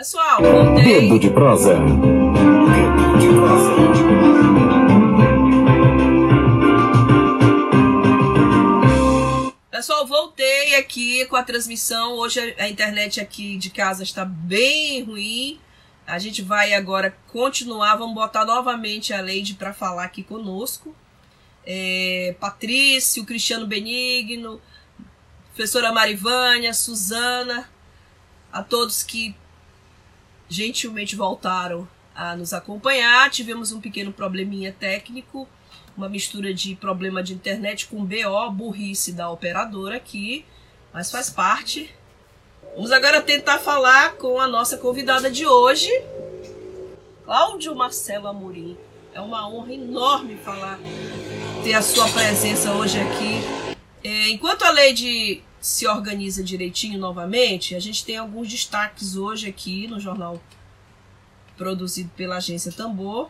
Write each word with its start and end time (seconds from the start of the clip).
Pessoal, 0.00 0.40
voltei. 0.40 1.10
Dedo 1.10 1.18
de 1.18 1.28
prosa. 1.28 1.74
Dedo 1.74 3.18
de 3.18 3.28
prosa. 3.38 3.70
Pessoal, 9.70 10.06
voltei 10.06 10.76
aqui 10.76 11.26
com 11.26 11.36
a 11.36 11.42
transmissão. 11.42 12.14
Hoje 12.14 12.54
a 12.58 12.66
internet 12.66 13.20
aqui 13.20 13.58
de 13.58 13.68
casa 13.68 14.02
está 14.02 14.24
bem 14.24 15.02
ruim. 15.02 15.60
A 16.06 16.18
gente 16.18 16.40
vai 16.40 16.72
agora 16.72 17.14
continuar. 17.30 17.96
Vamos 17.96 18.14
botar 18.14 18.46
novamente 18.46 19.12
a 19.12 19.20
Leide 19.20 19.52
para 19.52 19.74
falar 19.74 20.04
aqui 20.04 20.22
conosco. 20.22 20.96
É, 21.66 22.34
Patrício, 22.40 23.26
Cristiano 23.26 23.66
Benigno, 23.66 24.62
professora 25.48 25.92
Marivânia, 25.92 26.72
Suzana, 26.72 27.68
a 28.50 28.62
todos 28.62 29.02
que 29.02 29.36
gentilmente 30.50 31.14
voltaram 31.16 31.88
a 32.14 32.36
nos 32.36 32.52
acompanhar. 32.52 33.30
Tivemos 33.30 33.72
um 33.72 33.80
pequeno 33.80 34.12
probleminha 34.12 34.74
técnico, 34.78 35.48
uma 35.96 36.08
mistura 36.08 36.52
de 36.52 36.74
problema 36.74 37.22
de 37.22 37.32
internet 37.32 37.86
com 37.86 38.04
BO, 38.04 38.50
burrice 38.50 39.12
da 39.12 39.30
operadora 39.30 39.96
aqui, 39.96 40.44
mas 40.92 41.10
faz 41.10 41.30
parte. 41.30 41.94
Vamos 42.74 42.92
agora 42.92 43.22
tentar 43.22 43.58
falar 43.58 44.14
com 44.16 44.40
a 44.40 44.46
nossa 44.46 44.76
convidada 44.76 45.30
de 45.30 45.46
hoje, 45.46 45.90
Cláudio 47.24 47.74
Marcelo 47.74 48.26
Amorim. 48.26 48.76
É 49.12 49.20
uma 49.20 49.48
honra 49.48 49.72
enorme 49.72 50.36
falar, 50.36 50.78
ter 51.64 51.74
a 51.74 51.82
sua 51.82 52.08
presença 52.08 52.72
hoje 52.72 53.00
aqui. 53.00 53.76
É, 54.04 54.30
enquanto 54.30 54.62
a 54.62 54.70
lei 54.70 54.92
de 54.92 55.42
se 55.60 55.86
organiza 55.86 56.42
direitinho 56.42 56.98
novamente, 56.98 57.74
a 57.74 57.80
gente 57.80 58.04
tem 58.04 58.16
alguns 58.16 58.48
destaques 58.48 59.16
hoje 59.16 59.48
aqui 59.48 59.86
no 59.86 60.00
jornal 60.00 60.40
produzido 61.56 62.10
pela 62.16 62.36
agência 62.36 62.72
Tambor. 62.72 63.28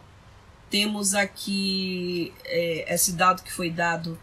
Temos 0.71 1.15
aqui 1.15 2.33
é, 2.45 2.95
esse 2.95 3.13
dado 3.13 3.43
que 3.43 3.53
foi 3.53 3.71
dado 3.71 4.17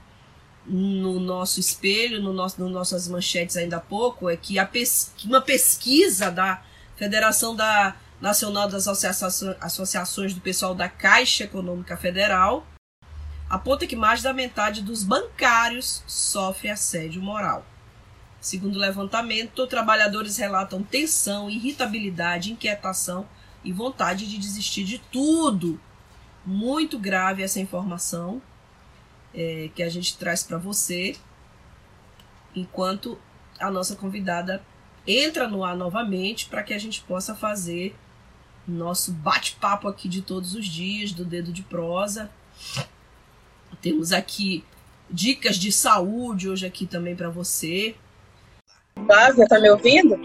no 0.66 1.20
nosso 1.20 1.60
espelho, 1.60 2.22
no 2.22 2.32
nosso, 2.32 2.62
no 2.62 2.70
nossas 2.70 3.08
manchetes 3.08 3.58
ainda 3.58 3.78
há 3.78 3.82
pouco, 3.82 4.30
é 4.30 4.38
que 4.38 4.58
a 4.58 4.66
pes 4.66 5.14
uma 5.26 5.42
pesquisa 5.42 6.32
da 6.32 6.62
Federação 6.96 7.56
da 7.56 7.96
Nacional 8.20 8.68
das 8.68 8.88
Associações 8.88 10.34
do 10.34 10.42
Pessoal 10.42 10.74
da 10.74 10.90
Caixa 10.90 11.44
Econômica 11.44 11.96
Federal 11.96 12.66
aponta 13.50 13.86
que 13.86 13.96
mais 13.96 14.22
da 14.22 14.34
metade 14.34 14.82
dos 14.82 15.04
bancários 15.04 16.04
sofre 16.08 16.70
assédio 16.70 17.22
moral. 17.22 17.66
Segundo 18.48 18.78
o 18.78 18.80
levantamento, 18.80 19.68
trabalhadores 19.68 20.38
relatam 20.38 20.82
tensão, 20.82 21.50
irritabilidade, 21.50 22.54
inquietação 22.54 23.28
e 23.62 23.74
vontade 23.74 24.26
de 24.26 24.38
desistir 24.38 24.86
de 24.86 25.00
tudo. 25.00 25.78
Muito 26.46 26.98
grave 26.98 27.44
essa 27.44 27.60
informação 27.60 28.42
é, 29.34 29.70
que 29.76 29.84
a 29.84 29.90
gente 29.90 30.18
traz 30.18 30.44
para 30.44 30.58
você, 30.58 31.18
enquanto 32.56 33.20
a 33.60 33.70
nossa 33.70 33.98
convidada 33.98 34.64
entra 35.06 35.46
no 35.50 35.62
ar 35.62 35.76
novamente 35.76 36.46
para 36.46 36.64
que 36.64 36.74
a 36.74 36.80
gente 36.80 37.02
possa 37.02 37.36
fazer 37.36 37.98
nosso 38.66 39.12
bate-papo 39.12 39.90
aqui 39.90 40.08
de 40.08 40.22
todos 40.22 40.56
os 40.56 40.66
dias, 40.66 41.12
do 41.12 41.26
Dedo 41.26 41.52
de 41.52 41.64
Prosa. 41.64 42.32
Temos 43.82 44.14
aqui 44.14 44.64
dicas 45.10 45.58
de 45.58 45.70
saúde 45.70 46.48
hoje 46.48 46.66
aqui 46.66 46.86
também 46.86 47.14
para 47.14 47.30
você. 47.30 47.94
Flávia, 49.06 49.48
tá 49.48 49.60
me 49.60 49.70
ouvindo? 49.70 50.16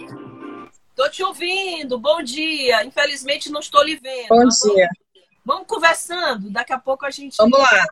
Tô 0.95 1.09
te 1.09 1.23
ouvindo, 1.23 1.99
bom 1.99 2.23
dia. 2.23 2.85
Infelizmente 2.85 3.51
não 3.51 3.61
estou 3.61 3.83
lhe 3.83 3.97
vendo. 3.97 4.29
Bom 4.29 4.49
dia. 4.49 4.89
Vamos, 4.89 5.29
vamos 5.45 5.67
conversando, 5.67 6.51
daqui 6.51 6.73
a 6.73 6.79
pouco 6.79 7.07
a 7.07 7.11
gente. 7.11 7.37
Vamos 7.37 7.59
lá. 7.59 7.87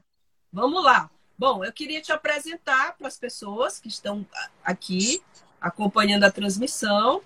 Vamos 0.52 0.84
lá. 0.84 1.10
Bom, 1.38 1.64
eu 1.64 1.72
queria 1.72 2.00
te 2.00 2.12
apresentar 2.12 2.96
para 2.98 3.08
as 3.08 3.18
pessoas 3.18 3.80
que 3.80 3.88
estão 3.88 4.26
aqui 4.62 5.22
acompanhando 5.60 6.24
a 6.24 6.30
transmissão. 6.30 7.22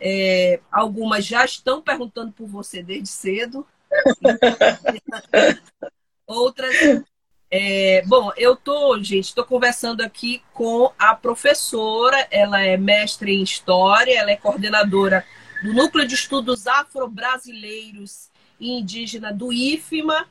É, 0.00 0.60
algumas 0.70 1.24
já 1.24 1.44
estão 1.44 1.80
perguntando 1.80 2.32
por 2.32 2.46
você 2.46 2.82
desde 2.82 3.08
cedo. 3.08 3.66
Outras 6.26 6.74
é, 7.58 8.02
bom, 8.02 8.30
eu 8.36 8.54
tô, 8.54 9.02
gente, 9.02 9.28
estou 9.28 9.42
conversando 9.42 10.02
aqui 10.02 10.42
com 10.52 10.92
a 10.98 11.14
professora, 11.14 12.28
ela 12.30 12.60
é 12.60 12.76
mestre 12.76 13.32
em 13.32 13.42
História, 13.42 14.18
ela 14.18 14.30
é 14.30 14.36
coordenadora 14.36 15.24
do 15.62 15.72
Núcleo 15.72 16.06
de 16.06 16.14
Estudos 16.14 16.66
Afro-Brasileiros 16.66 18.30
e 18.60 18.78
Indígena 18.78 19.32
do 19.32 19.50
IFMA, 19.50 20.28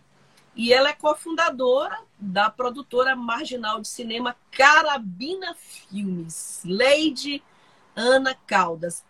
e 0.56 0.72
ela 0.72 0.90
é 0.90 0.94
cofundadora 0.94 1.98
da 2.20 2.48
produtora 2.52 3.16
marginal 3.16 3.82
de 3.82 3.88
cinema 3.88 4.36
Carabina 4.52 5.56
Filmes, 5.56 6.62
Leide 6.64 7.42
Ana 7.96 8.36
Caldas. 8.46 9.04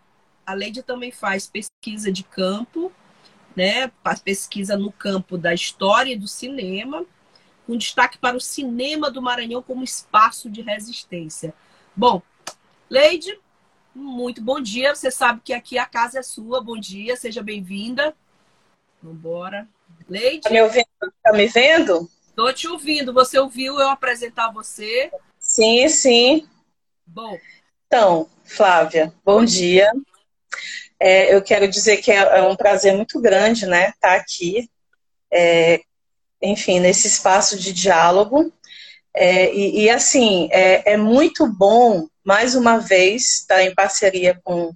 A 0.46 0.54
Leide 0.54 0.82
também 0.82 1.12
faz 1.12 1.50
pesquisa 1.50 2.10
de 2.10 2.24
campo, 2.24 2.90
né? 3.54 3.92
Faz 4.02 4.20
pesquisa 4.20 4.74
no 4.74 4.90
campo 4.90 5.36
da 5.36 5.52
história 5.52 6.14
e 6.14 6.18
do 6.18 6.26
cinema 6.26 7.04
com 7.66 7.76
destaque 7.76 8.16
para 8.18 8.36
o 8.36 8.40
cinema 8.40 9.10
do 9.10 9.20
Maranhão 9.20 9.60
como 9.60 9.82
espaço 9.82 10.48
de 10.48 10.62
resistência. 10.62 11.52
Bom, 11.94 12.22
Leide, 12.88 13.38
muito 13.94 14.40
bom 14.40 14.60
dia. 14.60 14.94
Você 14.94 15.10
sabe 15.10 15.40
que 15.44 15.52
aqui 15.52 15.76
a 15.76 15.84
casa 15.84 16.20
é 16.20 16.22
sua. 16.22 16.62
Bom 16.62 16.78
dia, 16.78 17.16
seja 17.16 17.42
bem-vinda. 17.42 18.14
Vambora. 19.02 19.68
Leide. 20.08 20.42
Tá 20.42 20.50
me 20.50 20.62
ouvindo? 20.62 20.86
Tá 21.22 21.32
me 21.32 21.46
vendo? 21.48 22.08
Tô 22.36 22.52
te 22.52 22.68
ouvindo. 22.68 23.12
Você 23.12 23.38
ouviu 23.38 23.80
eu 23.80 23.88
apresentar 23.88 24.52
você? 24.52 25.10
Sim, 25.38 25.88
sim. 25.88 26.48
Bom. 27.04 27.36
Então, 27.86 28.28
Flávia, 28.44 29.12
bom, 29.24 29.38
bom 29.38 29.44
dia. 29.44 29.90
dia. 29.92 30.02
É, 30.98 31.34
eu 31.34 31.42
quero 31.42 31.68
dizer 31.68 31.98
que 31.98 32.10
é, 32.10 32.16
é 32.38 32.42
um 32.42 32.56
prazer 32.56 32.94
muito 32.94 33.20
grande, 33.20 33.66
né, 33.66 33.90
estar 33.90 34.08
tá 34.08 34.14
aqui 34.14 34.70
é, 35.30 35.82
enfim, 36.46 36.80
nesse 36.80 37.06
espaço 37.06 37.58
de 37.58 37.72
diálogo. 37.72 38.52
É, 39.14 39.52
e, 39.54 39.84
e, 39.84 39.90
assim, 39.90 40.48
é, 40.52 40.92
é, 40.92 40.96
muito 40.96 41.46
bom, 41.46 42.06
mais 42.22 42.54
uma 42.54 42.78
vez, 42.78 43.40
estar 43.40 43.62
em 43.62 43.74
parceria 43.74 44.38
com, 44.44 44.74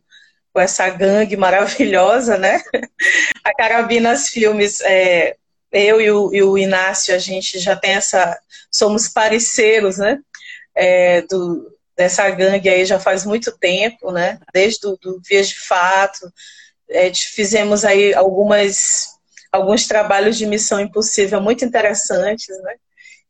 com 0.52 0.60
essa 0.60 0.88
gangue 0.88 1.36
maravilhosa, 1.38 2.38
né? 2.38 2.62
A 3.44 3.54
Carabinas 3.54 4.28
Filmes, 4.28 4.80
é, 4.80 5.36
eu 5.70 6.00
e 6.00 6.10
o, 6.10 6.34
e 6.34 6.42
o, 6.42 6.56
Inácio, 6.56 7.14
a 7.14 7.18
gente 7.18 7.58
já 7.58 7.76
tem 7.76 7.92
essa. 7.92 8.38
Somos 8.70 9.08
parceiros, 9.08 9.98
né? 9.98 10.18
É, 10.74 11.22
do, 11.22 11.70
dessa 11.96 12.28
gangue 12.30 12.68
aí 12.68 12.86
já 12.86 12.98
faz 12.98 13.26
muito 13.26 13.52
tempo, 13.58 14.10
né? 14.10 14.40
Desde 14.54 14.86
o 14.86 14.96
do 14.96 15.20
Vias 15.28 15.48
de 15.50 15.60
Fato. 15.60 16.32
É, 16.88 17.12
fizemos 17.14 17.84
aí 17.84 18.14
algumas 18.14 19.09
alguns 19.52 19.86
trabalhos 19.86 20.36
de 20.36 20.46
missão 20.46 20.80
impossível 20.80 21.40
muito 21.40 21.64
interessantes, 21.64 22.56
né? 22.62 22.76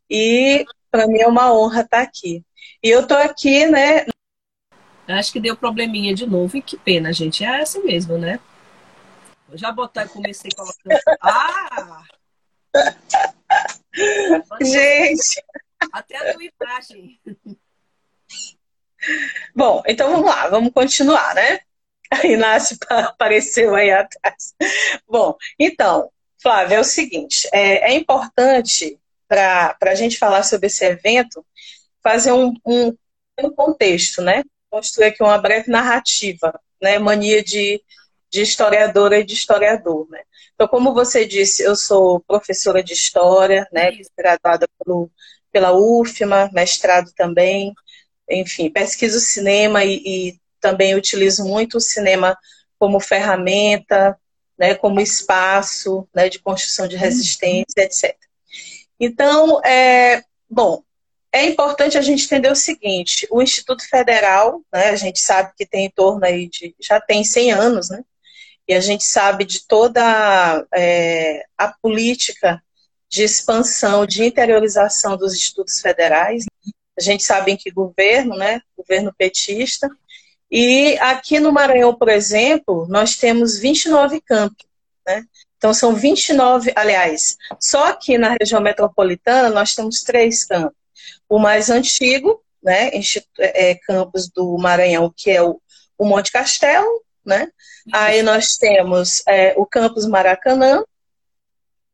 E 0.08 0.64
para 0.90 1.06
mim 1.06 1.20
é 1.20 1.26
uma 1.26 1.52
honra 1.52 1.82
estar 1.82 2.02
aqui. 2.02 2.44
E 2.82 2.88
eu 2.88 3.00
estou 3.00 3.16
aqui, 3.16 3.66
né? 3.66 4.06
Acho 5.06 5.32
que 5.32 5.40
deu 5.40 5.56
probleminha 5.56 6.14
de 6.14 6.26
novo 6.26 6.56
e 6.56 6.62
que 6.62 6.76
pena, 6.76 7.12
gente. 7.12 7.44
É 7.44 7.60
assim 7.60 7.82
mesmo, 7.82 8.16
né? 8.16 8.38
Vou 9.48 9.58
já 9.58 9.72
botar 9.72 10.04
e 10.04 10.08
comecei 10.08 10.50
colocando. 10.52 11.00
Ah! 11.20 12.04
gente! 14.62 15.42
Até 15.92 16.16
a 16.16 16.32
tua 16.32 16.44
imagem. 16.44 17.20
Bom, 19.54 19.82
então 19.86 20.10
vamos 20.10 20.26
lá, 20.26 20.48
vamos 20.48 20.72
continuar, 20.72 21.34
né? 21.34 21.60
A 22.10 22.26
Inácio 22.26 22.76
apareceu 22.88 23.74
aí 23.74 23.90
atrás. 23.90 24.54
Bom, 25.08 25.36
então, 25.58 26.10
Flávia, 26.42 26.76
é 26.76 26.80
o 26.80 26.84
seguinte: 26.84 27.48
é, 27.52 27.92
é 27.92 27.94
importante, 27.94 28.98
para 29.28 29.76
a 29.80 29.94
gente 29.94 30.18
falar 30.18 30.42
sobre 30.42 30.66
esse 30.66 30.84
evento, 30.84 31.44
fazer 32.02 32.32
um, 32.32 32.52
um, 32.66 32.96
um 33.40 33.50
contexto, 33.50 34.22
né? 34.22 34.42
Construir 34.70 35.06
aqui 35.06 35.22
uma 35.22 35.38
breve 35.38 35.70
narrativa, 35.70 36.58
né? 36.82 36.98
Mania 36.98 37.42
de, 37.42 37.82
de 38.30 38.42
historiadora 38.42 39.18
e 39.18 39.24
de 39.24 39.34
historiador, 39.34 40.08
né? 40.10 40.22
Então, 40.54 40.68
como 40.68 40.92
você 40.92 41.24
disse, 41.24 41.62
eu 41.62 41.76
sou 41.76 42.20
professora 42.20 42.82
de 42.82 42.92
História, 42.92 43.66
né? 43.72 43.92
Graduada 44.16 44.68
pelo, 44.78 45.10
pela 45.52 45.72
UFMA, 45.72 46.50
mestrado 46.52 47.12
também. 47.14 47.72
Enfim, 48.28 48.70
pesquiso 48.70 49.18
cinema 49.20 49.84
e, 49.84 50.02
e 50.04 50.39
também 50.60 50.94
utilizo 50.94 51.44
muito 51.44 51.78
o 51.78 51.80
cinema 51.80 52.36
como 52.78 53.00
ferramenta, 53.00 54.16
né, 54.58 54.74
como 54.74 55.00
espaço 55.00 56.08
né, 56.14 56.28
de 56.28 56.38
construção 56.38 56.86
de 56.86 56.96
resistência, 56.96 57.80
etc. 57.80 58.16
Então, 58.98 59.60
é, 59.64 60.22
bom, 60.48 60.82
é 61.32 61.44
importante 61.44 61.96
a 61.96 62.02
gente 62.02 62.24
entender 62.24 62.50
o 62.50 62.56
seguinte: 62.56 63.26
o 63.30 63.42
Instituto 63.42 63.88
Federal, 63.88 64.62
né, 64.72 64.90
a 64.90 64.96
gente 64.96 65.20
sabe 65.20 65.52
que 65.56 65.66
tem 65.66 65.86
em 65.86 65.90
torno 65.90 66.24
aí 66.24 66.48
de 66.48 66.74
já 66.80 67.00
tem 67.00 67.24
100 67.24 67.52
anos, 67.52 67.90
né? 67.90 68.02
e 68.70 68.74
a 68.74 68.80
gente 68.80 69.02
sabe 69.02 69.44
de 69.44 69.66
toda 69.66 70.64
é, 70.72 71.44
a 71.58 71.72
política 71.82 72.62
de 73.08 73.24
expansão, 73.24 74.06
de 74.06 74.24
interiorização 74.24 75.16
dos 75.16 75.34
institutos 75.34 75.80
federais. 75.80 76.44
A 76.96 77.02
gente 77.02 77.24
sabe 77.24 77.50
em 77.50 77.56
que 77.56 77.68
governo, 77.68 78.36
né? 78.36 78.60
Governo 78.76 79.12
petista. 79.12 79.90
E 80.50 80.98
aqui 80.98 81.38
no 81.38 81.52
Maranhão, 81.52 81.94
por 81.94 82.08
exemplo, 82.08 82.86
nós 82.88 83.16
temos 83.16 83.58
29 83.58 84.20
campos, 84.20 84.66
né? 85.06 85.24
Então 85.56 85.74
são 85.74 85.94
29, 85.94 86.72
aliás, 86.74 87.36
só 87.60 87.88
aqui 87.88 88.16
na 88.16 88.34
região 88.40 88.62
metropolitana 88.62 89.50
nós 89.50 89.74
temos 89.74 90.02
três 90.02 90.44
campos. 90.44 90.74
O 91.28 91.38
mais 91.38 91.68
antigo, 91.68 92.42
né, 92.62 92.90
é, 93.38 93.74
campus 93.74 94.28
do 94.30 94.56
Maranhão, 94.58 95.12
que 95.14 95.30
é 95.30 95.42
o, 95.42 95.60
o 95.98 96.06
Monte 96.06 96.32
Castelo, 96.32 97.04
né? 97.24 97.48
Aí 97.92 98.22
nós 98.22 98.56
temos 98.56 99.22
é, 99.28 99.54
o 99.56 99.66
campus 99.66 100.06
Maracanã, 100.06 100.82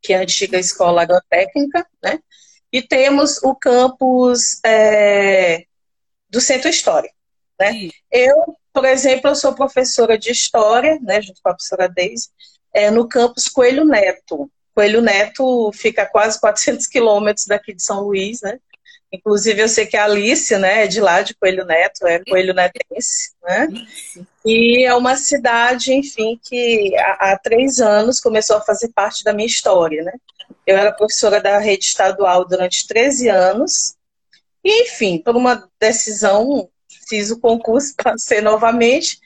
que 0.01 0.13
é 0.13 0.19
a 0.19 0.23
antiga 0.23 0.59
escola 0.59 1.03
agrotécnica, 1.03 1.87
né? 2.03 2.21
E 2.73 2.81
temos 2.83 3.43
o 3.43 3.55
campus 3.55 4.61
é, 4.65 5.65
do 6.31 6.41
Centro 6.41 6.69
História, 6.69 7.11
né? 7.59 7.89
Eu, 8.11 8.57
por 8.73 8.85
exemplo, 8.85 9.31
eu 9.31 9.35
sou 9.35 9.55
professora 9.55 10.19
de 10.19 10.31
História, 10.31 10.99
né, 11.01 11.21
junto 11.23 11.41
com 11.43 11.49
a 11.49 11.55
professora 11.55 11.89
Deise, 11.89 12.29
é, 12.73 12.91
no 12.91 13.09
campus 13.09 13.49
Coelho 13.49 13.85
Neto. 13.85 14.51
Coelho 14.75 15.01
Neto 15.01 15.71
fica 15.73 16.03
a 16.03 16.07
quase 16.07 16.39
400 16.39 16.87
quilômetros 16.87 17.47
daqui 17.47 17.73
de 17.73 17.83
São 17.83 18.03
Luís, 18.03 18.43
né? 18.43 18.59
Inclusive, 19.11 19.63
eu 19.63 19.69
sei 19.69 19.87
que 19.87 19.97
a 19.97 20.05
Alice, 20.05 20.57
né, 20.59 20.85
é 20.85 20.87
de 20.87 21.01
lá, 21.01 21.23
de 21.23 21.35
Coelho 21.35 21.65
Neto, 21.65 22.07
é 22.07 22.23
Coelho 22.25 22.53
Netense, 22.53 23.31
né? 23.43 23.69
E 24.45 24.85
é 24.85 24.95
uma 24.95 25.17
cidade, 25.17 25.95
enfim, 25.95 26.39
que 26.43 26.95
há, 26.99 27.33
há, 27.33 27.39
três 27.39 27.81
anos 27.81 28.21
começou 28.21 28.57
a 28.57 28.61
fazer 28.61 28.91
parte 28.95 29.25
da 29.25 29.33
minha 29.33 29.47
história, 29.47 30.03
né? 30.03 30.13
Eu 30.67 30.77
era 30.77 30.93
professora 30.93 31.41
da 31.41 31.59
rede 31.59 31.85
estadual 31.85 32.47
durante 32.47 32.87
13 32.87 33.29
anos, 33.29 33.95
e, 34.63 34.83
enfim, 34.83 35.19
por 35.19 35.37
uma 35.37 35.69
decisão, 35.81 36.69
fiz 37.09 37.31
o 37.31 37.41
concurso, 37.41 37.95
passei 38.03 38.41
novamente, 38.41 39.19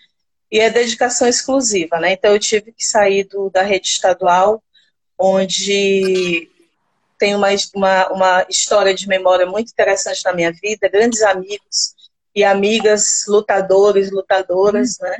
e 0.50 0.58
é 0.58 0.68
dedicação 0.68 1.28
exclusiva, 1.28 1.98
né? 1.98 2.12
Então, 2.12 2.32
eu 2.32 2.38
tive 2.38 2.72
que 2.72 2.84
sair 2.84 3.24
do, 3.24 3.50
da 3.50 3.62
rede 3.62 3.88
estadual, 3.88 4.62
onde 5.18 6.48
tenho 7.18 7.36
uma, 7.36 7.48
uma, 7.74 8.08
uma 8.08 8.46
história 8.48 8.94
de 8.94 9.06
memória 9.06 9.46
muito 9.46 9.70
interessante 9.70 10.24
na 10.24 10.32
minha 10.32 10.50
vida, 10.50 10.88
grandes 10.88 11.22
amigos 11.22 11.94
e 12.34 12.42
amigas 12.42 13.24
lutadores, 13.28 14.10
lutadoras, 14.10 14.98
né? 15.00 15.16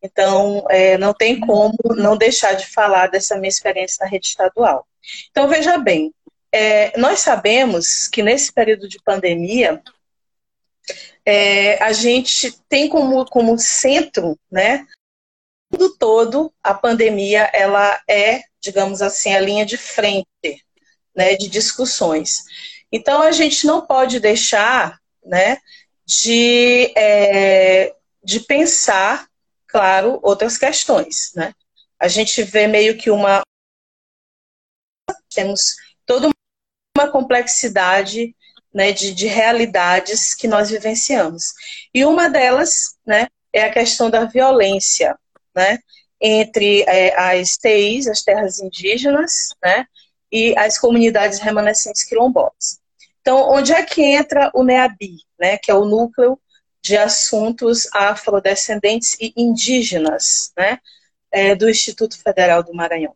Então, 0.00 0.64
é, 0.70 0.96
não 0.96 1.12
tem 1.12 1.40
como 1.40 1.76
não 1.96 2.16
deixar 2.16 2.52
de 2.54 2.66
falar 2.66 3.08
dessa 3.08 3.36
minha 3.36 3.48
experiência 3.48 4.04
na 4.04 4.10
rede 4.10 4.28
estadual. 4.28 4.86
Então, 5.30 5.48
veja 5.48 5.76
bem, 5.76 6.14
é, 6.52 6.96
nós 6.98 7.20
sabemos 7.20 8.06
que 8.06 8.22
nesse 8.22 8.52
período 8.52 8.88
de 8.88 9.02
pandemia, 9.02 9.82
é, 11.30 11.82
a 11.82 11.92
gente 11.92 12.58
tem 12.70 12.88
como, 12.88 13.22
como 13.26 13.58
centro, 13.58 14.38
né, 14.50 14.86
tudo 15.70 15.94
todo, 15.98 16.50
a 16.62 16.72
pandemia, 16.72 17.50
ela 17.52 18.00
é, 18.08 18.44
digamos 18.58 19.02
assim, 19.02 19.34
a 19.34 19.40
linha 19.40 19.66
de 19.66 19.76
frente 19.76 20.26
né, 21.14 21.36
de 21.36 21.46
discussões. 21.46 22.44
Então, 22.90 23.20
a 23.20 23.30
gente 23.30 23.66
não 23.66 23.84
pode 23.84 24.18
deixar 24.20 24.98
né, 25.22 25.58
de, 26.06 26.94
é, 26.96 27.94
de 28.24 28.40
pensar, 28.40 29.28
claro, 29.66 30.18
outras 30.22 30.56
questões. 30.56 31.34
Né? 31.34 31.52
A 32.00 32.08
gente 32.08 32.42
vê 32.42 32.66
meio 32.66 32.96
que 32.96 33.10
uma. 33.10 33.42
Temos 35.34 35.76
toda 36.06 36.30
uma 36.96 37.10
complexidade 37.10 38.34
né, 38.72 38.92
de, 38.92 39.14
de 39.14 39.26
realidades 39.26 40.34
que 40.34 40.46
nós 40.46 40.70
vivenciamos. 40.70 41.52
E 41.92 42.04
uma 42.04 42.28
delas 42.28 42.96
né, 43.06 43.28
é 43.52 43.62
a 43.62 43.72
questão 43.72 44.10
da 44.10 44.24
violência 44.24 45.16
né, 45.54 45.78
entre 46.20 46.82
é, 46.82 47.18
as 47.18 47.56
TIs, 47.56 48.06
as 48.06 48.22
terras 48.22 48.58
indígenas, 48.58 49.48
né, 49.62 49.86
e 50.30 50.56
as 50.58 50.78
comunidades 50.78 51.38
remanescentes 51.38 52.04
quilombolas. 52.04 52.80
Então, 53.20 53.50
onde 53.50 53.72
é 53.72 53.82
que 53.82 54.02
entra 54.02 54.50
o 54.54 54.62
NEABI, 54.62 55.18
né, 55.38 55.58
que 55.58 55.70
é 55.70 55.74
o 55.74 55.84
núcleo 55.84 56.38
de 56.82 56.96
assuntos 56.96 57.88
afrodescendentes 57.92 59.16
e 59.20 59.32
indígenas, 59.36 60.52
né, 60.56 60.78
é, 61.30 61.54
do 61.54 61.68
Instituto 61.68 62.20
Federal 62.20 62.62
do 62.62 62.74
Maranhão? 62.74 63.14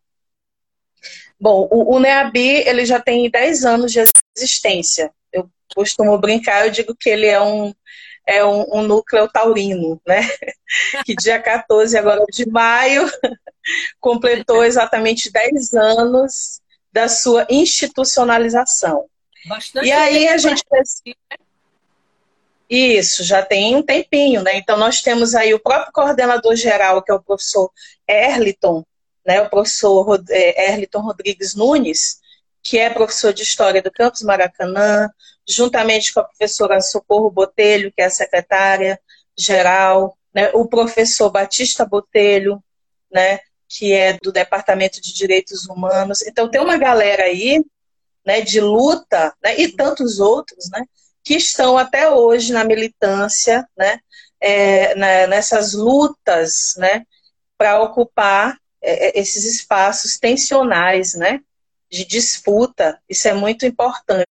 Bom, 1.41 1.69
o, 1.71 1.97
o 1.97 2.01
NEABI 2.01 2.69
ele 2.69 2.85
já 2.85 3.01
tem 3.01 3.29
10 3.29 3.65
anos 3.65 3.93
de 3.93 4.01
existência. 4.37 5.13
Eu 5.33 5.51
costumo 5.75 6.17
brincar, 6.19 6.67
eu 6.67 6.71
digo 6.71 6.95
que 6.95 7.09
ele 7.09 7.27
é 7.27 7.41
um, 7.41 7.75
é 8.27 8.45
um, 8.45 8.79
um, 8.79 8.83
núcleo 8.83 9.29
taurino, 9.29 10.01
né? 10.07 10.21
Que 11.05 11.15
dia 11.15 11.41
14 11.41 11.97
agora 11.99 12.25
de 12.33 12.49
maio 12.49 13.11
completou 14.01 14.65
exatamente 14.65 15.31
10 15.31 15.75
anos 15.75 16.61
da 16.93 17.09
sua 17.09 17.47
institucionalização. 17.49 19.07
Bastante 19.47 19.87
e 19.87 19.93
aí 19.93 20.29
a 20.29 20.37
gente 20.37 20.63
isso, 22.75 23.23
já 23.23 23.43
tem 23.43 23.77
um 23.77 23.83
tempinho, 23.83 24.41
né? 24.43 24.57
Então 24.57 24.79
nós 24.79 25.03
temos 25.03 25.35
aí 25.35 25.53
o 25.53 25.61
próprio 25.61 25.93
coordenador 25.93 26.57
geral, 26.57 27.03
que 27.03 27.13
é 27.13 27.15
o 27.15 27.23
professor 27.23 27.71
Erliton, 28.09 28.83
né? 29.27 29.43
O 29.43 29.51
professor 29.51 30.25
é, 30.31 30.71
Erliton 30.71 31.01
Rodrigues 31.01 31.55
Nunes, 31.55 32.22
que 32.63 32.79
é 32.79 32.91
professor 32.91 33.33
de 33.33 33.43
História 33.43 33.83
do 33.83 33.91
Campus 33.91 34.23
Maracanã, 34.23 35.11
juntamente 35.49 36.13
com 36.13 36.21
a 36.21 36.25
professora 36.25 36.81
Socorro 36.81 37.31
Botelho, 37.31 37.93
que 37.93 38.01
é 38.01 38.07
a 38.07 38.11
secretária 38.11 39.01
geral, 39.37 40.17
né? 40.35 40.51
o 40.55 40.67
professor 40.67 41.31
Batista 41.31 41.85
Botelho, 41.85 42.63
né? 43.11 43.41
que 43.69 43.93
é 43.93 44.19
do 44.23 44.31
Departamento 44.31 45.01
de 45.01 45.15
Direitos 45.15 45.67
Humanos. 45.67 46.23
Então 46.23 46.51
tem 46.51 46.61
uma 46.61 46.77
galera 46.77 47.25
aí, 47.25 47.65
né, 48.25 48.43
de 48.43 48.61
luta, 48.61 49.35
né, 49.43 49.59
e 49.59 49.73
tantos 49.73 50.21
outros, 50.21 50.69
né, 50.71 50.85
que 51.25 51.35
estão 51.35 51.79
até 51.79 52.11
hoje 52.11 52.53
na 52.53 52.65
militância, 52.65 53.67
né, 53.77 53.99
é, 54.41 54.95
na, 54.95 55.27
nessas 55.27 55.73
lutas, 55.73 56.75
né, 56.77 57.05
para 57.57 57.81
ocupar 57.83 58.59
é, 58.83 59.09
é, 59.09 59.21
esses 59.21 59.45
espaços 59.45 60.19
tensionais, 60.19 61.15
né, 61.15 61.41
de 61.93 62.05
disputa. 62.05 63.01
Isso 63.09 63.29
é 63.29 63.35
muito 63.35 63.67
importante. 63.67 64.27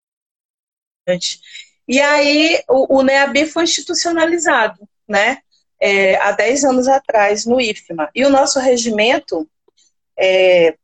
E 1.88 2.00
aí 2.00 2.62
o, 2.68 2.98
o 2.98 3.02
NEAB 3.02 3.46
foi 3.46 3.64
institucionalizado, 3.64 4.88
né? 5.08 5.38
é, 5.82 6.14
há 6.18 6.30
10 6.30 6.64
anos 6.64 6.86
atrás 6.86 7.44
no 7.44 7.60
IFMA. 7.60 8.08
E 8.14 8.24
o 8.24 8.30
nosso 8.30 8.60
regimento, 8.60 9.50
é, 10.16 10.76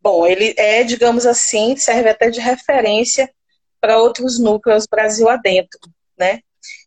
bom, 0.00 0.26
ele 0.26 0.52
é, 0.58 0.82
digamos 0.82 1.24
assim, 1.24 1.76
serve 1.76 2.08
até 2.08 2.28
de 2.28 2.40
referência 2.40 3.32
para 3.80 4.00
outros 4.00 4.40
núcleos 4.40 4.84
Brasil 4.84 5.28
adentro, 5.28 5.80
né? 6.18 6.40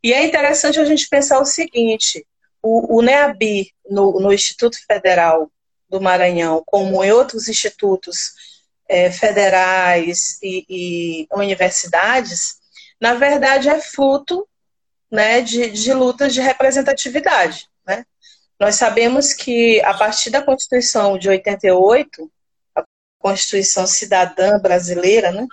E 0.03 0.11
é 0.11 0.25
interessante 0.25 0.79
a 0.79 0.85
gente 0.85 1.07
pensar 1.07 1.39
o 1.39 1.45
seguinte, 1.45 2.27
o, 2.61 2.97
o 2.97 3.01
NEABI, 3.01 3.71
no, 3.89 4.19
no 4.19 4.33
Instituto 4.33 4.77
Federal 4.85 5.49
do 5.89 6.01
Maranhão, 6.01 6.61
como 6.65 7.01
em 7.05 7.11
outros 7.11 7.47
institutos 7.47 8.33
é, 8.87 9.11
federais 9.11 10.39
e, 10.41 10.65
e 10.69 11.27
universidades, 11.31 12.57
na 12.99 13.15
verdade 13.15 13.69
é 13.69 13.79
fruto 13.79 14.47
né, 15.11 15.41
de, 15.41 15.69
de 15.69 15.93
lutas 15.93 16.33
de 16.33 16.41
representatividade. 16.41 17.67
Né? 17.85 18.05
Nós 18.59 18.75
sabemos 18.75 19.33
que, 19.33 19.81
a 19.81 19.93
partir 19.93 20.29
da 20.29 20.41
Constituição 20.41 21.17
de 21.17 21.29
88, 21.29 22.31
a 22.75 22.83
Constituição 23.19 23.85
Cidadã 23.85 24.59
Brasileira, 24.59 25.31
né, 25.31 25.45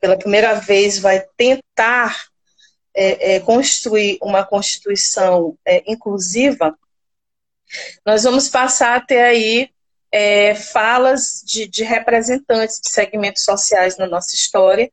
pela 0.00 0.18
primeira 0.18 0.54
vez 0.54 0.98
vai 0.98 1.24
tentar 1.36 2.26
é, 2.94 3.36
é, 3.36 3.40
construir 3.40 4.18
uma 4.22 4.44
Constituição 4.44 5.56
é, 5.64 5.82
inclusiva, 5.90 6.76
nós 8.06 8.22
vamos 8.22 8.48
passar 8.48 8.96
a 8.96 9.00
ter 9.00 9.20
aí 9.20 9.70
é, 10.14 10.54
falas 10.54 11.42
de, 11.44 11.66
de 11.66 11.82
representantes 11.82 12.80
de 12.80 12.90
segmentos 12.90 13.42
sociais 13.42 13.96
na 13.98 14.06
nossa 14.06 14.34
história, 14.34 14.90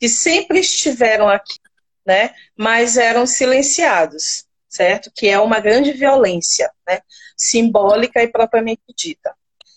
que 0.00 0.08
sempre 0.08 0.60
estiveram 0.60 1.28
aqui 1.28 1.58
né? 2.04 2.34
Mas 2.56 2.96
eram 2.96 3.26
silenciados, 3.26 4.44
certo? 4.68 5.10
Que 5.14 5.28
é 5.28 5.38
uma 5.38 5.60
grande 5.60 5.92
violência, 5.92 6.70
né? 6.86 7.00
Simbólica 7.36 8.22
e 8.22 8.28
propriamente 8.28 8.82
dita. 8.96 9.34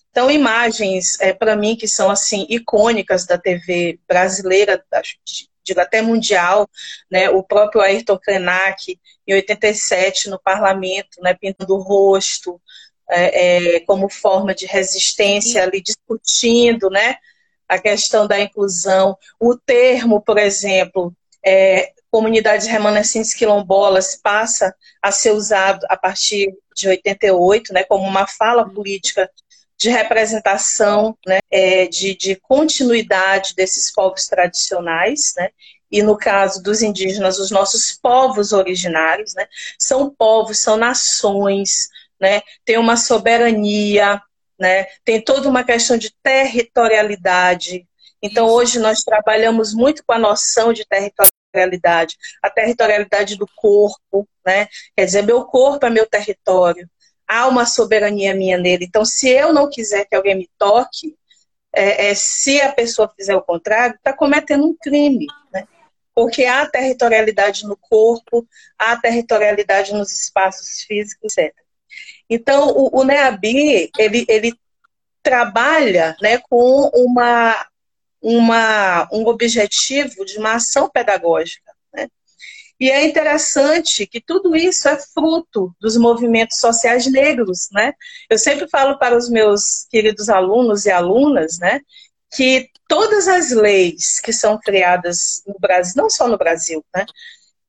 Então, 0.10 0.32
imagens, 0.32 1.20
é, 1.20 1.34
para 1.34 1.56
mim, 1.56 1.75
que 1.75 1.88
são, 1.88 2.10
assim, 2.10 2.46
icônicas 2.50 3.25
da 3.25 3.38
TV 3.38 4.00
brasileira, 4.08 4.84
digo 5.64 5.80
até 5.80 6.02
mundial, 6.02 6.70
né? 7.12 7.30
O 7.30 7.44
próprio 7.44 7.82
Ayrton 7.82 8.18
Krenak, 8.18 9.00
em 9.28 9.34
87, 9.34 10.30
no 10.30 10.40
parlamento, 10.40 11.22
né? 11.22 11.34
Pintando 11.34 11.75
o 11.75 11.82
rosto, 11.82 12.62
é, 13.09 13.75
é, 13.75 13.79
como 13.81 14.09
forma 14.09 14.53
de 14.53 14.65
resistência 14.65 15.63
ali 15.63 15.81
discutindo, 15.81 16.89
né, 16.89 17.17
a 17.67 17.79
questão 17.79 18.27
da 18.27 18.39
inclusão, 18.39 19.17
o 19.39 19.57
termo, 19.57 20.21
por 20.21 20.38
exemplo, 20.38 21.13
é, 21.43 21.91
comunidades 22.12 22.67
remanescentes 22.67 23.33
quilombolas 23.33 24.15
passa 24.15 24.74
a 25.01 25.12
ser 25.12 25.31
usado 25.31 25.85
a 25.89 25.97
partir 25.97 26.53
de 26.75 26.88
88, 26.88 27.74
né, 27.74 27.83
como 27.83 28.07
uma 28.07 28.27
fala 28.27 28.69
política 28.69 29.29
de 29.77 29.89
representação, 29.89 31.17
né, 31.27 31.39
é, 31.51 31.85
de, 31.88 32.15
de, 32.15 32.35
continuidade 32.35 33.53
desses 33.55 33.91
povos 33.91 34.27
tradicionais, 34.27 35.33
né, 35.35 35.50
e 35.91 36.01
no 36.01 36.17
caso 36.17 36.63
dos 36.63 36.81
indígenas, 36.81 37.39
os 37.39 37.51
nossos 37.51 37.91
povos 37.91 38.53
originários, 38.53 39.33
né, 39.35 39.45
são 39.77 40.09
povos, 40.09 40.59
são 40.59 40.77
nações, 40.77 41.89
né, 42.19 42.41
tem 42.63 42.77
uma 42.77 42.98
soberania, 42.98 44.22
né, 44.60 44.86
tem 45.03 45.22
toda 45.22 45.50
uma 45.50 45.63
questão 45.63 45.98
de 45.98 46.13
territorialidade. 46.24 47.88
Então, 48.22 48.48
hoje 48.48 48.79
nós 48.79 49.01
trabalhamos 49.01 49.74
muito 49.74 50.03
com 50.05 50.13
a 50.13 50.19
noção 50.19 50.74
de 50.74 50.86
territorialidade, 50.86 52.17
a 52.41 52.50
territorialidade 52.50 53.38
do 53.38 53.48
corpo, 53.55 54.27
né, 54.45 54.67
quer 54.95 55.05
dizer, 55.05 55.24
meu 55.24 55.45
corpo 55.45 55.86
é 55.86 55.89
meu 55.89 56.05
território, 56.05 56.89
há 57.27 57.48
uma 57.48 57.65
soberania 57.65 58.34
minha 58.34 58.57
nele. 58.57 58.86
Então, 58.86 59.03
se 59.03 59.29
eu 59.29 59.53
não 59.53 59.69
quiser 59.69 60.05
que 60.05 60.15
alguém 60.15 60.36
me 60.36 60.50
toque, 60.57 61.15
é, 61.75 62.10
é, 62.10 62.15
se 62.15 62.62
a 62.62 62.72
pessoa 62.72 63.12
fizer 63.15 63.36
o 63.36 63.41
contrário, 63.41 63.95
está 63.95 64.13
cometendo 64.13 64.65
um 64.65 64.75
crime. 64.75 65.27
Né? 65.51 65.67
Porque 66.13 66.45
há 66.45 66.65
territorialidade 66.65 67.65
no 67.65 67.75
corpo, 67.75 68.48
há 68.79 68.95
territorialidade 68.95 69.93
nos 69.93 70.12
espaços 70.12 70.81
físicos, 70.81 71.38
etc. 71.38 71.53
Então, 72.29 72.70
o, 72.70 73.01
o 73.01 73.03
NEABI, 73.03 73.91
ele, 73.98 74.25
ele 74.27 74.53
trabalha 75.22 76.15
né, 76.22 76.38
com 76.50 76.89
uma, 76.94 77.65
uma, 78.22 79.08
um 79.12 79.25
objetivo 79.27 80.25
de 80.25 80.38
uma 80.38 80.55
ação 80.55 80.89
pedagógica. 80.89 81.75
E 82.79 82.91
é 82.91 83.05
interessante 83.05 84.05
que 84.05 84.20
tudo 84.20 84.55
isso 84.55 84.88
é 84.89 84.98
fruto 85.00 85.74
dos 85.79 85.96
movimentos 85.96 86.58
sociais 86.58 87.10
negros, 87.10 87.70
né? 87.72 87.94
Eu 88.29 88.38
sempre 88.38 88.67
falo 88.67 89.00
para 89.00 89.17
os 89.17 89.29
meus 89.29 89.86
queridos 89.89 90.27
alunos 90.27 90.86
e 90.86 90.91
alunas, 90.91 91.58
né, 91.58 91.79
que 92.36 92.70
todas 92.88 93.27
as 93.27 93.51
leis 93.51 94.20
que 94.20 94.34
são 94.34 94.60
criadas 94.60 95.41
no 95.48 95.55
Brasil, 95.58 95.94
não 95.96 96.10
só 96.10 96.27
no 96.27 96.38
Brasil, 96.38 96.84
né, 96.94 97.05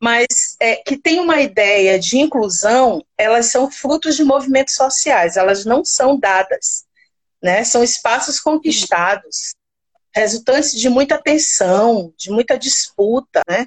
mas 0.02 0.26
é, 0.60 0.76
que 0.76 0.96
tem 0.96 1.20
uma 1.20 1.40
ideia 1.40 1.98
de 1.98 2.18
inclusão, 2.18 3.04
elas 3.16 3.46
são 3.46 3.70
frutos 3.70 4.16
de 4.16 4.24
movimentos 4.24 4.74
sociais, 4.74 5.36
elas 5.36 5.64
não 5.64 5.84
são 5.84 6.18
dadas, 6.18 6.84
né? 7.42 7.64
São 7.64 7.82
espaços 7.82 8.40
conquistados, 8.40 9.54
resultantes 10.14 10.72
de 10.72 10.88
muita 10.88 11.18
tensão, 11.18 12.12
de 12.16 12.30
muita 12.30 12.58
disputa, 12.58 13.42
né? 13.48 13.66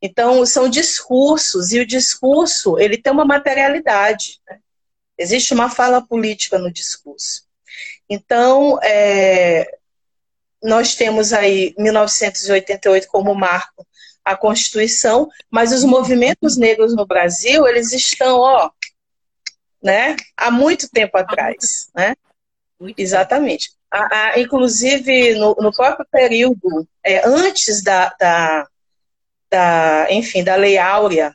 Então, 0.00 0.46
são 0.46 0.68
discursos, 0.68 1.72
e 1.72 1.80
o 1.80 1.86
discurso 1.86 2.78
ele 2.78 2.98
tem 2.98 3.12
uma 3.12 3.24
materialidade. 3.24 4.40
Né? 4.48 4.60
Existe 5.16 5.52
uma 5.52 5.68
fala 5.68 6.00
política 6.00 6.58
no 6.58 6.70
discurso. 6.70 7.44
Então, 8.08 8.78
é, 8.82 9.68
nós 10.62 10.94
temos 10.94 11.32
aí 11.32 11.74
1988 11.76 13.08
como 13.08 13.34
marco 13.34 13.86
a 14.32 14.36
Constituição, 14.36 15.28
mas 15.50 15.72
os 15.72 15.84
movimentos 15.84 16.56
negros 16.56 16.94
no 16.94 17.06
Brasil, 17.06 17.66
eles 17.66 17.92
estão, 17.92 18.38
ó, 18.38 18.70
né, 19.82 20.16
há 20.36 20.50
muito 20.50 20.88
tempo 20.90 21.16
atrás, 21.16 21.88
né? 21.94 22.14
Muito 22.78 22.98
Exatamente. 22.98 23.72
A, 23.90 24.16
a, 24.16 24.40
inclusive, 24.40 25.34
no, 25.34 25.56
no, 25.60 25.72
próprio 25.72 26.06
período, 26.10 26.86
é, 27.02 27.26
antes 27.26 27.82
da, 27.82 28.14
da 28.20 28.68
da, 29.50 30.06
enfim, 30.10 30.44
da 30.44 30.56
Lei 30.56 30.78
Áurea, 30.78 31.34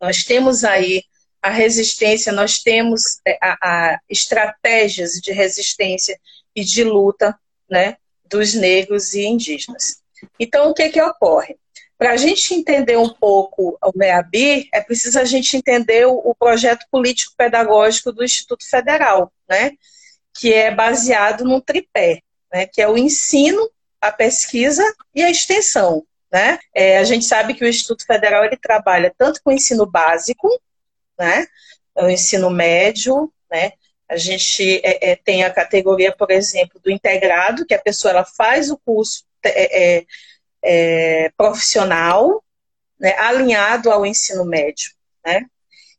nós 0.00 0.24
temos 0.24 0.64
aí 0.64 1.02
a 1.42 1.50
resistência, 1.50 2.32
nós 2.32 2.60
temos 2.60 3.20
é, 3.26 3.38
a, 3.40 3.56
a 3.62 4.00
estratégias 4.08 5.12
de 5.12 5.32
resistência 5.32 6.18
e 6.54 6.64
de 6.64 6.82
luta 6.84 7.38
né, 7.70 7.96
dos 8.24 8.54
negros 8.54 9.14
e 9.14 9.24
indígenas. 9.24 10.02
Então, 10.38 10.70
o 10.70 10.74
que, 10.74 10.88
que 10.88 11.00
ocorre? 11.00 11.56
Para 11.98 12.12
a 12.12 12.16
gente 12.16 12.54
entender 12.54 12.96
um 12.96 13.08
pouco 13.08 13.76
o 13.82 13.92
MEABI, 13.94 14.68
é 14.72 14.80
preciso 14.80 15.18
a 15.18 15.24
gente 15.24 15.56
entender 15.56 16.06
o, 16.06 16.32
projeto 16.38 16.86
político-pedagógico 16.92 18.12
do 18.12 18.22
Instituto 18.22 18.68
Federal, 18.70 19.32
né, 19.48 19.72
que 20.32 20.54
é 20.54 20.72
baseado 20.72 21.44
num 21.44 21.60
tripé, 21.60 22.20
né, 22.52 22.66
que 22.66 22.80
é 22.80 22.88
o 22.88 22.96
ensino, 22.96 23.68
a 24.00 24.12
pesquisa 24.12 24.84
e 25.12 25.24
a 25.24 25.30
extensão. 25.30 26.06
Né? 26.30 26.60
É, 26.72 26.98
a 26.98 27.04
gente 27.04 27.24
sabe 27.24 27.54
que 27.54 27.64
o 27.64 27.68
Instituto 27.68 28.06
Federal 28.06 28.44
ele 28.44 28.56
trabalha 28.56 29.12
tanto 29.18 29.42
com 29.42 29.50
o 29.50 29.52
ensino 29.52 29.84
básico, 29.84 30.48
né? 31.18 31.46
o 31.96 32.08
ensino 32.08 32.48
médio, 32.48 33.32
né? 33.50 33.72
A 34.08 34.16
gente 34.16 34.80
é, 34.84 35.10
é, 35.10 35.16
tem 35.16 35.44
a 35.44 35.52
categoria, 35.52 36.14
por 36.14 36.30
exemplo, 36.30 36.80
do 36.80 36.90
integrado, 36.90 37.66
que 37.66 37.74
a 37.74 37.80
pessoa 37.80 38.12
ela 38.12 38.24
faz 38.24 38.70
o 38.70 38.78
curso 38.78 39.24
é, 40.62 40.70
é, 40.70 41.24
é, 41.26 41.30
profissional, 41.36 42.42
né, 42.98 43.16
alinhado 43.18 43.90
ao 43.90 44.04
ensino 44.04 44.44
médio, 44.44 44.90
né? 45.24 45.46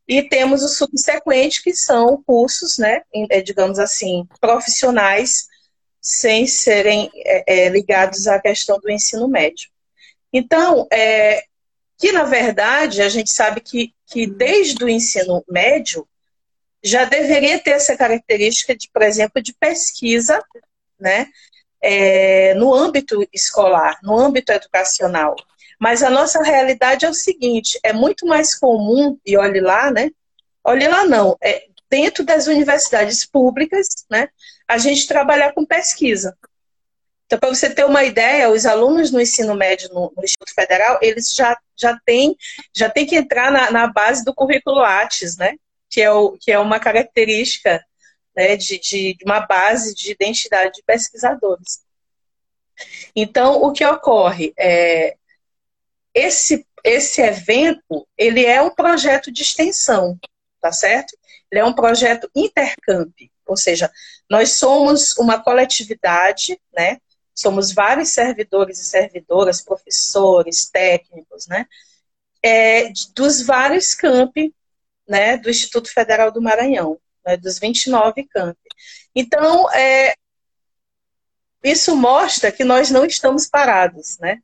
E 0.08 0.24
temos 0.24 0.64
o 0.64 0.68
subsequente, 0.68 1.62
que 1.62 1.74
são 1.74 2.22
cursos, 2.24 2.80
né, 2.80 3.04
digamos 3.46 3.78
assim, 3.78 4.28
profissionais, 4.42 5.48
sem 6.02 6.48
serem 6.48 7.12
ligados 7.72 8.28
à 8.28 8.40
questão 8.40 8.80
do 8.80 8.90
ensino 8.90 9.28
médio. 9.28 9.70
Então, 10.34 10.88
é, 10.92 11.44
que 11.96 12.12
na 12.12 12.24
verdade 12.24 13.04
a 13.04 13.10
gente 13.10 13.30
sabe 13.30 13.62
que, 13.62 13.94
que 14.08 14.26
desde 14.26 14.84
o 14.84 14.90
ensino 14.90 15.44
médio 15.48 16.08
já 16.84 17.06
deveria 17.06 17.60
ter 17.60 17.72
essa 17.72 17.96
característica 17.96 18.76
de, 18.76 18.90
por 18.92 19.04
exemplo, 19.04 19.42
de 19.44 19.54
pesquisa, 19.54 20.42
né, 21.00 21.28
é, 21.82 22.54
no 22.56 22.74
âmbito 22.74 23.28
escolar, 23.34 23.98
no 24.04 24.18
âmbito 24.18 24.52
educacional. 24.52 25.36
Mas 25.80 26.04
a 26.04 26.10
nossa 26.10 26.44
realidade 26.44 27.06
é 27.06 27.10
o 27.10 27.14
seguinte: 27.14 27.80
é 27.84 27.94
muito 27.94 28.26
mais 28.26 28.58
comum, 28.58 29.18
e 29.26 29.38
olhe 29.38 29.62
lá, 29.62 29.90
né? 29.90 30.12
Olhe 30.64 30.88
lá 30.88 31.06
não, 31.06 31.38
é, 31.42 31.64
dentro 31.90 32.24
das 32.24 32.48
universidades 32.48 33.26
públicas, 33.26 33.88
né, 34.10 34.30
a 34.68 34.78
gente 34.78 35.08
trabalhar 35.08 35.54
com 35.54 35.66
pesquisa. 35.66 36.38
Então, 37.26 37.40
para 37.40 37.50
você 37.50 37.70
ter 37.70 37.86
uma 37.86 38.04
ideia, 38.04 38.50
os 38.50 38.66
alunos 38.66 39.12
no 39.12 39.22
ensino 39.22 39.56
médio 39.56 39.90
no, 39.94 40.12
no 40.16 40.24
Instituto 40.24 40.54
Federal, 40.54 40.98
eles 41.02 41.34
já, 41.34 41.58
já 41.76 42.00
têm 42.06 42.36
já 42.76 42.90
tem 42.90 43.06
que 43.06 43.16
entrar 43.16 43.52
na, 43.52 43.72
na 43.72 43.88
base 43.88 44.24
do 44.24 44.34
currículo 44.34 44.78
Lattes, 44.78 45.38
né? 45.38 45.56
Que 45.90 46.02
é, 46.02 46.12
o, 46.12 46.38
que 46.40 46.52
é 46.52 46.60
uma 46.60 46.80
característica 46.80 47.84
né, 48.36 48.56
de, 48.56 48.80
de 48.80 49.18
uma 49.26 49.42
base 49.42 49.94
de 49.94 50.12
identidade 50.12 50.76
de 50.76 50.84
pesquisadores. 50.84 51.82
Então, 53.16 53.62
o 53.62 53.72
que 53.72 53.86
ocorre 53.86 54.54
é 54.58 55.16
esse 56.14 56.66
esse 56.82 57.22
evento 57.22 58.08
ele 58.18 58.46
é 58.46 58.62
um 58.62 58.74
projeto 58.74 59.30
de 59.30 59.42
extensão, 59.42 60.18
tá 60.62 60.72
certo? 60.72 61.18
Ele 61.52 61.60
é 61.60 61.66
um 61.66 61.74
projeto 61.74 62.30
intercamp, 62.34 63.14
ou 63.46 63.58
seja, 63.58 63.92
nós 64.30 64.54
somos 64.54 65.18
uma 65.18 65.44
coletividade, 65.44 66.58
né? 66.74 66.98
somos 67.40 67.72
vários 67.72 68.10
servidores 68.10 68.80
e 68.80 68.86
servidoras, 68.86 69.62
professores, 69.62 70.70
técnicos, 70.70 71.48
né? 71.48 71.66
É, 72.44 72.92
dos 73.16 73.42
vários 73.42 73.94
campi 73.94 74.54
né, 75.08 75.38
do 75.38 75.50
Instituto 75.50 75.92
Federal 75.92 76.32
do 76.32 76.42
Maranhão, 76.42 77.00
né, 77.26 77.38
dos 77.38 77.60
29 77.60 78.24
campi. 78.26 78.60
Então, 79.16 79.72
é, 79.72 80.14
isso 81.64 81.96
mostra 81.96 82.52
que 82.52 82.64
nós 82.64 82.90
não 82.90 83.06
estamos 83.06 83.48
parados, 83.48 84.18
né? 84.20 84.40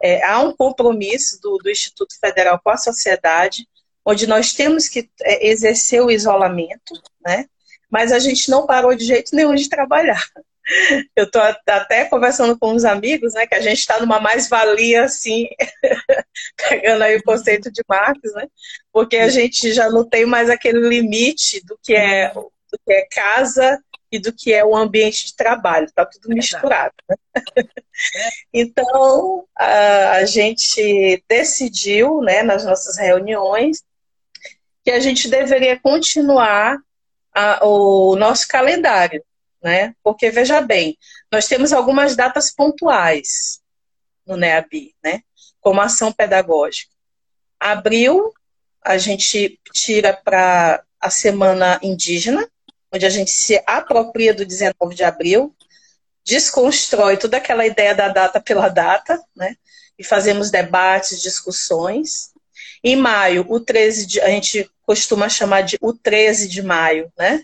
É, 0.00 0.24
há 0.24 0.40
um 0.40 0.54
compromisso 0.54 1.40
do, 1.40 1.58
do, 1.58 1.70
Instituto 1.70 2.18
Federal 2.20 2.60
com 2.62 2.70
a 2.70 2.76
sociedade, 2.76 3.66
onde 4.04 4.26
nós 4.26 4.52
temos 4.52 4.88
que 4.88 5.10
é, 5.22 5.48
exercer 5.48 6.02
o 6.02 6.10
isolamento, 6.10 6.94
né? 7.24 7.46
Mas 7.90 8.12
a 8.12 8.18
gente 8.18 8.50
não 8.50 8.66
parou 8.66 8.94
de 8.94 9.04
jeito 9.04 9.34
nenhum 9.34 9.54
de 9.54 9.68
trabalhar. 9.68 10.22
Eu 11.16 11.24
estou 11.24 11.40
até 11.66 12.04
conversando 12.04 12.58
com 12.58 12.72
uns 12.72 12.84
amigos, 12.84 13.34
né, 13.34 13.46
que 13.46 13.54
a 13.54 13.60
gente 13.60 13.78
está 13.78 13.98
numa 13.98 14.20
mais-valia, 14.20 15.04
assim, 15.04 15.48
pegando 16.68 17.02
aí 17.04 17.16
o 17.16 17.22
conceito 17.22 17.70
de 17.70 17.82
Marx, 17.88 18.20
né, 18.34 18.46
porque 18.92 19.16
a 19.16 19.28
gente 19.28 19.72
já 19.72 19.88
não 19.88 20.06
tem 20.06 20.26
mais 20.26 20.50
aquele 20.50 20.80
limite 20.86 21.64
do 21.64 21.78
que 21.82 21.94
é, 21.94 22.32
do 22.32 22.78
que 22.84 22.92
é 22.92 23.06
casa 23.10 23.82
e 24.10 24.18
do 24.18 24.32
que 24.32 24.52
é 24.52 24.64
o 24.64 24.76
ambiente 24.76 25.26
de 25.26 25.36
trabalho, 25.36 25.86
está 25.86 26.04
tudo 26.04 26.28
misturado. 26.28 26.94
Né? 27.08 27.16
Então, 28.52 29.46
a, 29.56 30.12
a 30.12 30.24
gente 30.24 31.22
decidiu, 31.28 32.20
né, 32.20 32.42
nas 32.42 32.64
nossas 32.64 32.96
reuniões, 32.96 33.82
que 34.84 34.90
a 34.90 35.00
gente 35.00 35.28
deveria 35.28 35.78
continuar 35.78 36.78
a, 37.34 37.66
o 37.66 38.16
nosso 38.16 38.48
calendário, 38.48 39.22
né? 39.62 39.94
Porque, 40.02 40.30
veja 40.30 40.60
bem, 40.60 40.96
nós 41.30 41.46
temos 41.46 41.72
algumas 41.72 42.16
datas 42.16 42.52
pontuais 42.54 43.60
no 44.26 44.36
NEABI, 44.36 44.94
né? 45.02 45.22
Como 45.60 45.80
ação 45.80 46.12
pedagógica. 46.12 46.92
Abril, 47.58 48.32
a 48.84 48.96
gente 48.98 49.58
tira 49.72 50.12
para 50.12 50.82
a 51.00 51.10
Semana 51.10 51.78
Indígena, 51.82 52.48
onde 52.92 53.04
a 53.04 53.10
gente 53.10 53.30
se 53.30 53.62
apropria 53.66 54.32
do 54.32 54.46
19 54.46 54.94
de 54.94 55.04
abril, 55.04 55.54
desconstrói 56.24 57.16
toda 57.16 57.36
aquela 57.38 57.66
ideia 57.66 57.94
da 57.94 58.08
data 58.08 58.40
pela 58.40 58.68
data, 58.68 59.20
né? 59.34 59.56
E 59.98 60.04
fazemos 60.04 60.50
debates, 60.50 61.22
discussões. 61.22 62.30
Em 62.84 62.96
maio, 62.96 63.44
o 63.48 63.58
13 63.58 64.06
de, 64.06 64.20
a 64.20 64.28
gente 64.28 64.70
costuma 64.82 65.28
chamar 65.28 65.62
de 65.62 65.76
o 65.80 65.92
13 65.92 66.48
de 66.48 66.62
maio, 66.62 67.12
né? 67.18 67.42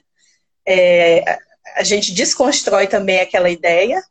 É, 0.66 1.38
a 1.75 1.83
gente 1.83 2.12
desconstrói 2.12 2.87
também 2.87 3.21
aquela 3.21 3.50
ideia 3.50 4.02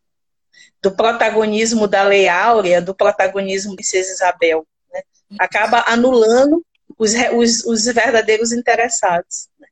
do 0.81 0.91
protagonismo 0.91 1.87
da 1.87 2.03
Lei 2.03 2.27
Áurea, 2.27 2.81
do 2.81 2.93
protagonismo 2.93 3.71
de 3.71 3.77
Princesa 3.77 4.11
Isabel. 4.11 4.67
Né? 4.91 5.01
Acaba 5.39 5.85
anulando 5.87 6.63
os, 6.97 7.13
os, 7.33 7.65
os 7.65 7.85
verdadeiros 7.85 8.51
interessados. 8.51 9.47
Né? 9.57 9.67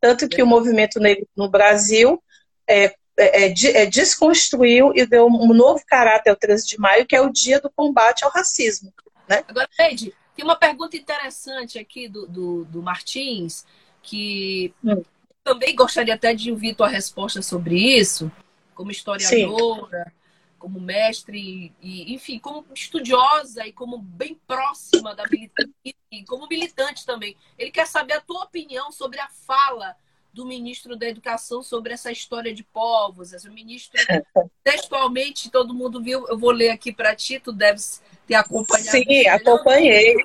Tanto 0.00 0.28
que 0.28 0.42
o 0.42 0.46
movimento 0.46 0.98
negro 0.98 1.28
no 1.36 1.50
Brasil 1.50 2.22
é, 2.66 2.94
é, 3.16 3.44
é, 3.46 3.54
é 3.82 3.86
desconstruiu 3.86 4.92
e 4.94 5.04
deu 5.04 5.26
um 5.26 5.52
novo 5.52 5.82
caráter 5.86 6.30
ao 6.30 6.36
13 6.36 6.66
de 6.66 6.78
maio, 6.78 7.06
que 7.06 7.14
é 7.14 7.20
o 7.20 7.30
dia 7.30 7.60
do 7.60 7.70
combate 7.70 8.24
ao 8.24 8.30
racismo. 8.30 8.92
Né? 9.28 9.44
Agora, 9.46 9.68
Leide, 9.78 10.14
tem 10.34 10.44
uma 10.44 10.56
pergunta 10.56 10.96
interessante 10.96 11.78
aqui 11.78 12.08
do, 12.08 12.26
do, 12.26 12.64
do 12.64 12.82
Martins, 12.82 13.66
que 14.02 14.72
hum. 14.82 15.02
Também 15.44 15.76
gostaria 15.76 16.14
até 16.14 16.34
de 16.34 16.50
ouvir 16.50 16.74
tua 16.74 16.88
resposta 16.88 17.42
sobre 17.42 17.76
isso, 17.76 18.32
como 18.74 18.90
historiadora, 18.90 20.04
Sim. 20.04 20.12
como 20.58 20.80
mestre, 20.80 21.72
e, 21.80 22.14
enfim, 22.14 22.38
como 22.38 22.64
estudiosa 22.74 23.66
e 23.66 23.72
como 23.72 23.98
bem 23.98 24.40
próxima 24.46 25.14
da 25.14 25.24
militância, 25.28 25.70
e 26.10 26.24
como 26.24 26.48
militante 26.48 27.04
também. 27.04 27.36
Ele 27.58 27.70
quer 27.70 27.86
saber 27.86 28.14
a 28.14 28.20
tua 28.20 28.44
opinião 28.44 28.90
sobre 28.90 29.20
a 29.20 29.28
fala 29.28 29.94
do 30.32 30.44
ministro 30.44 30.96
da 30.96 31.06
Educação 31.06 31.62
sobre 31.62 31.92
essa 31.92 32.10
história 32.10 32.52
de 32.52 32.64
povos. 32.64 33.32
O 33.44 33.52
ministro, 33.52 34.00
textualmente, 34.64 35.50
todo 35.50 35.74
mundo 35.74 36.02
viu, 36.02 36.26
eu 36.26 36.36
vou 36.36 36.50
ler 36.50 36.70
aqui 36.70 36.92
para 36.92 37.14
ti, 37.14 37.38
tu 37.38 37.52
deves 37.52 38.02
ter 38.26 38.34
acompanhado. 38.34 38.90
Sim, 38.90 39.28
acompanhei. 39.28 40.16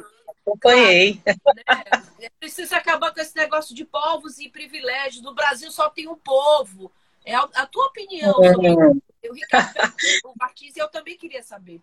Acompanhei. 0.49 1.21
Ah, 1.67 1.75
né? 1.75 2.03
É 2.21 2.29
preciso 2.39 2.75
acabar 2.75 3.13
com 3.13 3.19
esse 3.19 3.35
negócio 3.35 3.75
de 3.75 3.85
povos 3.85 4.39
e 4.39 4.49
privilégios. 4.49 5.23
No 5.23 5.33
Brasil 5.33 5.71
só 5.71 5.89
tem 5.89 6.07
um 6.07 6.15
povo. 6.15 6.91
É 7.25 7.35
a, 7.35 7.47
a 7.55 7.65
tua 7.65 7.85
opinião 7.87 8.33
sobre 8.33 8.69
uhum. 8.69 9.01
o 9.29 9.33
Ricardo 9.33 9.93
o 10.25 10.33
Martins, 10.39 10.75
eu 10.75 10.87
também 10.89 11.17
queria 11.17 11.43
saber. 11.43 11.81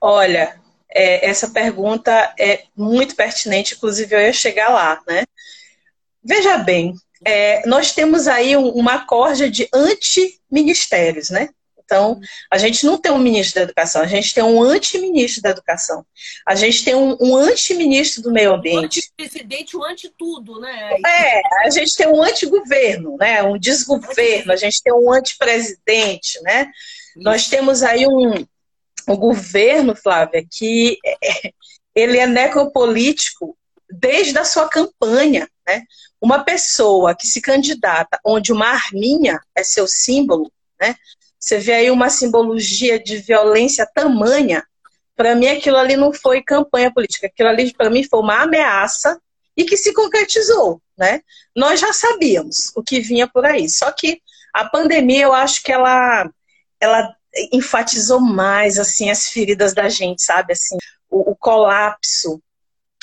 Olha, 0.00 0.60
é, 0.88 1.28
essa 1.28 1.48
pergunta 1.50 2.34
é 2.38 2.64
muito 2.76 3.16
pertinente, 3.16 3.74
inclusive 3.74 4.14
eu 4.14 4.20
ia 4.20 4.32
chegar 4.32 4.68
lá, 4.68 5.02
né? 5.06 5.24
Veja 6.22 6.58
bem, 6.58 6.94
é, 7.24 7.66
nós 7.66 7.92
temos 7.92 8.28
aí 8.28 8.56
um, 8.56 8.68
uma 8.68 9.06
corja 9.06 9.50
de 9.50 9.68
anti-ministérios, 9.72 11.30
né? 11.30 11.48
Então, 11.84 12.18
a 12.50 12.56
gente 12.56 12.86
não 12.86 12.96
tem 12.96 13.12
um 13.12 13.18
ministro 13.18 13.56
da 13.56 13.62
educação, 13.62 14.02
a 14.02 14.06
gente 14.06 14.34
tem 14.34 14.42
um 14.42 14.62
anti-ministro 14.62 15.42
da 15.42 15.50
educação. 15.50 16.04
A 16.46 16.54
gente 16.54 16.84
tem 16.84 16.94
um, 16.94 17.16
um 17.20 17.36
anti-ministro 17.36 18.22
do 18.22 18.32
meio 18.32 18.54
ambiente. 18.54 18.78
O 18.78 18.86
anti-presidente, 18.86 19.76
o 19.76 19.84
anti-tudo, 19.84 20.60
né? 20.60 20.94
É, 21.06 21.40
a 21.66 21.70
gente 21.70 21.94
tem 21.94 22.08
um 22.08 22.22
anti-governo, 22.22 23.16
né? 23.18 23.42
Um 23.42 23.58
desgoverno, 23.58 24.52
a 24.52 24.56
gente 24.56 24.82
tem 24.82 24.92
um 24.92 25.12
anti-presidente, 25.12 26.40
né? 26.42 26.62
Isso. 26.64 27.22
Nós 27.22 27.48
temos 27.48 27.82
aí 27.82 28.06
um, 28.06 28.46
um 29.08 29.16
governo, 29.16 29.94
Flávia, 29.94 30.44
que 30.50 30.98
é, 31.04 31.52
ele 31.94 32.18
é 32.18 32.26
necropolítico 32.26 33.56
desde 33.90 34.38
a 34.38 34.44
sua 34.44 34.68
campanha, 34.68 35.48
né? 35.66 35.82
Uma 36.20 36.42
pessoa 36.42 37.14
que 37.14 37.26
se 37.26 37.42
candidata 37.42 38.18
onde 38.24 38.52
uma 38.52 38.68
arminha 38.68 39.38
é 39.54 39.62
seu 39.62 39.86
símbolo, 39.86 40.50
né? 40.80 40.96
Você 41.44 41.58
vê 41.58 41.74
aí 41.74 41.90
uma 41.90 42.08
simbologia 42.08 42.98
de 42.98 43.18
violência 43.18 43.84
tamanha. 43.84 44.66
Para 45.14 45.34
mim, 45.34 45.46
aquilo 45.46 45.76
ali 45.76 45.94
não 45.94 46.10
foi 46.10 46.42
campanha 46.42 46.90
política. 46.90 47.26
Aquilo 47.26 47.50
ali, 47.50 47.70
para 47.74 47.90
mim, 47.90 48.02
foi 48.02 48.18
uma 48.20 48.44
ameaça 48.44 49.20
e 49.54 49.62
que 49.62 49.76
se 49.76 49.92
concretizou, 49.92 50.80
né? 50.96 51.20
Nós 51.54 51.78
já 51.78 51.92
sabíamos 51.92 52.72
o 52.74 52.82
que 52.82 52.98
vinha 52.98 53.28
por 53.28 53.44
aí. 53.44 53.68
Só 53.68 53.92
que 53.92 54.22
a 54.54 54.64
pandemia, 54.64 55.24
eu 55.24 55.34
acho 55.34 55.62
que 55.62 55.70
ela, 55.70 56.26
ela 56.80 57.14
enfatizou 57.52 58.20
mais, 58.20 58.78
assim, 58.78 59.10
as 59.10 59.28
feridas 59.28 59.74
da 59.74 59.86
gente, 59.86 60.22
sabe? 60.22 60.54
Assim, 60.54 60.78
o, 61.10 61.32
o 61.32 61.36
colapso 61.36 62.40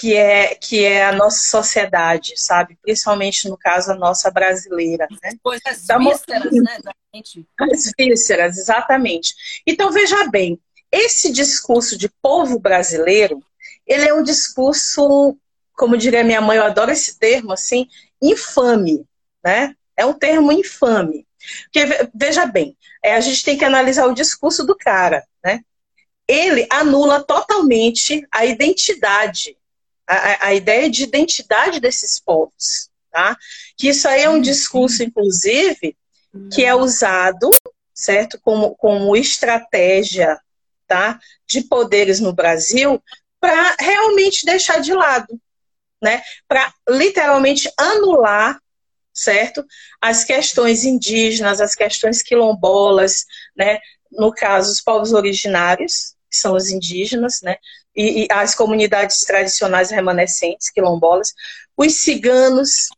que 0.01 0.15
é, 0.15 0.55
que 0.55 0.83
é 0.83 1.05
a 1.05 1.11
nossa 1.11 1.37
sociedade, 1.37 2.33
sabe? 2.35 2.75
Principalmente 2.81 3.47
no 3.47 3.55
caso 3.55 3.91
a 3.91 3.95
nossa 3.95 4.31
brasileira. 4.31 5.07
Né? 5.21 5.33
Coisas 5.43 5.85
tá 5.85 5.99
vísceras, 5.99 6.51
né, 6.51 6.79
da 6.83 6.91
gente. 7.13 7.45
As 7.59 7.91
vísceras, 7.95 8.57
exatamente. 8.57 9.35
Então, 9.65 9.91
veja 9.91 10.27
bem, 10.31 10.59
esse 10.91 11.31
discurso 11.31 11.95
de 11.95 12.09
povo 12.19 12.57
brasileiro, 12.57 13.43
ele 13.85 14.09
é 14.09 14.11
um 14.11 14.23
discurso, 14.23 15.37
como 15.73 15.95
diria 15.95 16.23
minha 16.23 16.41
mãe, 16.41 16.57
eu 16.57 16.63
adoro 16.63 16.89
esse 16.89 17.19
termo, 17.19 17.51
assim, 17.51 17.87
infame, 18.19 19.05
né? 19.45 19.75
É 19.95 20.03
um 20.03 20.13
termo 20.13 20.51
infame. 20.51 21.27
Porque, 21.65 22.09
veja 22.15 22.47
bem, 22.47 22.75
é, 23.03 23.13
a 23.13 23.21
gente 23.21 23.43
tem 23.43 23.55
que 23.55 23.65
analisar 23.65 24.07
o 24.07 24.15
discurso 24.15 24.65
do 24.65 24.75
cara, 24.75 25.23
né? 25.43 25.59
Ele 26.27 26.65
anula 26.71 27.23
totalmente 27.23 28.25
a 28.31 28.47
identidade 28.47 29.60
a, 30.11 30.47
a 30.47 30.53
ideia 30.53 30.89
de 30.89 31.03
identidade 31.03 31.79
desses 31.79 32.19
povos, 32.19 32.89
tá? 33.11 33.37
Que 33.77 33.89
isso 33.89 34.07
aí 34.07 34.23
é 34.23 34.29
um 34.29 34.41
discurso, 34.41 35.03
inclusive, 35.03 35.95
que 36.51 36.63
é 36.63 36.73
usado, 36.73 37.49
certo, 37.93 38.39
como, 38.41 38.75
como 38.75 39.15
estratégia, 39.15 40.39
tá, 40.87 41.19
de 41.47 41.61
poderes 41.61 42.19
no 42.19 42.33
Brasil 42.33 43.01
para 43.39 43.75
realmente 43.79 44.45
deixar 44.45 44.79
de 44.79 44.93
lado, 44.93 45.39
né? 46.01 46.21
Para 46.47 46.73
literalmente 46.89 47.71
anular, 47.77 48.59
certo, 49.13 49.65
as 49.99 50.23
questões 50.23 50.83
indígenas, 50.83 51.59
as 51.59 51.75
questões 51.75 52.21
quilombolas, 52.21 53.25
né? 53.55 53.79
No 54.11 54.31
caso, 54.31 54.71
os 54.71 54.81
povos 54.81 55.13
originários, 55.13 56.15
que 56.29 56.37
são 56.37 56.55
os 56.55 56.69
indígenas, 56.69 57.41
né? 57.41 57.55
E, 57.95 58.23
e 58.23 58.27
as 58.31 58.55
comunidades 58.55 59.21
tradicionais 59.21 59.91
remanescentes, 59.91 60.69
quilombolas, 60.69 61.33
os 61.75 62.01
ciganos, 62.01 62.89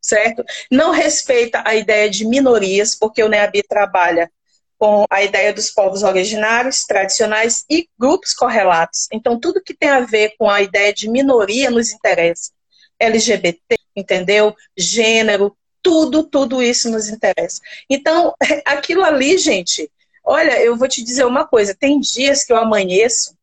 certo? 0.00 0.44
Não 0.70 0.90
respeita 0.90 1.62
a 1.64 1.74
ideia 1.74 2.08
de 2.08 2.26
minorias, 2.26 2.94
porque 2.94 3.22
o 3.22 3.28
NEABI 3.28 3.62
trabalha 3.62 4.30
com 4.78 5.04
a 5.08 5.22
ideia 5.22 5.52
dos 5.52 5.70
povos 5.70 6.02
originários, 6.02 6.84
tradicionais 6.84 7.64
e 7.68 7.88
grupos 7.98 8.34
correlatos. 8.34 9.08
Então, 9.12 9.38
tudo 9.40 9.62
que 9.62 9.74
tem 9.74 9.88
a 9.88 10.00
ver 10.00 10.34
com 10.38 10.50
a 10.50 10.60
ideia 10.60 10.92
de 10.92 11.08
minoria 11.08 11.70
nos 11.70 11.92
interessa. 11.92 12.52
LGBT, 12.98 13.76
entendeu? 13.94 14.54
Gênero, 14.76 15.56
tudo, 15.82 16.24
tudo 16.24 16.62
isso 16.62 16.90
nos 16.90 17.08
interessa. 17.08 17.60
Então, 17.88 18.34
aquilo 18.64 19.04
ali, 19.04 19.38
gente, 19.38 19.90
olha, 20.24 20.60
eu 20.60 20.76
vou 20.76 20.88
te 20.88 21.02
dizer 21.02 21.24
uma 21.24 21.46
coisa: 21.46 21.74
tem 21.74 22.00
dias 22.00 22.44
que 22.44 22.52
eu 22.52 22.56
amanheço 22.56 23.35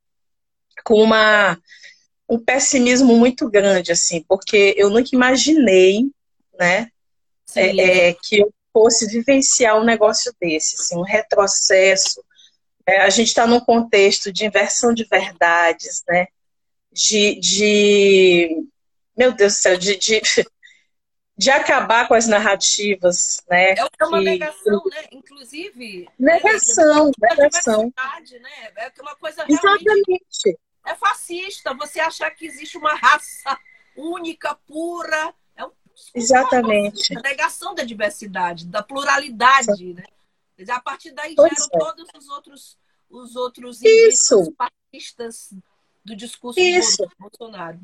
com 0.83 1.01
uma, 1.01 1.57
um 2.29 2.39
pessimismo 2.39 3.15
muito 3.15 3.49
grande, 3.49 3.91
assim, 3.91 4.23
porque 4.27 4.73
eu 4.77 4.89
nunca 4.89 5.09
imaginei, 5.13 6.01
né, 6.59 6.89
é, 7.55 8.09
é, 8.09 8.13
que 8.13 8.39
eu 8.39 8.53
fosse 8.71 9.07
vivenciar 9.07 9.79
um 9.79 9.83
negócio 9.83 10.33
desse, 10.41 10.75
assim, 10.75 10.97
um 10.97 11.03
retrocesso. 11.03 12.23
É, 12.87 13.01
a 13.01 13.09
gente 13.09 13.27
está 13.27 13.45
num 13.45 13.59
contexto 13.59 14.31
de 14.31 14.45
inversão 14.45 14.93
de 14.93 15.05
verdades, 15.05 16.03
né, 16.07 16.27
de, 16.91 17.39
de 17.39 18.67
meu 19.15 19.31
Deus 19.31 19.53
do 19.53 19.55
céu, 19.55 19.77
de, 19.77 19.95
de, 19.97 20.21
de 21.37 21.49
acabar 21.51 22.07
com 22.07 22.13
as 22.13 22.27
narrativas, 22.27 23.41
né? 23.49 23.73
É 23.73 24.05
uma 24.05 24.19
que... 24.19 24.25
negação, 24.25 24.81
né? 24.85 25.03
Inclusive. 25.11 26.09
Negação, 26.17 27.11
né? 27.19 27.29
negação. 27.29 27.93
Né? 28.41 28.71
É 28.77 29.01
uma 29.01 29.15
coisa 29.15 29.45
Exatamente 29.47 30.57
é 30.85 30.95
fascista. 30.95 31.73
Você 31.73 31.99
achar 31.99 32.29
que 32.31 32.45
existe 32.45 32.77
uma 32.77 32.95
raça 32.95 33.57
única, 33.95 34.55
pura. 34.67 35.33
É 35.55 35.65
um 35.65 35.71
Exatamente. 36.13 37.17
A 37.17 37.21
negação 37.21 37.73
da 37.73 37.83
diversidade, 37.83 38.65
da 38.65 38.83
pluralidade, 38.83 39.93
né? 39.93 40.03
A 40.69 40.79
partir 40.79 41.11
daí 41.11 41.35
pois 41.35 41.49
geram 41.51 41.67
é. 41.73 41.79
todos 41.79 42.07
os 42.15 42.29
outros, 42.29 42.77
os 43.09 43.35
outros 43.35 43.81
Isso. 43.81 44.53
fascistas 44.57 45.53
do 46.05 46.15
discurso 46.15 46.59
Isso. 46.59 47.03
do 47.03 47.11
Bolsonaro. 47.19 47.79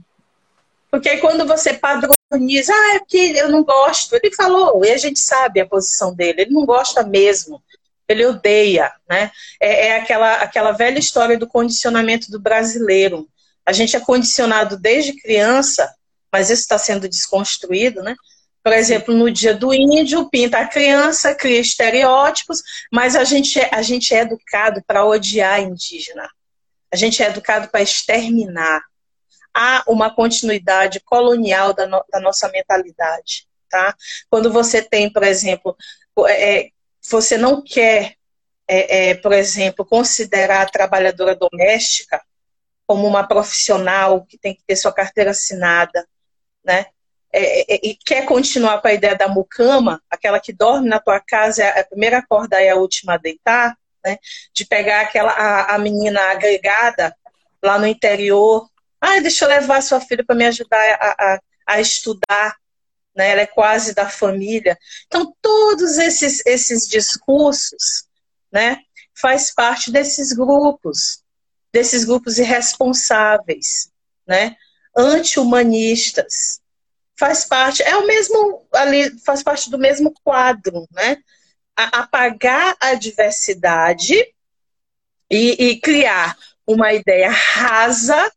Porque 0.92 1.18
quando 1.18 1.46
você 1.46 1.74
padroniza 1.74 2.74
ah, 2.74 2.96
é 2.96 3.00
porque 3.00 3.34
eu 3.36 3.50
não 3.50 3.64
gosto. 3.64 4.16
Ele 4.16 4.34
falou, 4.34 4.84
e 4.84 4.92
a 4.92 4.98
gente 4.98 5.20
sabe 5.20 5.60
a 5.60 5.68
posição 5.68 6.14
dele, 6.14 6.42
ele 6.42 6.52
não 6.52 6.66
gosta 6.66 7.04
mesmo. 7.04 7.62
Ele 8.10 8.26
odeia, 8.26 8.92
né? 9.08 9.32
É, 9.60 9.88
é 9.88 9.96
aquela, 9.98 10.36
aquela 10.38 10.72
velha 10.72 11.00
história 11.00 11.38
do 11.38 11.48
condicionamento 11.48 12.32
do 12.32 12.40
brasileiro. 12.40 13.30
A 13.66 13.72
gente 13.72 13.96
é 13.96 14.00
condicionado 14.00 14.78
desde 14.78 15.14
criança, 15.14 15.94
mas 16.32 16.50
isso 16.50 16.64
está 16.64 16.78
sendo 16.78 17.08
desconstruído, 17.08 18.02
né? 18.02 18.16
Por 18.64 18.74
exemplo, 18.74 19.14
no 19.14 19.32
dia 19.32 19.54
do 19.54 19.74
índio, 19.74 20.30
pinta 20.30 20.60
a 20.60 20.68
criança, 20.68 21.34
cria 21.34 21.60
estereótipos, 21.60 22.62
mas 22.92 23.16
a 23.16 23.24
gente, 23.24 23.60
é, 23.60 23.70
a 23.74 23.82
gente 23.82 24.14
é 24.14 24.20
educado 24.20 24.84
para 24.86 25.06
odiar 25.06 25.62
indígena. 25.62 26.30
A 26.92 26.96
gente 26.96 27.24
é 27.24 27.28
educado 27.28 27.70
para 27.70 27.82
exterminar. 27.82 28.82
Há 29.54 29.84
uma 29.88 30.14
continuidade 30.14 31.00
colonial 31.00 31.74
da, 31.74 31.88
no, 31.88 32.04
da 32.12 32.20
nossa 32.20 32.50
mentalidade. 32.50 33.48
Tá? 33.70 33.96
Quando 34.30 34.52
você 34.52 34.82
tem, 34.82 35.12
por 35.12 35.24
exemplo, 35.24 35.76
é, 36.28 36.60
é, 36.60 36.70
você 37.10 37.38
não 37.38 37.64
quer, 37.64 38.16
é, 38.68 39.10
é, 39.10 39.16
por 39.16 39.34
exemplo, 39.34 39.86
considerar 39.86 40.62
a 40.62 40.70
trabalhadora 40.70 41.36
doméstica 41.36 42.22
como 42.88 43.08
uma 43.08 43.28
profissional 43.28 44.26
que 44.26 44.38
tem 44.38 44.56
que 44.56 44.64
ter 44.66 44.76
sua 44.76 44.94
carteira 44.94 45.32
assinada, 45.32 46.08
né? 46.64 46.86
É, 47.32 47.76
é, 47.76 47.80
e 47.84 47.96
quer 47.96 48.26
continuar 48.26 48.82
com 48.82 48.88
a 48.88 48.94
ideia 48.94 49.16
da 49.16 49.28
mucama, 49.28 50.02
aquela 50.10 50.40
que 50.40 50.52
dorme 50.52 50.90
na 50.90 51.00
tua 51.00 51.20
casa, 51.20 51.64
é 51.64 51.82
a 51.82 51.86
primeira 51.86 52.18
a 52.18 52.20
acordar 52.20 52.64
e 52.64 52.70
a 52.70 52.76
última 52.76 53.14
a 53.14 53.18
deitar, 53.18 53.78
né? 54.04 54.18
De 54.54 54.66
pegar 54.66 55.02
aquela 55.02 55.32
a, 55.32 55.76
a 55.76 55.78
menina 55.78 56.20
agregada 56.32 57.16
lá 57.64 57.78
no 57.78 57.86
interior, 57.86 58.68
ah, 59.02 59.20
deixa 59.22 59.46
eu 59.46 59.50
levar 59.50 59.82
sua 59.82 60.02
filha 60.02 60.24
para 60.26 60.36
me 60.36 60.46
ajudar 60.46 60.78
a, 61.00 61.34
a, 61.34 61.40
a, 61.68 61.82
estudar, 61.82 62.56
né? 63.16 63.32
Ela 63.32 63.42
é 63.42 63.48
quase 63.48 63.94
da 63.94 64.10
família. 64.10 64.78
Então 65.08 65.34
todos 65.42 65.98
esses 65.98 66.46
esses 66.46 66.88
discursos, 66.88 68.06
né? 68.52 68.80
Faz 69.14 69.54
parte 69.54 69.92
desses 69.92 70.32
grupos, 70.34 71.24
desses 71.72 72.06
grupos 72.06 72.38
irresponsáveis, 72.38 73.92
né? 74.28 74.56
Anti-humanistas, 74.96 76.62
faz 77.20 77.44
parte, 77.46 77.84
é 77.84 77.98
o 77.98 78.08
mesmo 78.08 78.66
ali, 78.74 79.20
faz 79.20 79.44
parte 79.44 79.70
do 79.70 79.78
mesmo 79.78 80.14
quadro, 80.24 80.88
né? 80.92 81.18
A, 81.76 82.02
apagar 82.02 82.78
a 82.80 82.94
diversidade 82.94 84.16
e, 85.30 85.70
e, 85.70 85.80
criar 85.82 86.38
uma 86.66 86.94
ideia 86.94 87.30
rasa, 87.30 88.32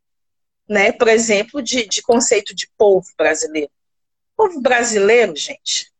né? 0.68 0.90
Por 0.90 1.06
exemplo, 1.06 1.62
de, 1.62 1.87
de 1.87 2.02
conceito 2.02 2.54
de 2.54 2.68
povo 2.76 3.06
brasileiro. 3.16 3.70
Povo 4.37 4.61
brasileiro, 4.61 5.37
gente, 5.37 5.90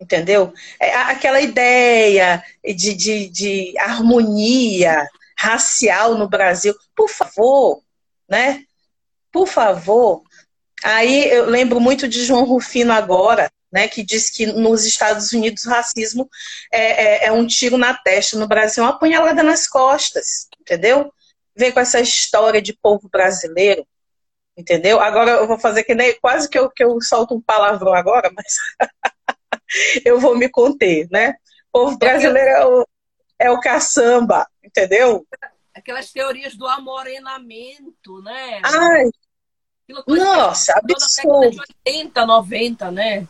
entendeu? 0.00 0.52
É 0.80 0.94
aquela 0.94 1.40
ideia 1.40 2.42
de, 2.64 2.94
de, 2.94 3.28
de 3.28 3.78
harmonia 3.78 5.06
racial 5.36 6.16
no 6.16 6.28
Brasil. 6.28 6.74
Por 6.94 7.08
favor, 7.08 7.82
né? 8.28 8.64
Por 9.30 9.46
favor, 9.46 10.22
Aí 10.82 11.28
eu 11.30 11.46
lembro 11.46 11.80
muito 11.80 12.06
de 12.06 12.24
João 12.24 12.44
Rufino 12.44 12.92
agora, 12.92 13.50
né, 13.70 13.88
que 13.88 14.02
diz 14.02 14.30
que 14.30 14.46
nos 14.46 14.86
Estados 14.86 15.32
Unidos 15.32 15.66
o 15.66 15.70
racismo 15.70 16.28
é, 16.72 17.26
é, 17.26 17.26
é 17.26 17.32
um 17.32 17.46
tiro 17.46 17.76
na 17.76 17.94
testa, 17.94 18.38
no 18.38 18.46
Brasil 18.46 18.82
é 18.82 18.86
uma 18.86 18.98
punhalada 18.98 19.42
nas 19.42 19.68
costas, 19.68 20.48
entendeu? 20.60 21.12
Vem 21.54 21.72
com 21.72 21.80
essa 21.80 22.00
história 22.00 22.62
de 22.62 22.72
povo 22.72 23.08
brasileiro, 23.10 23.86
entendeu? 24.58 25.00
Agora 25.00 25.30
eu 25.30 25.46
vou 25.46 25.58
fazer 25.58 25.84
que 25.84 25.94
nem 25.94 26.18
quase 26.20 26.48
que 26.48 26.58
eu, 26.58 26.68
que 26.68 26.82
eu 26.82 27.00
solto 27.00 27.34
um 27.34 27.40
palavrão 27.40 27.94
agora, 27.94 28.30
mas 28.34 28.56
eu 30.04 30.18
vou 30.18 30.36
me 30.36 30.48
conter, 30.48 31.08
né? 31.10 31.34
O 31.72 31.84
povo 31.84 31.98
brasileiro 31.98 32.50
é 32.50 32.66
o, 32.66 32.88
é 33.38 33.50
o 33.52 33.60
caçamba, 33.60 34.48
entendeu? 34.62 35.24
Aquelas 35.72 36.10
teorias 36.10 36.56
do 36.56 36.66
amorenamento, 36.66 38.20
né? 38.22 38.60
Ai, 38.64 39.04
nossa, 40.08 40.72
absurdo. 40.76 41.50
De 41.50 41.60
80, 41.86 42.26
90, 42.26 42.90
né? 42.90 43.28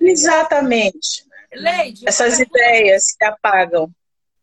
Exatamente. 0.00 1.24
Leide, 1.52 2.04
Essas 2.06 2.40
ideias 2.40 3.14
que 3.16 3.24
apagam. 3.24 3.88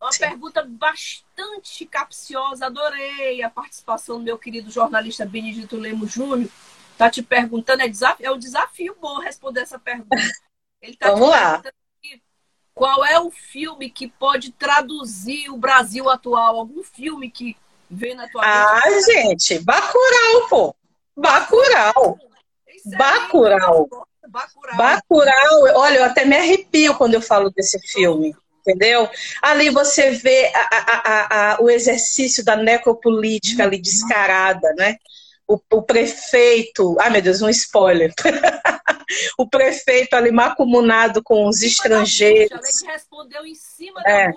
Uma 0.01 0.11
Sim. 0.11 0.19
pergunta 0.19 0.63
bastante 0.67 1.85
capciosa, 1.85 2.65
adorei 2.65 3.43
a 3.43 3.49
participação 3.51 4.17
do 4.17 4.23
meu 4.23 4.37
querido 4.37 4.71
jornalista 4.71 5.27
Benedito 5.27 5.77
Lemos 5.77 6.11
Júnior. 6.11 6.49
Tá 6.97 7.07
te 7.07 7.21
perguntando, 7.21 7.83
é, 7.83 7.87
desafio, 7.87 8.25
é 8.25 8.31
um 8.31 8.37
desafio 8.37 8.97
bom 8.99 9.19
responder 9.19 9.61
essa 9.61 9.77
pergunta. 9.77 10.15
Ele 10.81 10.95
tá 10.95 11.11
Vamos 11.11 11.29
lá. 11.29 11.61
Qual 12.73 13.05
é 13.05 13.19
o 13.19 13.29
filme 13.29 13.91
que 13.91 14.07
pode 14.07 14.51
traduzir 14.53 15.49
o 15.51 15.57
Brasil 15.57 16.09
atual? 16.09 16.57
Algum 16.57 16.81
filme 16.83 17.29
que 17.29 17.55
vem 17.87 18.15
na 18.15 18.27
tua 18.27 18.41
Ah, 18.43 18.81
gente, 19.05 19.59
Bacurau, 19.59 20.47
pô. 20.49 20.75
Bacurau. 21.15 22.17
Bacurau. 22.97 24.07
Bacurau. 24.75 25.63
Olha, 25.75 25.97
eu 25.97 26.05
até 26.05 26.25
me 26.25 26.35
arrepio 26.35 26.97
quando 26.97 27.13
eu 27.13 27.21
falo 27.21 27.51
desse 27.51 27.79
filme. 27.79 28.35
Entendeu? 28.61 29.09
Ali 29.41 29.69
você 29.69 30.11
vê 30.11 30.51
a, 30.53 30.69
a, 30.71 31.53
a, 31.53 31.61
o 31.61 31.69
exercício 31.69 32.45
da 32.45 32.55
necropolítica 32.55 33.63
ali 33.63 33.81
descarada, 33.81 34.73
né? 34.77 34.97
O, 35.47 35.59
o 35.71 35.81
prefeito. 35.81 36.95
Ai, 36.99 37.09
meu 37.09 37.21
Deus, 37.21 37.41
um 37.41 37.49
spoiler. 37.49 38.13
o 39.37 39.49
prefeito 39.49 40.15
ali 40.15 40.31
macumunado 40.31 41.23
com 41.23 41.47
os 41.47 41.63
estrangeiros. 41.63 42.83
A 42.83 42.91
respondeu 42.91 43.45
em 43.45 43.55
cima 43.55 44.01
da 44.01 44.09
é. 44.09 44.31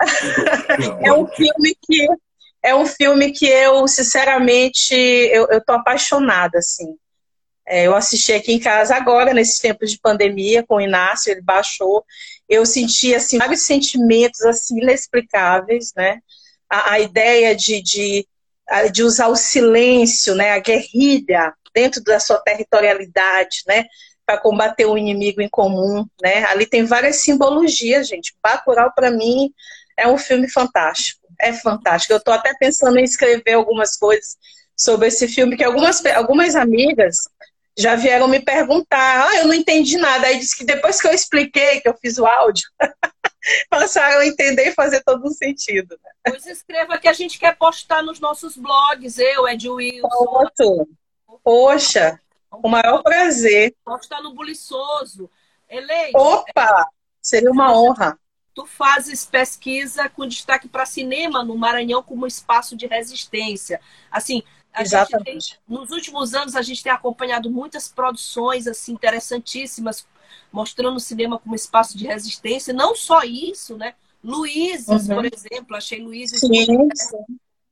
é 1.06 1.12
um 1.12 1.26
filme 1.28 1.76
que 1.80 2.08
é 2.64 2.74
um 2.74 2.86
filme 2.86 3.30
que 3.30 3.46
eu, 3.46 3.86
sinceramente, 3.86 4.94
eu, 4.94 5.46
eu 5.50 5.62
tô 5.62 5.72
apaixonada, 5.72 6.58
assim. 6.58 6.96
É, 7.66 7.86
eu 7.86 7.94
assisti 7.94 8.32
aqui 8.32 8.52
em 8.52 8.58
casa 8.58 8.96
agora, 8.96 9.34
nesses 9.34 9.58
tempos 9.58 9.90
de 9.90 9.98
pandemia, 9.98 10.64
com 10.66 10.76
o 10.76 10.80
Inácio, 10.80 11.30
ele 11.30 11.42
baixou. 11.42 12.04
Eu 12.48 12.66
senti, 12.66 13.14
assim, 13.14 13.38
vários 13.38 13.64
sentimentos, 13.64 14.40
assim, 14.42 14.80
inexplicáveis, 14.80 15.92
né? 15.96 16.18
A, 16.68 16.92
a 16.92 17.00
ideia 17.00 17.54
de, 17.54 17.82
de, 17.82 18.26
de 18.92 19.02
usar 19.02 19.28
o 19.28 19.36
silêncio, 19.36 20.34
né? 20.34 20.52
A 20.52 20.58
guerrilha 20.58 21.54
dentro 21.74 22.02
da 22.02 22.20
sua 22.20 22.38
territorialidade, 22.38 23.62
né? 23.66 23.84
Para 24.26 24.38
combater 24.38 24.86
o 24.86 24.96
inimigo 24.96 25.40
em 25.40 25.48
comum, 25.48 26.06
né? 26.22 26.44
Ali 26.46 26.66
tem 26.66 26.84
várias 26.84 27.16
simbologias, 27.16 28.08
gente. 28.08 28.34
Bacurau, 28.42 28.92
para 28.94 29.10
mim, 29.10 29.52
é 29.96 30.08
um 30.08 30.18
filme 30.18 30.48
fantástico 30.48 31.24
é 31.40 31.52
fantástico. 31.52 32.12
Eu 32.12 32.18
estou 32.18 32.34
até 32.34 32.52
pensando 32.58 32.98
em 32.98 33.04
escrever 33.04 33.52
algumas 33.52 33.96
coisas 33.96 34.36
sobre 34.76 35.08
esse 35.08 35.28
filme, 35.28 35.56
que 35.56 35.64
algumas, 35.64 36.04
algumas 36.06 36.56
amigas 36.56 37.16
já 37.76 37.96
vieram 37.96 38.28
me 38.28 38.40
perguntar, 38.40 39.28
ah, 39.28 39.36
eu 39.38 39.46
não 39.46 39.54
entendi 39.54 39.96
nada. 39.96 40.26
Aí 40.26 40.38
disse 40.38 40.56
que 40.56 40.64
depois 40.64 41.00
que 41.00 41.08
eu 41.08 41.12
expliquei, 41.12 41.80
que 41.80 41.88
eu 41.88 41.96
fiz 42.00 42.18
o 42.18 42.26
áudio, 42.26 42.64
passaram 43.68 44.20
a 44.20 44.26
entender 44.26 44.68
e 44.68 44.74
fazer 44.74 45.02
todo 45.02 45.24
o 45.24 45.32
sentido. 45.32 45.98
Né? 46.02 46.10
Pois 46.30 46.46
escreva 46.46 46.98
que 46.98 47.08
a 47.08 47.12
gente 47.12 47.38
quer 47.38 47.56
postar 47.56 48.02
nos 48.02 48.20
nossos 48.20 48.56
blogs, 48.56 49.18
eu, 49.18 49.48
Ed 49.48 49.68
Wilson. 49.68 50.08
Pronto. 50.08 50.88
Poxa, 51.42 52.20
o 52.50 52.68
maior 52.68 53.02
prazer. 53.02 53.74
Postar 53.84 54.22
no 54.22 54.34
Buliçoso. 54.34 55.30
Eleide. 55.68 56.16
Opa! 56.16 56.86
Seria 57.20 57.50
uma 57.50 57.76
honra 57.76 58.18
tu 58.54 58.64
fazes 58.64 59.26
pesquisa 59.26 60.08
com 60.08 60.26
destaque 60.26 60.68
para 60.68 60.86
cinema 60.86 61.42
no 61.42 61.58
Maranhão 61.58 62.02
como 62.02 62.26
espaço 62.26 62.76
de 62.76 62.86
resistência. 62.86 63.80
Assim, 64.10 64.42
Exatamente. 64.76 65.54
Tem, 65.54 65.76
nos 65.76 65.90
últimos 65.90 66.34
anos 66.34 66.56
a 66.56 66.62
gente 66.62 66.82
tem 66.82 66.92
acompanhado 66.92 67.50
muitas 67.50 67.88
produções 67.88 68.66
assim 68.66 68.92
interessantíssimas 68.92 70.06
mostrando 70.52 70.96
o 70.96 71.00
cinema 71.00 71.38
como 71.38 71.54
espaço 71.54 71.96
de 71.96 72.06
resistência. 72.06 72.72
Não 72.72 72.94
só 72.94 73.22
isso, 73.22 73.76
né? 73.76 73.94
Luizes, 74.22 75.08
uhum. 75.08 75.16
por 75.16 75.24
exemplo, 75.26 75.76
achei 75.76 76.00
Luizes 76.00 76.42
muito, 76.42 76.94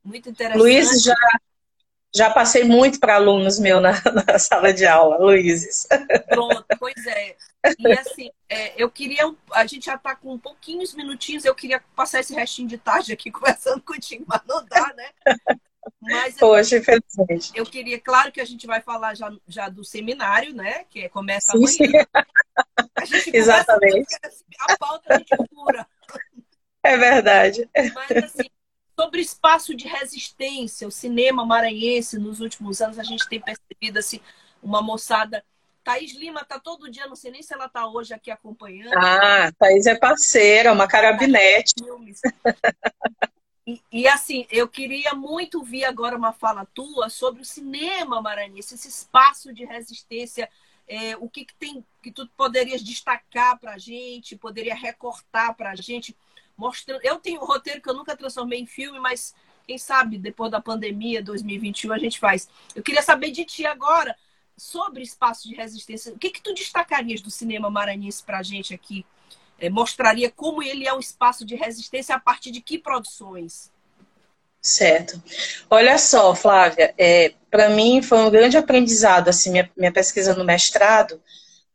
muito 0.03 0.29
interessante. 0.29 0.61
Luiz 0.61 1.01
já 1.01 1.15
já 2.15 2.29
passei 2.29 2.63
muito 2.63 2.99
para 2.99 3.15
alunos 3.15 3.57
meus 3.57 3.81
na, 3.81 3.91
na, 4.27 4.37
sala 4.37 4.71
de 4.71 4.85
aula, 4.85 5.17
Luizes. 5.17 5.87
Pronto, 6.29 6.63
pois 6.79 7.07
é. 7.07 7.35
E 7.79 7.91
assim, 7.93 8.29
é, 8.47 8.73
eu 8.81 8.89
queria. 8.91 9.33
A 9.51 9.65
gente 9.65 9.87
já 9.87 9.95
está 9.95 10.15
com 10.15 10.37
pouquinhos 10.37 10.93
minutinhos, 10.93 11.43
eu 11.43 11.55
queria 11.55 11.81
passar 11.95 12.19
esse 12.19 12.33
restinho 12.33 12.67
de 12.67 12.77
tarde 12.77 13.13
aqui 13.13 13.31
conversando 13.31 13.81
contigo, 13.81 14.25
mas 14.27 14.41
não 14.47 14.63
dá, 14.65 14.93
né? 14.95 15.09
Mas 16.01 16.35
Poxa, 16.35 16.77
infelizmente. 16.77 17.51
Eu 17.55 17.65
queria, 17.65 17.99
claro 17.99 18.31
que 18.31 18.41
a 18.41 18.45
gente 18.45 18.67
vai 18.67 18.81
falar 18.81 19.15
já, 19.15 19.31
já 19.47 19.69
do 19.69 19.83
seminário, 19.83 20.53
né? 20.53 20.85
Que 20.89 21.09
começa 21.09 21.51
sim, 21.51 21.85
amanhã. 21.85 22.05
Sim. 23.05 23.31
Exatamente. 23.33 24.15
A 24.59 24.77
pauta 24.77 25.13
a 25.13 25.17
gente 25.17 25.35
cura. 25.49 25.87
É 26.83 26.97
verdade. 26.97 27.69
Mas 27.93 28.23
assim, 28.23 28.49
Sobre 28.99 29.21
espaço 29.21 29.73
de 29.75 29.87
resistência, 29.87 30.87
o 30.87 30.91
cinema 30.91 31.43
maranhense, 31.43 32.19
nos 32.19 32.39
últimos 32.39 32.79
anos, 32.79 32.99
a 32.99 33.03
gente 33.03 33.27
tem 33.27 33.41
percebido 33.41 33.97
assim, 33.97 34.19
uma 34.61 34.81
moçada 34.83 35.43
Thaís 35.83 36.13
Lima 36.13 36.45
tá 36.45 36.59
todo 36.59 36.89
dia, 36.89 37.07
não 37.07 37.15
sei 37.15 37.31
nem 37.31 37.41
se 37.41 37.53
ela 37.53 37.67
tá 37.67 37.87
hoje 37.87 38.13
aqui 38.13 38.31
acompanhando. 38.31 38.93
Ah, 38.95 39.51
Thaís 39.57 39.85
é 39.87 39.95
parceira, 39.95 40.71
uma 40.71 40.87
carabinete. 40.87 41.73
E, 43.65 43.81
e, 43.91 44.07
assim, 44.07 44.45
eu 44.49 44.67
queria 44.67 45.13
muito 45.13 45.59
ouvir 45.59 45.85
agora 45.85 46.17
uma 46.17 46.33
fala 46.33 46.65
tua 46.65 47.09
sobre 47.09 47.41
o 47.41 47.45
cinema 47.45 48.21
maranhense, 48.21 48.75
esse 48.75 48.89
espaço 48.89 49.53
de 49.53 49.63
resistência, 49.63 50.49
é, 50.85 51.15
o 51.15 51.29
que, 51.29 51.45
que 51.45 51.55
tem 51.55 51.85
que 52.01 52.11
tu 52.11 52.27
poderias 52.35 52.83
destacar 52.83 53.57
para 53.57 53.73
a 53.73 53.77
gente, 53.77 54.35
poderia 54.35 54.75
recortar 54.75 55.55
para 55.55 55.71
a 55.71 55.75
gente, 55.75 56.15
mostrando. 56.57 57.01
Eu 57.03 57.19
tenho 57.19 57.41
um 57.41 57.45
roteiro 57.45 57.81
que 57.81 57.89
eu 57.89 57.93
nunca 57.93 58.17
transformei 58.17 58.59
em 58.59 58.65
filme, 58.65 58.99
mas 58.99 59.33
quem 59.65 59.77
sabe 59.77 60.17
depois 60.17 60.51
da 60.51 60.61
pandemia 60.61 61.23
2021 61.23 61.93
a 61.93 61.97
gente 61.97 62.19
faz. 62.19 62.49
Eu 62.75 62.83
queria 62.83 63.01
saber 63.01 63.31
de 63.31 63.45
ti 63.45 63.65
agora 63.65 64.15
sobre 64.57 65.01
espaço 65.01 65.47
de 65.47 65.55
resistência. 65.55 66.13
O 66.13 66.19
que, 66.19 66.29
que 66.29 66.41
tu 66.41 66.53
destacarias 66.53 67.21
do 67.21 67.31
cinema 67.31 67.69
maranhense 67.69 68.21
para 68.21 68.39
a 68.39 68.43
gente 68.43 68.73
aqui? 68.73 69.05
É, 69.59 69.69
mostraria 69.69 70.29
como 70.29 70.61
ele 70.61 70.87
é 70.87 70.93
um 70.93 70.99
espaço 70.99 71.45
de 71.45 71.55
resistência 71.55 72.15
a 72.15 72.19
partir 72.19 72.51
de 72.51 72.61
que 72.61 72.77
produções? 72.77 73.71
Certo. 74.61 75.21
Olha 75.69 75.97
só, 75.97 76.33
Flávia, 76.33 76.93
é, 76.97 77.33
para 77.51 77.69
mim 77.69 78.01
foi 78.01 78.19
um 78.19 78.31
grande 78.31 78.55
aprendizado 78.55 79.27
assim 79.27 79.51
minha, 79.51 79.69
minha 79.75 79.91
pesquisa 79.91 80.33
no 80.33 80.45
mestrado, 80.45 81.21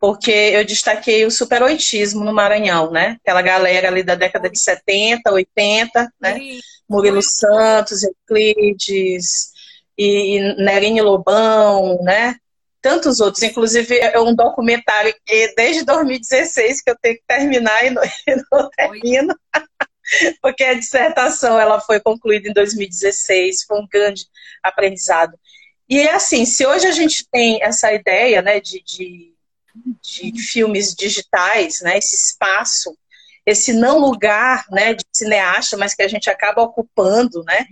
porque 0.01 0.31
eu 0.31 0.65
destaquei 0.65 1.27
o 1.27 1.31
superoitismo 1.31 2.25
no 2.25 2.33
Maranhão, 2.33 2.91
né? 2.91 3.19
Aquela 3.23 3.43
galera 3.43 3.89
ali 3.89 4.03
da 4.03 4.15
década 4.15 4.49
de 4.49 4.59
70, 4.59 5.31
80, 5.31 6.13
né? 6.21 6.41
Murilo 6.89 7.21
Santos, 7.23 8.03
Euclides 8.03 9.51
e, 9.99 10.37
e 10.37 10.55
Nerinho 10.57 11.05
Lobão, 11.05 12.03
né? 12.03 12.37
Tantos 12.81 13.21
outros. 13.21 13.43
Inclusive, 13.43 13.99
é 13.99 14.19
um 14.21 14.35
documentário 14.35 15.15
que 15.25 15.55
desde 15.57 15.85
2016 15.85 16.83
que 16.83 16.91
eu 16.91 16.97
tenho 17.01 17.17
que 17.17 17.25
terminar 17.27 17.85
e 17.85 17.91
não, 17.91 18.03
e 18.27 18.37
não 18.51 18.71
termino. 18.71 19.39
Porque 20.41 20.65
a 20.65 20.75
dissertação 20.75 21.61
ela 21.61 21.81
foi 21.81 22.01
concluída 22.01 22.49
em 22.49 22.53
2016, 22.53 23.65
foi 23.65 23.79
um 23.79 23.87
grande 23.87 24.25
aprendizado. 24.63 25.39
E 25.89 26.01
é 26.01 26.15
assim, 26.15 26.45
se 26.45 26.67
hoje 26.67 26.87
a 26.87 26.93
gente 26.93 27.27
tem 27.31 27.63
essa 27.63 27.93
ideia 27.93 28.43
né, 28.43 28.61
de, 28.61 28.83
de, 28.83 29.35
de 30.03 30.43
filmes 30.43 30.95
digitais, 30.95 31.81
né, 31.81 31.97
esse 31.97 32.15
espaço, 32.15 32.97
esse 33.45 33.73
não 33.73 33.99
lugar 33.99 34.67
né, 34.71 34.93
de 34.93 35.05
cineasta, 35.11 35.77
mas 35.77 35.95
que 35.95 36.03
a 36.03 36.09
gente 36.09 36.29
acaba 36.29 36.63
ocupando, 36.63 37.43
né, 37.45 37.67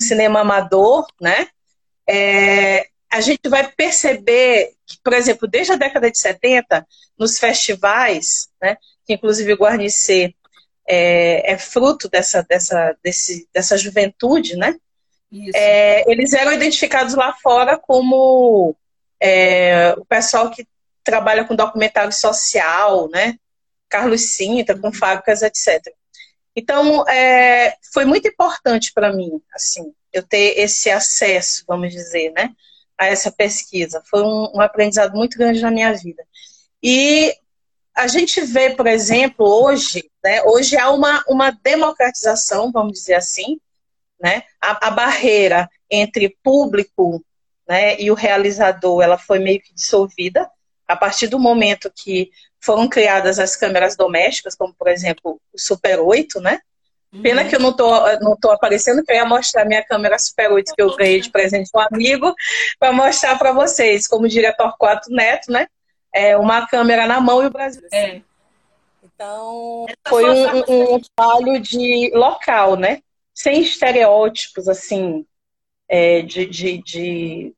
cinema 0.00 0.40
amador, 0.40 1.06
né, 1.20 1.48
é, 2.08 2.88
a 3.12 3.20
gente 3.20 3.48
vai 3.48 3.70
perceber 3.72 4.72
que, 4.86 4.98
por 5.02 5.12
exemplo, 5.12 5.48
desde 5.48 5.72
a 5.72 5.76
década 5.76 6.10
de 6.10 6.18
70, 6.18 6.86
nos 7.18 7.38
festivais, 7.38 8.48
né, 8.62 8.76
que 9.04 9.14
inclusive 9.14 9.52
o 9.52 9.56
Guarnicê 9.56 10.34
é, 10.86 11.52
é 11.52 11.58
fruto 11.58 12.08
dessa, 12.08 12.42
dessa, 12.42 12.96
desse, 13.02 13.48
dessa 13.52 13.76
juventude, 13.76 14.56
né? 14.56 14.76
É, 15.54 16.10
eles 16.10 16.32
eram 16.32 16.52
identificados 16.52 17.14
lá 17.14 17.32
fora 17.34 17.78
como 17.78 18.74
é, 19.20 19.94
o 19.96 20.04
pessoal 20.04 20.50
que 20.50 20.66
trabalha 21.04 21.44
com 21.44 21.54
documentário 21.54 22.12
social, 22.12 23.08
né? 23.08 23.36
Carlos 23.88 24.36
Sinta, 24.36 24.76
com 24.76 24.92
fábricas, 24.92 25.42
etc. 25.42 25.80
Então, 26.54 27.08
é, 27.08 27.76
foi 27.92 28.04
muito 28.04 28.26
importante 28.26 28.92
para 28.92 29.12
mim, 29.12 29.40
assim, 29.54 29.92
eu 30.12 30.22
ter 30.22 30.58
esse 30.58 30.90
acesso, 30.90 31.64
vamos 31.66 31.92
dizer, 31.92 32.32
né? 32.32 32.50
A 33.00 33.06
essa 33.06 33.32
pesquisa. 33.32 34.02
Foi 34.04 34.22
um, 34.22 34.50
um 34.56 34.60
aprendizado 34.60 35.16
muito 35.16 35.38
grande 35.38 35.62
na 35.62 35.70
minha 35.70 35.90
vida. 35.94 36.22
E 36.82 37.34
a 37.96 38.06
gente 38.06 38.42
vê, 38.42 38.70
por 38.70 38.86
exemplo, 38.86 39.46
hoje, 39.46 40.10
né, 40.22 40.42
hoje 40.42 40.76
há 40.76 40.90
uma, 40.90 41.24
uma 41.26 41.50
democratização, 41.50 42.70
vamos 42.70 42.92
dizer 42.92 43.14
assim, 43.14 43.58
né, 44.20 44.42
a, 44.60 44.88
a 44.88 44.90
barreira 44.90 45.68
entre 45.90 46.36
público 46.42 47.24
né, 47.66 47.98
e 47.98 48.10
o 48.10 48.14
realizador, 48.14 49.02
ela 49.02 49.16
foi 49.16 49.38
meio 49.38 49.62
que 49.62 49.72
dissolvida 49.72 50.48
a 50.86 50.94
partir 50.94 51.28
do 51.28 51.38
momento 51.38 51.90
que 51.94 52.30
foram 52.60 52.86
criadas 52.86 53.38
as 53.38 53.56
câmeras 53.56 53.96
domésticas, 53.96 54.54
como 54.54 54.74
por 54.74 54.88
exemplo 54.88 55.40
o 55.52 55.58
Super 55.58 56.00
8, 56.00 56.38
né, 56.38 56.60
Pena 57.22 57.44
que 57.44 57.56
eu 57.56 57.60
não 57.60 57.72
tô, 57.72 57.90
não 58.18 58.36
tô 58.36 58.52
aparecendo, 58.52 59.02
que 59.02 59.10
eu 59.10 59.16
ia 59.16 59.24
mostrar 59.24 59.64
minha 59.64 59.84
câmera 59.84 60.16
Super 60.16 60.52
8 60.52 60.74
que 60.74 60.80
eu 60.80 60.94
ganhei 60.94 61.20
de 61.20 61.30
presente 61.30 61.68
de 61.72 61.76
um 61.76 61.80
amigo, 61.80 62.32
para 62.78 62.92
mostrar 62.92 63.36
para 63.36 63.52
vocês, 63.52 64.06
como 64.06 64.28
diria 64.28 64.56
Torquato 64.56 65.10
Neto, 65.10 65.50
né? 65.50 65.66
É 66.14 66.36
uma 66.36 66.66
câmera 66.68 67.06
na 67.06 67.20
mão 67.20 67.42
e 67.42 67.46
o 67.46 67.50
Brasil. 67.50 67.82
É. 67.92 68.20
Então, 69.02 69.86
foi 70.08 70.24
um, 70.30 70.94
um 70.94 71.00
trabalho 71.16 71.60
de 71.60 72.12
local, 72.14 72.76
né? 72.76 73.00
Sem 73.34 73.60
estereótipos, 73.60 74.68
assim, 74.68 75.26
é, 75.88 76.22
de, 76.22 76.46
de, 76.46 76.82
de 76.82 77.54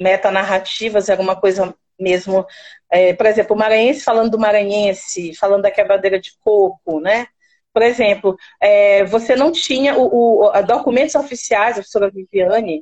metanarrativas, 0.00 1.08
era 1.08 1.22
uma 1.22 1.36
coisa 1.36 1.72
mesmo. 1.98 2.44
É, 2.90 3.14
por 3.14 3.26
exemplo, 3.26 3.54
o 3.54 3.58
Maranhense 3.58 4.02
falando 4.02 4.32
do 4.32 4.38
Maranhense, 4.38 5.34
falando 5.34 5.62
da 5.62 5.70
quebradeira 5.70 6.18
de 6.18 6.32
coco, 6.42 7.00
né? 7.00 7.28
Por 7.76 7.82
exemplo, 7.82 8.38
é, 8.58 9.04
você 9.04 9.36
não 9.36 9.52
tinha 9.52 9.98
o, 9.98 10.46
o 10.46 10.62
documentos 10.62 11.14
oficiais, 11.14 11.72
a 11.72 11.80
professora 11.82 12.10
Viviane, 12.10 12.78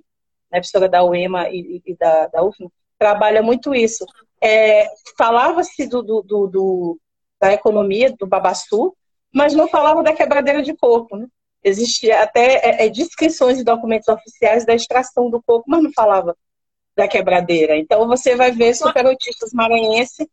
né, 0.49 0.59
a 0.59 0.61
professora 0.61 0.89
da 0.89 1.03
UEMA 1.03 1.49
e, 1.49 1.83
e 1.85 1.97
da, 1.97 2.29
da 2.29 2.45
UFMA, 2.45 2.71
trabalha 2.97 3.43
muito 3.43 3.75
isso. 3.75 4.07
É, 4.41 4.87
Falava-se 5.19 5.89
do, 5.89 6.01
do, 6.01 6.23
do, 6.23 7.01
da 7.41 7.53
economia, 7.53 8.15
do 8.17 8.25
babaçu, 8.25 8.97
mas 9.35 9.53
não 9.53 9.67
falava 9.67 10.01
da 10.01 10.13
quebradeira 10.13 10.63
de 10.63 10.77
coco. 10.77 11.17
Né? 11.17 11.27
Existia 11.65 12.23
até 12.23 12.59
é, 12.65 12.87
é 12.87 12.89
descrições 12.89 13.59
de 13.59 13.65
documentos 13.65 14.07
oficiais 14.07 14.65
da 14.65 14.77
extração 14.77 15.29
do 15.29 15.43
coco, 15.43 15.65
mas 15.67 15.83
não 15.83 15.91
falava 15.93 16.37
da 16.95 17.09
quebradeira. 17.09 17.77
Então 17.77 18.07
você 18.07 18.37
vai 18.37 18.53
ver 18.53 18.77
superotistas 18.77 19.53
maranhenses 19.53 20.25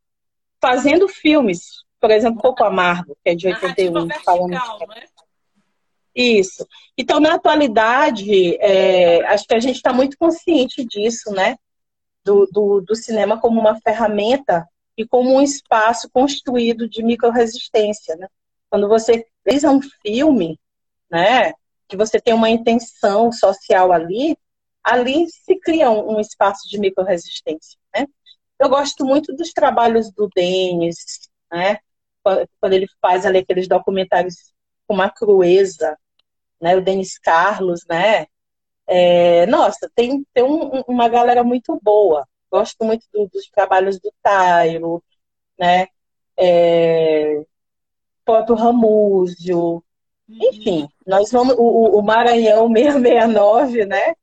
fazendo 0.61 1.07
filmes 1.09 1.81
por 2.01 2.09
exemplo, 2.09 2.41
Coco 2.41 2.63
Amargo, 2.63 3.15
que 3.23 3.29
é 3.29 3.35
de 3.35 3.47
81, 3.47 4.09
falando 4.25 4.49
né? 4.49 5.03
Isso. 6.15 6.67
Então, 6.97 7.19
na 7.19 7.35
atualidade, 7.35 8.57
é, 8.57 9.23
acho 9.27 9.45
que 9.45 9.53
a 9.53 9.59
gente 9.59 9.77
está 9.77 9.93
muito 9.93 10.17
consciente 10.17 10.83
disso, 10.83 11.31
né? 11.31 11.55
Do, 12.25 12.47
do, 12.51 12.81
do, 12.81 12.95
cinema 12.95 13.39
como 13.39 13.59
uma 13.59 13.79
ferramenta 13.79 14.67
e 14.97 15.07
como 15.07 15.33
um 15.33 15.41
espaço 15.41 16.09
construído 16.11 16.89
de 16.89 17.01
microresistência, 17.01 18.15
né? 18.15 18.27
Quando 18.69 18.87
você 18.87 19.25
fez 19.47 19.63
um 19.63 19.79
filme, 20.01 20.59
né? 21.09 21.53
Que 21.87 21.95
você 21.95 22.19
tem 22.19 22.33
uma 22.33 22.49
intenção 22.49 23.31
social 23.31 23.91
ali, 23.91 24.35
ali 24.83 25.27
se 25.29 25.55
cria 25.59 25.89
um, 25.89 26.17
um 26.17 26.19
espaço 26.19 26.67
de 26.67 26.79
microresistência, 26.79 27.77
né? 27.95 28.05
Eu 28.59 28.69
gosto 28.69 29.05
muito 29.05 29.33
dos 29.33 29.51
trabalhos 29.53 30.11
do 30.11 30.27
Denis, 30.35 31.29
né? 31.51 31.79
Quando 32.23 32.73
ele 32.73 32.87
faz 33.01 33.25
ali 33.25 33.39
aqueles 33.39 33.67
documentários 33.67 34.53
com 34.87 34.93
uma 34.93 35.09
crueza, 35.09 35.97
né? 36.61 36.75
O 36.75 36.81
Denis 36.81 37.17
Carlos, 37.17 37.85
né? 37.89 38.27
É, 38.87 39.45
nossa, 39.45 39.89
tem, 39.95 40.25
tem 40.33 40.43
um, 40.43 40.81
uma 40.87 41.07
galera 41.07 41.43
muito 41.43 41.79
boa. 41.81 42.27
Gosto 42.51 42.83
muito 42.83 43.05
do, 43.13 43.27
dos 43.27 43.49
trabalhos 43.49 43.99
do 43.99 44.13
Tairo, 44.21 45.03
né? 45.57 45.87
É, 46.37 47.45
próprio 48.25 48.55
Ramúzio. 48.55 49.83
Enfim, 50.27 50.87
nós 51.05 51.31
vamos. 51.31 51.55
O, 51.57 51.97
o 51.97 52.01
Maranhão 52.01 52.67
669, 52.71 53.85
né? 53.85 54.15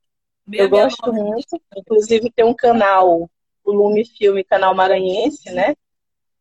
669. 0.51 0.59
Eu 0.59 0.69
gosto 0.69 1.13
muito. 1.13 1.63
Inclusive 1.77 2.31
tem 2.31 2.45
um 2.45 2.55
canal, 2.55 3.31
o 3.65 3.73
Lume 3.73 4.05
Filme, 4.05 4.45
canal 4.45 4.75
maranhense, 4.75 5.51
né? 5.51 5.75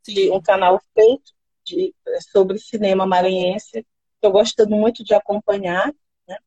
Sim. 0.04 0.32
Um 0.32 0.42
canal 0.42 0.82
feito 0.94 1.37
de, 1.68 1.94
sobre 2.32 2.58
cinema 2.58 3.06
maranhense, 3.06 3.86
eu 4.22 4.32
gosto 4.32 4.68
muito 4.68 5.04
de 5.04 5.14
acompanhar. 5.14 5.94
Né? 6.28 6.38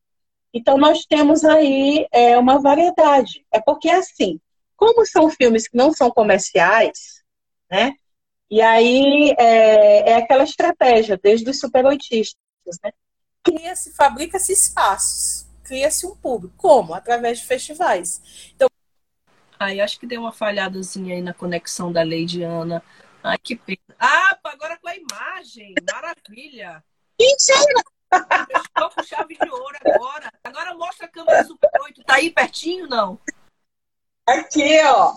Então, 0.53 0.79
nós 0.79 1.05
temos 1.05 1.45
aí 1.45 2.07
é, 2.11 2.39
uma 2.39 2.59
variedade. 2.61 3.45
É 3.53 3.61
porque, 3.61 3.91
assim, 3.91 4.41
como 4.77 5.05
são 5.05 5.29
filmes 5.31 5.69
que 5.69 5.77
não 5.77 5.93
são 5.93 6.11
comerciais, 6.11 7.23
né? 7.71 7.93
E 8.51 8.61
aí 8.61 9.33
é, 9.39 10.11
é 10.11 10.15
aquela 10.17 10.43
estratégia, 10.43 11.21
desde 11.23 11.49
os 11.49 11.61
superoitistas, 11.61 12.39
né? 12.83 12.91
Cria-se, 13.43 13.95
fabrica-se 13.95 14.53
espaços, 14.53 15.47
cria-se 15.63 16.07
um 16.07 16.17
público. 16.17 16.55
Como? 16.57 16.95
Através 16.95 17.39
de 17.39 17.47
festivais. 17.47 18.51
Então, 18.55 18.69
Aí 19.61 19.79
acho 19.79 20.01
que 20.01 20.07
deu 20.07 20.23
uma 20.23 20.33
falhadazinha 20.33 21.15
aí 21.15 21.21
na 21.21 21.35
conexão 21.35 21.93
da 21.93 22.03
Lady 22.03 22.43
Ana. 22.43 22.83
Ai, 23.23 23.39
que 23.39 23.57
pena. 23.57 23.79
Ah, 23.99 24.39
agora 24.45 24.79
com 24.79 24.89
a 24.89 24.97
imagem. 24.97 25.75
Maravilha. 25.93 26.83
Mentira! 27.19 27.83
Estou 28.65 28.91
com 28.91 29.03
chave 29.03 29.37
de 29.37 29.51
ouro 29.51 29.77
agora. 29.85 30.33
Agora 30.43 30.75
mostra 30.75 31.07
a 31.07 31.09
câmera 31.09 31.45
Super 31.45 31.71
8. 31.83 32.03
Tá 32.05 32.15
aí 32.15 32.31
pertinho, 32.31 32.87
não? 32.89 33.19
Aqui, 34.27 34.81
ó. 34.85 35.15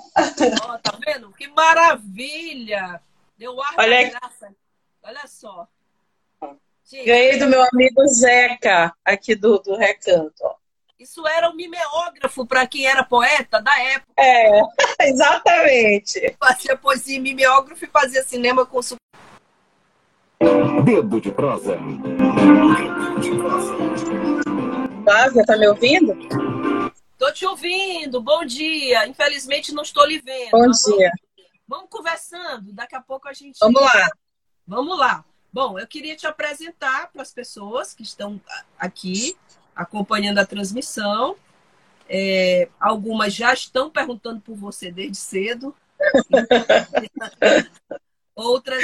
Ó, 0.66 0.78
tá 0.80 0.98
vendo? 1.06 1.32
Que 1.34 1.48
maravilha! 1.48 3.02
Deu 3.38 3.62
ar 3.62 3.74
Olha 3.78 4.10
graça. 4.10 4.56
Olha 5.02 5.28
só. 5.28 5.68
Gente, 6.86 7.06
Ganhei 7.06 7.38
do 7.40 7.48
meu 7.48 7.64
amigo 7.72 8.06
Zeca, 8.08 8.94
aqui 9.06 9.36
do, 9.36 9.58
do 9.60 9.76
Recanto. 9.78 10.34
ó. 10.44 10.56
isso 11.00 11.26
era 11.28 11.50
um 11.50 11.56
mimeógrafo 11.56 12.46
para 12.46 12.68
quem 12.68 12.86
era 12.86 13.04
poeta 13.04 13.62
da 13.62 13.80
época. 13.80 14.14
É, 14.18 14.62
exatamente. 15.10 16.36
Fazia 16.40 16.78
poesia 16.78 17.18
em 17.18 17.22
mimeógrafo 17.22 17.84
e 17.86 17.88
fazia 17.88 18.24
cinema 18.24 18.66
com 18.66 18.82
su- 18.82 18.96
Dedo 20.84 21.22
de 21.22 21.32
prosa. 21.32 21.78
Flávia, 25.04 25.44
tá 25.46 25.58
me 25.58 25.68
ouvindo? 25.68 26.14
Tô 27.18 27.32
te 27.32 27.46
ouvindo, 27.46 28.22
bom 28.22 28.44
dia. 28.46 29.08
Infelizmente 29.08 29.74
não 29.74 29.84
estou 29.84 30.06
lhe 30.06 30.20
vendo. 30.20 30.52
Bom 30.52 30.60
vamos- 30.60 30.82
dia. 30.84 31.12
Vamos 31.68 31.88
conversando, 31.90 32.74
daqui 32.74 32.96
a 32.96 33.02
pouco 33.02 33.28
a 33.30 33.34
gente. 33.34 33.58
Vamos 33.60 33.82
lá. 33.82 34.10
Vamos 34.68 34.98
lá. 35.00 35.24
Bom, 35.52 35.80
eu 35.80 35.88
queria 35.88 36.16
te 36.16 36.26
apresentar 36.28 37.10
para 37.12 37.22
as 37.22 37.32
pessoas 37.32 37.94
que 37.94 38.04
estão 38.04 38.42
aqui 38.78 39.38
acompanhando 39.76 40.40
a 40.40 40.46
transmissão. 40.46 41.36
É, 42.16 42.70
algumas 42.80 43.34
já 43.34 43.52
estão 43.52 43.90
perguntando 43.90 44.40
por 44.40 44.56
você 44.56 44.92
desde 44.92 45.18
cedo. 45.18 45.76
Outras. 48.36 48.84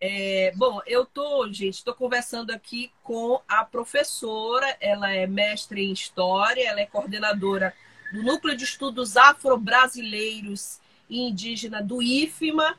é, 0.00 0.52
bom, 0.54 0.80
eu 0.86 1.04
tô, 1.04 1.52
gente, 1.52 1.74
estou 1.74 1.94
conversando 1.94 2.52
aqui 2.52 2.92
com 3.02 3.42
a 3.48 3.64
professora. 3.64 4.76
Ela 4.80 5.10
é 5.10 5.26
mestre 5.26 5.84
em 5.84 5.90
história, 5.90 6.68
ela 6.68 6.80
é 6.80 6.86
coordenadora 6.86 7.74
do 8.12 8.22
Núcleo 8.22 8.56
de 8.56 8.62
Estudos 8.62 9.16
Afro-Brasileiros 9.16 10.78
e 11.10 11.28
Indígena 11.28 11.82
do 11.82 12.00
IFMA. 12.00 12.78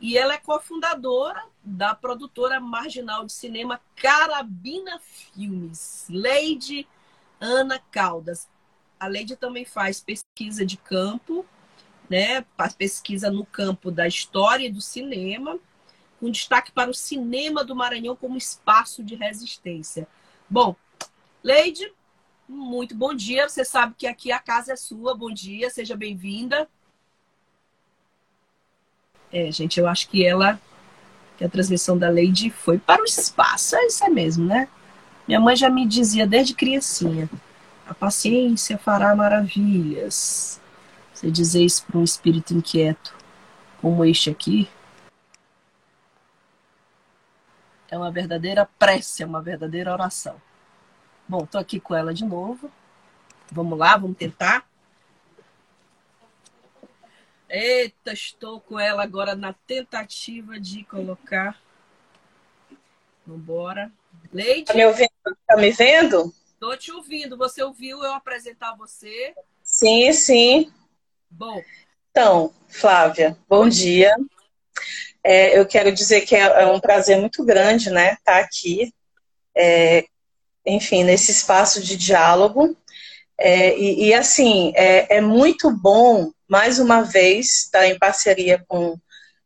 E 0.00 0.16
ela 0.16 0.34
é 0.34 0.38
cofundadora 0.38 1.44
da 1.60 1.92
produtora 1.92 2.60
marginal 2.60 3.26
de 3.26 3.32
cinema 3.32 3.80
Carabina 3.96 5.00
Filmes, 5.00 6.06
Leide 6.08 6.86
Ana 7.40 7.80
Caldas. 7.90 8.48
A 8.98 9.06
Leide 9.06 9.36
também 9.36 9.64
faz 9.64 10.00
pesquisa 10.00 10.66
de 10.66 10.76
campo, 10.76 11.46
né? 12.08 12.44
Pesquisa 12.76 13.30
no 13.30 13.44
campo 13.44 13.90
da 13.90 14.06
história 14.06 14.66
e 14.66 14.72
do 14.72 14.80
cinema, 14.80 15.58
com 16.18 16.30
destaque 16.30 16.72
para 16.72 16.90
o 16.90 16.94
cinema 16.94 17.64
do 17.64 17.76
Maranhão 17.76 18.16
como 18.16 18.36
espaço 18.36 19.04
de 19.04 19.14
resistência. 19.14 20.06
Bom, 20.48 20.74
Leide, 21.42 21.92
muito 22.48 22.94
bom 22.94 23.14
dia. 23.14 23.48
Você 23.48 23.64
sabe 23.64 23.94
que 23.96 24.06
aqui 24.06 24.32
a 24.32 24.38
casa 24.38 24.72
é 24.72 24.76
sua. 24.76 25.14
Bom 25.14 25.30
dia, 25.30 25.70
seja 25.70 25.96
bem-vinda. 25.96 26.68
É, 29.32 29.52
gente, 29.52 29.78
eu 29.78 29.86
acho 29.86 30.08
que 30.08 30.26
ela, 30.26 30.60
que 31.36 31.44
a 31.44 31.48
transmissão 31.48 31.96
da 31.98 32.08
Lady 32.08 32.50
foi 32.50 32.78
para 32.78 33.02
o 33.02 33.04
espaço. 33.04 33.76
É 33.76 33.86
isso 33.86 34.10
mesmo, 34.10 34.46
né? 34.46 34.68
Minha 35.26 35.38
mãe 35.38 35.54
já 35.54 35.68
me 35.68 35.86
dizia 35.86 36.26
desde 36.26 36.54
criancinha: 36.54 37.28
a 37.88 37.94
paciência 37.94 38.78
fará 38.78 39.14
maravilhas. 39.16 40.60
Você 41.12 41.30
dizer 41.30 41.64
isso 41.64 41.84
para 41.86 41.98
um 41.98 42.04
espírito 42.04 42.54
inquieto 42.54 43.16
como 43.80 44.04
este 44.04 44.30
aqui 44.30 44.68
é 47.90 47.96
uma 47.96 48.10
verdadeira 48.10 48.68
prece, 48.78 49.22
é 49.22 49.26
uma 49.26 49.40
verdadeira 49.40 49.92
oração. 49.92 50.40
Bom, 51.26 51.46
tô 51.46 51.58
aqui 51.58 51.80
com 51.80 51.94
ela 51.94 52.12
de 52.12 52.24
novo. 52.24 52.70
Vamos 53.50 53.78
lá, 53.78 53.96
vamos 53.96 54.16
tentar. 54.16 54.68
Eita, 57.48 58.12
estou 58.12 58.60
com 58.60 58.78
ela 58.78 59.02
agora 59.02 59.34
na 59.34 59.54
tentativa 59.66 60.60
de 60.60 60.84
colocar. 60.84 61.58
Vambora. 63.26 63.90
Leide, 64.32 64.64
Tá 64.66 64.74
me 64.74 64.84
ouvindo? 64.84 65.08
Tá 65.46 65.56
me 65.56 65.70
vendo? 65.70 66.32
Tô 66.58 66.76
te 66.76 66.92
ouvindo. 66.92 67.36
Você 67.36 67.62
ouviu 67.62 68.02
eu 68.02 68.12
apresentar 68.12 68.76
você? 68.76 69.34
Sim, 69.62 70.12
sim. 70.12 70.72
Bom, 71.30 71.62
Então, 72.10 72.52
Flávia, 72.68 73.36
bom 73.48 73.68
dia. 73.68 74.14
É, 75.22 75.58
eu 75.58 75.66
quero 75.66 75.92
dizer 75.92 76.22
que 76.22 76.34
é, 76.34 76.40
é 76.40 76.66
um 76.66 76.80
prazer 76.80 77.18
muito 77.18 77.44
grande, 77.44 77.90
né, 77.90 78.14
estar 78.14 78.38
aqui, 78.38 78.92
é, 79.54 80.04
enfim, 80.64 81.04
nesse 81.04 81.30
espaço 81.30 81.82
de 81.82 81.96
diálogo. 81.96 82.76
É, 83.38 83.76
e, 83.78 84.06
e, 84.06 84.14
assim, 84.14 84.72
é, 84.74 85.18
é 85.18 85.20
muito 85.20 85.70
bom, 85.70 86.32
mais 86.48 86.78
uma 86.78 87.02
vez, 87.02 87.64
estar 87.64 87.86
em 87.86 87.98
parceria 87.98 88.64
com, 88.66 88.98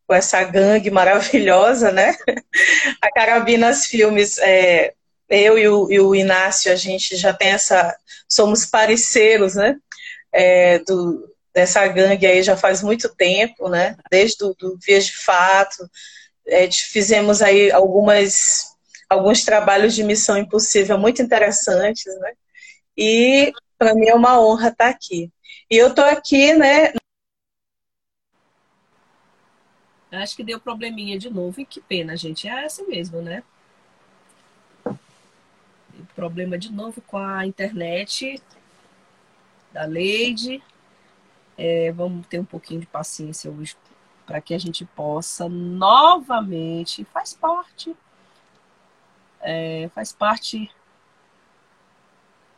com 0.07 0.15
essa 0.15 0.43
gangue 0.45 0.91
maravilhosa, 0.91 1.91
né? 1.91 2.17
A 3.03 3.11
Carabinas 3.11 3.87
Filmes, 3.87 4.39
é, 4.39 4.95
eu 5.33 5.59
e 5.59 5.69
o, 5.69 5.91
e 5.91 6.01
o 6.01 6.15
Inácio, 6.15 6.71
a 6.73 6.77
gente 6.77 7.17
já 7.17 7.33
tem 7.33 7.49
essa. 7.49 7.97
Somos 8.29 8.67
parceiros, 8.67 9.55
né? 9.55 9.77
É, 10.33 10.79
do, 10.81 11.29
dessa 11.55 11.87
gangue 11.89 12.27
aí 12.27 12.43
já 12.43 12.57
faz 12.57 12.83
muito 12.83 13.09
tempo, 13.15 13.69
né? 13.69 13.97
Desde 14.11 14.45
o 14.45 14.55
do 14.55 14.79
Vias 14.85 15.07
de 15.07 15.17
Fato. 15.17 15.89
É, 16.47 16.71
fizemos 16.71 17.41
aí 17.41 17.71
algumas, 17.71 18.77
alguns 19.09 19.45
trabalhos 19.45 19.95
de 19.95 20.03
missão 20.03 20.37
impossível 20.37 20.99
muito 20.99 21.23
interessantes, 21.23 22.05
né? 22.21 22.33
E 22.97 23.53
para 23.79 23.95
mim 23.95 24.09
é 24.09 24.15
uma 24.15 24.41
honra 24.41 24.69
estar 24.69 24.89
aqui. 24.89 25.31
E 25.71 25.77
eu 25.77 25.89
estou 25.89 26.05
aqui, 26.05 26.53
né? 26.53 26.93
acho 30.13 30.37
que 30.37 30.45
deu 30.45 30.61
probleminha 30.61 31.19
de 31.19 31.31
novo. 31.31 31.61
E 31.61 31.65
que 31.65 31.81
pena, 31.81 32.17
gente. 32.17 32.47
É 32.47 32.65
assim 32.65 32.87
mesmo, 32.87 33.23
né? 33.23 33.43
Problema 36.15 36.59
de 36.59 36.73
novo 36.73 37.01
com 37.03 37.19
a 37.19 37.47
internet 37.47 38.43
da 39.73 39.85
Leide. 39.85 40.63
É, 41.57 41.93
vamos 41.93 42.27
ter 42.27 42.41
um 42.41 42.45
pouquinho 42.45 42.81
de 42.81 42.87
paciência 42.87 43.51
hoje 43.51 43.77
para 44.27 44.41
que 44.41 44.55
a 44.55 44.59
gente 44.59 44.85
possa 44.85 45.49
novamente, 45.49 47.05
faz 47.05 47.35
parte, 47.35 47.95
é, 49.41 49.91
faz 49.95 50.13
parte 50.13 50.71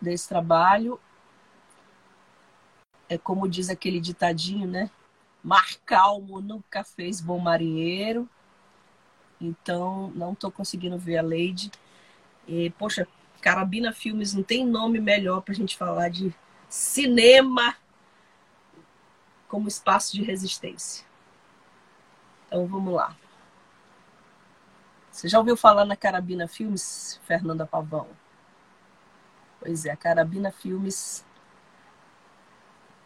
desse 0.01 0.29
trabalho. 0.29 1.01
É 3.09 3.19
como 3.19 3.49
diz 3.49 3.69
aquele 3.69 4.01
ditadinho, 4.01 4.67
né? 4.67 4.91
Mar 5.43 5.77
calmo 5.85 6.41
nunca 6.41 6.85
fez 6.85 7.21
bom 7.21 7.39
marinheiro. 7.39 8.29
Então, 9.41 10.11
não 10.15 10.33
estou 10.33 10.51
conseguindo 10.51 10.99
ver 10.99 11.19
a 11.19 11.23
Leide. 11.23 11.71
E, 12.47 12.71
poxa, 12.71 13.07
Carabina 13.45 13.93
Filmes 13.93 14.33
não 14.33 14.43
tem 14.43 14.67
nome 14.67 14.99
melhor 14.99 15.43
para 15.43 15.53
a 15.53 15.55
gente 15.55 15.77
falar 15.77 16.09
de 16.09 16.35
cinema 16.67 17.77
como 19.47 19.69
espaço 19.69 20.15
de 20.15 20.23
resistência. 20.23 21.05
Então 22.47 22.67
vamos 22.67 22.95
lá. 22.95 23.15
Você 25.11 25.29
já 25.29 25.39
ouviu 25.39 25.59
falar 25.59 25.85
na 25.85 25.95
Carabina 25.95 26.49
Filmes, 26.49 27.21
Fernanda 27.27 27.67
Pavão? 27.67 28.09
Pois 29.61 29.85
é, 29.85 29.91
a 29.91 29.97
Carabina 29.97 30.51
Filmes. 30.51 31.23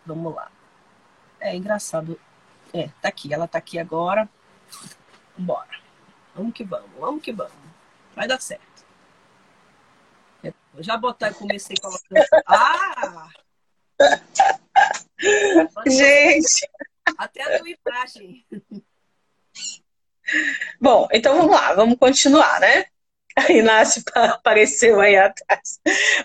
Vamos 0.07 0.33
lá. 0.33 0.53
É 1.40 1.57
engraçado. 1.57 2.16
É, 2.72 2.87
tá 3.03 3.09
aqui, 3.09 3.35
ela 3.35 3.48
tá 3.48 3.59
aqui 3.59 3.77
agora. 3.77 4.29
Bora. 5.37 5.81
Vamos 6.33 6.55
que 6.55 6.62
vamos, 6.62 6.90
vamos 6.96 7.22
que 7.24 7.33
vamos. 7.33 7.53
Vai 8.14 8.29
dar 8.29 8.40
certo. 8.40 8.67
Vou 10.72 10.83
já 10.83 10.96
botar, 10.96 11.35
comecei 11.35 11.76
colocando. 11.81 12.24
Ah! 12.46 13.28
Gente! 15.87 16.68
Até 17.16 17.43
a 17.43 17.59
tua 17.59 17.68
imagem. 17.68 18.47
Bom, 20.80 21.09
então 21.12 21.36
vamos 21.36 21.53
lá, 21.53 21.74
vamos 21.74 21.99
continuar, 21.99 22.61
né? 22.61 22.86
A 23.36 23.53
Inácio 23.53 24.03
apareceu 24.14 25.01
aí 25.01 25.16
atrás. 25.16 25.80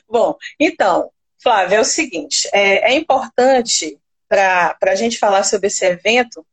Bom, 0.08 0.36
então, 0.60 1.12
Flávia, 1.42 1.78
é 1.78 1.80
o 1.80 1.86
seguinte: 1.86 2.50
é, 2.52 2.92
é 2.92 2.96
importante 2.96 4.00
para 4.28 4.78
a 4.82 4.96
gente 4.96 5.20
falar 5.20 5.44
sobre 5.44 5.68
esse 5.68 5.86
evento 5.86 6.46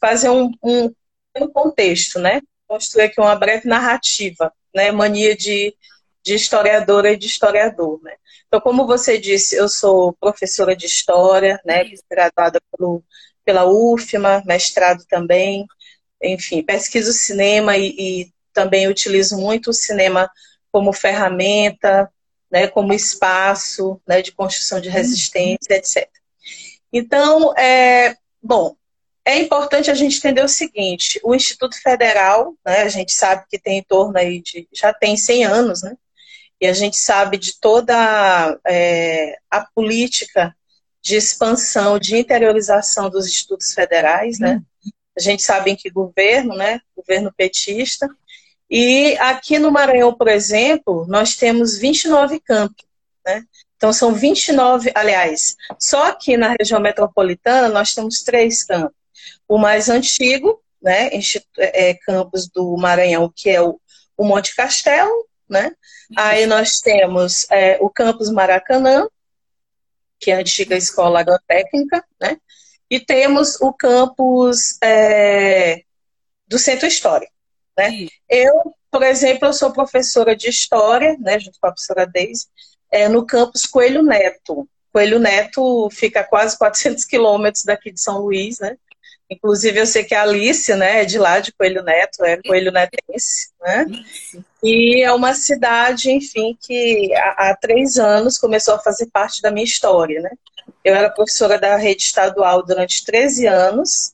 fazer 0.00 0.30
um, 0.30 0.50
um, 0.62 0.92
um 1.36 1.48
contexto, 1.48 2.18
né? 2.18 2.40
Construir 2.66 3.04
aqui 3.04 3.20
uma 3.20 3.36
breve 3.36 3.68
narrativa, 3.68 4.52
né? 4.74 4.90
Mania 4.90 5.36
de, 5.36 5.74
de 6.24 6.34
historiadora 6.34 7.12
e 7.12 7.16
de 7.16 7.26
historiador, 7.26 8.00
né? 8.02 8.14
Então, 8.46 8.60
como 8.60 8.86
você 8.86 9.18
disse, 9.18 9.56
eu 9.56 9.68
sou 9.68 10.12
professora 10.14 10.74
de 10.74 10.86
história, 10.86 11.60
né? 11.64 11.84
Graduada 12.10 12.60
pelo, 12.70 13.02
pela 13.44 13.64
UFMA, 13.64 14.42
mestrado 14.44 15.04
também. 15.08 15.66
Enfim, 16.22 16.62
pesquiso 16.62 17.12
cinema 17.12 17.76
e, 17.76 17.94
e 17.98 18.32
também 18.52 18.88
utilizo 18.88 19.36
muito 19.38 19.70
o 19.70 19.74
cinema 19.74 20.30
como 20.72 20.92
ferramenta, 20.92 22.10
né? 22.50 22.66
Como 22.68 22.92
espaço, 22.92 24.00
né? 24.06 24.20
De 24.20 24.32
construção 24.32 24.80
de 24.80 24.88
resistência, 24.88 25.74
etc. 25.74 26.08
Então, 26.92 27.54
é, 27.56 28.16
bom, 28.42 28.74
é 29.24 29.38
importante 29.38 29.90
a 29.90 29.94
gente 29.94 30.18
entender 30.18 30.42
o 30.42 30.48
seguinte: 30.48 31.20
o 31.22 31.34
Instituto 31.34 31.80
Federal, 31.80 32.54
né, 32.66 32.82
a 32.82 32.88
gente 32.88 33.12
sabe 33.12 33.44
que 33.48 33.58
tem 33.58 33.78
em 33.78 33.82
torno 33.82 34.18
aí 34.18 34.40
de. 34.40 34.68
já 34.72 34.92
tem 34.92 35.16
100 35.16 35.44
anos, 35.44 35.82
né? 35.82 35.96
E 36.60 36.66
a 36.66 36.72
gente 36.72 36.96
sabe 36.96 37.38
de 37.38 37.58
toda 37.58 38.58
é, 38.66 39.38
a 39.50 39.64
política 39.74 40.54
de 41.02 41.16
expansão, 41.16 41.98
de 41.98 42.16
interiorização 42.16 43.08
dos 43.08 43.26
institutos 43.26 43.72
federais, 43.72 44.38
né? 44.38 44.62
A 45.16 45.20
gente 45.20 45.42
sabe 45.42 45.70
em 45.70 45.76
que 45.76 45.90
governo, 45.90 46.54
né? 46.54 46.80
Governo 46.94 47.32
petista. 47.34 48.08
E 48.68 49.16
aqui 49.18 49.58
no 49.58 49.72
Maranhão, 49.72 50.12
por 50.14 50.28
exemplo, 50.28 51.06
nós 51.08 51.34
temos 51.34 51.78
29 51.78 52.38
campos, 52.40 52.84
né? 53.24 53.42
Então 53.76 53.92
são 53.94 54.12
29, 54.12 54.92
aliás, 54.94 55.56
só 55.78 56.08
aqui 56.08 56.36
na 56.36 56.54
região 56.58 56.78
metropolitana 56.78 57.70
nós 57.70 57.94
temos 57.94 58.22
três 58.22 58.62
campos. 58.62 58.94
O 59.48 59.56
mais 59.56 59.88
antigo, 59.88 60.62
né, 60.82 61.08
é, 61.58 61.94
campus 61.94 62.46
do 62.46 62.76
Maranhão, 62.76 63.32
que 63.34 63.48
é 63.48 63.60
o, 63.62 63.80
o 64.18 64.24
Monte 64.24 64.54
Castelo, 64.54 65.26
né? 65.48 65.72
Aí 66.16 66.46
nós 66.46 66.80
temos 66.80 67.46
é, 67.50 67.78
o 67.80 67.88
campus 67.88 68.30
Maracanã, 68.30 69.06
que 70.18 70.30
é 70.30 70.34
a 70.36 70.40
antiga 70.40 70.76
escola 70.76 71.20
agrotécnica, 71.20 72.04
né? 72.20 72.36
E 72.90 72.98
temos 72.98 73.60
o 73.60 73.72
campus 73.72 74.76
é, 74.82 75.82
do 76.46 76.58
Centro 76.58 76.86
Histórico, 76.86 77.32
né? 77.78 78.08
Eu, 78.28 78.74
por 78.90 79.02
exemplo, 79.02 79.48
eu 79.48 79.52
sou 79.52 79.72
professora 79.72 80.34
de 80.34 80.48
História, 80.48 81.16
né, 81.20 81.38
junto 81.38 81.58
com 81.60 81.68
a 81.68 81.72
professora 81.72 82.04
Deise, 82.04 82.48
é, 82.90 83.08
no 83.08 83.24
campus 83.24 83.64
Coelho 83.64 84.02
Neto. 84.02 84.68
Coelho 84.92 85.20
Neto 85.20 85.88
fica 85.92 86.20
a 86.20 86.24
quase 86.24 86.58
400 86.58 87.04
quilômetros 87.04 87.62
daqui 87.62 87.92
de 87.92 88.00
São 88.00 88.18
Luís, 88.18 88.58
né? 88.58 88.76
Inclusive, 89.30 89.78
eu 89.78 89.86
sei 89.86 90.02
que 90.02 90.12
a 90.12 90.22
Alice, 90.22 90.74
né, 90.74 91.02
é 91.02 91.04
de 91.04 91.16
lá, 91.16 91.38
de 91.38 91.52
Coelho 91.52 91.84
Neto, 91.84 92.24
é 92.24 92.36
Coelho 92.42 92.72
Netense, 92.72 93.50
né? 93.60 93.86
E 94.60 95.04
é 95.04 95.12
uma 95.12 95.34
cidade, 95.34 96.10
enfim, 96.10 96.58
que 96.60 97.14
há, 97.14 97.50
há, 97.50 97.56
três 97.56 97.96
anos 97.96 98.36
começou 98.36 98.74
a 98.74 98.80
fazer 98.80 99.06
parte 99.06 99.40
da 99.40 99.52
minha 99.52 99.64
história, 99.64 100.20
né? 100.20 100.30
Eu 100.84 100.96
era 100.96 101.08
professora 101.08 101.58
da 101.60 101.76
rede 101.76 102.02
estadual 102.02 102.64
durante 102.64 103.04
13 103.04 103.46
anos, 103.46 104.12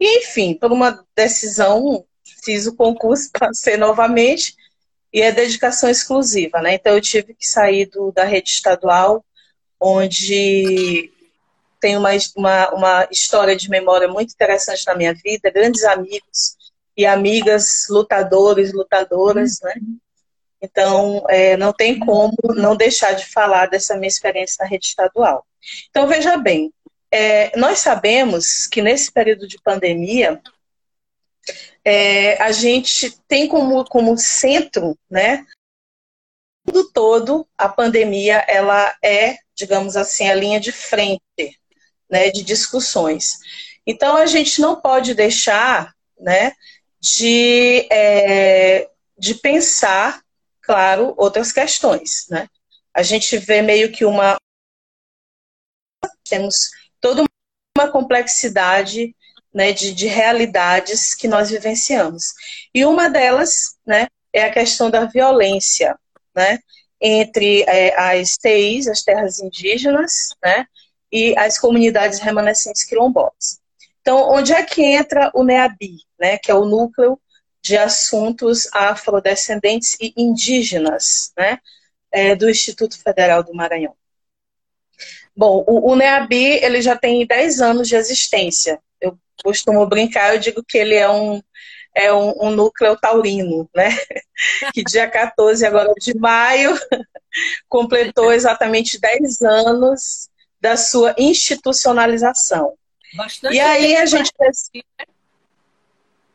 e, 0.00 0.20
enfim, 0.20 0.54
por 0.54 0.72
uma 0.72 1.04
decisão, 1.14 2.04
fiz 2.42 2.66
o 2.66 2.74
concurso, 2.74 3.30
passei 3.38 3.76
novamente, 3.76 4.54
e 5.12 5.20
é 5.20 5.30
dedicação 5.30 5.90
exclusiva, 5.90 6.62
né? 6.62 6.74
Então, 6.74 6.94
eu 6.94 7.02
tive 7.02 7.34
que 7.34 7.46
sair 7.46 7.84
do, 7.84 8.10
da 8.12 8.24
rede 8.24 8.48
estadual, 8.48 9.22
onde 9.78 11.12
tem 11.80 11.96
uma, 11.96 12.10
uma, 12.36 12.70
uma 12.70 13.08
história 13.10 13.56
de 13.56 13.68
memória 13.70 14.08
muito 14.08 14.32
interessante 14.32 14.86
na 14.86 14.94
minha 14.94 15.14
vida, 15.14 15.50
grandes 15.50 15.84
amigos 15.84 16.56
e 16.96 17.06
amigas 17.06 17.86
lutadores, 17.88 18.72
lutadoras, 18.72 19.60
né? 19.62 19.74
Então, 20.60 21.24
é, 21.28 21.56
não 21.56 21.72
tem 21.72 21.98
como 21.98 22.36
não 22.56 22.76
deixar 22.76 23.12
de 23.12 23.26
falar 23.26 23.66
dessa 23.66 23.94
minha 23.94 24.08
experiência 24.08 24.56
na 24.60 24.68
rede 24.68 24.86
estadual. 24.86 25.46
Então, 25.88 26.08
veja 26.08 26.36
bem, 26.36 26.72
é, 27.12 27.56
nós 27.56 27.78
sabemos 27.78 28.66
que 28.66 28.82
nesse 28.82 29.12
período 29.12 29.46
de 29.46 29.60
pandemia, 29.62 30.40
é, 31.84 32.42
a 32.42 32.50
gente 32.50 33.16
tem 33.28 33.46
como, 33.46 33.84
como 33.84 34.18
centro, 34.18 34.98
né, 35.08 35.46
mundo 36.68 36.90
todo, 36.92 37.48
a 37.56 37.68
pandemia, 37.68 38.44
ela 38.46 38.94
é, 39.02 39.36
digamos 39.54 39.96
assim, 39.96 40.28
a 40.28 40.34
linha 40.34 40.60
de 40.60 40.70
frente 40.70 41.22
né, 42.10 42.30
de 42.30 42.42
discussões. 42.42 43.38
Então, 43.86 44.16
a 44.16 44.26
gente 44.26 44.60
não 44.60 44.80
pode 44.80 45.14
deixar 45.14 45.94
né, 46.18 46.52
de, 47.00 47.86
é, 47.90 48.88
de 49.16 49.34
pensar, 49.34 50.22
claro, 50.60 51.14
outras 51.16 51.52
questões. 51.52 52.26
Né? 52.28 52.48
A 52.94 53.02
gente 53.02 53.36
vê 53.38 53.62
meio 53.62 53.92
que 53.92 54.04
uma. 54.04 54.36
Temos 56.28 56.70
toda 57.00 57.24
uma 57.76 57.90
complexidade 57.90 59.14
né, 59.52 59.72
de, 59.72 59.92
de 59.94 60.06
realidades 60.06 61.14
que 61.14 61.26
nós 61.26 61.50
vivenciamos. 61.50 62.34
E 62.74 62.84
uma 62.84 63.08
delas 63.08 63.76
né, 63.86 64.08
é 64.32 64.42
a 64.44 64.52
questão 64.52 64.90
da 64.90 65.06
violência 65.06 65.98
né, 66.34 66.58
entre 67.00 67.62
é, 67.62 67.98
as 67.98 68.36
TIs, 68.36 68.86
as 68.86 69.02
terras 69.02 69.38
indígenas, 69.38 70.28
né, 70.44 70.66
e 71.12 71.36
as 71.38 71.58
comunidades 71.58 72.18
remanescentes 72.18 72.84
quilombolas. 72.84 73.60
Então, 74.00 74.30
onde 74.30 74.52
é 74.52 74.62
que 74.62 74.82
entra 74.82 75.30
o 75.34 75.44
NEABI, 75.44 75.98
né, 76.18 76.38
que 76.38 76.50
é 76.50 76.54
o 76.54 76.64
núcleo 76.64 77.20
de 77.62 77.76
assuntos 77.76 78.68
afrodescendentes 78.72 79.96
e 80.00 80.12
indígenas, 80.16 81.32
né, 81.36 81.58
é, 82.10 82.34
do 82.34 82.48
Instituto 82.48 83.00
Federal 83.02 83.42
do 83.42 83.54
Maranhão? 83.54 83.94
Bom, 85.36 85.64
o, 85.66 85.92
o 85.92 85.96
NEABI 85.96 86.64
ele 86.64 86.80
já 86.80 86.96
tem 86.96 87.26
10 87.26 87.60
anos 87.60 87.86
de 87.86 87.96
existência. 87.96 88.80
Eu 89.00 89.18
costumo 89.44 89.86
brincar, 89.86 90.34
eu 90.34 90.40
digo 90.40 90.64
que 90.66 90.78
ele 90.78 90.94
é 90.94 91.08
um, 91.08 91.40
é 91.94 92.12
um, 92.12 92.46
um 92.46 92.50
núcleo 92.50 92.96
taurino, 92.96 93.68
né? 93.74 93.90
que 94.74 94.82
dia 94.82 95.08
14 95.08 95.64
agora 95.66 95.92
de 96.00 96.16
maio 96.16 96.78
completou 97.68 98.32
exatamente 98.32 99.00
10 99.00 99.42
anos 99.42 100.28
da 100.60 100.76
sua 100.76 101.14
institucionalização. 101.18 102.74
Bastante 103.14 103.54
e 103.54 103.60
aí 103.60 103.96
a 103.96 104.06
gente 104.06 104.32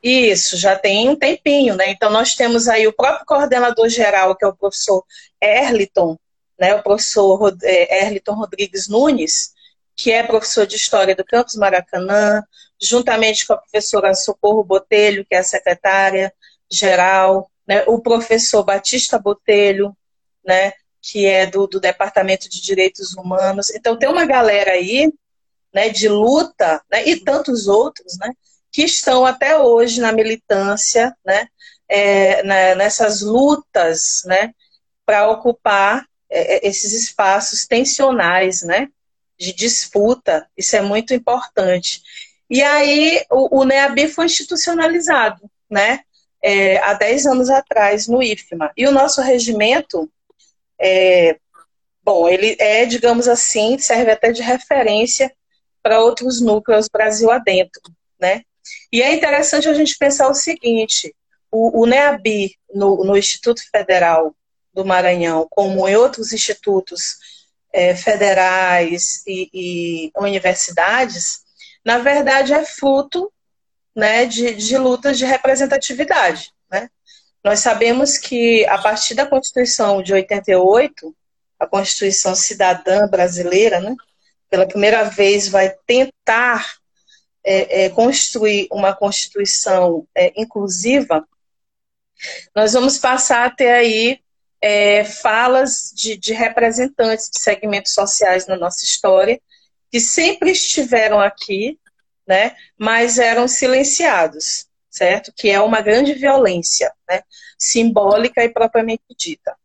isso, 0.03 0.57
já 0.57 0.77
tem 0.77 1.07
um 1.07 1.15
tempinho, 1.15 1.75
né? 1.75 1.89
Então 1.89 2.09
nós 2.11 2.35
temos 2.35 2.67
aí 2.67 2.85
o 2.85 2.91
próprio 2.91 3.25
coordenador 3.25 3.87
geral, 3.87 4.35
que 4.35 4.43
é 4.43 4.47
o 4.47 4.55
professor 4.55 5.05
Erliton, 5.41 6.17
né? 6.59 6.75
O 6.75 6.83
professor 6.83 7.55
é, 7.63 8.03
Erliton 8.03 8.33
Rodrigues 8.33 8.89
Nunes, 8.89 9.53
que 9.95 10.11
é 10.11 10.21
professor 10.21 10.67
de 10.67 10.75
História 10.75 11.15
do 11.15 11.23
Campus 11.23 11.55
Maracanã, 11.55 12.43
juntamente 12.81 13.47
com 13.47 13.53
a 13.53 13.57
professora 13.57 14.13
Socorro 14.13 14.61
Botelho, 14.61 15.25
que 15.25 15.35
é 15.35 15.39
a 15.39 15.43
secretária 15.43 16.33
geral, 16.69 17.49
né? 17.65 17.85
o 17.87 18.01
professor 18.01 18.61
Batista 18.61 19.17
Botelho, 19.17 19.95
né? 20.45 20.73
Que 21.03 21.25
é 21.25 21.45
do, 21.45 21.67
do 21.67 21.81
Departamento 21.81 22.49
de 22.49 22.61
Direitos 22.61 23.13
Humanos. 23.13 23.69
Então, 23.71 23.99
tem 23.99 24.07
uma 24.07 24.25
galera 24.25 24.71
aí 24.71 25.11
né, 25.73 25.89
de 25.89 26.07
luta, 26.07 26.81
né, 26.89 27.05
e 27.05 27.19
tantos 27.19 27.67
outros, 27.67 28.17
né, 28.17 28.31
que 28.71 28.83
estão 28.83 29.25
até 29.25 29.57
hoje 29.57 29.99
na 29.99 30.13
militância, 30.13 31.13
né, 31.25 31.47
é, 31.89 32.41
na, 32.43 32.75
nessas 32.75 33.21
lutas, 33.21 34.23
né, 34.25 34.53
para 35.05 35.29
ocupar 35.29 36.05
é, 36.29 36.55
é, 36.55 36.67
esses 36.67 36.93
espaços 36.93 37.67
tensionais, 37.67 38.61
né, 38.61 38.87
de 39.37 39.51
disputa. 39.51 40.47
Isso 40.55 40.75
é 40.77 40.81
muito 40.81 41.13
importante. 41.13 42.01
E 42.49 42.61
aí 42.61 43.25
o, 43.29 43.59
o 43.59 43.65
NEAB 43.65 44.07
foi 44.07 44.25
institucionalizado, 44.25 45.51
né, 45.69 45.99
é, 46.41 46.77
há 46.77 46.93
10 46.93 47.25
anos 47.25 47.49
atrás 47.49 48.07
no 48.07 48.23
IFMA. 48.23 48.71
E 48.77 48.87
o 48.87 48.91
nosso 48.91 49.21
regimento 49.21 50.09
é, 50.83 51.37
bom, 52.03 52.27
ele 52.27 52.57
é, 52.59 52.85
digamos 52.85 53.27
assim, 53.27 53.77
serve 53.79 54.11
até 54.11 54.31
de 54.31 54.41
referência 54.41 55.33
para 55.81 56.01
outros 56.01 56.41
núcleos 56.41 56.89
Brasil 56.91 57.31
adentro, 57.31 57.81
né? 58.19 58.43
E 58.91 59.01
é 59.01 59.13
interessante 59.13 59.67
a 59.67 59.73
gente 59.73 59.97
pensar 59.97 60.29
o 60.29 60.33
seguinte: 60.33 61.15
o, 61.51 61.81
o 61.81 61.85
NEABI, 61.85 62.55
no, 62.73 63.03
no, 63.03 63.17
Instituto 63.17 63.61
Federal 63.71 64.35
do 64.73 64.85
Maranhão, 64.85 65.47
como 65.49 65.87
em 65.87 65.95
outros 65.95 66.33
institutos 66.33 67.17
é, 67.71 67.95
federais 67.95 69.23
e, 69.27 69.49
e, 69.53 70.11
universidades, 70.17 71.43
na 71.83 71.97
verdade 71.97 72.53
é 72.53 72.65
fruto 72.65 73.31
né, 73.95 74.25
de, 74.25 74.53
de 74.53 74.77
lutas 74.77 75.17
de 75.17 75.25
representatividade. 75.25 76.52
Nós 77.43 77.59
sabemos 77.59 78.17
que, 78.17 78.65
a 78.67 78.77
partir 78.77 79.15
da 79.15 79.25
Constituição 79.25 80.01
de 80.01 80.13
88, 80.13 81.13
a 81.59 81.67
Constituição 81.67 82.33
Cidadã 82.33 83.05
Brasileira, 83.07 83.81
né, 83.81 83.93
pela 84.49 84.65
primeira 84.65 85.03
vez 85.03 85.49
vai 85.49 85.75
tentar 85.85 86.77
é, 87.43 87.85
é, 87.85 87.89
construir 87.89 88.67
uma 88.71 88.95
Constituição 88.95 90.07
é, 90.15 90.31
inclusiva, 90.41 91.27
nós 92.55 92.71
vamos 92.71 92.97
passar 92.97 93.45
a 93.45 93.49
ter 93.49 93.71
aí 93.71 94.19
é, 94.61 95.03
falas 95.03 95.91
de, 95.93 96.15
de 96.15 96.31
representantes 96.31 97.29
de 97.29 97.41
segmentos 97.41 97.93
sociais 97.93 98.47
na 98.47 98.55
nossa 98.55 98.85
história, 98.85 99.41
que 99.91 99.99
sempre 99.99 100.51
estiveram 100.51 101.19
aqui, 101.19 101.77
né, 102.25 102.55
mas 102.77 103.19
eram 103.19 103.49
silenciados 103.49 104.65
certo? 104.93 105.33
Que 105.35 105.49
é 105.49 105.59
uma 105.59 105.81
grande 105.81 106.13
violência, 106.13 106.93
né? 107.09 107.23
Simbólica 107.57 108.43
e 108.43 108.49
propriamente 108.49 109.03
dita. 109.17 109.55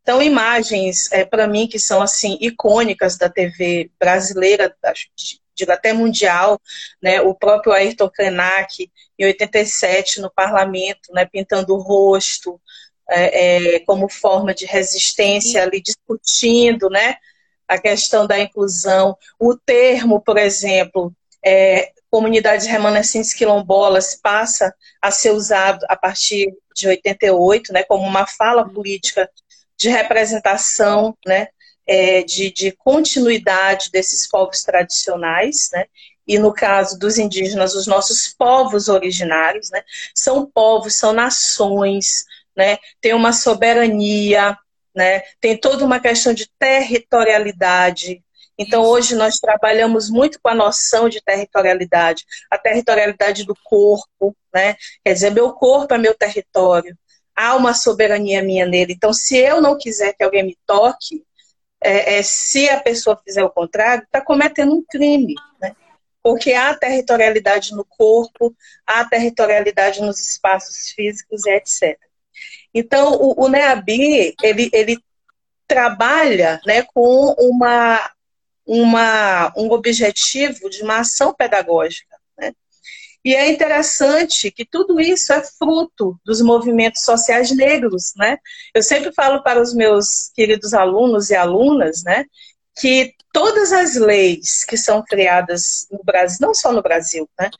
Então, 0.00 0.22
imagens, 0.22 1.10
é, 1.10 1.24
para 1.24 1.48
mim, 1.48 1.66
que 1.66 1.80
são 1.80 2.00
assim 2.00 2.38
icônicas 2.40 3.18
da 3.18 3.28
TV 3.28 3.90
brasileira, 3.98 4.72
digo 5.52 5.72
até 5.72 5.92
mundial, 5.92 6.60
né? 7.02 7.20
O 7.20 7.34
próprio 7.34 7.72
Ayrton 7.72 8.08
Krenak, 8.08 8.88
em 9.18 9.24
87, 9.24 10.20
no 10.20 10.30
parlamento, 10.30 11.12
né? 11.12 11.24
Pintando 11.26 11.74
o 11.74 11.80
rosto 11.80 12.60
é, 13.10 13.74
é, 13.74 13.80
como 13.80 14.08
forma 14.08 14.54
de 14.54 14.66
resistência, 14.66 15.64
ali 15.64 15.80
discutindo, 15.82 16.88
né? 16.88 17.16
A 17.66 17.76
questão 17.76 18.24
da 18.24 18.38
inclusão. 18.38 19.18
O 19.36 19.56
termo, 19.56 20.20
por 20.20 20.38
exemplo, 20.38 21.12
é, 21.44 21.90
comunidades 22.16 22.66
remanescentes 22.66 23.34
quilombolas 23.34 24.14
passa 24.14 24.74
a 25.02 25.10
ser 25.10 25.32
usado 25.32 25.84
a 25.86 25.94
partir 25.94 26.50
de 26.74 26.88
88, 26.88 27.74
né, 27.74 27.82
como 27.82 28.06
uma 28.06 28.26
fala 28.26 28.66
política 28.66 29.30
de 29.76 29.90
representação, 29.90 31.14
né, 31.26 31.48
é, 31.86 32.22
de, 32.22 32.50
de, 32.50 32.72
continuidade 32.72 33.90
desses 33.92 34.26
povos 34.26 34.62
tradicionais, 34.62 35.68
né, 35.74 35.84
e 36.26 36.38
no 36.38 36.54
caso 36.54 36.98
dos 36.98 37.18
indígenas, 37.18 37.74
os 37.74 37.86
nossos 37.86 38.28
povos 38.32 38.88
originários, 38.88 39.68
né, 39.70 39.82
são 40.14 40.50
povos, 40.50 40.94
são 40.94 41.12
nações, 41.12 42.24
né, 42.56 42.78
tem 42.98 43.12
uma 43.12 43.34
soberania, 43.34 44.56
né, 44.94 45.20
tem 45.38 45.54
toda 45.54 45.84
uma 45.84 46.00
questão 46.00 46.32
de 46.32 46.48
territorialidade, 46.58 48.24
então, 48.58 48.82
hoje 48.84 49.14
nós 49.14 49.38
trabalhamos 49.38 50.08
muito 50.08 50.40
com 50.40 50.48
a 50.48 50.54
noção 50.54 51.08
de 51.08 51.22
territorialidade, 51.22 52.24
a 52.50 52.56
territorialidade 52.56 53.44
do 53.44 53.54
corpo, 53.62 54.34
né? 54.52 54.76
Quer 55.04 55.12
dizer, 55.12 55.30
meu 55.30 55.52
corpo 55.52 55.92
é 55.92 55.98
meu 55.98 56.14
território, 56.14 56.96
há 57.34 57.54
uma 57.54 57.74
soberania 57.74 58.42
minha 58.42 58.64
nele. 58.64 58.94
Então, 58.94 59.12
se 59.12 59.36
eu 59.36 59.60
não 59.60 59.76
quiser 59.76 60.14
que 60.14 60.24
alguém 60.24 60.42
me 60.42 60.56
toque, 60.66 61.22
é, 61.82 62.18
é, 62.18 62.22
se 62.22 62.68
a 62.70 62.80
pessoa 62.80 63.20
fizer 63.22 63.44
o 63.44 63.50
contrário, 63.50 64.04
está 64.04 64.22
cometendo 64.22 64.74
um 64.74 64.82
crime, 64.82 65.34
né? 65.60 65.76
Porque 66.22 66.54
há 66.54 66.74
territorialidade 66.74 67.72
no 67.72 67.84
corpo, 67.84 68.56
há 68.86 69.04
territorialidade 69.04 70.00
nos 70.00 70.18
espaços 70.18 70.88
físicos, 70.90 71.46
etc. 71.46 71.96
Então, 72.74 73.14
o, 73.14 73.44
o 73.44 73.48
NEABI, 73.48 74.34
ele, 74.42 74.70
ele 74.72 74.98
trabalha 75.68 76.60
né, 76.66 76.82
com 76.94 77.34
uma 77.38 78.10
uma, 78.66 79.52
um 79.56 79.70
objetivo 79.70 80.68
de 80.68 80.82
uma 80.82 80.98
ação 80.98 81.32
pedagógica. 81.32 82.16
Né? 82.36 82.52
E 83.24 83.34
é 83.34 83.50
interessante 83.50 84.50
que 84.50 84.64
tudo 84.64 85.00
isso 85.00 85.32
é 85.32 85.42
fruto 85.42 86.18
dos 86.24 86.40
movimentos 86.40 87.02
sociais 87.02 87.54
negros. 87.54 88.12
Né? 88.16 88.38
Eu 88.74 88.82
sempre 88.82 89.12
falo 89.12 89.42
para 89.42 89.62
os 89.62 89.72
meus 89.72 90.30
queridos 90.34 90.74
alunos 90.74 91.30
e 91.30 91.36
alunas 91.36 92.02
né, 92.02 92.24
que 92.76 93.14
todas 93.32 93.72
as 93.72 93.94
leis 93.94 94.64
que 94.64 94.76
são 94.76 95.02
criadas 95.02 95.86
no 95.90 96.02
Brasil, 96.02 96.38
não 96.40 96.52
só 96.54 96.72
no 96.72 96.82
Brasil, 96.82 97.28
né, 97.38 97.50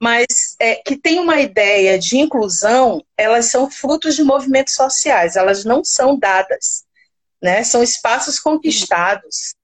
mas 0.00 0.56
é, 0.58 0.76
que 0.76 0.96
tem 0.96 1.20
uma 1.20 1.40
ideia 1.40 1.96
de 1.96 2.18
inclusão, 2.18 3.04
elas 3.16 3.46
são 3.46 3.70
frutos 3.70 4.16
de 4.16 4.24
movimentos 4.24 4.74
sociais, 4.74 5.36
elas 5.36 5.64
não 5.64 5.84
são 5.84 6.18
dadas. 6.18 6.84
Né? 7.40 7.62
São 7.62 7.82
espaços 7.82 8.38
conquistados 8.38 9.54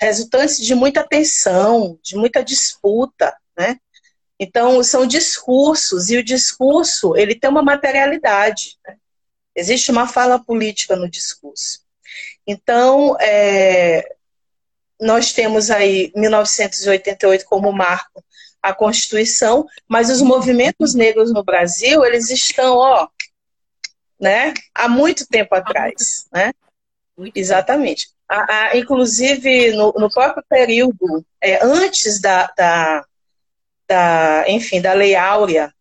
resultantes 0.00 0.58
de 0.58 0.74
muita 0.74 1.06
tensão, 1.06 1.98
de 2.02 2.16
muita 2.16 2.42
disputa, 2.42 3.36
né? 3.56 3.78
Então, 4.38 4.82
são 4.84 5.06
discursos, 5.06 6.10
e 6.10 6.16
o 6.16 6.22
discurso, 6.22 7.16
ele 7.16 7.34
tem 7.34 7.50
uma 7.50 7.62
materialidade. 7.62 8.78
Né? 8.86 8.96
Existe 9.54 9.90
uma 9.90 10.06
fala 10.06 10.38
política 10.38 10.94
no 10.94 11.10
discurso. 11.10 11.80
Então, 12.46 13.16
é, 13.20 14.14
nós 15.00 15.32
temos 15.32 15.70
aí 15.70 16.12
1988 16.14 17.44
como 17.46 17.72
marco 17.72 18.24
a 18.62 18.72
Constituição, 18.72 19.66
mas 19.88 20.10
os 20.10 20.22
movimentos 20.22 20.94
negros 20.94 21.32
no 21.32 21.42
Brasil, 21.42 22.04
eles 22.04 22.30
estão, 22.30 22.76
ó, 22.76 23.08
né, 24.20 24.52
há 24.74 24.88
muito 24.88 25.26
tempo 25.26 25.54
atrás, 25.54 26.26
né? 26.32 26.52
Muito 27.16 27.36
Exatamente. 27.36 28.08
A, 28.28 28.54
a, 28.54 28.76
inclusive, 28.76 29.72
no, 29.72 29.92
no, 29.92 30.10
próprio 30.10 30.44
período, 30.48 31.24
é, 31.40 31.64
antes 31.64 32.20
da, 32.20 32.52
da, 32.56 33.04
da, 33.86 34.44
enfim, 34.48 34.82
da 34.82 34.92
Lei 34.92 35.14
Áurea, 35.14 35.72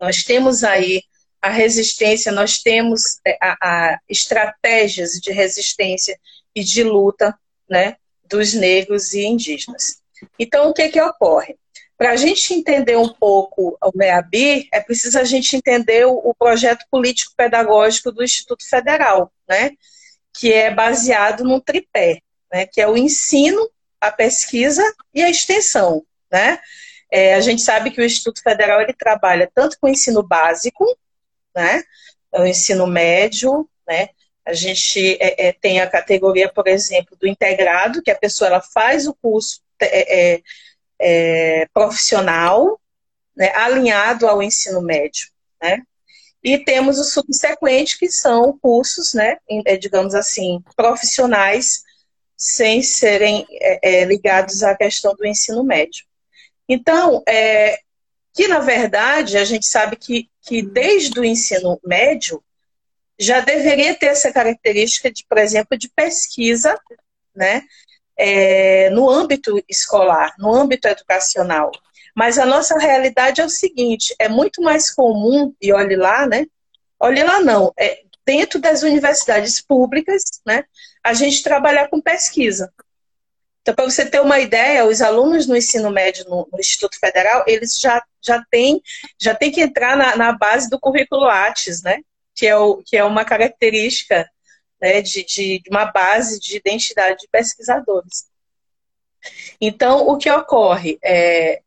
nós 0.00 0.24
temos 0.24 0.64
aí 0.64 1.02
a 1.40 1.48
resistência, 1.48 2.32
nós 2.32 2.58
temos 2.58 3.20
é, 3.26 3.38
a, 3.40 3.56
a, 3.62 3.98
estratégias 4.08 5.12
de 5.12 5.32
resistência 5.32 6.18
e 6.54 6.64
de 6.64 6.82
luta 6.82 7.38
né, 7.68 7.96
dos 8.24 8.52
negros 8.52 9.14
e 9.14 9.22
indígenas. 9.22 10.00
Então, 10.38 10.68
o 10.68 10.74
que, 10.74 10.88
que 10.88 11.00
ocorre? 11.00 11.56
Para 11.96 12.12
a 12.12 12.16
gente 12.16 12.54
entender 12.54 12.96
um 12.96 13.08
pouco 13.08 13.76
o 13.80 13.90
MEABI, 13.94 14.68
é 14.72 14.80
preciso 14.80 15.18
a 15.18 15.24
gente 15.24 15.54
entender 15.54 16.06
o, 16.06 16.14
o 16.14 16.34
projeto 16.34 16.84
político-pedagógico 16.90 18.10
do 18.10 18.24
Instituto 18.24 18.68
Federal, 18.68 19.30
né? 19.48 19.72
Que 20.34 20.52
é 20.52 20.70
baseado 20.72 21.44
num 21.44 21.60
tripé, 21.60 22.20
né, 22.52 22.66
que 22.66 22.80
é 22.80 22.88
o 22.88 22.96
ensino, 22.96 23.70
a 24.00 24.10
pesquisa 24.10 24.82
e 25.12 25.22
a 25.22 25.30
extensão. 25.30 26.04
Né? 26.30 26.58
É, 27.10 27.34
a 27.34 27.40
gente 27.40 27.62
sabe 27.62 27.90
que 27.90 28.00
o 28.00 28.04
Instituto 28.04 28.42
Federal 28.42 28.80
ele 28.80 28.92
trabalha 28.92 29.50
tanto 29.54 29.76
com 29.80 29.86
o 29.86 29.90
ensino 29.90 30.22
básico, 30.22 30.84
né, 31.54 31.82
o 32.32 32.44
ensino 32.44 32.86
médio, 32.86 33.68
né, 33.86 34.10
a 34.46 34.52
gente 34.52 35.16
é, 35.20 35.48
é, 35.48 35.52
tem 35.52 35.80
a 35.80 35.88
categoria, 35.88 36.52
por 36.52 36.66
exemplo, 36.66 37.16
do 37.16 37.26
integrado, 37.26 38.02
que 38.02 38.10
a 38.10 38.18
pessoa 38.18 38.48
ela 38.48 38.60
faz 38.60 39.06
o 39.06 39.14
curso 39.14 39.60
é, 39.80 40.34
é, 40.34 40.42
é, 40.98 41.66
profissional, 41.72 42.80
né, 43.36 43.52
alinhado 43.54 44.26
ao 44.26 44.42
ensino 44.42 44.82
médio, 44.82 45.28
né? 45.62 45.82
E 46.42 46.58
temos 46.58 46.98
o 46.98 47.04
subsequente, 47.04 47.98
que 47.98 48.10
são 48.10 48.58
cursos, 48.58 49.12
né, 49.12 49.36
é, 49.66 49.76
digamos 49.76 50.14
assim, 50.14 50.62
profissionais, 50.74 51.82
sem 52.36 52.82
serem 52.82 53.46
é, 53.50 54.00
é, 54.00 54.04
ligados 54.06 54.62
à 54.62 54.74
questão 54.74 55.14
do 55.14 55.26
ensino 55.26 55.62
médio. 55.62 56.06
Então, 56.66 57.22
é, 57.28 57.78
que 58.32 58.48
na 58.48 58.60
verdade 58.60 59.36
a 59.36 59.44
gente 59.44 59.66
sabe 59.66 59.96
que, 59.96 60.30
que 60.40 60.62
desde 60.62 61.18
o 61.20 61.24
ensino 61.24 61.78
médio 61.84 62.42
já 63.18 63.40
deveria 63.40 63.94
ter 63.94 64.06
essa 64.06 64.32
característica 64.32 65.12
de, 65.12 65.26
por 65.28 65.36
exemplo, 65.36 65.76
de 65.76 65.90
pesquisa, 65.90 66.74
né, 67.34 67.62
é, 68.16 68.88
no 68.90 69.10
âmbito 69.10 69.62
escolar, 69.68 70.34
no 70.38 70.54
âmbito 70.54 70.88
educacional. 70.88 71.70
Mas 72.14 72.38
a 72.38 72.46
nossa 72.46 72.78
realidade 72.78 73.40
é 73.40 73.44
o 73.44 73.50
seguinte: 73.50 74.14
é 74.18 74.28
muito 74.28 74.62
mais 74.62 74.90
comum, 74.90 75.54
e 75.60 75.72
olhe 75.72 75.96
lá, 75.96 76.26
né? 76.26 76.46
Olhe 76.98 77.22
lá 77.22 77.40
não, 77.40 77.72
é, 77.78 78.02
dentro 78.24 78.60
das 78.60 78.82
universidades 78.82 79.60
públicas, 79.60 80.22
né? 80.46 80.64
A 81.02 81.14
gente 81.14 81.42
trabalhar 81.42 81.88
com 81.88 82.00
pesquisa. 82.00 82.72
Então, 83.62 83.74
para 83.74 83.84
você 83.84 84.06
ter 84.06 84.20
uma 84.20 84.38
ideia, 84.38 84.86
os 84.86 85.02
alunos 85.02 85.46
no 85.46 85.56
ensino 85.56 85.90
médio 85.90 86.24
no, 86.28 86.48
no, 86.50 86.58
Instituto 86.58 86.98
Federal, 86.98 87.44
eles 87.46 87.78
já, 87.78 88.02
já 88.22 88.42
têm 88.50 88.80
já 89.20 89.34
tem 89.34 89.50
que 89.50 89.60
entrar 89.60 89.96
na, 89.96 90.16
na 90.16 90.32
base 90.32 90.68
do 90.70 90.80
currículo 90.80 91.22
Lattes, 91.22 91.82
né? 91.82 92.00
Que 92.34 92.46
é, 92.46 92.56
o, 92.56 92.82
que 92.84 92.96
é 92.96 93.04
uma 93.04 93.24
característica 93.24 94.28
né, 94.80 95.02
de, 95.02 95.24
de 95.24 95.62
uma 95.70 95.84
base 95.86 96.40
de 96.40 96.56
identidade 96.56 97.20
de 97.20 97.28
pesquisadores. 97.30 98.30
Então, 99.60 100.08
o 100.08 100.16
que 100.16 100.30
ocorre? 100.30 100.98
É, 101.04 101.60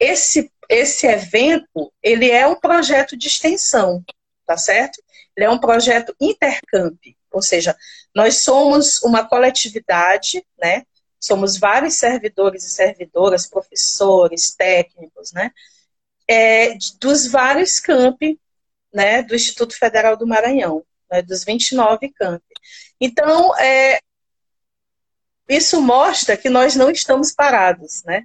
esse, 0.00 0.50
esse 0.68 1.06
evento, 1.06 1.92
ele 2.02 2.30
é 2.30 2.46
um 2.46 2.58
projeto 2.58 3.16
de 3.16 3.28
extensão, 3.28 4.02
tá 4.46 4.56
certo? 4.56 5.02
Ele 5.36 5.46
é 5.46 5.50
um 5.50 5.58
projeto 5.58 6.16
intercamp, 6.18 6.98
ou 7.30 7.42
seja, 7.42 7.76
nós 8.14 8.38
somos 8.42 9.02
uma 9.02 9.24
coletividade, 9.28 10.44
né? 10.58 10.84
Somos 11.20 11.58
vários 11.58 11.94
servidores 11.94 12.64
e 12.64 12.70
servidoras, 12.70 13.46
professores, 13.46 14.54
técnicos, 14.54 15.32
né? 15.32 15.52
É, 16.26 16.74
dos 16.98 17.26
vários 17.26 17.78
campi, 17.78 18.40
né? 18.92 19.22
Do 19.22 19.34
Instituto 19.34 19.76
Federal 19.78 20.16
do 20.16 20.26
Maranhão, 20.26 20.84
né, 21.10 21.22
dos 21.22 21.44
29 21.44 22.10
campi. 22.10 22.54
Então, 23.00 23.56
é, 23.58 24.00
isso 25.48 25.80
mostra 25.82 26.36
que 26.36 26.48
nós 26.48 26.76
não 26.76 26.90
estamos 26.90 27.32
parados, 27.32 28.02
né? 28.04 28.24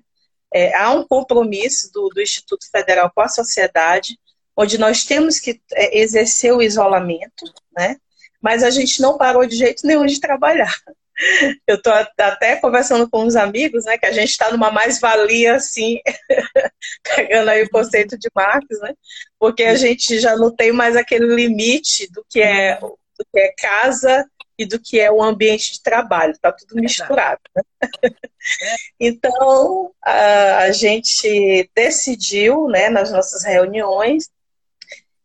É, 0.54 0.76
há 0.76 0.91
um 0.91 1.06
compromisso 1.08 1.91
do, 1.91 2.10
do, 2.10 2.22
Instituto 2.22 2.70
Federal 2.72 3.12
com 3.14 3.22
a 3.22 3.28
sociedade, 3.28 4.18
onde 4.56 4.78
nós 4.78 5.04
temos 5.04 5.39
que 5.39 5.62
é, 5.74 6.00
exercer 6.00 6.54
o 6.54 6.62
isolamento, 6.62 7.46
né? 7.76 7.98
mas 8.41 8.64
a 8.64 8.70
gente 8.70 9.02
não 9.02 9.18
parou 9.18 9.46
de 9.46 9.56
jeito 9.56 9.88
nenhum 9.88 10.06
de 10.06 10.20
trabalhar. 10.20 10.74
Eu 11.66 11.78
estou 11.78 11.93
até 11.93 12.58
conversando 12.58 13.10
com 13.10 13.24
uns 13.24 13.36
amigos, 13.36 13.86
né, 13.86 13.98
que 13.98 14.06
a 14.06 14.12
gente 14.12 14.30
está 14.30 14.52
numa 14.52 14.70
mais-valia, 14.70 15.56
assim, 15.56 16.00
pegando 17.16 17.50
aí 17.50 17.64
o 17.64 17.70
conceito 17.70 18.18
de 18.18 18.30
Marx, 18.36 18.68
né, 18.82 18.93
porque 19.39 19.64
a 19.64 19.76
gente 19.76 20.20
já 20.20 20.36
não 20.36 20.54
tem 20.54 20.72
mais 20.72 20.96
aquele 20.96 21.34
limite 21.34 22.12
do 22.12 22.24
que 22.30 22.41
é, 22.41 22.78
do 22.80 23.26
que 23.32 23.39
é 23.39 23.54
casa 23.58 24.30
e 24.58 24.66
do 24.66 24.80
que 24.80 24.99
é 24.99 25.12
o 25.12 25.22
ambiente 25.22 25.74
de 25.74 25.82
trabalho, 25.82 26.32
está 26.32 26.51
tudo 26.51 26.76
misturado. 26.76 27.41
Né? 27.56 27.64
então, 28.99 29.91
a, 30.01 30.58
a, 30.60 30.72
gente 30.72 31.70
decidiu, 31.76 32.68
né, 32.68 32.89
nas 32.89 33.12
nossas 33.12 33.43
reuniões, 33.43 34.30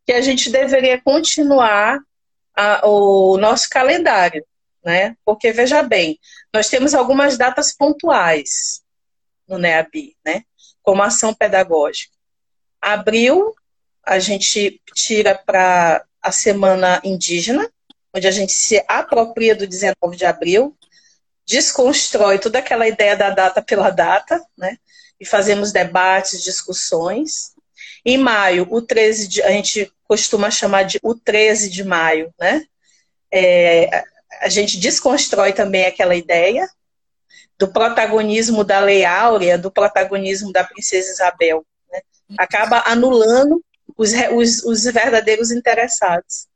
que 0.04 0.12
a 0.12 0.20
gente 0.20 0.50
deveria 0.50 1.00
continuar 1.00 2.00
a, 2.56 2.86
o 2.86 3.36
nosso 3.36 3.70
calendário, 3.70 4.44
né? 4.84 5.16
Porque, 5.24 5.52
veja 5.52 5.82
bem, 5.82 6.18
nós 6.52 6.68
temos 6.68 6.94
algumas 6.94 7.38
datas 7.38 7.72
pontuais 7.72 8.82
no 9.46 9.58
NEABI, 9.58 10.16
né? 10.24 10.42
Como 10.82 11.02
ação 11.02 11.32
pedagógica. 11.32 12.12
Abril, 12.80 13.54
a 14.04 14.18
gente 14.18 14.80
tira 14.94 15.34
para 15.34 16.04
a 16.20 16.32
Semana 16.32 17.00
Indígena, 17.04 17.70
onde 18.14 18.26
a 18.26 18.30
gente 18.30 18.52
se 18.52 18.82
apropria 18.88 19.54
do 19.54 19.66
19 19.66 20.16
de 20.16 20.24
abril, 20.24 20.76
desconstrói 21.46 22.38
toda 22.38 22.58
aquela 22.58 22.86
ideia 22.86 23.16
da 23.16 23.30
data 23.30 23.62
pela 23.62 23.90
data, 23.90 24.40
né? 24.56 24.76
E 25.18 25.26
fazemos 25.26 25.72
debates, 25.72 26.42
discussões. 26.42 27.52
Em 28.04 28.16
maio, 28.16 28.66
o 28.70 28.80
13 28.80 29.28
de, 29.28 29.42
a 29.42 29.50
gente 29.50 29.92
costuma 30.04 30.50
chamar 30.50 30.84
de 30.84 30.98
o 31.02 31.14
13 31.14 31.68
de 31.68 31.84
maio, 31.84 32.32
né? 32.38 32.64
É, 33.32 34.04
a 34.40 34.48
gente 34.48 34.78
desconstrói 34.78 35.52
também 35.52 35.86
aquela 35.86 36.14
ideia 36.14 36.68
do 37.58 37.68
protagonismo 37.68 38.64
da 38.64 38.80
Lei 38.80 39.04
Áurea, 39.04 39.58
do 39.58 39.70
protagonismo 39.70 40.50
da 40.50 40.64
Princesa 40.64 41.10
Isabel. 41.10 41.64
Né? 41.92 42.00
Acaba 42.38 42.82
anulando 42.86 43.62
os, 43.96 44.12
os, 44.32 44.64
os 44.64 44.84
verdadeiros 44.84 45.50
interessados. 45.50 46.46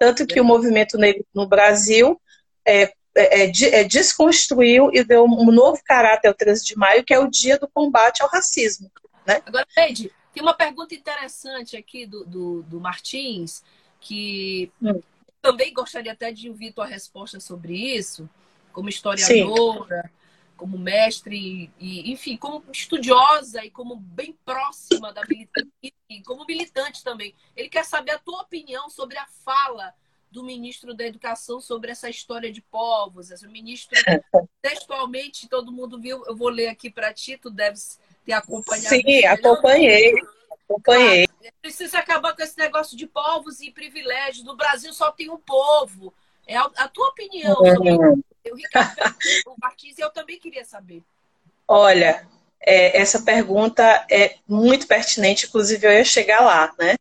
Tanto 0.00 0.26
que 0.26 0.40
o 0.40 0.44
movimento 0.44 0.96
negro 0.96 1.22
no 1.34 1.46
Brasil 1.46 2.18
é, 2.66 2.84
é, 2.84 2.92
é, 3.14 3.52
é, 3.80 3.84
desconstruiu 3.84 4.90
e 4.94 5.04
deu 5.04 5.24
um 5.26 5.52
novo 5.52 5.78
caráter 5.84 6.28
ao 6.28 6.34
13 6.34 6.64
de 6.64 6.76
maio, 6.78 7.04
que 7.04 7.12
é 7.12 7.18
o 7.18 7.28
dia 7.28 7.58
do 7.58 7.68
combate 7.68 8.22
ao 8.22 8.28
racismo. 8.30 8.90
Né? 9.26 9.42
Agora, 9.44 9.66
Leide, 9.76 10.10
tem 10.32 10.42
uma 10.42 10.54
pergunta 10.54 10.94
interessante 10.94 11.76
aqui 11.76 12.06
do, 12.06 12.24
do, 12.24 12.62
do 12.62 12.80
Martins, 12.80 13.62
que 14.00 14.72
hum. 14.80 15.02
também 15.42 15.70
gostaria 15.74 16.12
até 16.12 16.32
de 16.32 16.48
ouvir 16.48 16.72
tua 16.72 16.86
resposta 16.86 17.38
sobre 17.38 17.76
isso, 17.76 18.26
como 18.72 18.88
historiadora. 18.88 20.02
Sim 20.02 20.19
como 20.60 20.78
mestre 20.78 21.72
e, 21.80 22.12
enfim, 22.12 22.36
como 22.36 22.62
estudiosa 22.70 23.64
e 23.64 23.70
como 23.70 23.96
bem 23.96 24.36
próxima 24.44 25.10
da 25.10 25.22
militante, 25.26 25.70
e 25.82 26.22
como 26.22 26.44
militante 26.44 27.02
também. 27.02 27.34
Ele 27.56 27.70
quer 27.70 27.82
saber 27.82 28.10
a 28.10 28.18
tua 28.18 28.42
opinião 28.42 28.90
sobre 28.90 29.16
a 29.16 29.26
fala 29.42 29.94
do 30.30 30.44
ministro 30.44 30.92
da 30.92 31.06
Educação 31.06 31.62
sobre 31.62 31.90
essa 31.90 32.10
história 32.10 32.52
de 32.52 32.60
povos. 32.60 33.30
O 33.30 33.48
ministro, 33.48 33.98
textualmente, 34.60 35.48
todo 35.48 35.72
mundo 35.72 35.98
viu, 35.98 36.22
eu 36.26 36.36
vou 36.36 36.50
ler 36.50 36.68
aqui 36.68 36.90
para 36.90 37.10
ti, 37.14 37.38
tu 37.38 37.48
deves 37.48 37.98
ter 38.22 38.34
acompanhado. 38.34 38.96
Sim, 38.96 39.24
acompanhei. 39.24 40.12
Acompanhei. 40.68 41.24
Ah, 41.24 41.52
precisa 41.62 42.00
acabar 42.00 42.36
com 42.36 42.42
esse 42.42 42.58
negócio 42.58 42.98
de 42.98 43.06
povos 43.06 43.62
e 43.62 43.70
privilégios. 43.70 44.44
No 44.44 44.54
Brasil 44.54 44.92
só 44.92 45.10
tem 45.10 45.30
um 45.30 45.38
povo. 45.38 46.12
É 46.46 46.54
a, 46.54 46.64
a 46.76 46.86
tua 46.86 47.08
opinião 47.08 47.54
sobre 47.54 47.92
uhum. 47.92 48.22
O 48.46 48.54
Ricardo 48.54 48.96
o 49.46 49.54
Martins, 49.60 49.98
eu 49.98 50.10
também 50.10 50.38
queria 50.38 50.64
saber. 50.64 51.02
Olha, 51.66 52.26
é, 52.60 53.00
essa 53.00 53.22
pergunta 53.22 53.82
é 54.10 54.36
muito 54.46 54.86
pertinente, 54.86 55.46
inclusive 55.46 55.86
eu 55.86 55.92
ia 55.92 56.04
chegar 56.04 56.40
lá, 56.40 56.72
né? 56.78 56.96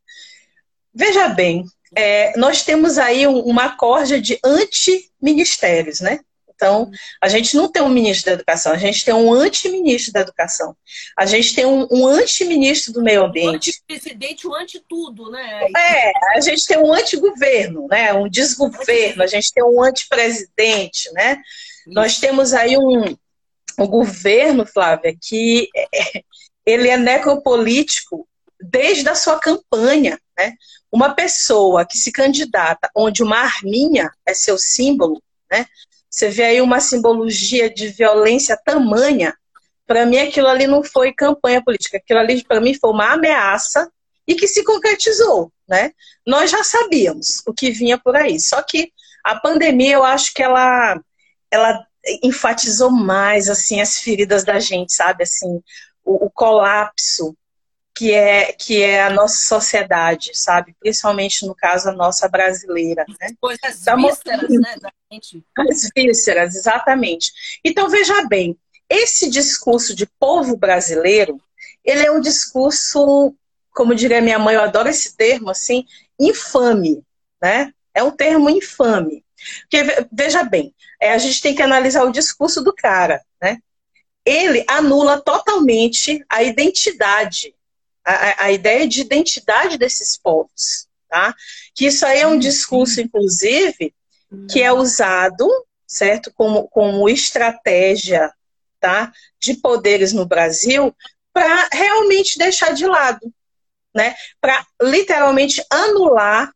Veja 0.93 1.27
bem, 1.29 1.65
é, 1.95 2.37
nós 2.37 2.63
temos 2.63 2.97
aí 2.97 3.27
um, 3.27 3.39
uma 3.39 3.75
corja 3.75 4.19
de 4.19 4.39
anti-ministérios, 4.43 5.99
né? 6.01 6.19
Então, 6.59 6.91
a 7.21 7.29
gente 7.29 7.55
não 7.55 7.71
tem 7.71 7.81
um 7.81 7.87
ministro 7.87 8.25
da 8.25 8.33
educação, 8.33 8.73
a 8.73 8.77
gente 8.77 9.05
tem 9.05 9.13
um 9.13 9.31
anti-ministro 9.31 10.11
da 10.11 10.19
educação. 10.19 10.75
A 11.17 11.25
gente 11.25 11.55
tem 11.55 11.65
um, 11.65 11.87
um 11.89 12.05
anti-ministro 12.05 12.91
do 12.91 13.01
meio 13.01 13.23
ambiente. 13.23 13.47
Um 13.47 13.55
anti-presidente, 13.55 14.45
um 14.45 14.53
anti-tudo, 14.53 15.31
né? 15.31 15.61
É, 15.77 16.11
a 16.35 16.41
gente 16.41 16.65
tem 16.65 16.77
um 16.77 16.91
anti-governo, 16.91 17.87
né? 17.89 18.11
Um 18.11 18.27
desgoverno, 18.27 19.23
a 19.23 19.27
gente 19.27 19.53
tem 19.53 19.63
um 19.63 19.81
anti-presidente, 19.81 21.09
né? 21.13 21.37
Isso. 21.37 21.95
Nós 21.95 22.19
temos 22.19 22.53
aí 22.53 22.77
um, 22.77 23.15
um 23.79 23.87
governo, 23.87 24.65
Flávia, 24.65 25.15
que 25.17 25.69
é, 25.73 26.23
ele 26.65 26.89
é 26.89 26.97
necropolítico 26.97 28.27
desde 28.61 29.07
a 29.07 29.15
sua 29.15 29.39
campanha, 29.39 30.19
né? 30.37 30.55
Uma 30.91 31.13
pessoa 31.13 31.85
que 31.85 31.97
se 31.97 32.11
candidata 32.11 32.91
onde 32.93 33.23
uma 33.23 33.37
arminha 33.37 34.11
é 34.25 34.33
seu 34.33 34.57
símbolo, 34.57 35.23
né? 35.49 35.65
Você 36.09 36.29
vê 36.29 36.43
aí 36.43 36.61
uma 36.61 36.79
simbologia 36.79 37.69
de 37.69 37.89
violência 37.89 38.57
tamanha. 38.57 39.35
Para 39.85 40.05
mim, 40.05 40.17
aquilo 40.17 40.47
ali 40.47 40.67
não 40.67 40.83
foi 40.83 41.13
campanha 41.13 41.63
política. 41.63 41.97
Aquilo 41.97 42.19
ali, 42.19 42.43
para 42.43 42.59
mim, 42.59 42.73
foi 42.73 42.89
uma 42.89 43.13
ameaça 43.13 43.91
e 44.27 44.35
que 44.35 44.47
se 44.47 44.63
concretizou. 44.63 45.51
Né? 45.67 45.91
Nós 46.25 46.49
já 46.49 46.63
sabíamos 46.63 47.43
o 47.45 47.53
que 47.53 47.71
vinha 47.71 47.97
por 47.97 48.15
aí. 48.15 48.39
Só 48.39 48.61
que 48.61 48.91
a 49.23 49.39
pandemia, 49.39 49.93
eu 49.93 50.03
acho 50.03 50.33
que 50.33 50.41
ela, 50.41 50.99
ela 51.51 51.85
enfatizou 52.23 52.89
mais 52.89 53.49
assim 53.49 53.81
as 53.81 53.99
feridas 53.99 54.43
da 54.43 54.59
gente, 54.59 54.93
sabe? 54.93 55.23
Assim, 55.23 55.61
o, 56.03 56.25
o 56.25 56.31
colapso 56.31 57.35
que 57.99 58.13
é, 58.13 58.53
que 58.53 58.81
é 58.81 59.03
a 59.03 59.09
nossa 59.09 59.35
sociedade, 59.35 60.31
sabe? 60.33 60.73
Principalmente 60.79 61.45
no 61.45 61.53
caso 61.53 61.89
a 61.89 61.91
nossa 61.91 62.29
brasileira. 62.29 63.03
Né? 63.19 63.35
Coisas 63.41 63.83
tá 63.83 63.93
vísceras, 63.97 64.49
né, 64.49 64.75
da 64.81 64.89
gente. 65.11 65.43
As 65.57 65.89
vísceras, 65.93 66.55
exatamente. 66.55 67.29
Então, 67.61 67.89
veja 67.89 68.25
bem, 68.25 68.57
esse 68.89 69.29
discurso 69.29 69.93
de 69.93 70.05
povo 70.17 70.55
brasileiro, 70.55 71.41
ele 71.83 72.05
é 72.05 72.09
um 72.09 72.21
discurso, 72.21 73.35
como 73.71 73.93
diria 73.93 74.21
minha 74.21 74.39
mãe, 74.39 74.55
eu 74.55 74.61
adoro 74.61 74.87
esse 74.87 75.17
termo, 75.17 75.49
assim, 75.49 75.85
infame, 76.17 77.03
né? 77.41 77.73
É 77.93 78.01
um 78.01 78.11
termo 78.11 78.49
infame. 78.49 79.25
Porque, 79.63 80.07
veja 80.09 80.41
bem, 80.41 80.73
é, 81.01 81.11
a 81.11 81.17
gente 81.17 81.41
tem 81.41 81.53
que 81.53 81.61
analisar 81.61 82.05
o 82.05 82.13
discurso 82.13 82.63
do 82.63 82.73
cara, 82.73 83.21
né? 83.41 83.57
Ele 84.25 84.63
anula 84.69 85.19
totalmente 85.19 86.23
a 86.29 86.41
identidade 86.43 87.53
a, 88.11 88.43
a 88.45 88.51
ideia 88.51 88.87
de 88.87 89.01
identidade 89.01 89.77
desses 89.77 90.17
povos, 90.17 90.87
tá? 91.07 91.33
Que 91.75 91.87
isso 91.87 92.05
aí 92.05 92.19
é 92.19 92.27
um 92.27 92.39
discurso, 92.39 93.01
inclusive, 93.01 93.93
que 94.49 94.61
é 94.61 94.71
usado, 94.71 95.47
certo, 95.87 96.31
como, 96.35 96.67
como 96.67 97.09
estratégia, 97.09 98.31
tá, 98.79 99.11
de 99.39 99.55
poderes 99.55 100.13
no 100.13 100.25
Brasil 100.25 100.95
para 101.33 101.69
realmente 101.71 102.37
deixar 102.37 102.73
de 102.73 102.85
lado, 102.85 103.33
né? 103.93 104.15
Para 104.39 104.65
literalmente 104.81 105.63
anular 105.69 106.51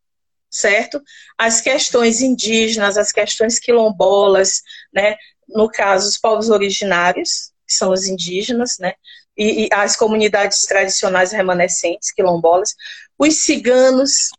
certo? 0.53 1.01
As 1.35 1.59
questões 1.59 2.21
indígenas, 2.21 2.95
as 2.95 3.11
questões 3.11 3.57
quilombolas, 3.59 4.61
né? 4.93 5.17
No 5.49 5.67
caso, 5.67 6.07
os 6.07 6.17
povos 6.17 6.49
originários, 6.49 7.51
que 7.67 7.73
são 7.73 7.91
os 7.91 8.05
indígenas, 8.05 8.77
né? 8.79 8.93
E, 9.37 9.65
e 9.65 9.69
as 9.71 9.95
comunidades 9.95 10.61
tradicionais 10.63 11.31
remanescentes, 11.31 12.11
quilombolas, 12.11 12.75
os 13.17 13.41
ciganos, 13.41 14.29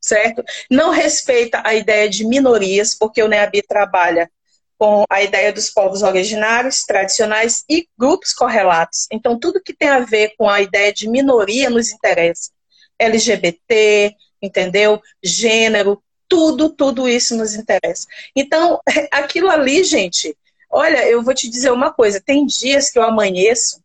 certo? 0.00 0.42
Não 0.70 0.90
respeita 0.90 1.62
a 1.64 1.74
ideia 1.74 2.08
de 2.08 2.24
minorias, 2.24 2.94
porque 2.94 3.22
o 3.22 3.28
NEABI 3.28 3.62
trabalha 3.62 4.30
com 4.78 5.04
a 5.08 5.22
ideia 5.22 5.52
dos 5.52 5.70
povos 5.70 6.02
originários, 6.02 6.84
tradicionais 6.84 7.64
e 7.68 7.88
grupos 7.98 8.32
correlatos. 8.32 9.06
Então, 9.10 9.38
tudo 9.38 9.62
que 9.62 9.72
tem 9.72 9.88
a 9.88 10.00
ver 10.00 10.34
com 10.36 10.48
a 10.48 10.60
ideia 10.60 10.92
de 10.92 11.08
minoria 11.08 11.70
nos 11.70 11.90
interessa. 11.90 12.50
LGBT, 12.98 14.14
entendeu? 14.40 15.00
Gênero, 15.22 16.02
tudo, 16.28 16.68
tudo 16.68 17.08
isso 17.08 17.36
nos 17.36 17.54
interessa. 17.54 18.06
Então, 18.34 18.80
aquilo 19.10 19.50
ali, 19.50 19.82
gente, 19.82 20.36
olha, 20.70 21.06
eu 21.08 21.22
vou 21.22 21.34
te 21.34 21.48
dizer 21.48 21.70
uma 21.70 21.92
coisa: 21.92 22.20
tem 22.20 22.44
dias 22.44 22.90
que 22.90 22.98
eu 22.98 23.02
amanheço 23.02 23.82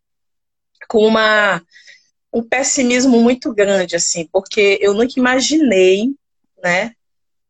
com 0.92 1.08
uma, 1.08 1.64
um 2.34 2.44
pessimismo 2.44 3.22
muito 3.22 3.54
grande, 3.54 3.96
assim, 3.96 4.28
porque 4.30 4.78
eu 4.82 4.94
nunca 4.94 5.14
imaginei, 5.16 6.10
né, 6.62 6.94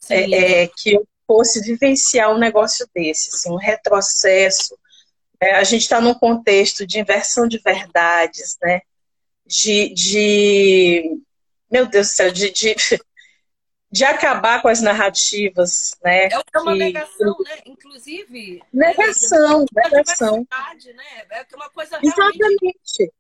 é, 0.08 0.62
é, 0.62 0.68
que 0.68 0.94
eu 0.94 1.08
fosse 1.26 1.60
vivenciar 1.60 2.32
um 2.32 2.38
negócio 2.38 2.88
desse, 2.94 3.32
assim, 3.34 3.50
um 3.50 3.56
retrocesso. 3.56 4.78
É, 5.40 5.56
a 5.56 5.64
gente 5.64 5.82
está 5.82 6.00
num 6.00 6.14
contexto 6.14 6.86
de 6.86 7.00
inversão 7.00 7.48
de 7.48 7.58
verdades, 7.58 8.60
né, 8.62 8.82
de, 9.44 9.90
de 9.90 11.18
meu 11.70 11.88
Deus 11.88 12.10
do 12.10 12.14
céu, 12.14 12.32
de, 12.32 12.52
de, 12.52 12.76
de 13.92 14.06
acabar 14.06 14.62
com 14.62 14.68
as 14.68 14.82
narrativas, 14.82 15.98
né? 16.04 16.28
É 16.28 16.60
uma 16.60 16.74
que... 16.74 16.78
negação, 16.78 17.36
né? 17.44 17.58
Inclusive. 17.66 18.62
Negação, 18.72 19.66
é, 19.76 19.90
negação. 19.90 20.48
Né? 20.96 21.26
É 21.32 21.56
uma 21.56 21.72
coisa 21.72 21.98
Exatamente 22.04 23.12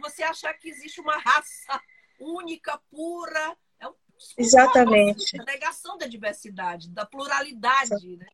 Você 0.00 0.22
achar 0.22 0.54
que 0.54 0.68
existe 0.68 1.00
uma 1.00 1.16
raça 1.18 1.80
única, 2.18 2.80
pura. 2.90 3.56
É 3.78 3.88
um, 3.88 3.94
Exatamente. 4.36 5.40
A 5.40 5.44
negação 5.44 5.96
da 5.96 6.06
diversidade, 6.06 6.90
da 6.90 7.06
pluralidade, 7.06 8.16
né? 8.16 8.26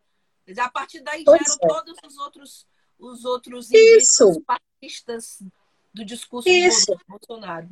A 0.58 0.70
partir 0.70 1.00
daí 1.00 1.24
Pois 1.24 1.40
geram 1.40 1.58
é. 1.62 1.68
todos 1.68 1.96
os 2.04 2.18
outros, 2.18 2.66
os 2.98 3.24
outros 3.24 3.70
Isso. 3.72 4.42
fascistas 4.46 5.42
do 5.92 6.04
discurso 6.04 6.48
Isso. 6.48 6.92
do 6.92 7.00
Bolsonaro. 7.08 7.68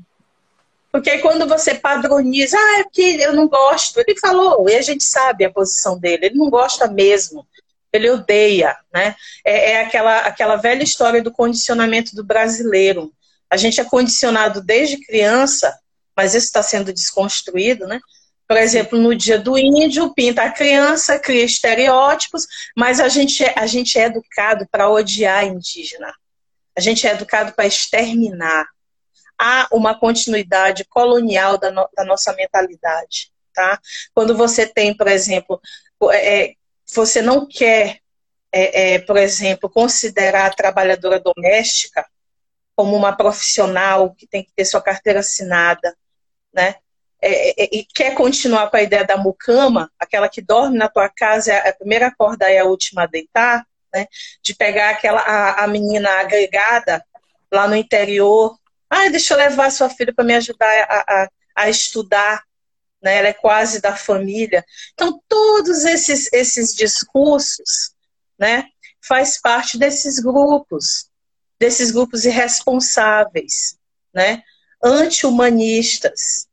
Porque 0.91 1.19
quando 1.19 1.47
você 1.49 1.75
padroniza, 1.75 2.57
ah, 2.57 2.79
é 2.79 2.85
que 2.85 3.21
eu 3.21 3.33
não 3.33 3.49
gosto. 3.49 3.99
Ele 3.99 4.17
falou, 4.17 4.69
e 4.69 4.77
a 4.77 4.81
gente 4.81 5.03
sabe 5.03 5.45
a 5.45 5.53
posição 5.53 5.99
dele, 5.99 6.27
ele 6.27 6.37
não 6.37 6.49
gosta 6.49 6.87
mesmo. 6.87 7.45
Ele 7.93 8.11
odeia, 8.11 8.77
né? 8.93 9.17
É, 9.45 9.73
é 9.73 9.81
aquela, 9.83 10.19
aquela 10.21 10.57
velha 10.57 10.85
história 10.85 11.21
do 11.21 11.33
condicionamento 11.33 12.15
do 12.15 12.23
brasileiro. 12.23 13.13
A 13.51 13.57
gente 13.57 13.81
é 13.81 13.85
condicionado 13.85 14.63
desde 14.63 15.05
criança, 15.05 15.79
mas 16.17 16.35
isso 16.35 16.47
está 16.47 16.63
sendo 16.63 16.93
desconstruído, 16.93 17.87
né? 17.87 18.01
Por 18.47 18.57
exemplo, 18.59 18.99
no 18.99 19.15
dia 19.15 19.39
do 19.39 19.57
índio, 19.59 20.13
pinta 20.13 20.43
a 20.43 20.53
criança, 20.53 21.19
cria 21.19 21.45
estereótipos, 21.45 22.47
mas 22.77 23.01
a 23.01 23.09
gente 23.09 23.43
é, 23.43 23.55
a 23.57 23.67
gente 23.67 23.99
é 23.99 24.05
educado 24.05 24.67
para 24.71 24.89
odiar 24.91 25.45
indígena. 25.47 26.13
A 26.77 26.81
gente 26.81 27.07
é 27.07 27.13
educado 27.13 27.53
para 27.53 27.67
exterminar. 27.67 28.67
Há 29.39 29.69
uma 29.73 29.99
continuidade 29.99 30.85
colonial 30.85 31.57
da, 31.59 31.71
no- 31.71 31.89
da 31.97 32.05
nossa 32.05 32.33
mentalidade, 32.35 33.33
tá? 33.55 33.81
Quando 34.15 34.37
você 34.37 34.67
tem, 34.67 34.95
por 34.97 35.09
exemplo, 35.09 35.61
é, 36.13 36.43
é, 36.45 36.55
você 36.95 37.23
não 37.23 37.47
quer, 37.49 37.99
é, 38.53 38.95
é, 38.95 38.99
por 39.01 39.17
exemplo, 39.17 39.71
considerar 39.71 40.47
a 40.47 40.55
trabalhadora 40.55 41.19
doméstica 41.19 42.07
como 42.77 42.97
uma 42.97 43.17
profissional 43.17 44.15
que 44.15 44.27
tem 44.27 44.43
que 44.43 44.53
ter 44.55 44.65
sua 44.65 44.83
carteira 44.83 45.21
assinada, 45.21 45.97
né? 46.53 46.77
É, 47.21 47.63
é, 47.63 47.69
e 47.73 47.87
quer 47.87 48.15
continuar 48.15 48.69
com 48.71 48.77
a 48.77 48.83
ideia 48.83 49.05
da 49.05 49.17
mucama, 49.17 49.91
aquela 49.99 50.29
que 50.29 50.43
dorme 50.43 50.77
na 50.77 50.89
tua 50.89 51.09
casa, 51.09 51.53
é 51.53 51.71
a 51.71 51.75
primeira 51.75 52.07
a 52.07 52.09
acordar 52.09 52.53
e 52.53 52.59
a 52.59 52.65
última 52.65 53.05
a 53.05 53.07
deitar, 53.07 53.67
né? 53.93 54.07
De 54.43 54.55
pegar 54.55 54.91
aquela 54.91 55.21
a, 55.21 55.65
a 55.65 55.67
menina 55.67 56.11
agregada 56.21 57.05
lá 57.51 57.67
no 57.69 57.77
interior, 57.77 58.59
ah, 58.91 59.09
deixa 59.09 59.35
eu 59.35 59.39
levar 59.39 59.71
sua 59.71 59.89
filha 59.89 60.13
para 60.15 60.25
me 60.25 60.35
ajudar 60.35 60.69
a, 60.89 61.23
a, 61.23 61.29
a 61.57 61.71
estudar, 61.71 62.43
né? 63.03 63.19
Ela 63.19 63.29
é 63.29 63.33
quase 63.33 63.81
da 63.81 63.97
família. 63.97 64.65
Então 64.93 65.21
todos 65.29 65.85
esses 65.85 66.33
esses 66.33 66.75
discursos, 66.75 67.95
né? 68.39 68.67
Faz 69.03 69.41
parte 69.41 69.79
desses 69.79 70.19
grupos, 70.19 71.11
desses 71.59 71.91
grupos 71.91 72.25
irresponsáveis, 72.25 73.79
né? 74.13 74.43
Anti-humanistas 74.83 76.47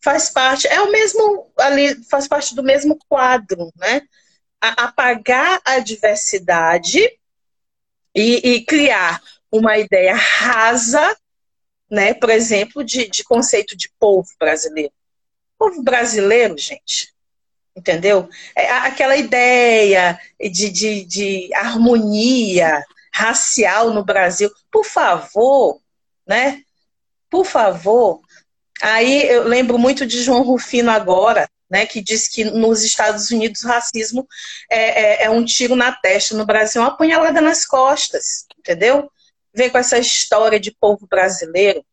faz 0.00 0.30
parte, 0.30 0.66
é 0.68 0.80
o 0.82 0.90
mesmo 0.90 1.50
ali, 1.58 2.02
faz 2.04 2.28
parte 2.28 2.54
do 2.54 2.62
mesmo 2.62 2.98
quadro, 3.08 3.72
né? 3.76 4.02
A- 4.60 4.84
apagar 4.84 5.60
a 5.64 5.78
diversidade 5.78 7.00
e, 8.14 8.54
e 8.56 8.64
criar 8.64 9.20
uma 9.50 9.78
ideia 9.78 10.14
rasa, 10.14 11.16
né? 11.90 12.14
Por 12.14 12.30
exemplo, 12.30 12.84
de, 12.84 13.08
de 13.08 13.24
conceito 13.24 13.76
de 13.76 13.90
povo 13.98 14.28
brasileiro. 14.38 14.92
Povo 15.58 15.82
brasileiro, 15.82 16.56
gente, 16.58 17.12
entendeu? 17.76 18.28
É 18.56 18.70
aquela 18.70 19.16
ideia 19.16 20.18
de, 20.40 20.70
de, 20.70 21.04
de 21.04 21.54
harmonia 21.54 22.84
racial 23.14 23.90
no 23.90 24.04
Brasil. 24.04 24.50
Por 24.70 24.84
favor, 24.84 25.80
né? 26.26 26.62
Por 27.30 27.44
favor, 27.44 28.20
Aí 28.82 29.28
eu 29.28 29.44
lembro 29.44 29.78
muito 29.78 30.04
de 30.04 30.20
João 30.20 30.42
Rufino 30.42 30.90
agora, 30.90 31.48
né, 31.70 31.86
que 31.86 32.02
diz 32.02 32.26
que 32.26 32.44
nos 32.44 32.82
Estados 32.82 33.30
Unidos 33.30 33.62
o 33.62 33.68
racismo 33.68 34.26
é, 34.68 35.22
é, 35.22 35.24
é 35.24 35.30
um 35.30 35.44
tiro 35.44 35.76
na 35.76 35.92
testa, 35.92 36.36
no 36.36 36.44
Brasil 36.44 36.82
é 36.82 36.84
uma 36.84 36.96
punhalada 36.96 37.40
nas 37.40 37.64
costas, 37.64 38.44
entendeu? 38.58 39.08
Vem 39.54 39.70
com 39.70 39.78
essa 39.78 39.98
história 39.98 40.58
de 40.58 40.72
povo 40.72 41.06
brasileiro, 41.06 41.84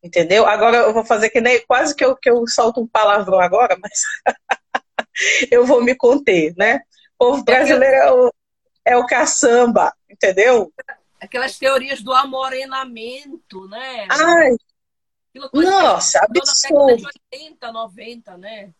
entendeu? 0.00 0.46
Agora 0.46 0.76
eu 0.76 0.94
vou 0.94 1.04
fazer 1.04 1.30
que 1.30 1.40
nem 1.40 1.60
quase 1.66 1.96
que 1.96 2.04
eu, 2.04 2.16
que 2.16 2.30
eu 2.30 2.46
solto 2.46 2.80
um 2.80 2.86
palavrão 2.86 3.40
agora, 3.40 3.76
mas 3.82 4.02
eu 5.50 5.66
vou 5.66 5.82
me 5.82 5.96
conter, 5.96 6.54
né? 6.56 6.78
Povo 7.18 7.42
brasileiro 7.42 7.96
é 7.96 8.12
o, 8.12 8.32
é 8.90 8.96
o 8.96 9.06
caçamba, 9.06 9.92
entendeu? 10.08 10.72
Aquelas 11.20 11.58
teorias 11.58 12.02
do 12.02 12.12
amorenamento, 12.12 13.66
né? 13.68 14.06
Ai, 14.10 14.50
nossa, 15.52 16.18
absurdo. 16.24 16.96
de 16.96 17.06
80, 17.32 17.72
90, 17.72 18.36
né? 18.36 18.70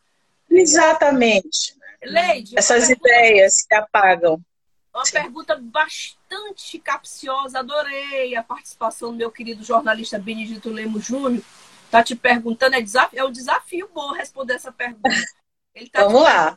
Exatamente. 0.51 1.77
Leide, 2.03 2.59
Essas 2.59 2.87
pergunta- 2.89 3.09
ideias 3.09 3.63
que 3.69 3.75
apagam. 3.75 4.41
Uma 4.93 5.05
Sim. 5.05 5.13
pergunta 5.13 5.57
bastante 5.57 6.79
capciosa. 6.81 7.61
Adorei 7.61 8.35
a 8.35 8.43
participação 8.43 9.11
do 9.13 9.17
meu 9.17 9.31
querido 9.31 9.63
jornalista 9.63 10.19
Benedito 10.19 10.71
Lemos 10.71 11.05
Júnior. 11.05 11.45
Tá 11.91 12.03
te 12.03 12.17
perguntando, 12.17 12.75
é, 12.75 12.81
desafio, 12.81 13.19
é 13.19 13.25
um 13.25 13.31
desafio 13.31 13.89
bom 13.93 14.13
responder 14.13 14.55
essa 14.55 14.73
pergunta. 14.73 15.09
Ele 15.75 15.89
tá 15.89 16.05
Vamos 16.05 16.23
lá. 16.23 16.57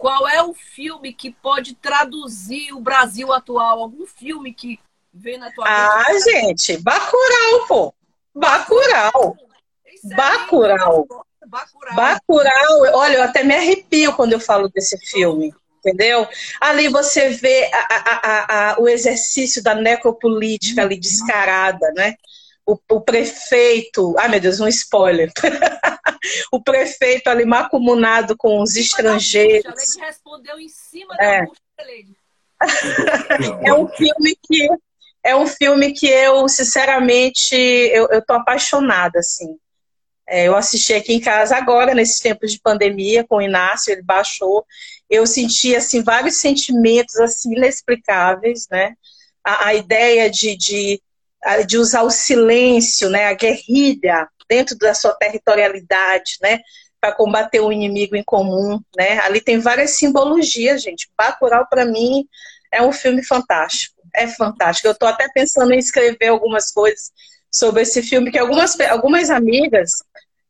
Qual 0.00 0.26
é 0.26 0.42
o 0.42 0.54
filme 0.54 1.12
que 1.12 1.30
pode 1.30 1.74
traduzir 1.74 2.72
o 2.72 2.80
Brasil 2.80 3.30
atual? 3.32 3.80
Algum 3.80 4.06
filme 4.06 4.54
que 4.54 4.80
vem 5.12 5.36
na 5.36 5.52
tua 5.52 5.66
Ah, 5.68 6.04
mente? 6.10 6.24
gente, 6.24 6.76
Bacurau, 6.78 7.66
pô. 7.68 7.94
Bacurau. 8.34 9.36
Isso 9.86 10.06
aí, 10.10 10.16
Bacurau. 10.16 11.06
Bacurau. 11.46 11.94
Bacurau. 11.94 12.80
Olha, 12.94 13.16
eu 13.18 13.22
até 13.24 13.42
me 13.42 13.54
arrepio 13.54 14.14
quando 14.14 14.32
eu 14.32 14.40
falo 14.40 14.70
desse 14.70 14.96
filme. 14.98 15.52
Entendeu? 15.80 16.26
Ali 16.60 16.88
você 16.88 17.28
vê 17.30 17.70
a- 17.72 17.88
a- 17.90 18.72
a- 18.72 18.80
o 18.80 18.88
exercício 18.88 19.62
da 19.62 19.74
necropolítica 19.74 20.82
ali 20.82 20.98
descarada, 20.98 21.92
né? 21.94 22.14
O, 22.70 22.78
o 22.94 23.00
prefeito, 23.00 24.14
ai 24.18 24.28
meu 24.28 24.40
Deus, 24.40 24.60
um 24.60 24.68
spoiler. 24.68 25.32
o 26.52 26.62
prefeito 26.62 27.28
ali 27.28 27.44
macumunado 27.44 28.36
com 28.36 28.62
os 28.62 28.76
A 28.76 28.80
estrangeiros. 28.80 29.74
Leide 29.74 30.06
respondeu 30.06 30.58
em 30.60 30.68
cima 30.68 31.14
É. 31.18 31.44
da. 31.44 31.52
É 33.64 33.72
um 33.72 33.88
filme 33.88 34.36
que 34.46 34.68
é 35.22 35.36
um 35.36 35.46
filme 35.46 35.92
que 35.92 36.06
eu, 36.06 36.48
sinceramente, 36.48 37.54
eu, 37.54 38.08
eu 38.10 38.24
tô 38.24 38.34
apaixonada, 38.34 39.18
assim. 39.18 39.56
É, 40.26 40.46
eu 40.46 40.56
assisti 40.56 40.94
aqui 40.94 41.12
em 41.12 41.20
casa 41.20 41.56
agora, 41.56 41.92
nesses 41.92 42.20
tempos 42.20 42.52
de 42.52 42.60
pandemia, 42.60 43.24
com 43.24 43.36
o 43.36 43.42
Inácio, 43.42 43.92
ele 43.92 44.02
baixou. 44.02 44.64
Eu 45.10 45.26
senti, 45.26 45.74
assim, 45.74 46.02
vários 46.02 46.36
sentimentos, 46.36 47.16
assim, 47.16 47.54
inexplicáveis, 47.54 48.66
né? 48.70 48.94
A, 49.44 49.66
a 49.68 49.74
ideia 49.74 50.30
de, 50.30 50.56
de, 50.56 51.02
de 51.66 51.78
usar 51.78 52.02
o 52.02 52.10
silêncio, 52.10 53.08
né? 53.08 53.26
A 53.26 53.34
guerrilha 53.34 54.28
dentro 54.48 54.76
da 54.76 54.94
sua 54.94 55.12
territorialidade, 55.14 56.36
né? 56.42 56.60
Para 57.00 57.12
combater 57.12 57.60
o 57.60 57.72
inimigo 57.72 58.16
em 58.16 58.24
comum, 58.24 58.80
né? 58.96 59.20
Ali 59.20 59.40
tem 59.40 59.58
várias 59.58 59.92
simbologias, 59.92 60.82
gente. 60.82 61.08
Bacurau, 61.16 61.66
para 61.68 61.84
mim, 61.84 62.26
é 62.72 62.82
um 62.82 62.92
filme 62.92 63.24
fantástico. 63.24 63.96
É 64.14 64.26
fantástico. 64.26 64.88
Eu 64.88 64.92
estou 64.92 65.08
até 65.08 65.28
pensando 65.32 65.72
em 65.72 65.78
escrever 65.78 66.28
algumas 66.28 66.70
coisas 66.70 67.12
sobre 67.50 67.82
esse 67.82 68.02
filme, 68.02 68.30
que 68.30 68.38
algumas, 68.38 68.78
algumas 68.80 69.30
amigas 69.30 69.90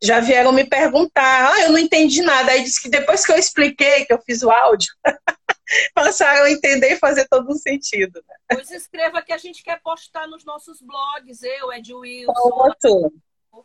já 0.03 0.21
vieram 0.21 0.53
me 0.53 0.65
perguntar. 0.65 1.53
Ah, 1.53 1.61
eu 1.63 1.73
não 1.73 1.79
entendi 1.79 2.23
nada. 2.23 2.53
Aí 2.53 2.63
disse 2.63 2.83
que 2.83 2.89
depois 2.89 3.25
que 3.25 3.33
eu 3.33 3.37
expliquei, 3.37 4.05
que 4.05 4.13
eu 4.13 4.21
fiz 4.25 4.43
o 4.43 4.51
áudio, 4.51 4.89
passaram 5.95 6.45
a 6.45 6.51
entender 6.51 6.93
e 6.93 6.99
fazer 6.99 7.27
todo 7.29 7.51
um 7.51 7.57
sentido. 7.57 8.23
Né? 8.29 8.37
Pois 8.49 8.71
escreva 8.71 9.23
que 9.23 9.33
a 9.33 9.39
gente 9.39 9.63
quer 9.63 9.81
postar 9.81 10.27
nos 10.27 10.45
nossos 10.45 10.81
blogs, 10.81 11.43
eu, 11.43 11.73
Ed 11.73 11.95
Wilson. 11.95 12.33
Pronto. 12.33 13.13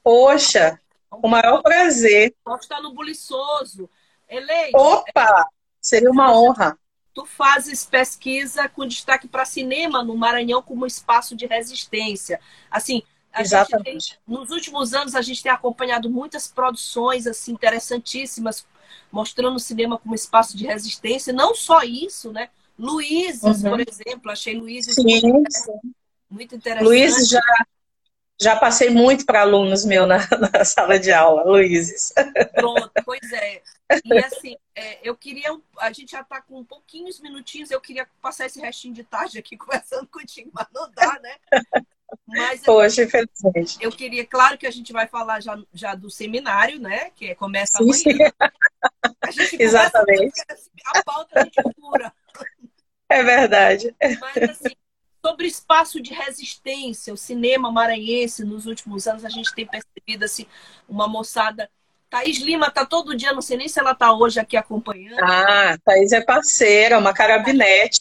Poxa, 0.03 0.79
o 1.11 1.27
maior 1.27 1.61
prazer. 1.61 2.35
Postar 2.43 2.81
no 2.81 2.93
Buliçoso. 2.93 3.89
Eleide, 4.27 4.75
Opa! 4.75 5.47
Seria 5.79 6.09
uma 6.09 6.35
honra. 6.35 6.77
tu 7.13 7.25
fazes 7.25 7.85
pesquisa 7.85 8.67
com 8.67 8.87
destaque 8.87 9.27
para 9.27 9.45
cinema 9.45 10.03
no 10.03 10.17
Maranhão 10.17 10.61
como 10.61 10.85
espaço 10.85 11.35
de 11.35 11.45
resistência. 11.45 12.39
Assim, 12.69 13.03
a 13.31 13.43
gente 13.43 13.83
tem, 13.83 13.97
nos 14.27 14.49
últimos 14.49 14.93
anos 14.93 15.13
a 15.13 15.21
gente 15.21 15.43
tem 15.43 15.51
acompanhado 15.51 16.09
muitas 16.09 16.47
produções 16.47 17.27
assim 17.27 17.51
interessantíssimas 17.51 18.65
mostrando 19.11 19.55
o 19.55 19.59
cinema 19.59 19.97
como 19.97 20.15
espaço 20.15 20.57
de 20.57 20.65
resistência. 20.65 21.33
Não 21.33 21.55
só 21.55 21.81
isso, 21.83 22.31
né? 22.31 22.49
Luizes, 22.77 23.63
Uhum. 23.63 23.69
por 23.69 23.79
exemplo, 23.79 24.31
achei 24.31 24.55
Luizes 24.55 24.97
muito, 24.97 25.81
muito 26.29 26.55
interessante. 26.55 26.85
Luiz 26.85 27.29
já, 27.29 27.41
já 28.41 28.55
passei 28.57 28.89
muito 28.89 29.25
para 29.25 29.41
alunos 29.41 29.85
meus 29.85 30.07
na, 30.07 30.17
na 30.51 30.65
sala 30.65 30.99
de 30.99 31.11
aula, 31.11 31.43
Luizes. 31.43 32.13
Pronto, 32.53 32.91
pois 33.05 33.31
é. 33.31 33.61
E 34.03 34.17
assim, 34.19 34.57
é, 34.75 34.99
eu 35.07 35.15
queria. 35.15 35.57
A 35.79 35.91
gente 35.91 36.11
já 36.11 36.21
está 36.21 36.41
com 36.41 36.63
pouquinhos 36.63 37.19
minutinhos, 37.19 37.71
eu 37.71 37.79
queria 37.79 38.07
passar 38.21 38.45
esse 38.45 38.59
restinho 38.59 38.93
de 38.93 39.03
tarde 39.03 39.39
aqui 39.39 39.55
conversando 39.57 40.07
contigo, 40.07 40.49
mas 40.53 40.67
não 40.73 40.89
dá, 40.91 41.19
né? 41.21 41.35
Mas 42.27 42.61
Poxa, 42.63 43.03
infelizmente. 43.03 43.77
eu 43.81 43.91
queria, 43.91 44.25
claro 44.25 44.57
que 44.57 44.67
a 44.67 44.71
gente 44.71 44.91
vai 44.93 45.07
falar 45.07 45.41
já, 45.41 45.57
já 45.73 45.95
do 45.95 46.09
seminário, 46.09 46.79
né? 46.79 47.09
Que 47.11 47.27
é- 47.31 47.35
começa 47.35 47.77
Sim, 47.77 47.93
sim. 47.93 48.11
amanhã. 48.11 48.31
A 49.21 49.31
gente 49.31 49.57
Exatamente. 49.57 50.41
conversa, 50.45 50.71
a 50.85 51.03
pauta 51.03 51.35
a 51.35 51.43
gente 51.43 51.61
cura. 51.79 52.13
É 53.09 53.23
verdade. 53.23 53.95
Mas 54.19 54.47
assim, 54.47 54.75
sobre 55.25 55.47
espaço 55.47 56.01
de 56.01 56.13
resistência, 56.13 57.13
o 57.13 57.17
cinema 57.17 57.71
maranhense 57.71 58.43
nos 58.43 58.65
últimos 58.65 59.07
anos, 59.07 59.25
a 59.25 59.29
gente 59.29 59.53
tem 59.53 59.65
percebido 59.65 60.25
assim, 60.25 60.45
uma 60.87 61.07
moçada. 61.07 61.69
Thaís 62.09 62.37
Lima 62.39 62.71
tá 62.71 62.85
todo 62.85 63.15
dia, 63.15 63.33
não 63.33 63.41
sei 63.41 63.57
nem 63.57 63.67
se 63.67 63.79
ela 63.79 63.95
tá 63.95 64.13
hoje 64.13 64.39
aqui 64.39 64.55
acompanhando 64.55 65.19
Ah, 65.21 65.77
Thaís 65.83 66.11
é 66.11 66.21
parceira, 66.21 66.97
uma 66.99 67.13
carabinete. 67.13 67.99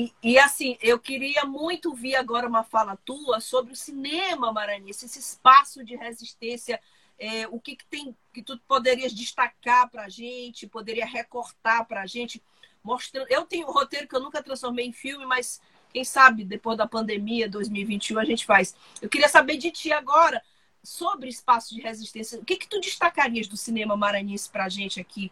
E, 0.00 0.14
e, 0.22 0.38
assim, 0.38 0.78
eu 0.80 0.98
queria 0.98 1.44
muito 1.44 1.90
ouvir 1.90 2.14
agora 2.14 2.48
uma 2.48 2.64
fala 2.64 2.96
tua 3.04 3.38
sobre 3.38 3.74
o 3.74 3.76
cinema 3.76 4.50
maranhense, 4.50 5.04
esse 5.04 5.18
espaço 5.18 5.84
de 5.84 5.94
resistência, 5.94 6.80
é, 7.18 7.46
o 7.48 7.60
que, 7.60 7.76
que 7.76 7.84
tem 7.84 8.16
que 8.32 8.42
tu 8.42 8.58
poderias 8.66 9.12
destacar 9.12 9.90
para 9.90 10.04
a 10.04 10.08
gente, 10.08 10.66
poderia 10.66 11.04
recortar 11.04 11.84
para 11.86 12.00
a 12.00 12.06
gente, 12.06 12.42
mostrando. 12.82 13.26
Eu 13.28 13.44
tenho 13.44 13.68
um 13.68 13.72
roteiro 13.72 14.08
que 14.08 14.16
eu 14.16 14.20
nunca 14.20 14.42
transformei 14.42 14.86
em 14.86 14.92
filme, 14.92 15.26
mas 15.26 15.60
quem 15.92 16.02
sabe 16.02 16.46
depois 16.46 16.78
da 16.78 16.88
pandemia 16.88 17.46
2021 17.46 18.18
a 18.18 18.24
gente 18.24 18.46
faz. 18.46 18.74
Eu 19.02 19.08
queria 19.10 19.28
saber 19.28 19.58
de 19.58 19.70
ti 19.70 19.92
agora 19.92 20.42
sobre 20.82 21.28
espaço 21.28 21.74
de 21.74 21.82
resistência. 21.82 22.40
O 22.40 22.44
que 22.44 22.56
que 22.56 22.66
tu 22.66 22.80
destacarias 22.80 23.46
do 23.46 23.56
cinema 23.58 23.98
maranhense 23.98 24.48
para 24.48 24.64
a 24.64 24.68
gente 24.70 24.98
aqui? 24.98 25.30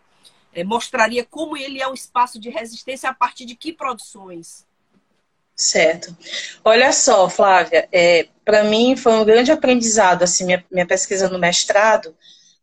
É, 0.52 0.64
mostraria 0.64 1.24
como 1.24 1.56
ele 1.56 1.80
é 1.80 1.88
um 1.88 1.94
espaço 1.94 2.38
de 2.38 2.50
resistência 2.50 3.08
a 3.08 3.14
partir 3.14 3.44
de 3.44 3.54
que 3.54 3.72
produções? 3.72 4.66
Certo. 5.54 6.16
Olha 6.64 6.92
só, 6.92 7.28
Flávia, 7.28 7.88
é, 7.92 8.28
para 8.44 8.62
mim 8.62 8.96
foi 8.96 9.12
um 9.12 9.24
grande 9.24 9.50
aprendizado 9.50 10.22
assim 10.22 10.44
minha, 10.46 10.64
minha 10.70 10.86
pesquisa 10.86 11.28
no 11.28 11.38
mestrado, 11.38 12.14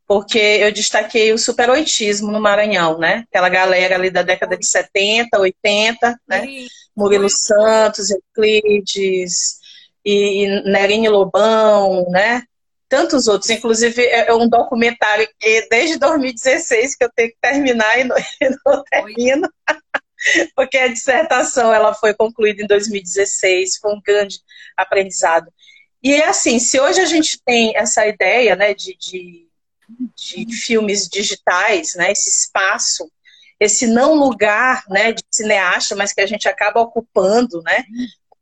porque 0.06 0.38
eu 0.38 0.72
destaquei 0.72 1.32
o 1.32 1.38
superoitismo 1.38 2.30
no 2.32 2.40
Maranhão, 2.40 2.98
né? 2.98 3.24
Aquela 3.28 3.48
galera 3.48 3.96
ali 3.96 4.08
da 4.08 4.22
década 4.22 4.56
de 4.56 4.66
70, 4.66 5.38
80, 5.38 6.18
né? 6.26 6.46
E- 6.46 6.68
Murilo 6.96 7.28
Santos, 7.28 8.08
Euclides 8.10 9.58
e, 10.02 10.44
e 10.44 10.62
Nerinho 10.62 11.10
Lobão, 11.12 12.08
né? 12.08 12.42
Tantos 12.88 13.26
outros, 13.26 13.50
inclusive 13.50 14.02
é 14.02 14.28
é 14.28 14.34
um 14.34 14.48
documentário 14.48 15.28
que 15.38 15.66
desde 15.68 15.98
2016 15.98 16.96
que 16.96 17.04
eu 17.04 17.10
tenho 17.14 17.30
que 17.30 17.38
terminar 17.40 17.98
e 17.98 18.04
não, 18.04 18.16
e 18.40 18.56
não 18.64 18.84
termino, 18.84 19.48
porque 20.54 20.78
a 20.78 20.88
dissertação 20.88 21.74
ela 21.74 21.94
foi 21.94 22.14
concluída 22.14 22.62
em 22.62 22.66
2016, 22.66 23.78
foi 23.78 23.92
um 23.92 24.00
grande 24.04 24.38
aprendizado. 24.76 25.52
E 26.02 26.14
é 26.14 26.28
assim, 26.28 26.58
se 26.58 26.78
hoje 26.78 27.00
a 27.00 27.06
gente 27.06 27.40
tem 27.44 27.76
essa 27.76 28.06
ideia, 28.06 28.54
né, 28.54 28.72
de, 28.74 28.96
de, 28.96 29.48
de 30.14 30.54
filmes 30.54 31.08
digitais, 31.08 31.94
né, 31.96 32.12
esse 32.12 32.28
espaço 32.30 33.10
esse 33.58 33.86
não 33.86 34.14
lugar 34.14 34.84
né, 34.88 35.12
de 35.12 35.22
cineasta, 35.30 35.96
mas 35.96 36.12
que 36.12 36.20
a 36.20 36.26
gente 36.26 36.48
acaba 36.48 36.80
ocupando, 36.80 37.62
né? 37.62 37.84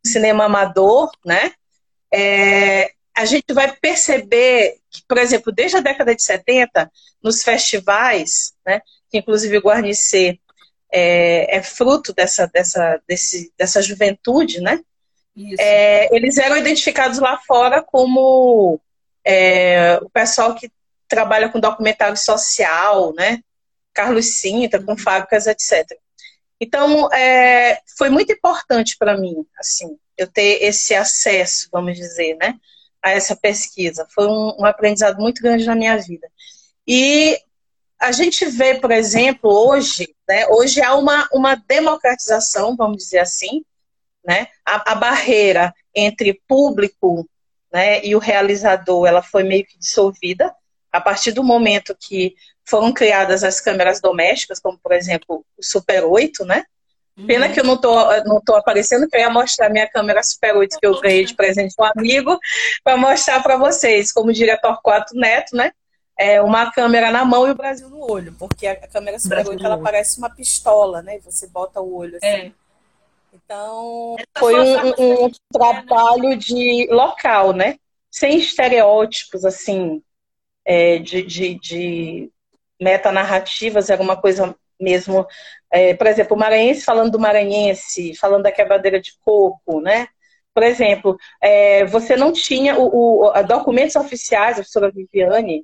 Cinema 0.04 0.44
amador, 0.44 1.10
né? 1.24 1.52
É, 2.12 2.92
a 3.16 3.24
gente 3.24 3.52
vai 3.52 3.74
perceber 3.76 4.76
que, 4.90 5.02
por 5.08 5.18
exemplo, 5.18 5.52
desde 5.52 5.76
a 5.76 5.80
década 5.80 6.14
de 6.14 6.22
70, 6.22 6.90
nos 7.22 7.42
festivais, 7.42 8.52
né? 8.66 8.80
Que 9.10 9.18
inclusive 9.18 9.58
o 9.58 9.62
Guarnicê 9.62 10.38
é, 10.92 11.56
é 11.56 11.62
fruto 11.62 12.12
dessa, 12.12 12.46
dessa, 12.46 13.00
desse, 13.06 13.52
dessa 13.56 13.80
juventude, 13.80 14.60
né? 14.60 14.80
É, 15.58 16.14
eles 16.14 16.38
eram 16.38 16.56
identificados 16.56 17.18
lá 17.18 17.38
fora 17.38 17.82
como 17.82 18.80
é, 19.24 19.98
o 20.02 20.08
pessoal 20.08 20.54
que 20.54 20.70
trabalha 21.08 21.48
com 21.48 21.58
documentário 21.58 22.16
social, 22.16 23.12
né? 23.14 23.40
Carlos 23.92 24.40
Sinta, 24.40 24.82
com 24.82 24.96
fábricas, 24.96 25.46
etc. 25.46 25.86
Então, 26.60 27.12
é, 27.12 27.80
foi 27.96 28.10
muito 28.10 28.32
importante 28.32 28.96
para 28.96 29.16
mim, 29.16 29.46
assim, 29.58 29.98
eu 30.16 30.26
ter 30.26 30.62
esse 30.62 30.94
acesso, 30.94 31.68
vamos 31.72 31.96
dizer, 31.96 32.36
né, 32.36 32.58
a 33.04 33.10
essa 33.10 33.36
pesquisa. 33.36 34.06
Foi 34.14 34.26
um, 34.26 34.54
um 34.60 34.64
aprendizado 34.64 35.20
muito 35.20 35.42
grande 35.42 35.66
na 35.66 35.74
minha 35.74 35.96
vida. 35.98 36.26
E 36.88 37.38
a 38.00 38.10
gente 38.10 38.46
vê, 38.46 38.74
por 38.74 38.90
exemplo, 38.90 39.50
hoje, 39.50 40.14
né, 40.26 40.46
hoje 40.48 40.80
há 40.82 40.94
uma, 40.94 41.28
uma 41.32 41.54
democratização, 41.54 42.74
vamos 42.74 42.96
dizer 42.96 43.18
assim, 43.18 43.62
né, 44.24 44.48
a, 44.64 44.92
a 44.92 44.94
barreira 44.94 45.74
entre 45.94 46.40
público 46.48 47.28
né, 47.70 48.02
e 48.04 48.16
o 48.16 48.18
realizador, 48.18 49.06
ela 49.06 49.22
foi 49.22 49.42
meio 49.42 49.66
que 49.66 49.78
dissolvida 49.78 50.54
a 50.90 51.00
partir 51.00 51.32
do 51.32 51.44
momento 51.44 51.96
que 51.98 52.34
foram 52.64 52.92
criadas 52.92 53.44
as 53.44 53.60
câmeras 53.60 54.00
domésticas, 54.00 54.58
como 54.58 54.78
por 54.78 54.92
exemplo 54.92 55.44
o 55.58 55.62
Super 55.62 56.04
8, 56.04 56.44
né? 56.44 56.64
Pena 57.26 57.48
que 57.48 57.60
eu 57.60 57.64
não 57.64 57.76
tô, 57.76 57.94
não 58.24 58.40
tô 58.40 58.56
aparecendo, 58.56 59.08
que 59.08 59.16
eu 59.16 59.20
ia 59.20 59.30
mostrar 59.30 59.70
minha 59.70 59.88
câmera 59.88 60.22
Super 60.22 60.56
8 60.56 60.78
que 60.80 60.86
eu 60.86 61.00
ganhei 61.00 61.24
de 61.24 61.34
presente 61.34 61.74
de 61.76 61.82
um 61.82 61.84
amigo, 61.84 62.38
para 62.82 62.96
mostrar 62.96 63.40
para 63.40 63.56
vocês, 63.56 64.12
como 64.12 64.32
diria 64.32 64.60
Torquato 64.60 65.14
Neto, 65.14 65.56
né? 65.56 65.70
É 66.18 66.42
uma 66.42 66.72
câmera 66.72 67.12
na 67.12 67.24
mão 67.24 67.46
e 67.46 67.52
o 67.52 67.54
Brasil 67.54 67.88
no 67.88 68.10
olho, 68.10 68.34
porque 68.36 68.66
a 68.66 68.76
câmera 68.88 69.18
Super 69.18 69.36
Brasil 69.36 69.52
8 69.52 69.62
no 69.62 69.66
ela 69.66 69.78
parece 69.78 70.18
uma 70.18 70.28
pistola, 70.28 71.02
né? 71.02 71.16
E 71.16 71.20
você 71.20 71.46
bota 71.46 71.80
o 71.80 71.94
olho 71.94 72.16
assim. 72.16 72.26
É. 72.26 72.52
Então, 73.32 74.16
Essa 74.18 74.26
foi 74.38 74.60
um, 74.60 74.74
sabe 74.74 74.94
um 74.98 75.16
você, 75.16 75.22
né? 75.22 75.30
trabalho 75.52 76.36
de 76.36 76.88
local, 76.90 77.52
né? 77.52 77.76
Sem 78.10 78.38
estereótipos, 78.38 79.44
assim, 79.44 80.02
é, 80.64 80.98
de, 80.98 81.22
de, 81.22 81.54
de 81.60 82.30
metanarrativas, 82.80 83.90
era 83.90 84.02
uma 84.02 84.16
coisa 84.16 84.54
mesmo. 84.80 85.26
é, 85.70 85.94
por 85.94 86.06
exemplo, 86.06 86.36
o 86.36 86.38
maranhense 86.38 86.82
falando 86.84 87.12
do 87.12 87.18
maranhense, 87.20 88.14
falando 88.16 88.42
da 88.44 88.52
quebradeira 88.52 89.00
de 89.00 89.12
coco, 89.24 89.80
né? 89.80 90.08
Por 90.54 90.62
exemplo, 90.62 91.16
é, 91.42 91.84
você 91.86 92.16
não 92.16 92.32
tinha 92.32 92.78
o, 92.78 93.26
o- 93.26 93.42
documentos 93.42 93.96
oficiais, 93.96 94.52
a 94.52 94.56
professora 94.56 94.90
Viviane, 94.92 95.58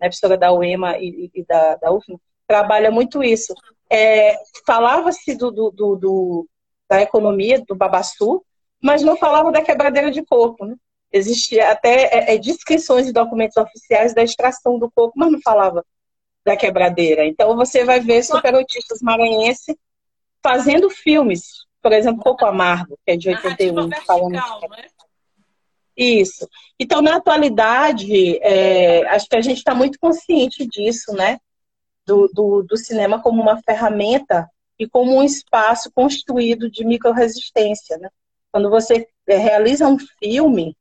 né, 0.00 0.08
professora 0.08 0.36
da 0.38 0.52
UEMA 0.52 0.96
e, 0.98 1.30
e 1.34 1.44
da, 1.44 1.76
da 1.76 1.92
UFMA, 1.92 2.18
trabalha 2.46 2.90
muito 2.90 3.22
isso. 3.22 3.54
É, 3.90 4.36
Falava-se 4.66 5.34
do, 5.36 5.50
do- 5.50 5.70
do- 5.70 5.96
do- 5.96 6.48
da 6.88 7.02
economia 7.02 7.62
do 7.66 7.74
babaçu, 7.74 8.42
mas 8.82 9.02
não 9.02 9.16
falava 9.16 9.52
da 9.52 9.62
quebradeira 9.62 10.10
de 10.10 10.24
coco, 10.24 10.64
né? 10.64 10.74
Existia 11.12 11.70
até 11.70 12.04
é, 12.04 12.34
é, 12.34 12.38
descrições 12.38 13.04
de 13.06 13.12
documentos 13.12 13.56
oficiais 13.56 14.14
da 14.14 14.22
extração 14.22 14.78
do 14.78 14.90
coco, 14.90 15.12
mas 15.16 15.30
não 15.30 15.40
falava 15.42 15.84
da 16.44 16.56
quebradeira. 16.56 17.24
Então 17.24 17.56
você 17.56 17.84
vai 17.84 18.00
ver 18.00 18.22
superotistas 18.22 19.00
maranhenses 19.00 19.76
fazendo 20.42 20.88
filmes, 20.88 21.64
por 21.82 21.92
exemplo, 21.92 22.22
Coco 22.22 22.44
Amargo, 22.46 22.98
que 23.04 23.12
é 23.12 23.16
de 23.16 23.30
Narrativa 23.30 23.82
81, 23.82 24.04
falando 24.04 24.32
vertical, 24.32 24.60
né? 24.70 24.84
isso. 25.96 26.48
Então, 26.78 27.02
na 27.02 27.16
atualidade, 27.16 28.38
é, 28.42 29.06
acho 29.08 29.28
que 29.28 29.36
a 29.36 29.40
gente 29.40 29.58
está 29.58 29.74
muito 29.74 29.98
consciente 29.98 30.66
disso, 30.66 31.12
né? 31.12 31.38
Do, 32.06 32.28
do, 32.28 32.62
do 32.62 32.76
cinema 32.76 33.22
como 33.22 33.40
uma 33.42 33.60
ferramenta 33.62 34.48
e 34.78 34.88
como 34.88 35.14
um 35.14 35.22
espaço 35.22 35.90
construído 35.92 36.70
de 36.70 36.84
microresistência, 36.84 37.98
né? 37.98 38.08
Quando 38.50 38.70
você 38.70 39.06
é, 39.28 39.36
realiza 39.36 39.86
um 39.86 39.98
filme, 40.18 40.76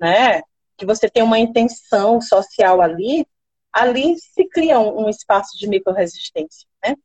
né? 0.00 0.42
Que 0.76 0.86
você 0.86 1.08
tem 1.08 1.22
uma 1.22 1.38
intenção 1.38 2.20
social 2.20 2.80
ali, 2.80 3.26
ali 3.72 4.16
se 4.18 4.46
cria 4.48 4.78
um, 4.80 5.06
um 5.06 5.08
espaço 5.08 5.56
de 5.58 5.68
microresistência, 5.68 6.66
né? 6.84 6.96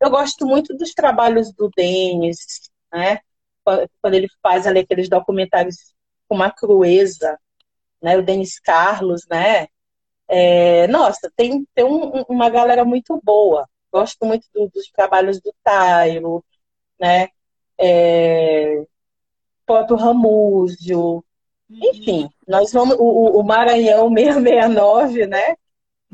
Eu 0.00 0.10
gosto 0.10 0.46
muito 0.46 0.76
dos 0.76 0.92
trabalhos 0.94 1.52
do 1.54 1.70
Denis, 1.76 2.70
né? 2.92 3.20
Quando 3.64 4.14
ele 4.14 4.28
faz 4.42 4.66
ali 4.66 4.80
aqueles 4.80 5.08
documentários 5.08 5.94
com 6.28 6.36
uma 6.36 6.50
crueza, 6.50 7.38
né? 8.02 8.16
O 8.18 8.22
Denis 8.22 8.58
Carlos, 8.60 9.22
né? 9.30 9.68
É, 10.28 10.86
nossa, 10.88 11.30
tem, 11.36 11.66
tem 11.74 11.84
um- 11.84 12.18
um- 12.20 12.24
uma 12.28 12.50
galera 12.50 12.84
muito 12.84 13.20
boa. 13.22 13.68
Gosto 13.92 14.24
muito 14.26 14.46
do- 14.54 14.68
dos 14.68 14.90
trabalhos 14.90 15.40
do 15.40 15.54
Tairo, 15.62 16.44
né? 17.00 17.28
É, 17.78 18.84
próprio 19.66 19.96
Ramúzio. 19.96 21.24
Enfim, 21.70 22.28
nós 22.48 22.72
vamos. 22.72 22.96
O, 22.98 23.02
o- 23.04 23.40
o 23.40 23.44
Maranhão 23.44 24.08
669, 24.14 25.26
né? 25.26 25.56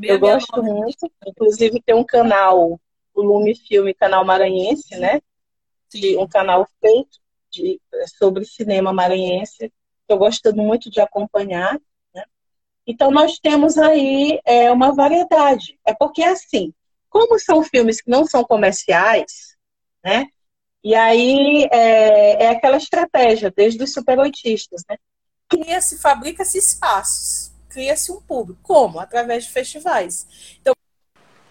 Eu 0.03 0.19
gosto 0.19 0.63
muito. 0.63 1.11
Inclusive 1.27 1.83
tem 1.83 1.95
um 1.95 2.05
canal, 2.05 2.81
o 3.15 3.23
Lume 3.23 3.55
Filme, 3.55 3.95
canal 3.95 4.25
maranhense, 4.25 4.97
né? 4.97 5.21
de 5.93 6.17
um 6.17 6.27
canal 6.27 6.67
feito 6.81 7.19
de, 7.51 7.81
sobre 8.19 8.45
cinema 8.45 8.93
maranhense, 8.93 9.73
que 10.07 10.13
eu 10.13 10.17
gosto 10.17 10.55
muito 10.55 10.89
de 10.89 11.01
acompanhar. 11.01 11.79
Né? 12.15 12.25
Então, 12.87 13.11
nós 13.11 13.39
temos 13.39 13.77
aí 13.77 14.41
é, 14.45 14.71
uma 14.71 14.95
variedade. 14.95 15.79
É 15.85 15.93
porque, 15.93 16.23
assim, 16.23 16.73
como 17.09 17.39
são 17.39 17.63
filmes 17.63 18.01
que 18.01 18.11
não 18.11 18.25
são 18.25 18.45
comerciais, 18.45 19.57
né? 20.03 20.27
E 20.83 20.95
aí 20.95 21.69
é, 21.71 22.45
é 22.45 22.49
aquela 22.49 22.79
estratégia, 22.79 23.53
desde 23.55 23.83
os 23.83 23.93
super 23.93 24.19
oitistas, 24.19 24.83
né? 24.89 24.97
Cria-se, 25.47 25.99
fabrica-se 25.99 26.57
espaços, 26.57 27.53
cria-se 27.71 28.13
um 28.13 28.21
público. 28.21 28.61
Como? 28.63 28.99
Através 28.99 29.45
de 29.45 29.53
festivais. 29.53 30.59
Então, 30.61 30.75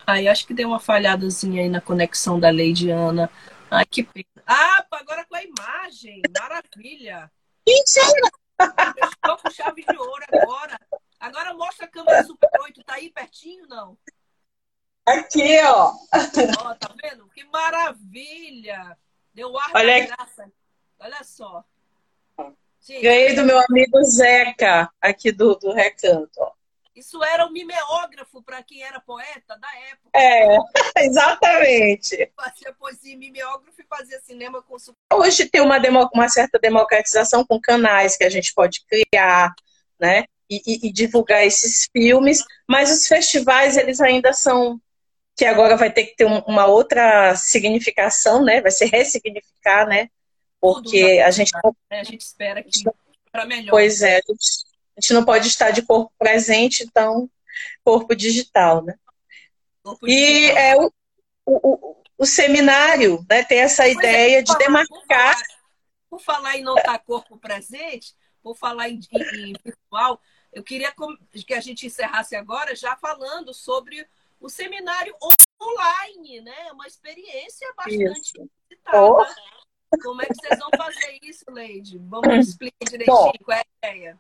Aí 0.05 0.28
acho 0.28 0.47
que 0.47 0.55
deu 0.55 0.70
uma 0.70 0.80
falhadazinha 0.80 1.61
aí 1.61 1.70
na 1.70 1.80
conexão 1.80 2.39
da 2.39 2.49
Lady 2.49 2.89
Ana. 2.89 3.30
Ai, 3.70 3.86
que 3.86 4.03
pena. 4.03 4.26
Ah, 4.45 4.84
agora 4.91 5.24
com 5.26 5.36
a 5.36 5.43
imagem. 5.43 6.24
Maravilha. 6.36 7.32
Mentira! 7.67 8.32
Estou 9.03 9.38
com 9.38 9.51
chave 9.51 9.86
de 9.86 9.95
ouro 9.95 10.26
agora. 10.32 10.80
Agora 11.20 11.53
mostra 11.53 11.86
a 11.86 11.89
câmera 11.89 12.24
Super 12.24 12.49
8. 12.59 12.84
Tá 12.84 12.95
aí 12.95 13.11
pertinho, 13.11 13.67
não? 13.67 13.95
Aqui, 15.05 15.61
ó. 15.61 15.93
Ó, 16.59 16.74
tá 16.74 16.91
vendo? 17.01 17.30
Que 17.30 17.43
maravilha. 17.45 18.97
Deu 19.32 19.55
ar 19.59 19.72
Olha 19.76 20.07
da 20.07 20.15
graça. 20.15 20.51
Olha 20.97 21.24
só. 21.24 21.63
Gente, 22.86 23.01
Ganhei 23.01 23.34
do 23.36 23.43
meu 23.43 23.59
amigo 23.69 24.03
Zeca, 24.05 24.89
aqui 25.01 25.32
do, 25.32 25.55
do 25.55 25.71
Recanto. 25.73 26.32
ó. 26.39 26.51
isso 26.95 27.23
era 27.23 27.45
um 27.45 27.51
mimeógrafo 27.51 28.41
para 28.41 28.63
quem 28.63 28.82
era 28.84 28.99
poeta 28.99 29.57
da 29.59 29.67
época. 29.91 30.09
É, 30.15 30.57
exatamente. 31.05 32.32
Fazia 32.36 32.73
poesia 32.73 33.17
mimeógrafo 33.17 33.80
e 33.82 33.86
fazia 33.86 34.19
cinema 34.21 34.61
com. 34.63 34.75
Hoje 35.13 35.45
tem 35.49 35.61
uma, 35.61 35.77
uma 36.13 36.30
certa 36.30 36.57
democratização 36.59 37.45
com 37.45 37.59
canais 37.59 38.17
que 38.17 38.23
a 38.23 38.30
gente 38.30 38.53
pode 38.53 38.82
criar, 38.86 39.53
né? 39.99 40.23
E, 40.49 40.57
e- 40.65 40.88
e 40.88 40.91
divulgar 40.91 41.45
esses 41.45 41.88
filmes, 41.95 42.43
mas 42.67 42.91
os 42.91 43.05
festivais, 43.07 43.77
eles 43.77 44.01
ainda 44.01 44.34
são. 44.34 44.80
Que 45.38 45.45
agora 45.45 45.77
vai 45.77 45.89
ter 45.91 46.05
que 46.05 46.15
ter 46.17 46.25
um- 46.25 46.39
uma 46.47 46.65
outra 46.65 47.34
significação, 47.36 48.43
né? 48.43 48.59
Vai 48.61 48.71
se 48.71 48.86
ressignificar, 48.86 49.88
né? 49.88 50.09
Porque 50.60 51.22
a 51.26 51.32
gente 51.32 51.51
né? 51.89 51.99
A 51.99 52.03
gente 52.03 52.22
espera 52.22 52.62
que 52.64 52.84
para 53.32 53.45
melhor. 53.45 53.72
Pois 53.72 54.01
é, 54.01 54.18
a 54.18 54.22
gente, 55.01 55.14
não 55.14 55.24
pode 55.24 55.47
estar 55.47 55.72
de 55.72 55.82
corpo 55.84 56.12
presente, 56.18 56.84
então 56.84 57.30
corpo 57.84 58.16
digital, 58.16 58.84
né? 58.84 58.95
Corpo 59.84 60.07
E 60.07 60.16
digital. 60.16 60.57
é 60.57 60.76
o, 60.78 60.91
o, 61.45 62.03
o, 62.18 62.26
seminário 62.26 63.26
né, 63.30 63.43
tem 63.43 63.60
essa 63.60 63.84
Pois 63.84 63.95
é, 63.97 63.99
ideia 63.99 64.43
de 64.43 64.51
por 64.51 64.62
falar- 64.64 64.84
demarcar. 64.84 64.97
Por 64.99 65.10
falar, 65.10 65.45
por 66.10 66.20
falar 66.22 66.57
em 66.57 66.62
não 66.64 66.78
estar 66.78 66.99
corpo 66.99 67.38
presente, 67.38 68.14
por 68.41 68.57
falar 68.57 68.89
em, 68.89 68.99
em- 69.14 69.51
em 69.51 69.53
virtual, 69.64 70.20
eu 70.51 70.64
queria 70.64 70.91
que 71.45 71.53
a 71.53 71.62
gente 71.62 71.86
encerrasse 71.86 72.36
agora 72.36 72.76
já 72.76 72.95
falando 72.97 73.53
sobre 73.53 74.05
o 74.39 74.49
seminário 74.49 75.16
online, 75.62 76.41
né? 76.41 76.72
Uma 76.74 76.88
experiência 76.88 77.72
bastante 77.78 78.32
Isso. 78.34 78.49
visitada. 78.70 78.97
Oh. 78.97 79.24
Como 80.03 80.21
é 80.21 80.25
que 80.25 80.35
vocês 80.35 80.59
vão 80.59 80.69
fazer 80.77 81.17
isso, 81.23 81.45
Leide? 81.49 81.99
Vamos 82.09 82.47
explicar 82.47 82.85
direitinho 82.89 83.15
Bom. 83.15 83.31
qual 83.43 83.57
é 83.57 83.61
a 83.61 83.87
ideia. 83.87 84.17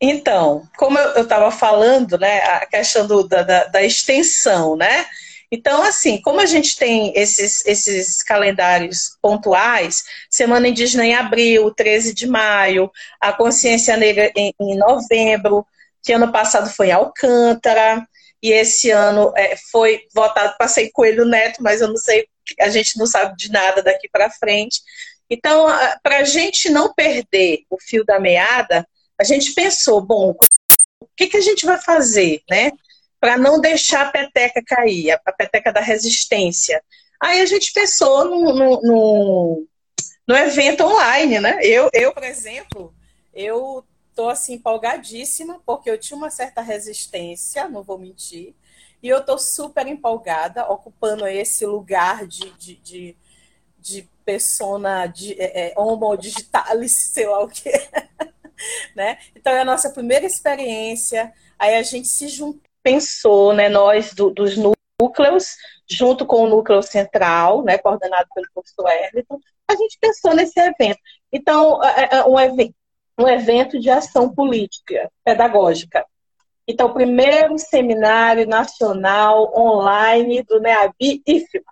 Então, 0.00 0.66
como 0.78 0.98
eu 0.98 1.22
estava 1.22 1.50
falando, 1.50 2.16
né, 2.18 2.40
a 2.42 2.66
questão 2.66 3.06
do- 3.06 3.28
da, 3.28 3.64
da, 3.64 3.82
extensão, 3.82 4.74
né? 4.74 5.04
Então, 5.52 5.82
assim, 5.82 6.22
como 6.22 6.40
a 6.40 6.46
gente 6.46 6.76
tem 6.78 7.12
esses, 7.14 7.66
esses 7.66 8.22
calendários 8.22 9.18
pontuais, 9.20 10.04
Semana 10.30 10.68
Indígena 10.68 11.04
em 11.04 11.14
abril, 11.14 11.70
13 11.74 12.14
de 12.14 12.26
maio, 12.26 12.90
a 13.20 13.32
Consciência 13.32 13.96
Negra 13.96 14.30
em, 14.36 14.54
em 14.58 14.76
novembro, 14.78 15.66
que 16.02 16.12
ano 16.12 16.32
passado 16.32 16.70
foi 16.70 16.88
em 16.88 16.92
Alcântara, 16.92 18.06
e 18.42 18.52
esse 18.52 18.90
ano 18.90 19.32
é, 19.36 19.56
foi 19.70 20.06
votado, 20.14 20.56
passei 20.58 20.90
Coelho 20.90 21.26
Neto, 21.26 21.62
mas 21.62 21.80
eu 21.80 21.88
não 21.88 21.96
sei, 21.96 22.26
a 22.58 22.70
gente 22.70 22.98
não 22.98 23.06
sabe 23.06 23.36
de 23.36 23.50
nada 23.50 23.82
daqui 23.82 24.08
para 24.08 24.30
frente. 24.30 24.80
Então, 25.28 25.66
para 26.02 26.18
a 26.18 26.24
gente 26.24 26.70
não 26.70 26.92
perder 26.92 27.64
o 27.68 27.76
fio 27.80 28.04
da 28.04 28.18
meada, 28.18 28.86
a 29.18 29.24
gente 29.24 29.52
pensou, 29.52 30.00
bom, 30.00 30.34
o 31.00 31.06
que, 31.16 31.26
que 31.26 31.36
a 31.36 31.42
gente 31.42 31.66
vai 31.66 31.78
fazer, 31.78 32.42
né? 32.50 32.72
Para 33.20 33.36
não 33.36 33.60
deixar 33.60 34.06
a 34.06 34.10
peteca 34.10 34.62
cair, 34.66 35.12
a, 35.12 35.20
a 35.26 35.32
peteca 35.32 35.72
da 35.72 35.80
resistência. 35.80 36.82
Aí 37.20 37.42
a 37.42 37.46
gente 37.46 37.72
pensou 37.72 38.24
no, 38.24 38.54
no, 38.54 38.80
no, 38.82 39.66
no 40.26 40.36
evento 40.36 40.84
online, 40.84 41.38
né? 41.38 41.58
Eu, 41.62 41.90
eu, 41.92 42.14
por 42.14 42.24
exemplo, 42.24 42.94
eu 43.34 43.84
tô 44.20 44.28
assim 44.28 44.52
empolgadíssima 44.52 45.62
porque 45.64 45.90
eu 45.90 45.96
tinha 45.96 46.14
uma 46.14 46.28
certa 46.28 46.60
resistência, 46.60 47.66
não 47.70 47.82
vou 47.82 47.96
mentir, 47.96 48.54
e 49.02 49.08
eu 49.08 49.24
tô 49.24 49.38
super 49.38 49.86
empolgada, 49.86 50.70
ocupando 50.70 51.26
esse 51.26 51.64
lugar 51.64 52.26
de, 52.26 52.50
de, 52.58 52.76
de, 52.76 53.16
de 53.78 54.08
persona 54.22 55.06
de, 55.06 55.40
é, 55.40 55.70
é, 55.70 55.74
homo 55.74 56.14
digitalis, 56.18 56.92
sei 57.14 57.26
lá 57.26 57.42
o 57.42 57.48
que, 57.48 57.72
né? 58.94 59.18
Então 59.34 59.54
é 59.54 59.60
a 59.60 59.64
nossa 59.64 59.88
primeira 59.88 60.26
experiência, 60.26 61.32
aí 61.58 61.76
a 61.76 61.82
gente 61.82 62.06
se 62.06 62.28
juntou 62.28 62.60
pensou, 62.82 63.52
né, 63.52 63.68
nós 63.68 64.14
do, 64.14 64.30
dos 64.30 64.56
núcleos, 64.56 65.56
junto 65.86 66.24
com 66.24 66.44
o 66.44 66.48
núcleo 66.48 66.82
central, 66.82 67.62
né, 67.62 67.76
coordenado 67.76 68.26
pelo 68.34 68.46
professor 68.54 68.88
Erliton, 68.88 69.38
a 69.68 69.76
gente 69.76 69.98
pensou 70.00 70.34
nesse 70.34 70.58
evento. 70.58 70.98
Então, 71.30 71.82
é, 71.84 72.16
é 72.16 72.24
um, 72.24 72.40
evento, 72.40 72.74
um 73.20 73.28
evento 73.28 73.78
de 73.78 73.90
ação 73.90 74.32
política, 74.32 75.10
pedagógica. 75.24 76.04
Então, 76.66 76.88
o 76.88 76.94
primeiro 76.94 77.58
seminário 77.58 78.46
nacional 78.46 79.52
online 79.56 80.42
do 80.42 80.60
NEABI 80.60 81.22
IFMA. 81.26 81.64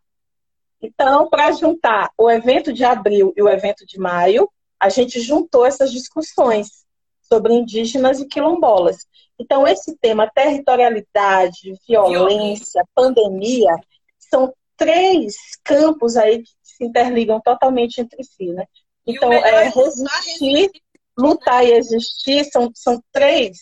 Então, 0.80 1.28
para 1.28 1.52
juntar 1.52 2.10
o 2.16 2.30
evento 2.30 2.72
de 2.72 2.84
abril 2.84 3.32
e 3.36 3.42
o 3.42 3.48
evento 3.48 3.86
de 3.86 3.98
maio, 3.98 4.48
a 4.78 4.88
gente 4.88 5.20
juntou 5.20 5.64
essas 5.64 5.90
discussões 5.90 6.84
sobre 7.22 7.52
indígenas 7.52 8.20
e 8.20 8.26
quilombolas. 8.26 9.06
Então, 9.38 9.66
esse 9.66 9.96
tema, 9.98 10.30
territorialidade, 10.32 11.74
violência, 11.86 12.84
pandemia, 12.94 13.74
são 14.18 14.52
três 14.76 15.34
campos 15.64 16.16
aí 16.16 16.42
que 16.42 16.50
se 16.62 16.84
interligam 16.84 17.40
totalmente 17.40 18.00
entre 18.00 18.22
si, 18.22 18.46
né? 18.46 18.64
Então, 19.06 19.32
é 19.32 19.68
resistir, 19.68 20.70
lutar 21.18 21.64
e 21.66 21.72
existir 21.72 22.44
são, 22.44 22.70
são 22.74 23.02
três 23.12 23.58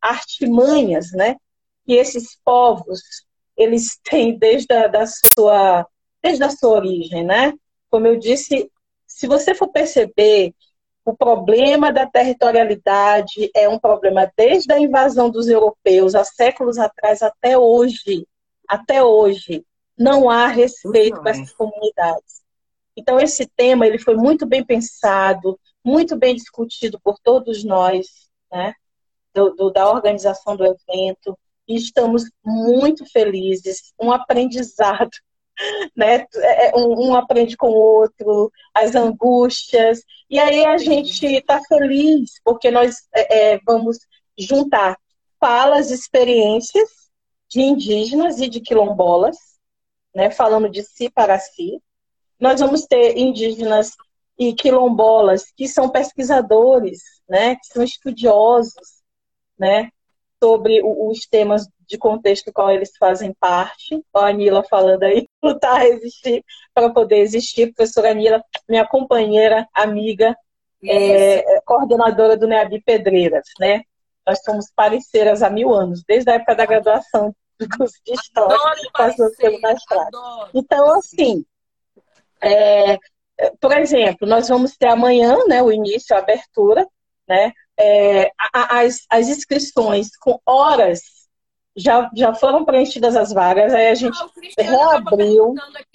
artimanhas, 0.00 1.10
né? 1.12 1.36
Que 1.84 1.94
esses 1.94 2.38
povos, 2.44 3.00
eles 3.56 3.98
têm 4.04 4.38
desde 4.38 4.72
a 4.72 4.86
da 4.86 5.04
sua, 5.06 5.86
desde 6.22 6.44
a 6.44 6.50
sua 6.50 6.70
origem, 6.70 7.24
né? 7.24 7.52
Como 7.90 8.06
eu 8.06 8.16
disse, 8.16 8.70
se 9.06 9.26
você 9.26 9.54
for 9.54 9.68
perceber 9.68 10.54
o 11.04 11.16
problema 11.16 11.92
da 11.92 12.06
territorialidade 12.06 13.50
é 13.54 13.68
um 13.68 13.78
problema 13.78 14.30
desde 14.36 14.72
a 14.72 14.78
invasão 14.78 15.30
dos 15.30 15.48
europeus 15.48 16.14
há 16.14 16.22
séculos 16.24 16.78
atrás 16.78 17.22
até 17.22 17.58
hoje. 17.58 18.26
Até 18.68 19.02
hoje 19.02 19.64
não 19.98 20.30
há 20.30 20.46
respeito 20.46 21.20
para 21.20 21.32
essas 21.32 21.52
comunidades. 21.52 22.40
Então 22.96 23.18
esse 23.18 23.46
tema 23.56 23.86
ele 23.86 23.98
foi 23.98 24.14
muito 24.14 24.46
bem 24.46 24.64
pensado, 24.64 25.58
muito 25.84 26.16
bem 26.16 26.34
discutido 26.34 27.00
por 27.02 27.18
todos 27.18 27.64
nós, 27.64 28.06
né, 28.50 28.74
do, 29.34 29.50
do, 29.50 29.70
da 29.70 29.90
organização 29.90 30.56
do 30.56 30.64
evento, 30.64 31.38
e 31.68 31.76
estamos 31.76 32.24
muito 32.44 33.04
felizes, 33.06 33.92
um 34.00 34.10
aprendizado 34.10 35.10
né? 35.96 36.26
Um, 36.74 37.08
um, 37.08 37.14
aprende 37.14 37.56
com 37.56 37.68
o 37.68 37.74
outro, 37.74 38.50
as 38.74 38.94
angústias. 38.94 40.02
E 40.28 40.38
aí 40.38 40.64
a 40.64 40.78
gente 40.78 41.26
está 41.26 41.60
feliz 41.64 42.40
porque 42.44 42.70
nós 42.70 42.96
é, 43.14 43.58
vamos 43.64 43.98
juntar 44.38 44.96
falas, 45.38 45.90
experiências 45.90 46.88
de 47.48 47.60
indígenas 47.60 48.40
e 48.40 48.48
de 48.48 48.60
quilombolas, 48.60 49.36
né? 50.14 50.30
Falando 50.30 50.68
de 50.68 50.82
si 50.82 51.10
para 51.10 51.38
si. 51.38 51.80
Nós 52.38 52.60
vamos 52.60 52.86
ter 52.86 53.18
indígenas 53.18 53.92
e 54.40 54.54
quilombolas 54.54 55.52
que 55.54 55.68
são 55.68 55.90
pesquisadores, 55.90 57.02
né? 57.28 57.56
Que 57.56 57.66
são 57.66 57.82
estudiosos, 57.82 59.02
né? 59.58 59.90
Sobre 60.42 60.80
os 60.82 61.26
temas 61.26 61.68
de 61.86 61.98
contexto 61.98 62.46
do 62.46 62.52
qual 62.54 62.70
eles 62.70 62.96
fazem 62.98 63.34
parte. 63.38 64.02
A 64.14 64.28
Anila 64.28 64.64
falando 64.64 65.02
aí, 65.02 65.28
lutar, 65.44 65.82
resistir 65.82 66.42
para 66.72 66.88
poder 66.88 67.18
existir. 67.18 67.74
Professora 67.74 68.12
Anila, 68.12 68.42
minha 68.66 68.86
companheira, 68.86 69.68
amiga, 69.74 70.34
é, 70.82 71.60
coordenadora 71.60 72.34
do 72.34 72.46
NEABI 72.46 72.80
Pedreiras, 72.82 73.44
né? 73.60 73.82
Nós 74.26 74.40
somos 74.42 74.72
parceiras 74.74 75.42
há 75.42 75.50
mil 75.50 75.74
anos, 75.74 76.02
desde 76.08 76.30
a 76.30 76.34
época 76.36 76.54
da 76.54 76.64
graduação 76.64 77.36
do 77.58 77.68
curso 77.68 78.00
de 78.06 78.14
História, 78.14 78.56
passando 78.94 79.36
pelo 79.36 79.60
mestrado. 79.60 80.10
Então, 80.54 80.94
assim, 80.94 81.44
é, 82.40 82.98
por 83.60 83.72
exemplo, 83.72 84.26
nós 84.26 84.48
vamos 84.48 84.76
ter 84.76 84.88
amanhã, 84.88 85.36
né, 85.48 85.62
o 85.62 85.72
início, 85.72 86.14
a 86.14 86.18
abertura, 86.18 86.86
né? 87.28 87.52
É, 87.78 88.30
as, 88.52 89.06
as 89.08 89.28
inscrições 89.28 90.14
com 90.16 90.38
horas 90.44 91.00
já, 91.74 92.10
já 92.14 92.34
foram 92.34 92.64
preenchidas 92.64 93.16
as 93.16 93.32
vagas, 93.32 93.72
aí 93.72 93.88
a 93.88 93.94
gente 93.94 94.18
ah, 94.20 94.62
reabriu 94.62 95.54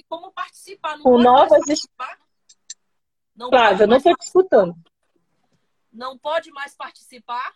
como 0.10 0.32
participar, 0.32 0.98
com 1.00 1.18
novas 1.20 1.64
Não 3.36 3.50
Flávia, 3.50 3.84
eu 3.84 3.88
não 3.88 3.98
estou 3.98 4.16
te 4.16 4.26
escutando. 4.26 4.76
não 5.92 6.18
pode 6.18 6.50
mais 6.52 6.76
participar? 6.76 7.54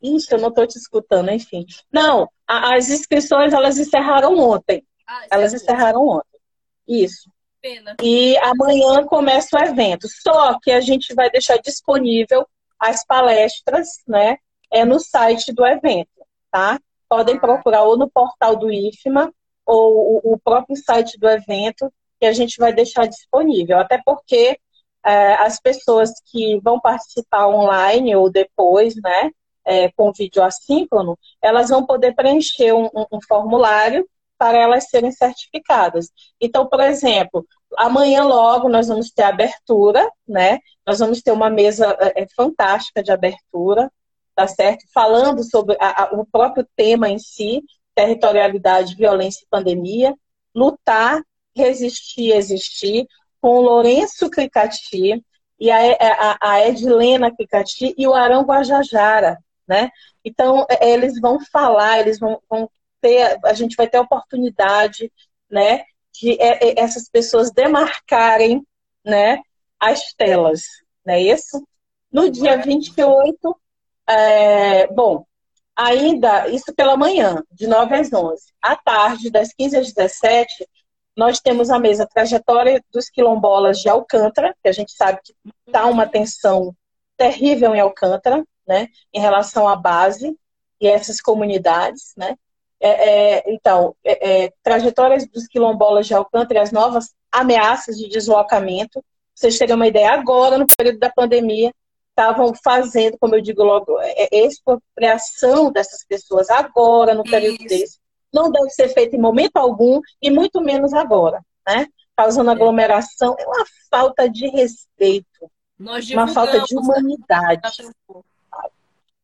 Isso, 0.00 0.34
eu 0.34 0.38
não 0.38 0.48
estou 0.48 0.66
te 0.66 0.76
escutando, 0.76 1.30
enfim. 1.30 1.64
Não, 1.90 2.28
a- 2.46 2.74
as 2.76 2.88
inscrições 2.90 3.52
elas 3.52 3.78
encerraram 3.78 4.36
ontem. 4.38 4.84
Ah, 5.06 5.26
Elas 5.30 5.54
encerraram 5.54 6.06
ontem. 6.06 6.40
Isso. 6.86 7.30
Pena. 7.62 7.94
E 8.02 8.36
amanhã 8.38 9.04
começa 9.06 9.56
o 9.56 9.62
evento. 9.62 10.08
Só 10.22 10.58
que 10.60 10.70
a 10.70 10.80
gente 10.80 11.14
vai 11.14 11.30
deixar 11.30 11.58
disponível 11.58 12.46
as 12.78 13.04
palestras, 13.06 13.88
né? 14.06 14.36
É 14.70 14.84
no 14.84 14.98
site 14.98 15.52
do 15.52 15.64
evento, 15.64 16.10
tá? 16.50 16.80
Podem 17.08 17.38
procurar 17.38 17.84
ou 17.84 17.96
no 17.96 18.10
portal 18.10 18.56
do 18.56 18.70
IFMA 18.72 19.32
ou 19.64 20.20
o- 20.24 20.32
o 20.32 20.38
próprio 20.40 20.76
site 20.76 21.18
do 21.18 21.28
evento 21.28 21.92
que 22.18 22.26
a 22.26 22.32
gente 22.32 22.56
vai 22.58 22.72
deixar 22.72 23.06
disponível. 23.06 23.78
Até 23.78 24.00
porque 24.04 24.58
é, 25.04 25.34
as 25.34 25.60
pessoas 25.60 26.10
que 26.30 26.60
vão 26.60 26.80
participar 26.80 27.48
online 27.48 28.14
ou 28.16 28.30
depois, 28.30 28.94
né? 28.96 29.30
é, 29.64 29.90
com 29.92 30.10
vídeo 30.12 30.42
assíncrono, 30.42 31.16
elas 31.40 31.68
vão 31.70 31.86
poder 31.86 32.14
preencher 32.16 32.72
um- 32.72 32.86
um- 32.92 33.06
um 33.12 33.18
formulário 33.28 34.04
para 34.42 34.58
elas 34.58 34.88
serem 34.88 35.12
certificadas. 35.12 36.08
Então, 36.40 36.66
por 36.68 36.80
exemplo, 36.80 37.46
amanhã 37.78 38.24
logo 38.24 38.68
nós 38.68 38.88
vamos 38.88 39.12
ter 39.12 39.22
abertura, 39.22 40.10
né? 40.26 40.58
Nós 40.84 40.98
vamos 40.98 41.22
ter 41.22 41.30
uma 41.30 41.48
mesa 41.48 41.96
é, 42.16 42.26
fantástica 42.34 43.04
de 43.04 43.12
abertura, 43.12 43.88
tá 44.34 44.48
certo? 44.48 44.84
Falando 44.92 45.48
sobre 45.48 45.76
a- 45.80 46.02
a- 46.02 46.10
o 46.14 46.26
próprio 46.26 46.66
tema 46.74 47.08
em 47.08 47.20
si, 47.20 47.62
territorialidade, 47.94 48.96
violência 48.96 49.44
e 49.44 49.48
pandemia, 49.48 50.12
lutar, 50.52 51.22
resistir, 51.54 52.32
existir, 52.32 53.06
com 53.40 53.58
o 53.58 53.62
Lourenço 53.62 54.28
Cricati 54.28 55.22
e 55.60 55.70
a, 55.70 55.78
a, 56.00 56.50
a 56.54 56.68
Edilena 56.68 57.30
Cricati 57.32 57.94
e 57.96 58.08
o 58.08 58.14
Arão 58.14 58.42
Guajajara, 58.42 59.38
né? 59.68 59.88
Então, 60.24 60.66
eles 60.80 61.20
vão 61.20 61.38
falar, 61.52 62.00
eles 62.00 62.18
vão, 62.18 62.40
vão 62.50 62.68
ter, 63.02 63.38
a 63.44 63.52
gente 63.52 63.76
vai 63.76 63.88
ter 63.88 63.98
a 63.98 64.02
oportunidade, 64.02 65.12
né, 65.50 65.84
de 66.12 66.40
é, 66.40 66.68
é, 66.68 66.80
essas 66.80 67.08
pessoas 67.08 67.50
demarcarem, 67.50 68.66
né, 69.04 69.42
as 69.78 70.14
telas, 70.14 70.62
não 71.04 71.14
é 71.14 71.20
isso? 71.20 71.66
No 72.10 72.30
dia 72.30 72.56
28, 72.56 73.60
é, 74.08 74.86
bom, 74.88 75.26
ainda, 75.74 76.48
isso 76.48 76.72
pela 76.74 76.96
manhã, 76.96 77.42
de 77.50 77.66
9 77.66 77.94
às 77.94 78.12
11. 78.12 78.44
À 78.62 78.76
tarde, 78.76 79.30
das 79.30 79.52
15 79.52 79.76
às 79.76 79.92
17, 79.92 80.68
nós 81.16 81.40
temos 81.40 81.70
a 81.70 81.78
mesa 81.78 82.06
Trajetória 82.06 82.82
dos 82.92 83.10
Quilombolas 83.10 83.78
de 83.78 83.88
Alcântara, 83.88 84.54
que 84.62 84.68
a 84.68 84.72
gente 84.72 84.92
sabe 84.92 85.20
que 85.24 85.34
está 85.66 85.86
uma 85.86 86.06
tensão 86.06 86.74
terrível 87.16 87.74
em 87.74 87.80
Alcântara, 87.80 88.44
né, 88.66 88.88
em 89.12 89.20
relação 89.20 89.68
à 89.68 89.74
base 89.74 90.36
e 90.80 90.86
essas 90.86 91.20
comunidades, 91.20 92.12
né? 92.16 92.36
É, 92.84 92.88
é, 93.36 93.44
então, 93.46 93.94
é, 94.04 94.44
é, 94.44 94.52
trajetórias 94.60 95.24
dos 95.28 95.46
quilombolas 95.46 96.04
de 96.04 96.14
Alcântara 96.14 96.58
e 96.58 96.62
as 96.62 96.72
novas 96.72 97.14
ameaças 97.30 97.96
de 97.96 98.08
deslocamento. 98.08 98.94
Pra 98.94 99.02
vocês 99.36 99.56
terem 99.56 99.76
uma 99.76 99.86
ideia, 99.86 100.10
agora, 100.12 100.58
no 100.58 100.66
período 100.66 100.98
da 100.98 101.08
pandemia, 101.08 101.72
estavam 102.10 102.52
fazendo, 102.62 103.16
como 103.20 103.36
eu 103.36 103.40
digo 103.40 103.62
logo, 103.62 103.98
é, 104.00 104.28
expropriação 104.32 105.70
dessas 105.70 106.04
pessoas 106.04 106.50
agora, 106.50 107.14
no 107.14 107.22
período 107.22 107.60
Isso. 107.60 107.68
desse. 107.68 107.98
Não 108.34 108.50
deve 108.50 108.70
ser 108.70 108.88
feito 108.88 109.14
em 109.14 109.20
momento 109.20 109.58
algum, 109.58 110.00
e 110.20 110.28
muito 110.28 110.60
menos 110.60 110.92
agora, 110.92 111.40
né? 111.66 111.86
Causando 112.16 112.50
aglomeração. 112.50 113.36
É 113.38 113.46
uma 113.46 113.64
falta 113.90 114.28
de 114.28 114.48
respeito, 114.48 115.50
uma 115.78 116.26
falta 116.28 116.60
de 116.62 116.74
né? 116.74 116.80
humanidade. 116.80 117.62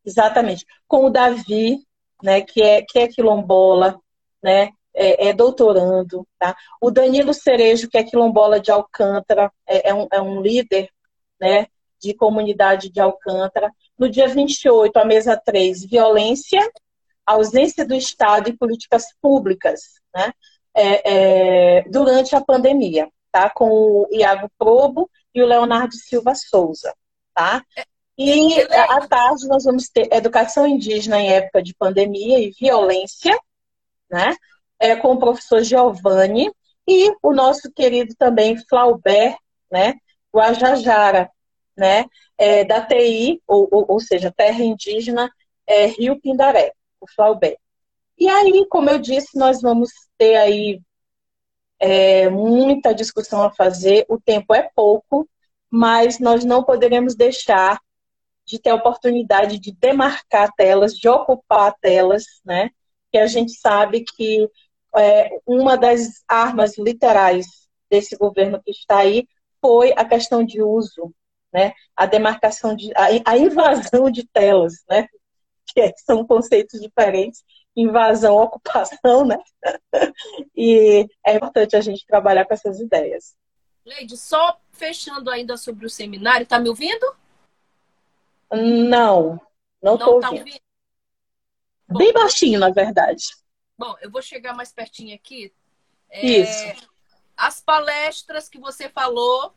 Exatamente. 0.05 0.65
Com 0.87 1.07
o 1.07 1.11
Davi, 1.11 1.88
né, 2.23 2.41
que 2.41 2.63
é, 2.63 2.83
que 2.83 2.99
é 2.99 3.09
quilombola, 3.09 3.99
né, 4.43 4.71
é, 4.95 5.29
é 5.29 5.33
doutorando, 5.33 6.27
tá? 6.39 6.57
O 6.81 6.91
Danilo 6.91 7.33
Cerejo, 7.33 7.89
que 7.89 7.99
é 7.99 8.05
quilombola 8.05 8.61
de 8.61 8.71
Alcântara, 8.71 9.53
é, 9.67 9.91
é 9.91 9.95
um, 9.95 10.09
é 10.13 10.21
um 10.21 10.41
líder, 10.41 10.91
né, 11.41 11.67
de 12.01 12.15
comunidade 12.15 12.91
de 12.91 13.01
Alcântara. 13.01 13.73
No 13.99 14.09
dia 14.09 14.29
28, 14.29 14.97
a 14.97 15.05
mesa 15.05 15.37
3, 15.37 15.85
violência, 15.85 16.61
ausência 17.27 17.85
do 17.85 17.95
Estado 17.95 18.49
e 18.49 18.57
políticas 18.57 19.07
públicas, 19.21 19.81
né, 20.15 20.33
é, 20.75 21.79
é, 21.79 21.83
durante 21.89 22.35
a 22.37 22.41
pandemia, 22.41 23.09
tá? 23.33 23.51
Com 23.51 23.69
o 23.69 24.09
Iago 24.11 24.51
Probo 24.59 25.11
e 25.35 25.43
o 25.43 25.47
Leonardo 25.47 25.95
Silva 25.95 26.35
Souza, 26.35 26.95
tá? 27.35 27.65
E 28.19 28.61
à 28.73 29.07
tarde 29.07 29.47
nós 29.47 29.63
vamos 29.63 29.89
ter 29.89 30.13
educação 30.13 30.67
indígena 30.67 31.21
em 31.21 31.31
época 31.31 31.63
de 31.63 31.73
pandemia 31.73 32.41
e 32.41 32.51
violência, 32.51 33.39
né? 34.11 34.35
É, 34.81 34.97
com 34.97 35.13
o 35.13 35.19
professor 35.19 35.63
Giovanni 35.63 36.51
e 36.87 37.15
o 37.23 37.33
nosso 37.33 37.71
querido 37.73 38.15
também 38.19 38.57
Flaubert, 38.69 39.37
né? 39.71 39.95
Guajajara, 40.35 41.31
né? 41.77 42.07
É, 42.37 42.65
da 42.65 42.85
TI, 42.85 43.41
ou, 43.47 43.69
ou, 43.71 43.87
ou 43.89 44.01
seja, 44.01 44.35
Terra 44.37 44.65
Indígena 44.65 45.31
é, 45.65 45.87
Rio 45.87 46.21
Pindaré, 46.21 46.73
o 47.01 47.07
Flaubert. 47.07 47.57
E 48.19 48.29
aí, 48.29 48.67
como 48.69 48.91
eu 48.91 48.99
disse, 48.99 49.39
nós 49.39 49.61
vamos 49.63 49.91
ter 50.17 50.35
aí 50.35 50.81
é, 51.79 52.29
muita 52.29 52.93
discussão 52.93 53.43
a 53.43 53.51
fazer. 53.53 54.05
O 54.09 54.21
tempo 54.21 54.53
é 54.53 54.69
pouco, 54.75 55.29
mas 55.71 56.19
nós 56.19 56.45
não 56.45 56.65
poderemos 56.65 57.15
deixar 57.15 57.79
de 58.49 58.59
ter 58.59 58.71
a 58.71 58.75
oportunidade 58.75 59.59
de 59.59 59.73
demarcar 59.73 60.51
telas, 60.57 60.95
de 60.95 61.07
ocupar 61.07 61.75
telas, 61.81 62.25
né? 62.45 62.71
Que 63.13 63.19
a 63.19 63.27
gente 63.27 63.53
sabe 63.53 64.05
que 64.05 64.49
é, 64.97 65.39
uma 65.47 65.77
das 65.77 66.25
armas 66.27 66.79
literais 66.79 67.47
desse 67.91 68.17
governo 68.17 68.61
que 68.65 68.71
está 68.71 69.01
aí 69.01 69.29
foi 69.61 69.93
a 69.95 70.05
questão 70.05 70.43
de 70.43 70.63
uso, 70.63 71.15
né? 71.53 71.75
A 71.95 72.07
demarcação 72.07 72.75
de 72.75 72.91
a, 72.97 73.09
a 73.31 73.37
invasão 73.37 74.11
de 74.11 74.27
telas, 74.27 74.83
né? 74.89 75.07
Que 75.67 75.93
são 75.99 76.27
conceitos 76.27 76.81
diferentes, 76.81 77.45
invasão, 77.77 78.37
ocupação, 78.37 79.27
né? 79.27 79.39
E 80.57 81.07
é 81.25 81.37
importante 81.37 81.77
a 81.77 81.81
gente 81.81 82.05
trabalhar 82.07 82.45
com 82.47 82.55
essas 82.55 82.81
ideias. 82.81 83.37
Leide, 83.85 84.17
só 84.17 84.59
fechando 84.73 85.31
ainda 85.31 85.57
sobre 85.57 85.87
o 85.87 85.91
seminário, 85.91 86.47
tá 86.47 86.59
me 86.59 86.69
ouvindo? 86.69 87.07
Não, 88.53 89.41
não 89.83 89.95
estou 89.95 90.15
Não 90.15 90.21
tá 90.21 90.31
ouvindo. 90.31 90.41
ouvindo? 90.41 90.61
Bem 91.99 92.13
baixinho, 92.13 92.61
na 92.61 92.71
verdade. 92.71 93.25
Bom, 93.79 93.97
eu 94.01 94.11
vou 94.11 94.21
chegar 94.21 94.55
mais 94.55 94.73
pertinho 94.73 95.15
aqui. 95.15 95.53
É, 96.11 96.27
Isso. 96.27 96.87
As 97.37 97.61
palestras 97.61 98.49
que 98.49 98.59
você 98.59 98.89
falou 98.89 99.55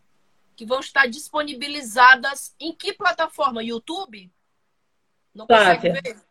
que 0.56 0.66
vão 0.66 0.80
estar 0.80 1.08
disponibilizadas 1.08 2.56
em 2.60 2.74
que 2.76 2.94
plataforma? 2.94 3.64
YouTube? 3.64 4.32
Não 5.34 5.48
consegue 5.48 5.90
Flávia. 5.90 6.02
ver? 6.04 6.22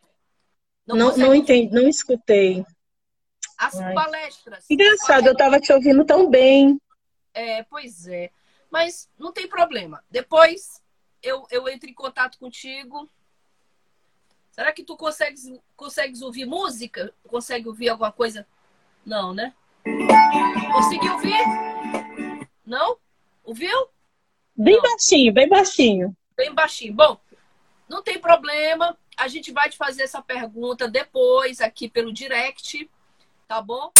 Não, 0.86 0.96
consegue 0.96 1.20
não 1.20 1.30
ver? 1.30 1.36
entendi, 1.38 1.74
não 1.74 1.88
escutei. 1.88 2.64
As 3.58 3.74
Ai. 3.78 3.94
palestras. 3.94 4.64
Engraçado, 4.70 5.26
eu 5.26 5.32
estava 5.32 5.60
te 5.60 5.72
ouvindo 5.72 6.04
tão 6.04 6.30
bem. 6.30 6.80
É, 7.34 7.62
pois 7.64 8.06
é. 8.06 8.30
Mas 8.70 9.10
não 9.18 9.32
tem 9.32 9.48
problema. 9.48 10.02
Depois 10.10 10.80
eu, 11.22 11.46
eu 11.50 11.68
entro 11.68 11.88
em 11.88 11.94
contato 11.94 12.38
contigo. 12.38 13.08
Será 14.50 14.72
que 14.72 14.82
tu 14.82 14.96
consegues, 14.96 15.42
consegues 15.76 16.22
ouvir 16.22 16.44
música? 16.44 17.14
Consegue 17.26 17.68
ouvir 17.68 17.88
alguma 17.88 18.12
coisa? 18.12 18.46
Não, 19.04 19.32
né? 19.32 19.54
Conseguiu 20.72 21.12
ouvir? 21.14 21.40
Não? 22.66 22.98
Ouviu? 23.44 23.88
Bem 24.56 24.76
Não. 24.76 24.82
baixinho, 24.82 25.32
bem 25.32 25.48
baixinho. 25.48 26.16
Bem 26.36 26.52
baixinho. 26.52 26.94
Bom, 26.94 27.18
não 27.88 28.02
tem 28.02 28.18
problema. 28.18 28.96
A 29.16 29.28
gente 29.28 29.52
vai 29.52 29.70
te 29.70 29.76
fazer 29.76 30.02
essa 30.02 30.20
pergunta 30.22 30.88
depois 30.88 31.60
aqui 31.60 31.88
pelo 31.88 32.12
direct, 32.12 32.90
tá 33.46 33.60
bom? 33.60 33.90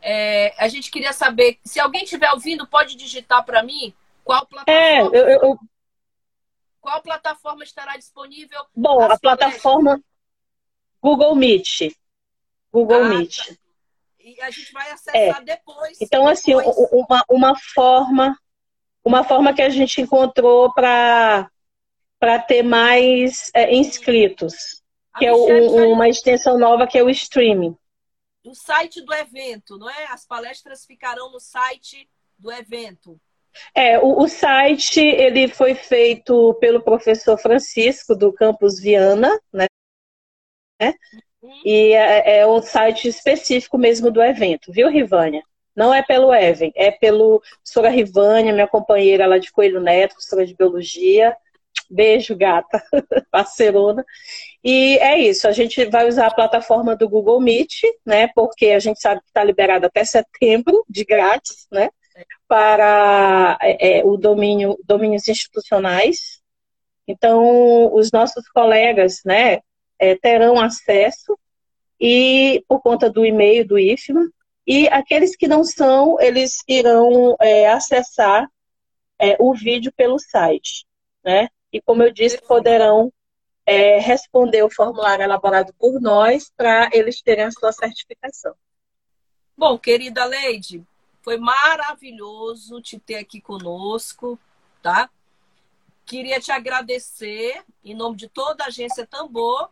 É, 0.00 0.54
a 0.58 0.68
gente 0.68 0.90
queria 0.90 1.12
saber, 1.12 1.58
se 1.62 1.78
alguém 1.78 2.04
estiver 2.04 2.30
ouvindo, 2.32 2.66
pode 2.66 2.96
digitar 2.96 3.44
para 3.44 3.62
mim 3.62 3.94
qual 4.30 4.64
É, 4.66 4.96
plataforma, 5.00 5.16
eu, 5.16 5.28
eu- 5.28 5.42
eu- 5.42 5.58
qual 6.80 7.02
plataforma 7.02 7.64
estará 7.64 7.96
disponível. 7.96 8.64
bom, 8.74 9.00
a 9.02 9.18
plataforma 9.18 10.00
Google 11.02 11.34
Meet. 11.34 11.92
Google 12.72 13.02
Ah, 13.04 13.08
Meet. 13.08 13.58
E 14.18 14.40
a 14.42 14.50
gente 14.50 14.72
vai 14.72 14.90
acessar 14.90 15.42
depois. 15.44 15.98
Então, 16.00 16.26
assim, 16.28 16.54
depois. 16.56 16.76
u- 16.76 17.04
uma, 17.08 17.24
uma 17.28 17.58
forma, 17.74 18.38
uma 19.04 19.24
forma 19.24 19.52
que 19.54 19.62
a 19.62 19.68
gente 19.70 20.00
encontrou 20.00 20.72
para 20.72 21.50
para 22.18 22.38
ter 22.38 22.62
mais 22.62 23.50
é, 23.54 23.74
inscritos, 23.74 24.82
A 25.14 25.18
que 25.20 25.26
é 25.26 25.32
Michelle 25.32 25.68
já- 25.70 25.74
o- 25.74 25.92
uma 25.94 26.06
extensão 26.06 26.58
nova 26.58 26.86
que 26.86 26.98
é 26.98 27.02
o 27.02 27.08
streaming. 27.08 27.74
o 28.44 28.54
site 28.54 29.00
do 29.02 29.12
evento, 29.14 29.78
não 29.78 29.88
é? 29.88 30.04
As 30.08 30.26
palestras 30.26 30.84
ficarão 30.84 31.32
no 31.32 31.40
site 31.40 32.08
do 32.38 32.52
evento. 32.52 33.18
É, 33.74 33.98
o, 33.98 34.22
o, 34.22 34.28
site 34.28 35.00
ele 35.00 35.48
foi 35.48 35.74
feito 35.74 36.54
pelo 36.60 36.82
professor 36.82 37.38
Francisco 37.38 38.14
do 38.14 38.32
Campus 38.32 38.80
Viana, 38.80 39.38
né? 39.52 39.66
E 41.64 41.92
é, 41.92 42.40
é 42.40 42.46
um 42.46 42.60
site 42.62 43.08
específico 43.08 43.78
mesmo 43.78 44.10
do 44.10 44.22
evento, 44.22 44.72
viu, 44.72 44.88
Rivânia? 44.88 45.42
Não 45.74 45.94
é 45.94 46.02
pelo 46.02 46.34
Even, 46.34 46.72
é 46.74 46.90
pelo 46.90 47.40
professora 47.40 47.88
Rivânia, 47.88 48.52
minha 48.52 48.68
companheira 48.68 49.26
lá 49.26 49.38
de 49.38 49.50
Coelho 49.52 49.80
Neto, 49.80 50.14
professora 50.14 50.46
de 50.46 50.54
Biologia. 50.54 51.36
Beijo, 51.88 52.36
gata, 52.36 52.82
parcerona. 53.30 54.04
E 54.62 54.98
é 54.98 55.18
isso, 55.18 55.48
a 55.48 55.52
gente 55.52 55.84
vai 55.86 56.06
usar 56.06 56.26
a 56.26 56.34
plataforma 56.34 56.94
do 56.94 57.08
Google 57.08 57.40
Meet, 57.40 57.82
né? 58.04 58.28
Porque 58.34 58.66
a 58.66 58.78
gente 58.78 59.00
sabe 59.00 59.20
que 59.20 59.28
está 59.28 59.42
liberado 59.42 59.86
até 59.86 60.04
setembro, 60.04 60.84
de 60.88 61.04
grátis, 61.04 61.66
né? 61.70 61.88
Para 62.48 63.58
é, 63.60 63.98
é, 63.98 64.04
o 64.04 64.16
domínio, 64.16 64.78
domínios 64.84 65.28
institucionais. 65.28 66.40
Então, 67.06 67.92
os 67.94 68.10
nossos 68.12 68.48
colegas, 68.48 69.20
né, 69.24 69.60
é, 69.98 70.16
terão 70.16 70.60
acesso 70.60 71.38
e 72.00 72.64
por 72.66 72.80
conta 72.80 73.10
do 73.10 73.26
e-mail 73.26 73.66
do 73.66 73.78
IFMA, 73.78 74.30
e 74.66 74.88
aqueles 74.88 75.36
que 75.36 75.48
não 75.48 75.64
são, 75.64 76.20
eles 76.20 76.58
irão 76.68 77.36
é, 77.40 77.68
acessar 77.68 78.48
é, 79.18 79.36
o 79.38 79.54
vídeo 79.54 79.92
pelo 79.92 80.18
site, 80.18 80.86
né? 81.24 81.48
E 81.72 81.80
como 81.80 82.02
eu 82.02 82.12
disse, 82.12 82.40
poderão 82.40 83.12
é, 83.66 83.98
responder 83.98 84.62
o 84.62 84.70
formulário 84.70 85.22
elaborado 85.22 85.74
por 85.78 86.00
nós 86.00 86.50
para 86.56 86.88
eles 86.92 87.20
terem 87.20 87.44
a 87.44 87.50
sua 87.50 87.72
certificação. 87.72 88.54
Bom, 89.56 89.78
querida 89.78 90.24
Leide, 90.24 90.84
foi 91.22 91.36
maravilhoso 91.36 92.80
te 92.80 92.98
ter 92.98 93.16
aqui 93.16 93.40
conosco, 93.40 94.38
tá? 94.82 95.10
Queria 96.06 96.40
te 96.40 96.50
agradecer 96.50 97.62
em 97.84 97.94
nome 97.94 98.16
de 98.16 98.28
toda 98.28 98.64
a 98.64 98.66
agência 98.68 99.06
Tambor 99.06 99.70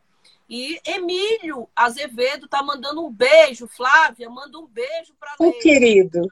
e 0.48 0.80
Emílio 0.86 1.68
Azevedo 1.76 2.48
tá 2.48 2.62
mandando 2.62 3.04
um 3.04 3.12
beijo. 3.12 3.68
Flávia, 3.68 4.30
manda 4.30 4.58
um 4.58 4.66
beijo 4.66 5.14
para 5.20 5.34
ele. 5.38 5.48
Um 5.50 5.60
querido. 5.60 6.28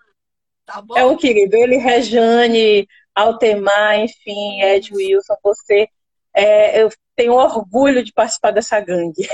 Tá 0.64 0.80
bom? 0.80 0.96
É 0.96 1.04
um 1.04 1.16
querido. 1.16 1.54
Ele, 1.54 1.76
Rejane, 1.76 2.88
Altemar, 3.14 3.98
enfim, 3.98 4.62
Ed 4.62 4.94
Wilson, 4.94 5.34
você. 5.42 5.88
É, 6.34 6.82
eu 6.82 6.90
tenho 7.14 7.32
orgulho 7.32 8.02
de 8.02 8.12
participar 8.12 8.50
dessa 8.50 8.78
gangue. 8.80 9.26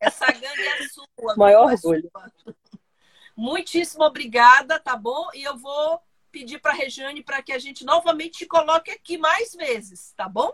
Essa 0.00 0.26
gangue 0.26 0.66
é 0.66 0.88
sua. 0.88 1.36
Maior 1.36 1.70
é 1.70 1.74
orgulho. 1.74 2.10
Sua. 2.10 2.32
Muitíssimo 3.40 4.04
obrigada, 4.04 4.78
tá 4.78 4.94
bom? 4.94 5.28
E 5.32 5.42
eu 5.42 5.56
vou 5.56 5.98
pedir 6.30 6.58
para 6.58 6.72
a 6.72 6.74
Rejane 6.74 7.22
para 7.22 7.40
que 7.40 7.52
a 7.52 7.58
gente 7.58 7.86
novamente 7.86 8.40
te 8.40 8.46
coloque 8.46 8.90
aqui 8.90 9.16
mais 9.16 9.54
vezes, 9.54 10.12
tá 10.14 10.28
bom? 10.28 10.52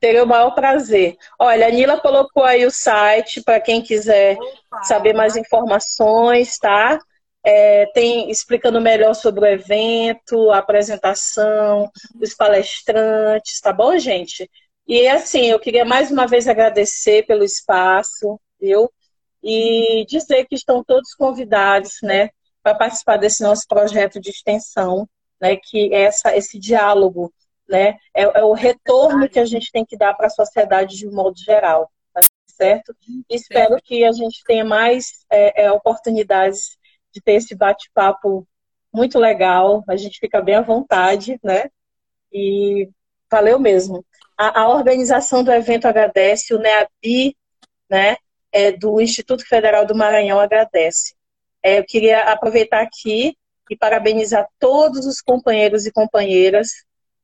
Teria 0.00 0.24
o 0.24 0.26
maior 0.26 0.50
prazer. 0.56 1.16
Olha, 1.38 1.68
a 1.68 1.70
Nila 1.70 2.00
colocou 2.00 2.42
aí 2.42 2.66
o 2.66 2.70
site 2.70 3.40
para 3.44 3.60
quem 3.60 3.80
quiser 3.80 4.36
Opa. 4.36 4.82
saber 4.82 5.14
mais 5.14 5.36
informações, 5.36 6.58
tá? 6.58 6.98
É, 7.44 7.86
tem 7.94 8.28
explicando 8.28 8.80
melhor 8.80 9.14
sobre 9.14 9.44
o 9.44 9.46
evento, 9.46 10.50
a 10.50 10.58
apresentação, 10.58 11.92
os 12.20 12.34
palestrantes, 12.34 13.60
tá 13.60 13.72
bom, 13.72 13.96
gente? 13.98 14.50
E 14.84 15.06
assim, 15.06 15.46
eu 15.46 15.60
queria 15.60 15.84
mais 15.84 16.10
uma 16.10 16.26
vez 16.26 16.48
agradecer 16.48 17.24
pelo 17.24 17.44
espaço, 17.44 18.40
viu? 18.60 18.90
E 19.44 20.06
dizer 20.06 20.46
que 20.46 20.54
estão 20.54 20.82
todos 20.82 21.14
convidados, 21.14 21.98
né, 22.02 22.30
para 22.62 22.74
participar 22.74 23.18
desse 23.18 23.42
nosso 23.42 23.66
projeto 23.68 24.18
de 24.20 24.30
extensão, 24.30 25.08
né, 25.40 25.56
que 25.56 25.92
é 25.94 26.04
essa, 26.04 26.34
esse 26.34 26.58
diálogo 26.58 27.32
né? 27.68 27.98
É, 28.14 28.22
é 28.22 28.44
o 28.44 28.52
retorno 28.52 29.28
que 29.28 29.38
a 29.38 29.44
gente 29.44 29.70
tem 29.72 29.84
que 29.84 29.96
dar 29.96 30.14
para 30.14 30.26
a 30.26 30.30
sociedade 30.30 30.96
de 30.96 31.08
um 31.08 31.12
modo 31.12 31.36
geral, 31.38 31.90
tá 32.12 32.20
certo? 32.46 32.94
E 33.08 33.34
espero 33.34 33.76
que 33.82 34.04
a 34.04 34.12
gente 34.12 34.42
tenha 34.44 34.64
mais 34.64 35.24
é, 35.30 35.64
é, 35.64 35.72
oportunidades 35.72 36.76
de 37.12 37.20
ter 37.20 37.34
esse 37.34 37.54
bate-papo 37.54 38.46
muito 38.92 39.18
legal, 39.18 39.82
a 39.88 39.96
gente 39.96 40.18
fica 40.20 40.40
bem 40.40 40.54
à 40.56 40.60
vontade, 40.60 41.38
né? 41.42 41.68
E 42.32 42.88
valeu 43.30 43.58
mesmo. 43.58 44.04
A, 44.36 44.62
a 44.62 44.68
organização 44.68 45.42
do 45.42 45.52
evento 45.52 45.86
agradece, 45.86 46.54
o 46.54 46.58
NEABI, 46.58 47.36
né, 47.90 48.16
é, 48.54 48.70
do 48.70 49.00
Instituto 49.00 49.44
Federal 49.44 49.84
do 49.84 49.96
Maranhão 49.96 50.38
agradece. 50.38 51.16
É, 51.60 51.80
eu 51.80 51.84
queria 51.84 52.20
aproveitar 52.30 52.82
aqui 52.82 53.36
e 53.68 53.76
parabenizar 53.76 54.46
todos 54.60 55.06
os 55.06 55.20
companheiros 55.20 55.86
e 55.86 55.92
companheiras 55.92 56.70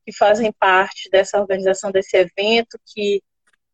que 0.05 0.13
fazem 0.13 0.51
parte 0.51 1.09
dessa 1.09 1.39
organização 1.39 1.93
desse 1.93 2.17
evento, 2.17 2.77
que 2.85 3.23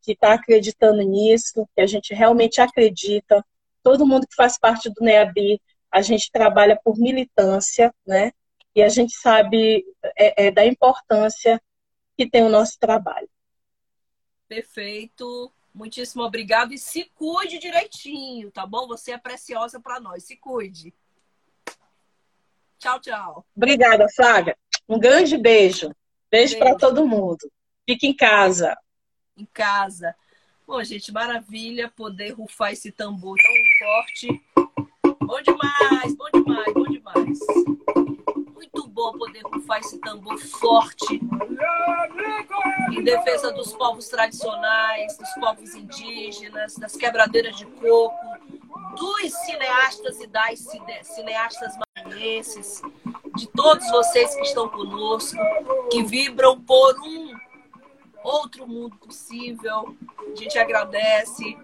está 0.06 0.34
acreditando 0.34 1.00
nisso, 1.02 1.66
que 1.74 1.80
a 1.80 1.86
gente 1.86 2.12
realmente 2.12 2.60
acredita. 2.60 3.42
Todo 3.82 4.06
mundo 4.06 4.26
que 4.26 4.36
faz 4.36 4.58
parte 4.58 4.90
do 4.90 5.02
NEABI, 5.02 5.60
a 5.90 6.02
gente 6.02 6.30
trabalha 6.30 6.78
por 6.84 6.98
militância, 6.98 7.92
né? 8.06 8.32
E 8.74 8.82
a 8.82 8.88
gente 8.88 9.16
sabe 9.16 9.82
é, 10.16 10.46
é, 10.46 10.50
da 10.50 10.66
importância 10.66 11.60
que 12.16 12.28
tem 12.28 12.42
o 12.42 12.50
nosso 12.50 12.78
trabalho. 12.78 13.28
Perfeito. 14.46 15.50
Muitíssimo 15.76 16.22
obrigado 16.22 16.72
e 16.72 16.78
se 16.78 17.04
cuide 17.14 17.58
direitinho, 17.58 18.50
tá 18.50 18.64
bom? 18.64 18.88
Você 18.88 19.12
é 19.12 19.18
preciosa 19.18 19.78
para 19.78 20.00
nós. 20.00 20.24
Se 20.24 20.34
cuide. 20.34 20.94
Tchau, 22.78 22.98
tchau. 22.98 23.46
Obrigada, 23.54 24.06
Flávia. 24.08 24.56
Um 24.88 24.98
grande 24.98 25.36
beijo. 25.36 25.94
Beijo, 26.30 26.58
para 26.58 26.74
todo 26.76 27.06
mundo. 27.06 27.52
Fique 27.86 28.06
em 28.06 28.16
casa. 28.16 28.74
Em 29.36 29.44
casa. 29.52 30.16
Bom, 30.66 30.82
gente, 30.82 31.12
maravilha 31.12 31.92
poder 31.94 32.30
rufar 32.30 32.72
esse 32.72 32.90
tambor 32.90 33.36
tão 33.36 33.52
forte. 33.78 34.42
Bom 35.20 35.42
demais, 35.42 36.16
bom 36.16 36.30
demais, 36.32 36.72
bom 36.72 36.84
demais. 36.84 37.38
Muito 38.56 38.88
bom 38.88 39.12
poder 39.12 39.42
rufar 39.42 39.80
esse 39.80 39.98
tambor 39.98 40.38
forte 40.38 41.20
em 42.90 43.04
defesa 43.04 43.52
dos 43.52 43.74
povos 43.74 44.08
tradicionais, 44.08 45.16
dos 45.18 45.28
povos 45.34 45.74
indígenas, 45.74 46.74
das 46.76 46.96
quebradeiras 46.96 47.54
de 47.56 47.66
coco, 47.66 48.16
dos 48.96 49.32
cineastas 49.44 50.18
e 50.20 50.26
das 50.26 50.58
cineastas 51.02 51.74
maranhenses, 51.96 52.80
de 53.36 53.46
todos 53.48 53.86
vocês 53.90 54.34
que 54.34 54.42
estão 54.42 54.70
conosco, 54.70 55.38
que 55.90 56.02
vibram 56.02 56.58
por 56.58 56.98
um 57.02 57.35
outro 58.26 58.66
mundo 58.66 58.96
possível. 58.96 59.96
A 60.18 60.34
gente 60.34 60.58
agradece 60.58 61.56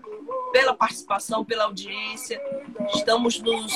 pela 0.52 0.74
participação, 0.74 1.44
pela 1.44 1.64
audiência. 1.64 2.40
Estamos 2.94 3.40
nos 3.40 3.72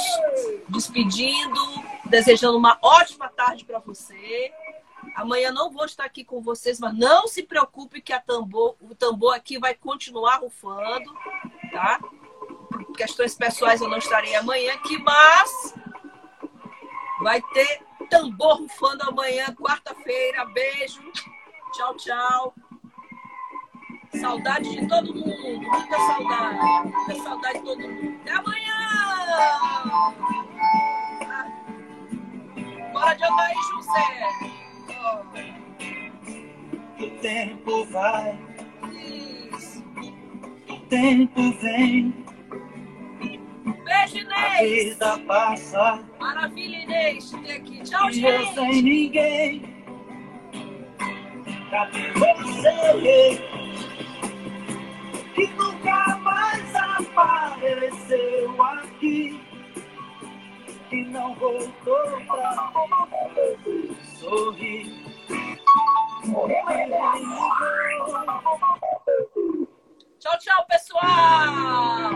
despedindo, 0.69 1.61
desejando 2.05 2.57
uma 2.57 2.79
ótima 2.81 3.29
tarde 3.29 3.65
para 3.65 3.81
você. 3.81 4.53
Amanhã 5.17 5.51
não 5.51 5.71
vou 5.71 5.85
estar 5.85 6.05
aqui 6.05 6.25
com 6.25 6.41
vocês, 6.41 6.79
mas 6.79 6.97
não 6.97 7.27
se 7.27 7.43
preocupe 7.43 8.01
que 8.01 8.19
tambor, 8.21 8.77
o 8.81 8.95
tambor 8.95 9.35
aqui 9.35 9.59
vai 9.59 9.75
continuar 9.75 10.37
rufando, 10.37 11.13
tá? 11.73 11.99
Por 12.71 12.93
questões 12.93 13.35
pessoais 13.35 13.81
eu 13.81 13.89
não 13.89 13.99
estarei 13.99 14.35
amanhã 14.37 14.75
aqui, 14.75 14.99
mas 14.99 15.75
vai 17.21 17.41
ter 17.41 17.83
tambor 18.11 18.59
rufando 18.59 19.09
amanhã, 19.09 19.47
quarta-feira. 19.55 20.45
Beijo. 20.47 21.03
Tchau, 21.73 21.97
tchau. 21.97 22.55
Saudade 24.21 24.71
de 24.71 24.87
todo 24.89 25.15
mundo. 25.15 25.61
Muita 25.61 25.99
saudade. 25.99 26.59
Muita 26.85 27.15
saudade 27.23 27.59
de 27.59 27.65
todo 27.65 27.81
mundo. 27.89 28.21
Até 28.23 28.33
amanhã. 28.33 28.77
Bora 32.93 33.15
de 33.15 33.25
andar 33.25 33.47
aí, 33.47 33.55
José. 33.71 34.07
O 36.99 37.11
tempo 37.21 37.85
vai. 37.87 38.39
Isso. 38.93 39.85
O 40.69 40.77
tempo 40.89 41.53
vem. 41.61 42.25
Beijo, 43.85 44.19
Inês. 44.19 45.01
A 45.03 45.15
vida 45.15 45.19
passa. 45.27 46.05
Maravilha, 46.19 46.83
Inês, 46.83 47.31
te 47.31 47.39
ter 47.39 47.53
aqui. 47.53 47.83
Tchau, 47.83 48.09
e 48.09 48.13
gente. 48.15 48.27
eu 48.27 48.47
sem 48.55 48.83
ninguém. 48.83 49.77
Cadê 51.71 52.13
você? 52.13 53.66
Que 55.37 55.47
nunca 55.49 56.17
mais 56.17 56.75
apareceu 56.75 58.63
aqui. 58.63 59.39
E 60.91 61.05
não 61.05 61.35
voltou 61.35 62.21
pra 62.27 62.57
sorrir. 64.19 65.05
Tchau, 70.19 70.39
tchau, 70.39 70.67
pessoal! 70.67 72.11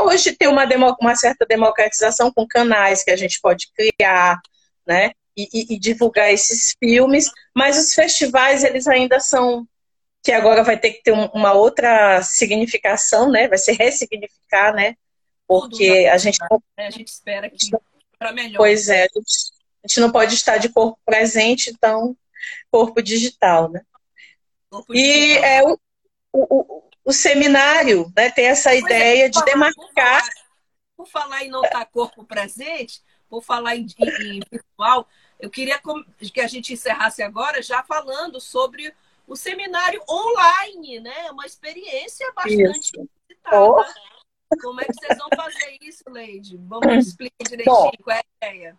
Hoje 0.00 0.36
tem 0.36 0.46
uma, 0.46 0.64
uma 1.00 1.16
certa 1.16 1.44
democratização 1.44 2.32
com 2.32 2.46
canais 2.46 3.02
que 3.02 3.10
a 3.10 3.16
gente 3.16 3.40
pode 3.40 3.66
criar, 3.74 4.40
né? 4.86 5.10
e, 5.36 5.74
e, 5.74 5.78
divulgar 5.78 6.32
esses 6.32 6.74
filmes, 6.78 7.28
mas 7.52 7.76
os 7.76 7.92
festivais 7.92 8.62
eles 8.62 8.86
ainda 8.86 9.18
são 9.18 9.66
que 10.24 10.32
agora 10.32 10.64
vai 10.64 10.78
ter 10.78 10.92
que 10.92 11.02
ter 11.02 11.12
um, 11.12 11.26
uma 11.26 11.52
outra 11.52 12.22
significação, 12.22 13.30
né? 13.30 13.46
Vai 13.46 13.58
se 13.58 13.72
ressignificar, 13.72 14.72
né? 14.72 14.96
Porque 15.46 16.08
a 16.10 16.16
gente 16.16 16.38
né? 16.40 16.86
a 16.86 16.90
gente 16.90 17.08
espera 17.08 17.50
que 17.50 17.56
para 18.18 18.32
melhor. 18.32 18.56
Pois 18.56 18.88
é, 18.88 19.02
a 19.02 19.08
gente, 19.86 20.00
não 20.00 20.10
pode 20.10 20.34
estar 20.34 20.56
de 20.56 20.70
corpo 20.70 20.98
presente, 21.04 21.68
então 21.68 22.16
corpo 22.70 23.02
digital, 23.02 23.70
né? 23.70 23.82
Corpo 24.70 24.94
e 24.94 25.02
digital. 25.02 25.44
é 25.44 25.62
o, 25.62 25.78
o, 26.32 26.82
o, 27.04 27.12
seminário, 27.12 28.10
né? 28.16 28.30
Tem 28.30 28.46
essa 28.46 28.70
pois 28.70 28.82
é, 28.82 28.86
ideia 28.86 29.26
é, 29.26 29.28
de 29.28 29.44
demarcar. 29.44 29.74
Por 29.76 29.92
falar, 29.92 30.22
por 30.96 31.06
falar 31.06 31.44
em 31.44 31.50
não 31.50 31.62
estar 31.62 31.84
corpo 31.84 32.24
presente, 32.24 33.02
por 33.28 33.44
falar 33.44 33.76
em, 33.76 33.86
em 33.98 34.40
virtual, 34.50 35.06
eu 35.38 35.50
queria 35.50 35.78
que 36.32 36.40
a 36.40 36.46
gente 36.46 36.72
encerrasse 36.72 37.22
agora 37.22 37.60
já 37.60 37.82
falando 37.82 38.40
sobre 38.40 38.90
o 39.26 39.36
seminário 39.36 40.02
online, 40.08 41.00
né? 41.00 41.26
É 41.26 41.30
uma 41.30 41.46
experiência 41.46 42.30
bastante 42.34 42.92
visitada. 43.28 43.56
Oh. 43.56 43.84
Como 44.60 44.80
é 44.80 44.84
que 44.84 44.94
vocês 44.94 45.18
vão 45.18 45.28
fazer 45.36 45.76
isso, 45.80 46.04
Leide? 46.08 46.56
Vamos 46.68 47.06
explicar 47.08 47.44
direitinho 47.48 47.74
Bom, 47.74 47.90
qual 48.02 48.16
é 48.16 48.20
a 48.20 48.46
ideia. 48.48 48.76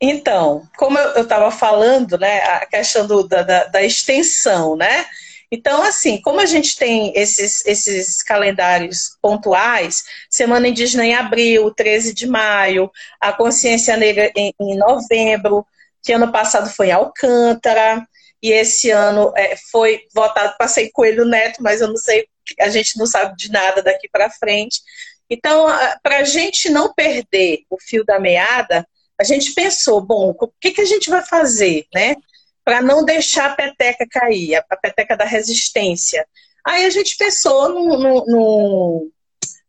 Então, 0.00 0.68
como 0.76 0.98
eu 0.98 1.22
estava 1.22 1.50
falando, 1.50 2.18
né, 2.18 2.40
a 2.42 2.66
questão 2.66 3.06
do, 3.06 3.26
da, 3.26 3.42
da, 3.42 3.64
da 3.64 3.82
extensão, 3.82 4.76
né? 4.76 5.06
Então, 5.50 5.82
assim, 5.82 6.20
como 6.20 6.40
a 6.40 6.46
gente 6.46 6.76
tem 6.76 7.12
esses, 7.14 7.64
esses 7.64 8.22
calendários 8.22 9.16
pontuais, 9.22 10.04
Semana 10.28 10.68
Indígena 10.68 11.06
em 11.06 11.14
abril, 11.14 11.70
13 11.70 12.12
de 12.12 12.26
maio, 12.26 12.90
a 13.20 13.32
Consciência 13.32 13.96
Negra 13.96 14.30
em, 14.36 14.52
em 14.60 14.76
novembro, 14.76 15.64
que 16.02 16.12
ano 16.12 16.30
passado 16.30 16.68
foi 16.68 16.88
em 16.88 16.92
Alcântara, 16.92 18.06
e 18.42 18.52
esse 18.52 18.90
ano 18.90 19.32
é, 19.36 19.56
foi 19.70 20.02
votado 20.14 20.54
para 20.56 20.68
Coelho 20.92 21.24
Neto, 21.24 21.62
mas 21.62 21.80
eu 21.80 21.88
não 21.88 21.96
sei, 21.96 22.26
a 22.60 22.68
gente 22.68 22.98
não 22.98 23.06
sabe 23.06 23.36
de 23.36 23.50
nada 23.50 23.82
daqui 23.82 24.08
para 24.08 24.30
frente. 24.30 24.80
Então, 25.28 25.66
para 26.02 26.18
a 26.18 26.24
gente 26.24 26.70
não 26.70 26.92
perder 26.92 27.64
o 27.68 27.76
fio 27.80 28.04
da 28.04 28.20
meada, 28.20 28.86
a 29.18 29.24
gente 29.24 29.54
pensou, 29.54 30.00
bom, 30.00 30.34
o 30.38 30.48
que, 30.60 30.70
que 30.70 30.80
a 30.80 30.84
gente 30.84 31.10
vai 31.10 31.24
fazer, 31.24 31.86
né? 31.92 32.16
para 32.66 32.82
não 32.82 33.04
deixar 33.04 33.52
a 33.52 33.54
peteca 33.54 34.04
cair, 34.10 34.56
a 34.56 34.76
peteca 34.76 35.16
da 35.16 35.24
resistência. 35.24 36.26
Aí 36.64 36.84
a 36.84 36.90
gente 36.90 37.16
pensou 37.16 37.68
no, 37.68 37.96
no, 37.96 38.26
no, 38.26 39.10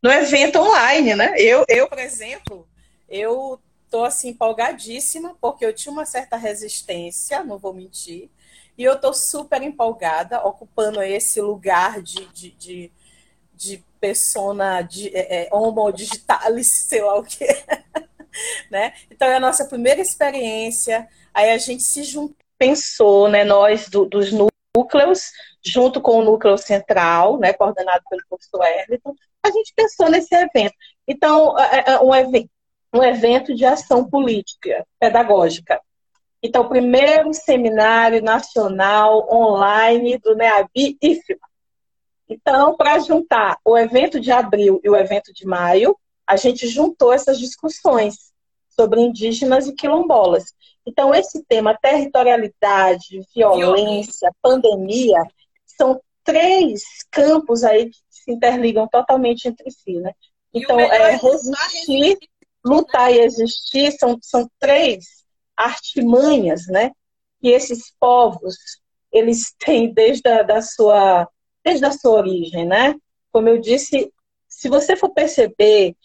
no 0.01 0.11
evento 0.11 0.57
online, 0.57 1.13
né? 1.13 1.35
Eu, 1.37 1.63
eu, 1.69 1.87
por 1.87 1.99
exemplo, 1.99 2.67
eu 3.07 3.61
tô 3.87 4.03
assim 4.03 4.29
empolgadíssima 4.29 5.37
porque 5.39 5.63
eu 5.63 5.73
tinha 5.73 5.91
uma 5.91 6.07
certa 6.07 6.37
resistência, 6.37 7.43
não 7.43 7.59
vou 7.59 7.71
mentir, 7.71 8.31
e 8.77 8.83
eu 8.83 8.99
tô 8.99 9.13
super 9.13 9.61
empolgada, 9.61 10.45
ocupando 10.45 11.01
esse 11.01 11.41
lugar 11.41 12.01
de, 12.01 12.25
de, 12.27 12.51
de, 12.51 12.91
de 13.53 13.83
persona 13.99 14.81
de, 14.81 15.09
é, 15.15 15.47
é, 15.47 15.49
homo 15.51 15.91
digitalis, 15.91 16.67
sei 16.87 17.01
lá 17.01 17.17
o 17.17 17.23
que. 17.23 17.45
né? 18.69 18.93
Então 19.09 19.27
é 19.27 19.35
a 19.35 19.39
nossa 19.39 19.65
primeira 19.65 20.01
experiência. 20.01 21.07
Aí 21.33 21.51
a 21.51 21.57
gente 21.57 21.83
se 21.83 22.03
juntou 22.03 22.35
pensou, 22.57 23.29
né, 23.29 23.43
nós 23.43 23.87
do, 23.87 24.05
dos 24.05 24.31
núcleos, 24.31 25.31
junto 25.63 26.01
com 26.01 26.19
o 26.19 26.23
núcleo 26.23 26.57
central, 26.57 27.37
né, 27.37 27.53
coordenado 27.53 28.03
pelo 28.09 28.23
professor 28.27 28.65
Erliton, 28.65 29.13
a 29.43 29.51
gente 29.51 29.73
pensou 29.75 30.09
nesse 30.09 30.33
evento. 30.35 30.73
Então, 31.07 31.57
é, 31.57 31.91
é 31.91 31.99
um 31.99 32.13
evento, 32.13 32.49
um 32.93 33.03
evento 33.03 33.55
de 33.55 33.65
ação 33.65 34.09
política, 34.09 34.85
pedagógica. 34.99 35.79
Então, 36.41 36.63
o 36.63 36.69
primeiro 36.69 37.33
seminário 37.33 38.21
nacional 38.21 39.27
online 39.31 40.17
do 40.19 40.35
NEABI 40.35 40.97
IFMA. 41.01 41.47
Então, 42.29 42.75
para 42.75 42.99
juntar 42.99 43.57
o 43.63 43.77
evento 43.77 44.19
de 44.19 44.31
abril 44.31 44.79
e 44.83 44.89
o 44.89 44.95
evento 44.95 45.33
de 45.33 45.45
maio, 45.45 45.97
a 46.25 46.35
gente 46.35 46.67
juntou 46.67 47.11
essas 47.13 47.39
discussões 47.39 48.31
sobre 48.69 49.01
indígenas 49.01 49.67
e 49.67 49.73
quilombolas. 49.73 50.53
Então, 50.85 51.15
esse 51.15 51.43
tema, 51.45 51.77
territorialidade, 51.81 53.21
violência, 53.33 54.31
pandemia, 54.41 55.19
são 55.65 55.99
três 56.23 56.83
campos 57.09 57.63
aí 57.63 57.89
que 57.89 57.97
se 58.09 58.31
interligam 58.31 58.87
totalmente 58.87 59.47
entre 59.47 59.71
si, 59.71 59.93
né? 59.93 60.11
Então, 60.53 60.79
é, 60.79 60.85
é 60.85 61.15
resistir, 61.15 62.17
lutar 62.63 63.11
e 63.11 63.19
existir 63.19 63.91
são, 63.93 64.17
são 64.21 64.49
três 64.59 65.16
artimanhas, 65.57 66.67
né? 66.67 66.91
Que 67.41 67.49
esses 67.49 67.93
povos, 67.99 68.55
eles 69.11 69.53
têm 69.59 69.93
desde 69.93 70.29
a 70.29 70.43
da 70.43 70.61
sua, 70.61 71.27
desde 71.63 71.85
a 71.85 71.91
sua 71.91 72.19
origem, 72.19 72.65
né? 72.65 72.95
Como 73.31 73.49
eu 73.49 73.59
disse, 73.59 74.11
se 74.47 74.69
você 74.69 74.95
for 74.95 75.09
perceber, 75.09 75.95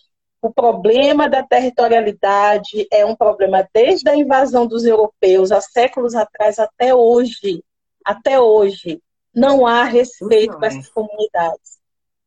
o 0.40 0.52
problema 0.52 1.28
da 1.28 1.42
territorialidade 1.42 2.88
é 2.90 3.06
um 3.06 3.14
problema 3.14 3.66
desde 3.72 4.10
a 4.10 4.16
invasão 4.16 4.66
dos 4.66 4.84
europeus 4.84 5.52
há 5.52 5.60
séculos 5.60 6.16
atrás 6.16 6.58
até 6.58 6.92
hoje. 6.92 7.62
Até 8.04 8.40
hoje 8.40 9.00
não 9.32 9.66
há 9.66 9.84
respeito 9.84 10.58
para 10.58 10.68
essas 10.68 10.88
comunidades. 10.88 11.78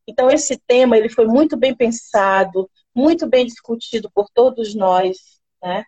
Então 0.06 0.30
esse 0.30 0.56
tema 0.66 0.96
ele 0.96 1.10
foi 1.10 1.26
muito 1.26 1.56
bem 1.56 1.74
pensado, 1.74 2.70
muito 2.94 3.26
bem 3.26 3.44
discutido 3.44 4.10
por 4.14 4.28
todos 4.32 4.74
nós, 4.74 5.18
né? 5.62 5.84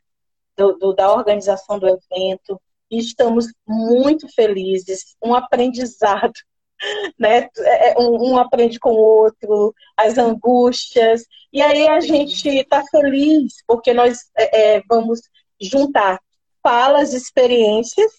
Do, 0.58 0.72
do, 0.76 0.92
da 0.92 1.12
organização 1.12 1.78
do 1.78 1.86
evento 1.86 2.60
e 2.90 2.98
estamos 2.98 3.46
muito 3.66 4.26
felizes, 4.34 5.16
um 5.22 5.32
aprendizado 5.32 6.34
né? 7.18 7.48
É, 7.58 7.90
é, 7.92 7.98
um, 7.98 8.32
um, 8.32 8.38
aprende 8.38 8.78
com 8.78 8.90
o 8.90 8.98
outro, 8.98 9.74
as 9.96 10.18
angústias. 10.18 11.24
E 11.52 11.60
aí 11.62 11.88
a 11.88 12.00
gente 12.00 12.48
está 12.48 12.84
feliz 12.86 13.62
porque 13.66 13.92
nós 13.92 14.18
é, 14.36 14.76
é, 14.76 14.82
vamos 14.88 15.20
juntar 15.60 16.20
falas, 16.62 17.12
experiências 17.12 18.12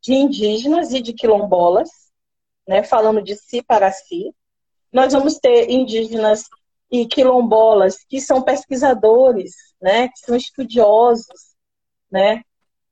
de 0.00 0.14
indígenas 0.14 0.92
e 0.92 1.00
de 1.00 1.12
quilombolas, 1.12 1.90
né? 2.66 2.82
Falando 2.82 3.22
de 3.22 3.36
si 3.36 3.62
para 3.62 3.90
si. 3.90 4.32
Nós 4.92 5.12
vamos 5.12 5.38
ter 5.38 5.70
indígenas 5.70 6.44
e 6.90 7.06
quilombolas 7.06 7.98
que 8.08 8.20
são 8.20 8.42
pesquisadores, 8.42 9.54
né? 9.80 10.08
Que 10.08 10.18
são 10.20 10.36
estudiosos, 10.36 11.47
né? 12.10 12.42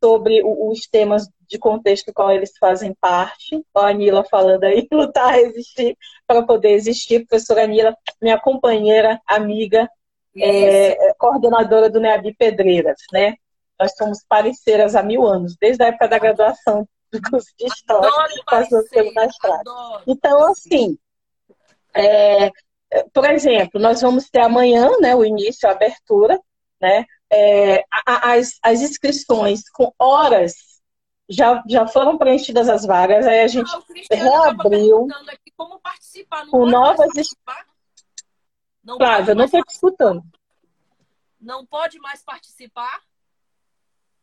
Sobre 0.02 0.42
os 0.44 0.86
temas 0.86 1.28
de 1.48 1.58
contexto 1.58 2.12
qual 2.12 2.30
eles 2.30 2.52
fazem 2.58 2.94
parte. 3.00 3.64
A 3.74 3.88
Anila 3.88 4.24
falando 4.24 4.64
aí, 4.64 4.86
lutar, 4.92 5.34
resistir 5.34 5.96
para 6.26 6.42
poder 6.42 6.72
existir. 6.72 7.26
Professora 7.26 7.64
Anila, 7.64 7.96
minha 8.20 8.38
companheira, 8.38 9.20
amiga, 9.26 9.88
é, 10.36 11.14
coordenadora 11.14 11.88
do 11.88 12.00
NEABI 12.00 12.34
Pedreiras, 12.34 12.98
né? 13.12 13.34
Nós 13.78 13.92
somos 13.96 14.24
parceiras 14.28 14.94
há 14.94 15.02
mil 15.02 15.26
anos, 15.26 15.56
desde 15.60 15.82
a 15.82 15.88
época 15.88 16.08
da 16.08 16.18
graduação 16.18 16.88
do 17.12 17.20
curso 17.22 17.48
de 17.58 17.66
História, 17.66 18.10
passou 18.46 18.82
pelo 18.88 19.12
mestrado. 19.14 19.70
Então, 20.06 20.46
assim, 20.50 20.98
é, 21.94 22.50
por 23.12 23.28
exemplo, 23.30 23.80
nós 23.80 24.00
vamos 24.00 24.28
ter 24.28 24.40
amanhã, 24.40 24.90
né, 25.00 25.14
o 25.14 25.24
início, 25.24 25.68
a 25.68 25.72
abertura, 25.72 26.38
né, 26.80 27.04
é, 27.32 27.84
as, 28.06 28.58
as 28.62 28.80
inscrições 28.80 29.68
com 29.70 29.92
horas 29.98 30.54
já, 31.28 31.62
já 31.68 31.86
foram 31.86 32.16
preenchidas 32.16 32.68
as 32.68 32.84
vagas, 32.84 33.26
aí 33.26 33.40
a 33.40 33.48
gente 33.48 33.70
não, 33.70 33.82
reabriu 34.10 35.08
como 35.56 35.80
participar, 35.80 36.44
não 36.44 36.50
com 36.50 36.66
novas. 36.66 37.12
Participar? 37.12 37.66
Não 38.84 38.96
Flávia, 38.98 39.32
eu 39.32 39.36
não 39.36 39.44
estou 39.46 39.62
te 39.64 39.72
escutando. 39.72 40.22
Não 41.40 41.66
pode 41.66 41.98
mais 41.98 42.22
participar? 42.22 43.02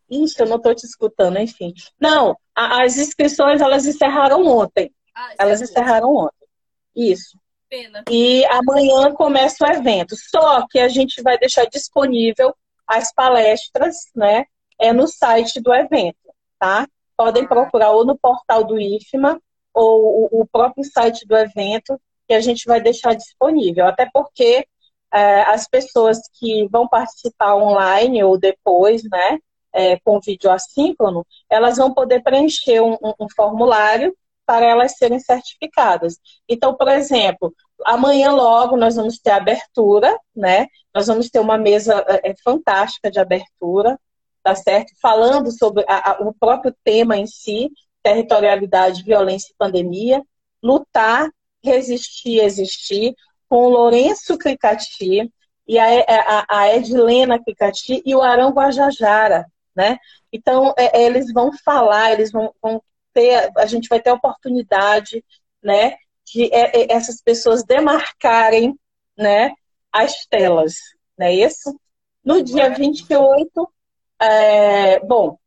Isso, 0.09 0.41
eu 0.41 0.47
não 0.47 0.57
estou 0.57 0.73
te 0.73 0.85
escutando, 0.85 1.37
enfim. 1.39 1.73
Não, 1.99 2.37
as 2.55 2.97
inscrições 2.97 3.61
elas 3.61 3.85
encerraram 3.85 4.45
ontem. 4.45 4.93
Ah, 5.13 5.33
elas 5.37 5.61
é 5.61 5.65
encerraram 5.65 6.15
ontem. 6.15 6.47
Isso. 6.95 7.37
Pena. 7.69 8.03
E 8.09 8.45
amanhã 8.45 9.13
começa 9.13 9.65
o 9.65 9.71
evento. 9.71 10.15
Só 10.15 10.65
que 10.67 10.79
a 10.79 10.87
gente 10.87 11.21
vai 11.21 11.37
deixar 11.37 11.65
disponível 11.65 12.55
as 12.87 13.13
palestras, 13.13 13.95
né? 14.15 14.45
É 14.79 14.91
no 14.91 15.07
site 15.07 15.61
do 15.61 15.73
evento 15.73 16.23
tá? 16.63 16.87
Podem 17.17 17.45
procurar 17.45 17.91
ou 17.91 18.05
no 18.05 18.17
portal 18.17 18.63
do 18.63 18.79
IFMA 18.79 19.37
ou 19.73 20.29
o 20.31 20.47
próprio 20.47 20.85
site 20.85 21.27
do 21.27 21.35
evento, 21.35 21.99
que 22.25 22.33
a 22.33 22.39
gente 22.39 22.65
vai 22.65 22.79
deixar 22.79 23.13
disponível. 23.15 23.85
Até 23.85 24.09
porque 24.13 24.65
é, 25.11 25.41
as 25.41 25.67
pessoas 25.67 26.19
que 26.39 26.65
vão 26.69 26.87
participar 26.87 27.55
online 27.55 28.23
ou 28.23 28.37
depois, 28.37 29.03
né, 29.03 29.39
é, 29.73 29.99
com 29.99 30.21
vídeo 30.21 30.49
assíncrono, 30.49 31.25
elas 31.49 31.77
vão 31.77 31.93
poder 31.93 32.23
preencher 32.23 32.79
um, 32.79 32.93
um, 32.93 33.13
um 33.19 33.27
formulário 33.35 34.15
para 34.45 34.65
elas 34.65 34.97
serem 34.97 35.19
certificadas. 35.19 36.17
Então, 36.47 36.75
por 36.75 36.87
exemplo, 36.87 37.53
amanhã 37.85 38.31
logo 38.31 38.77
nós 38.77 38.95
vamos 38.95 39.19
ter 39.19 39.31
abertura, 39.31 40.17
né? 40.35 40.67
Nós 40.93 41.07
vamos 41.07 41.29
ter 41.29 41.39
uma 41.39 41.57
mesa 41.57 42.03
é, 42.07 42.33
fantástica 42.43 43.09
de 43.09 43.19
abertura 43.19 43.97
tá 44.43 44.53
certo? 44.53 44.93
Falando 45.01 45.49
sobre 45.51 45.85
a, 45.87 46.11
a, 46.11 46.21
o 46.21 46.33
próprio 46.33 46.75
tema 46.83 47.17
em 47.17 47.25
si, 47.25 47.71
territorialidade, 48.03 49.03
violência 49.03 49.51
e 49.51 49.55
pandemia, 49.57 50.21
lutar, 50.61 51.29
resistir, 51.63 52.41
existir, 52.41 53.15
com 53.47 53.65
o 53.65 53.69
Lourenço 53.69 54.37
Cricati 54.37 55.31
e 55.65 55.79
a, 55.79 55.85
a, 55.85 56.45
a 56.59 56.75
Edilena 56.75 57.41
Cricati 57.41 58.03
e 58.05 58.13
o 58.13 58.21
Arão 58.21 58.51
Guajajara, 58.51 59.45
né? 59.73 59.97
Então, 60.31 60.73
é, 60.77 61.03
eles 61.03 61.31
vão 61.31 61.51
falar, 61.63 62.11
eles 62.11 62.31
vão, 62.31 62.53
vão, 62.61 62.83
ter, 63.13 63.49
a 63.57 63.65
gente 63.65 63.87
vai 63.87 64.01
ter 64.01 64.09
a 64.09 64.15
oportunidade, 64.15 65.23
né, 65.63 65.95
de 66.25 66.53
é, 66.53 66.81
é 66.81 66.93
essas 66.93 67.21
pessoas 67.21 67.63
demarcarem, 67.63 68.77
né, 69.17 69.53
as 69.91 70.25
telas, 70.25 70.75
não 71.17 71.27
é 71.27 71.33
isso? 71.33 71.79
No 72.23 72.41
dia 72.41 72.69
28, 72.69 73.73
é, 74.19 74.99
bom, 75.01 75.37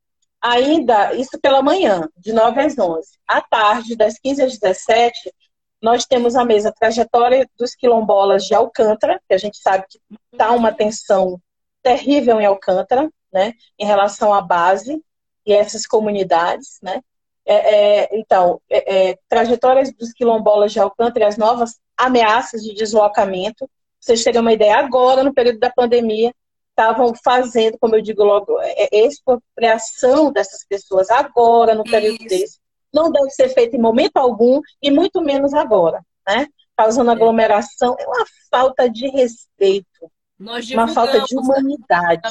ainda, 0.40 1.15
isso 1.15 1.40
pela 1.40 1.62
manhã, 1.62 2.09
de 2.16 2.32
9 2.32 2.61
às 2.61 2.78
11. 2.78 3.09
À 3.27 3.40
tarde, 3.40 3.97
das 3.97 4.19
15 4.19 4.43
às 4.43 4.59
17, 4.59 5.32
nós 5.81 6.05
temos 6.05 6.36
a 6.36 6.44
mesa 6.44 6.73
Trajetória 6.73 7.48
dos 7.59 7.74
Quilombolas 7.74 8.44
de 8.44 8.55
Alcântara, 8.55 9.20
que 9.27 9.35
a 9.35 9.39
gente 9.39 9.59
sabe 9.59 9.85
que 9.89 9.98
está 10.32 10.53
uma 10.53 10.73
tensão 10.73 11.40
terrível 11.82 12.40
em 12.40 12.47
Alcântara, 12.47 13.11
né, 13.32 13.55
em 13.78 13.86
relação 13.86 14.32
à 14.32 14.40
base 14.40 15.03
e 15.44 15.53
essas 15.53 15.86
comunidades, 15.86 16.78
né. 16.82 17.03
É, 17.47 17.55
é, 18.02 18.18
então, 18.18 18.60
é, 18.68 19.10
é 19.10 19.18
Trajetórias 19.28 19.93
dos 19.93 20.12
Quilombolas 20.12 20.73
de 20.73 20.81
Alcântara 20.81 21.24
e 21.24 21.28
as 21.28 21.36
novas 21.36 21.78
ameaças 21.97 22.62
de 22.62 22.74
deslocamento. 22.74 23.70
Vocês 24.01 24.23
terem 24.24 24.40
uma 24.40 24.52
ideia, 24.52 24.77
agora, 24.77 25.23
no 25.23 25.32
período 25.32 25.60
da 25.60 25.70
pandemia, 25.70 26.35
estavam 26.70 27.14
fazendo, 27.24 27.78
como 27.78 27.97
eu 27.97 28.02
digo 28.02 28.23
logo, 28.23 28.60
é, 28.60 28.89
é, 28.93 29.06
expropriação 29.06 30.31
dessas 30.31 30.66
pessoas 30.68 31.09
agora, 31.09 31.74
no 31.74 31.85
período 31.85 32.20
Isso. 32.20 32.28
desse. 32.28 32.59
Não 32.93 33.10
deve 33.10 33.31
ser 33.31 33.48
feito 33.48 33.77
em 33.77 33.81
momento 33.81 34.16
algum, 34.16 34.60
e 34.82 34.90
muito 34.90 35.20
menos 35.23 35.55
agora, 35.55 36.02
né? 36.27 36.47
Causando 36.77 37.10
aglomeração. 37.10 37.97
É 37.98 38.06
uma 38.06 38.27
falta 38.51 38.90
de 38.90 39.09
respeito, 39.09 40.10
uma 40.39 40.89
falta 40.89 41.20
de 41.23 41.36
humanidade. 41.36 42.23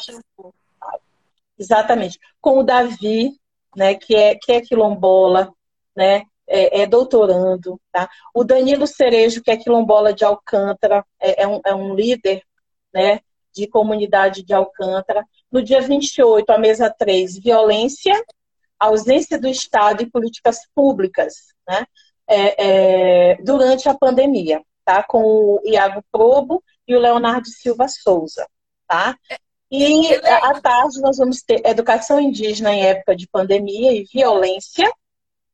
Exatamente. 1.57 2.19
Com 2.41 2.59
o 2.59 2.63
Davi, 2.63 3.31
né, 3.75 3.95
que 3.95 4.15
é, 4.15 4.35
que 4.35 4.51
é 4.51 4.61
quilombola, 4.61 5.51
né, 5.95 6.23
é, 6.47 6.81
é, 6.81 6.85
doutorando. 6.85 7.79
Tá? 7.91 8.09
O 8.33 8.43
Danilo 8.43 8.87
Cerejo, 8.87 9.41
que 9.41 9.51
é 9.51 9.57
quilombola 9.57 10.13
de 10.13 10.23
Alcântara, 10.23 11.05
é, 11.19 11.43
é, 11.43 11.47
um, 11.47 11.61
é 11.65 11.73
um 11.73 11.95
líder 11.95 12.43
né, 12.93 13.19
de 13.53 13.67
comunidade 13.67 14.43
de 14.43 14.53
Alcântara. 14.53 15.25
No 15.51 15.61
dia 15.61 15.81
28, 15.81 16.49
a 16.49 16.57
mesa 16.57 16.89
3, 16.89 17.39
violência, 17.39 18.13
ausência 18.79 19.39
do 19.39 19.47
Estado 19.47 20.03
e 20.03 20.09
políticas 20.09 20.59
públicas, 20.73 21.33
né? 21.67 21.85
É, 22.27 23.31
é, 23.31 23.35
durante 23.43 23.87
a 23.87 23.93
pandemia, 23.93 24.61
tá? 24.83 25.03
Com 25.03 25.21
o 25.23 25.61
Iago 25.63 26.03
Probo 26.11 26.63
e 26.87 26.95
o 26.95 26.99
Leonardo 26.99 27.47
Silva 27.47 27.87
Souza, 27.87 28.47
tá? 28.87 29.15
E 29.71 30.13
à 30.15 30.59
tarde 30.61 31.01
nós 31.01 31.17
vamos 31.17 31.41
ter 31.41 31.65
educação 31.65 32.19
indígena 32.19 32.73
em 32.73 32.85
época 32.85 33.15
de 33.15 33.27
pandemia 33.27 33.91
e 33.91 34.05
violência, 34.05 34.91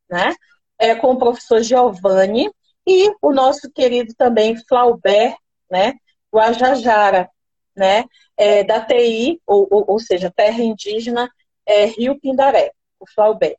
né? 0.09 0.35
É, 0.77 0.95
com 0.95 1.11
o 1.11 1.17
professor 1.17 1.61
Giovanni 1.61 2.51
e 2.85 3.13
o 3.21 3.31
nosso 3.31 3.71
querido 3.71 4.13
também 4.15 4.57
Flaubert, 4.67 5.35
né? 5.69 5.93
Guajajara, 6.33 7.29
né, 7.75 8.05
é, 8.37 8.63
da 8.63 8.83
TI, 8.83 9.41
ou, 9.45 9.67
ou, 9.69 9.85
ou, 9.87 9.99
seja, 9.99 10.31
Terra 10.31 10.61
Indígena 10.61 11.29
é, 11.65 11.85
Rio 11.85 12.19
Pindaré, 12.19 12.71
o 12.99 13.05
Flaubert. 13.07 13.57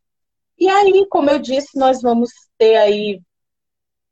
E 0.58 0.68
aí, 0.68 1.06
como 1.10 1.30
eu 1.30 1.38
disse, 1.38 1.78
nós 1.78 2.02
vamos 2.02 2.30
ter 2.58 2.76
aí 2.76 3.20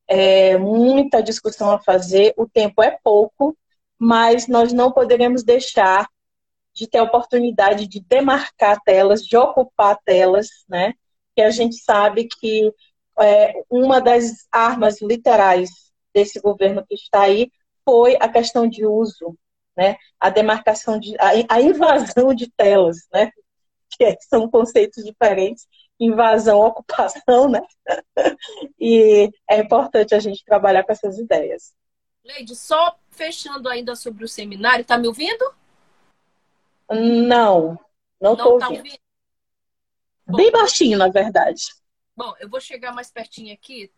é, 0.06 0.58
muita 0.58 1.22
discussão 1.22 1.70
a 1.70 1.78
fazer, 1.78 2.34
o 2.36 2.48
tempo 2.48 2.82
é 2.82 2.98
pouco, 3.02 3.56
mas 3.98 4.48
nós 4.48 4.72
não 4.72 4.90
poderemos 4.90 5.44
deixar 5.44 6.08
de 6.74 6.86
ter 6.86 6.98
a 6.98 7.04
oportunidade 7.04 7.86
de 7.86 8.00
demarcar 8.00 8.80
telas, 8.82 9.24
de 9.24 9.36
ocupar 9.36 9.98
telas, 10.04 10.48
né? 10.68 10.94
Que 11.34 11.42
a 11.42 11.50
gente 11.50 11.76
sabe 11.76 12.28
que 12.28 12.72
é, 13.20 13.54
uma 13.70 14.00
das 14.00 14.46
armas 14.50 15.00
literais 15.02 15.70
desse 16.14 16.40
governo 16.40 16.84
que 16.86 16.94
está 16.94 17.22
aí 17.22 17.50
foi 17.84 18.16
a 18.20 18.28
questão 18.28 18.68
de 18.68 18.86
uso 18.86 19.36
né? 19.80 19.96
A 20.20 20.28
demarcação 20.28 20.98
de 20.98 21.16
a, 21.18 21.54
a 21.54 21.60
invasão 21.62 22.34
de 22.34 22.50
telas, 22.50 22.98
né? 23.12 23.30
Que 23.90 24.04
é, 24.04 24.16
são 24.20 24.48
conceitos 24.48 25.02
diferentes, 25.04 25.66
invasão, 25.98 26.60
ocupação, 26.66 27.48
né? 27.48 27.62
e 28.78 29.30
é 29.48 29.58
importante 29.58 30.14
a 30.14 30.18
gente 30.18 30.44
trabalhar 30.44 30.84
com 30.84 30.92
essas 30.92 31.18
ideias. 31.18 31.74
Leide, 32.22 32.54
só 32.54 32.98
fechando 33.10 33.68
ainda 33.68 33.96
sobre 33.96 34.22
o 34.22 34.28
seminário, 34.28 34.84
tá 34.84 34.98
me 34.98 35.08
ouvindo? 35.08 35.54
Não, 36.90 37.78
não 38.20 38.32
estou 38.32 38.58
tá 38.58 38.68
ouvindo. 38.68 38.78
ouvindo. 38.78 39.00
Bem 40.26 40.50
baixinho, 40.50 40.98
na 40.98 41.08
verdade. 41.08 41.62
Bom, 42.16 42.34
eu 42.40 42.48
vou 42.48 42.60
chegar 42.60 42.92
mais 42.92 43.10
pertinho 43.10 43.52
aqui. 43.54 43.90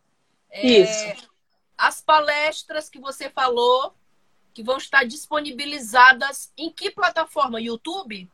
É, 0.51 0.67
Isso. 0.67 1.29
As 1.77 2.01
palestras 2.01 2.89
que 2.89 2.99
você 2.99 3.31
falou 3.31 3.95
que 4.53 4.63
vão 4.63 4.77
estar 4.77 5.05
disponibilizadas 5.05 6.53
em 6.57 6.71
que 6.71 6.91
plataforma? 6.91 7.61
YouTube? 7.61 8.31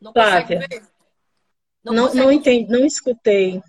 Não 0.00 0.12
Flávia, 0.12 0.42
consegue 0.42 0.66
ver? 0.66 0.88
Não, 1.84 1.92
não, 1.92 2.14
não 2.14 2.32
entendi, 2.32 2.70
não 2.70 2.84
escutei. 2.84 3.62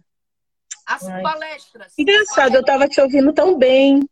As 0.85 1.07
Ai. 1.07 1.22
palestras. 1.22 1.93
Engraçado, 1.97 2.55
eu 2.55 2.61
estava 2.61 2.88
te 2.88 2.99
ouvindo 2.99 3.31
tão 3.31 3.57
bem. 3.57 4.07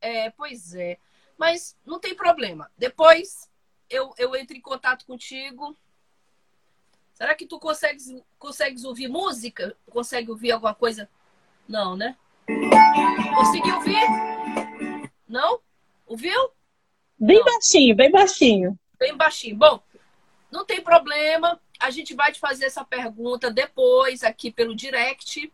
É, 0.00 0.30
pois 0.30 0.74
é. 0.74 0.98
Mas 1.36 1.76
não 1.84 1.98
tem 1.98 2.14
problema. 2.14 2.70
Depois 2.76 3.50
eu, 3.92 4.14
eu 4.16 4.34
entro 4.34 4.56
em 4.56 4.60
contato 4.60 5.04
contigo. 5.04 5.76
Será 7.12 7.34
que 7.34 7.46
tu 7.46 7.60
consegues, 7.60 8.06
consegues 8.38 8.84
ouvir 8.84 9.08
música? 9.08 9.76
Consegue 9.90 10.30
ouvir 10.30 10.50
alguma 10.50 10.74
coisa? 10.74 11.08
Não, 11.68 11.94
né? 11.94 12.16
Conseguiu 13.36 13.76
ouvir? 13.76 14.02
Não? 15.28 15.60
Ouviu? 16.06 16.50
Bem 17.18 17.38
não. 17.38 17.44
baixinho, 17.44 17.94
bem 17.94 18.10
baixinho. 18.10 18.78
Bem 18.98 19.16
baixinho. 19.16 19.56
Bom, 19.56 19.82
não 20.50 20.64
tem 20.64 20.80
problema. 20.80 21.60
A 21.78 21.90
gente 21.90 22.14
vai 22.14 22.32
te 22.32 22.40
fazer 22.40 22.64
essa 22.64 22.84
pergunta 22.84 23.50
depois 23.50 24.24
aqui 24.24 24.50
pelo 24.50 24.74
direct, 24.74 25.52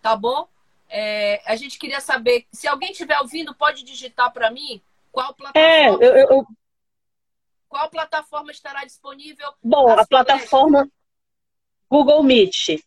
tá 0.00 0.16
bom? 0.16 0.48
É, 0.88 1.42
a 1.46 1.56
gente 1.56 1.78
queria 1.78 2.00
saber, 2.00 2.46
se 2.52 2.66
alguém 2.66 2.92
estiver 2.92 3.18
ouvindo, 3.20 3.54
pode 3.54 3.84
digitar 3.84 4.32
para 4.32 4.50
mim 4.50 4.82
qual 5.12 5.34
plataforma. 5.34 5.68
É, 5.68 5.88
eu, 5.88 6.28
eu... 6.30 6.46
Qual 7.74 7.90
plataforma 7.90 8.52
estará 8.52 8.84
disponível? 8.84 9.52
Bom, 9.60 9.88
a 9.90 10.06
plataforma 10.06 10.88
Google 11.90 12.22
Meet. 12.22 12.80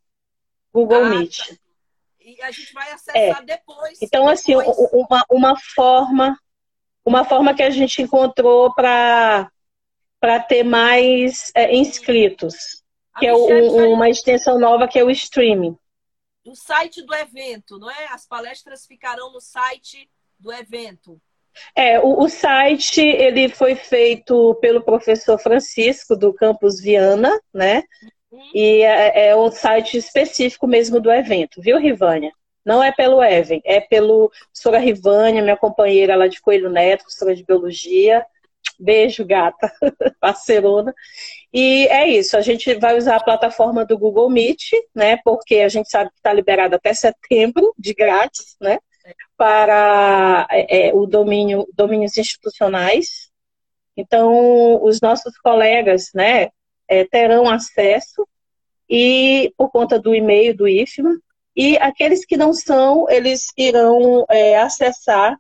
Google 0.72 1.04
ah, 1.04 1.10
Meet. 1.10 1.40
Tá 1.40 1.56
e 2.22 2.42
a 2.42 2.52
gente 2.52 2.72
vai 2.72 2.90
acessar 2.94 3.42
é. 3.42 3.44
depois. 3.44 4.02
Então, 4.02 4.30
assim, 4.30 4.56
depois. 4.58 4.80
assim, 4.80 4.88
uma, 4.94 5.26
uma 5.30 5.60
forma, 5.60 6.40
uma 7.04 7.26
forma 7.26 7.54
que 7.54 7.64
a 7.64 7.70
gente 7.70 8.02
encontrou 8.02 8.74
para 8.74 9.52
para 10.22 10.40
ter 10.40 10.64
mais 10.64 11.52
é, 11.54 11.76
inscritos, 11.76 12.82
a 13.14 13.20
que 13.20 13.28
é 13.28 13.34
um, 13.34 13.92
uma 13.92 14.10
extensão 14.10 14.58
nova 14.58 14.88
que 14.88 14.98
é 14.98 15.04
o 15.04 15.12
streaming. 15.12 15.78
O 16.46 16.56
site 16.56 17.02
do 17.02 17.14
evento, 17.14 17.78
não 17.78 17.92
é? 17.92 18.06
As 18.06 18.26
palestras 18.26 18.86
ficarão 18.86 19.34
no 19.34 19.42
site 19.42 20.10
do 20.40 20.50
evento. 20.54 21.22
É, 21.76 22.00
o, 22.00 22.24
o, 22.24 22.30
site 22.30 23.02
ele 23.02 23.50
foi 23.50 23.76
feito 23.76 24.56
pelo 24.62 24.82
professor 24.82 25.38
Francisco 25.40 26.16
do 26.16 26.34
Campus 26.34 26.80
Viana, 26.80 27.40
né? 27.54 27.84
E 28.54 28.82
é, 28.82 29.30
é 29.30 29.36
um 29.36 29.52
site 29.52 29.98
específico 29.98 30.68
mesmo 30.68 31.00
do 31.00 31.12
evento, 31.12 31.62
viu, 31.62 31.78
Rivânia? 31.78 32.32
Não 32.66 32.84
é 32.84 32.92
pelo 32.92 33.24
Even, 33.24 33.62
é 33.64 33.80
pelo 33.80 34.30
Sora 34.54 34.78
Rivânia, 34.78 35.42
minha 35.42 35.56
companheira 35.56 36.16
lá 36.16 36.28
de 36.28 36.42
Coelho 36.42 36.70
Neto, 36.70 37.04
professora 37.04 37.34
de 37.34 37.46
Biologia. 37.46 38.26
Beijo, 38.80 39.26
gata, 39.26 39.72
parcerona. 40.20 40.94
E 41.54 41.88
é 41.88 42.08
isso, 42.08 42.36
a 42.38 42.42
gente 42.42 42.74
vai 42.76 42.98
usar 42.98 43.16
a 43.16 43.24
plataforma 43.24 43.86
do 43.86 43.98
Google 43.98 44.30
Meet, 44.30 44.72
né? 44.94 45.18
Porque 45.24 45.56
a 45.56 45.70
gente 45.70 45.90
sabe 45.90 46.10
que 46.10 46.18
está 46.18 46.34
liberado 46.34 46.76
até 46.76 46.94
setembro, 46.94 47.74
de 47.78 47.94
grátis, 47.94 48.56
né? 48.62 48.78
Para 49.36 50.48
é, 50.50 50.90
é, 50.90 50.94
o 50.94 51.06
domínio, 51.06 51.68
domínios 51.74 52.18
institucionais. 52.18 53.30
Então, 53.96 54.84
os 54.84 55.02
nossos 55.02 55.38
colegas, 55.38 56.12
né, 56.14 56.50
é, 56.88 57.06
terão 57.06 57.50
acesso 57.50 58.28
e 58.90 59.54
por 59.58 59.70
conta 59.70 60.00
do 60.00 60.16
e-mail 60.16 60.56
do 60.56 60.68
IFMA 60.68 61.20
e 61.56 61.78
aqueles 61.78 62.24
que 62.24 62.38
não 62.38 62.54
são, 62.54 63.10
eles 63.10 63.48
irão 63.58 64.26
é, 64.30 64.58
acessar 64.60 65.38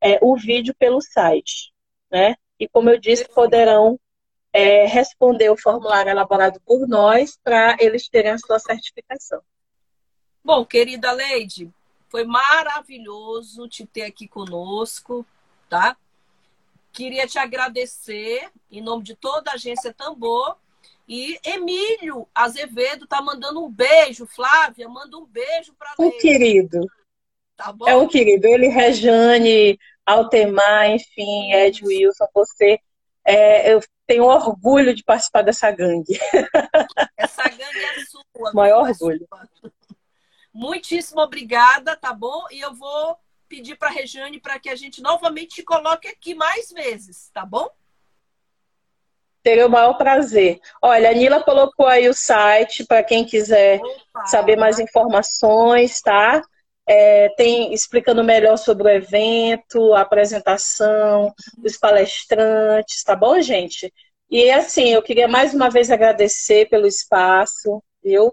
é, 0.00 0.18
o 0.22 0.36
vídeo 0.36 0.74
pelo 0.78 1.00
site, 1.00 1.72
né? 2.10 2.36
E 2.58 2.68
como 2.68 2.88
eu 2.88 2.98
disse, 2.98 3.28
poderão 3.28 3.98
é, 4.52 4.86
responder 4.86 5.50
o 5.50 5.56
formulário 5.56 6.10
elaborado 6.10 6.60
por 6.64 6.86
nós 6.86 7.38
para 7.42 7.76
eles 7.80 8.08
terem 8.08 8.32
a 8.32 8.38
sua 8.38 8.58
certificação. 8.58 9.40
Bom, 10.42 10.64
querida 10.64 11.12
Leide, 11.12 11.70
foi 12.10 12.24
maravilhoso 12.24 13.68
te 13.68 13.86
ter 13.86 14.02
aqui 14.02 14.26
conosco, 14.26 15.24
tá? 15.68 15.96
Queria 16.92 17.26
te 17.26 17.38
agradecer 17.38 18.50
em 18.70 18.82
nome 18.82 19.04
de 19.04 19.14
toda 19.14 19.52
a 19.52 19.54
agência 19.54 19.94
Tambor. 19.94 20.56
E 21.08 21.38
Emílio 21.44 22.28
Azevedo 22.34 23.06
tá 23.06 23.22
mandando 23.22 23.64
um 23.64 23.70
beijo, 23.70 24.26
Flávia, 24.26 24.88
manda 24.88 25.16
um 25.16 25.24
beijo 25.24 25.72
para 25.78 25.94
Um 25.98 26.10
querido. 26.18 26.80
Tá 27.56 27.72
bom? 27.72 27.88
É 27.88 27.96
um 27.96 28.08
querido. 28.08 28.46
Ele, 28.46 28.68
Rejane, 28.68 29.78
Altemar, 30.04 30.90
enfim, 30.90 31.52
Ed 31.52 31.84
Wilson, 31.84 32.26
você. 32.34 32.80
É, 33.24 33.72
eu 33.72 33.80
tenho 34.06 34.24
orgulho 34.24 34.94
de 34.94 35.04
participar 35.04 35.42
dessa 35.42 35.70
gangue. 35.70 36.18
Essa 37.16 37.42
gangue 37.44 37.84
é 37.84 38.04
sua. 38.06 38.52
Maior 38.52 38.88
é 38.88 38.90
orgulho. 38.90 39.28
Sua. 39.60 39.72
Muitíssimo 40.60 41.22
obrigada, 41.22 41.96
tá 41.96 42.12
bom? 42.12 42.44
E 42.50 42.60
eu 42.60 42.74
vou 42.74 43.16
pedir 43.48 43.76
para 43.76 43.88
a 43.88 43.90
Rejane 43.90 44.38
para 44.38 44.58
que 44.58 44.68
a 44.68 44.76
gente 44.76 45.00
novamente 45.00 45.54
te 45.54 45.62
coloque 45.62 46.06
aqui 46.06 46.34
mais 46.34 46.70
vezes, 46.70 47.30
tá 47.32 47.46
bom? 47.46 47.66
Teria 49.42 49.66
o 49.66 49.70
maior 49.70 49.94
prazer. 49.94 50.60
Olha, 50.82 51.08
a 51.08 51.14
Nila 51.14 51.42
colocou 51.42 51.86
aí 51.86 52.10
o 52.10 52.12
site 52.12 52.84
para 52.84 53.02
quem 53.02 53.24
quiser 53.24 53.80
Opa, 53.80 54.26
saber 54.26 54.56
mais 54.56 54.78
informações, 54.78 56.02
tá? 56.02 56.42
É, 56.86 57.30
tem 57.36 57.72
explicando 57.72 58.22
melhor 58.22 58.58
sobre 58.58 58.86
o 58.86 58.90
evento, 58.90 59.94
a 59.94 60.02
apresentação, 60.02 61.32
os 61.64 61.78
palestrantes, 61.78 63.02
tá 63.02 63.16
bom, 63.16 63.40
gente? 63.40 63.90
E 64.30 64.50
assim, 64.50 64.90
eu 64.90 65.02
queria 65.02 65.26
mais 65.26 65.54
uma 65.54 65.70
vez 65.70 65.90
agradecer 65.90 66.68
pelo 66.68 66.86
espaço, 66.86 67.82
viu? 68.04 68.30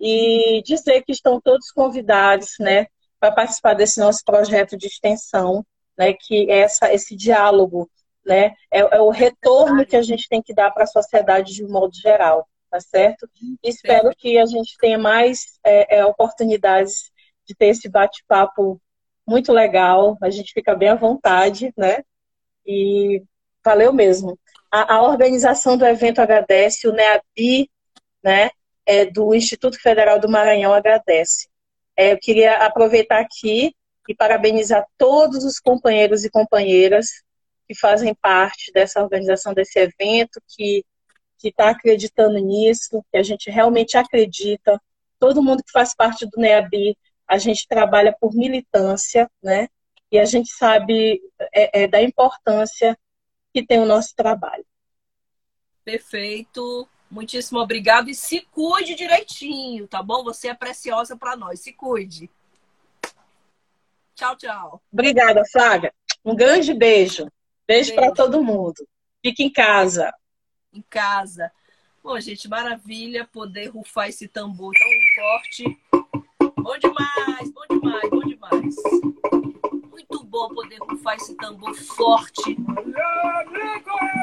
E 0.00 0.62
dizer 0.64 1.02
que 1.02 1.12
estão 1.12 1.40
todos 1.40 1.70
convidados, 1.70 2.54
né, 2.58 2.86
para 3.18 3.32
participar 3.32 3.74
desse 3.74 4.00
nosso 4.00 4.22
projeto 4.24 4.76
de 4.76 4.86
extensão, 4.86 5.64
né, 5.96 6.12
que 6.12 6.50
é 6.50 6.58
essa, 6.60 6.92
esse 6.92 7.16
diálogo, 7.16 7.88
né, 8.24 8.54
é, 8.70 8.80
é 8.96 9.00
o 9.00 9.10
retorno 9.10 9.86
que 9.86 9.96
a 9.96 10.02
gente 10.02 10.28
tem 10.28 10.42
que 10.42 10.54
dar 10.54 10.70
para 10.70 10.84
a 10.84 10.88
sociedade 10.88 11.54
de 11.54 11.64
um 11.64 11.70
modo 11.70 11.94
geral, 11.94 12.48
tá 12.70 12.80
certo? 12.80 13.28
E 13.40 13.56
espero 13.62 14.10
que 14.16 14.38
a 14.38 14.46
gente 14.46 14.76
tenha 14.78 14.98
mais 14.98 15.58
é, 15.62 15.98
é, 15.98 16.04
oportunidades 16.04 17.10
de 17.46 17.54
ter 17.54 17.66
esse 17.66 17.88
bate-papo 17.88 18.80
muito 19.26 19.52
legal, 19.52 20.16
a 20.22 20.30
gente 20.30 20.52
fica 20.52 20.74
bem 20.74 20.88
à 20.88 20.94
vontade, 20.94 21.72
né? 21.76 22.02
E 22.66 23.22
valeu 23.64 23.92
mesmo. 23.92 24.38
A, 24.70 24.96
a 24.96 25.02
organização 25.02 25.76
do 25.76 25.86
evento 25.86 26.20
agradece, 26.20 26.88
o 26.88 26.92
NEABI, 26.92 27.70
né, 28.22 28.50
é, 28.86 29.04
do 29.06 29.34
Instituto 29.34 29.80
Federal 29.80 30.18
do 30.18 30.28
Maranhão 30.28 30.72
agradece. 30.72 31.48
É, 31.96 32.12
eu 32.12 32.18
queria 32.18 32.56
aproveitar 32.58 33.20
aqui 33.20 33.74
e 34.08 34.14
parabenizar 34.14 34.86
todos 34.98 35.44
os 35.44 35.58
companheiros 35.58 36.24
e 36.24 36.30
companheiras 36.30 37.08
que 37.66 37.74
fazem 37.74 38.14
parte 38.14 38.70
dessa 38.72 39.02
organização 39.02 39.54
desse 39.54 39.78
evento, 39.78 40.40
que 40.48 40.84
está 41.42 41.70
acreditando 41.70 42.38
nisso, 42.38 43.04
que 43.10 43.18
a 43.18 43.22
gente 43.22 43.50
realmente 43.50 43.96
acredita. 43.96 44.80
Todo 45.18 45.42
mundo 45.42 45.62
que 45.62 45.72
faz 45.72 45.94
parte 45.94 46.26
do 46.26 46.40
NEABI 46.40 46.96
a 47.26 47.38
gente 47.38 47.66
trabalha 47.66 48.14
por 48.18 48.34
militância, 48.34 49.30
né? 49.42 49.68
E 50.10 50.18
a 50.18 50.24
gente 50.24 50.50
sabe 50.50 51.20
é, 51.52 51.82
é, 51.82 51.86
da 51.86 52.02
importância 52.02 52.96
que 53.52 53.64
tem 53.64 53.80
o 53.80 53.86
nosso 53.86 54.14
trabalho. 54.14 54.64
Perfeito. 55.84 56.88
Muitíssimo 57.14 57.60
obrigado 57.60 58.10
e 58.10 58.14
se 58.14 58.40
cuide 58.50 58.96
direitinho, 58.96 59.86
tá 59.86 60.02
bom? 60.02 60.24
Você 60.24 60.48
é 60.48 60.54
preciosa 60.54 61.16
para 61.16 61.36
nós. 61.36 61.60
Se 61.60 61.72
cuide. 61.72 62.28
Tchau, 64.16 64.36
tchau. 64.36 64.82
Obrigada, 64.92 65.44
Flávia. 65.52 65.94
Um 66.24 66.34
grande 66.34 66.74
beijo. 66.74 67.30
Beijo, 67.68 67.90
beijo. 67.90 67.94
para 67.94 68.10
todo 68.10 68.42
mundo. 68.42 68.84
Fique 69.24 69.44
em 69.44 69.52
casa. 69.52 70.12
Em 70.72 70.82
casa. 70.90 71.52
Bom, 72.02 72.18
gente, 72.18 72.48
maravilha 72.48 73.24
poder 73.32 73.68
rufar 73.68 74.08
esse 74.08 74.26
tambor 74.26 74.74
tão 74.74 74.90
forte. 75.14 75.80
Bom 76.56 76.78
demais, 76.78 77.52
bom 77.52 77.62
demais, 77.70 78.10
bom 78.10 78.24
demais. 78.24 78.74
Bom 80.34 80.48
poder 80.48 80.78
rufar 80.80 81.14
esse 81.14 81.32
tambor 81.36 81.72
forte 81.76 82.56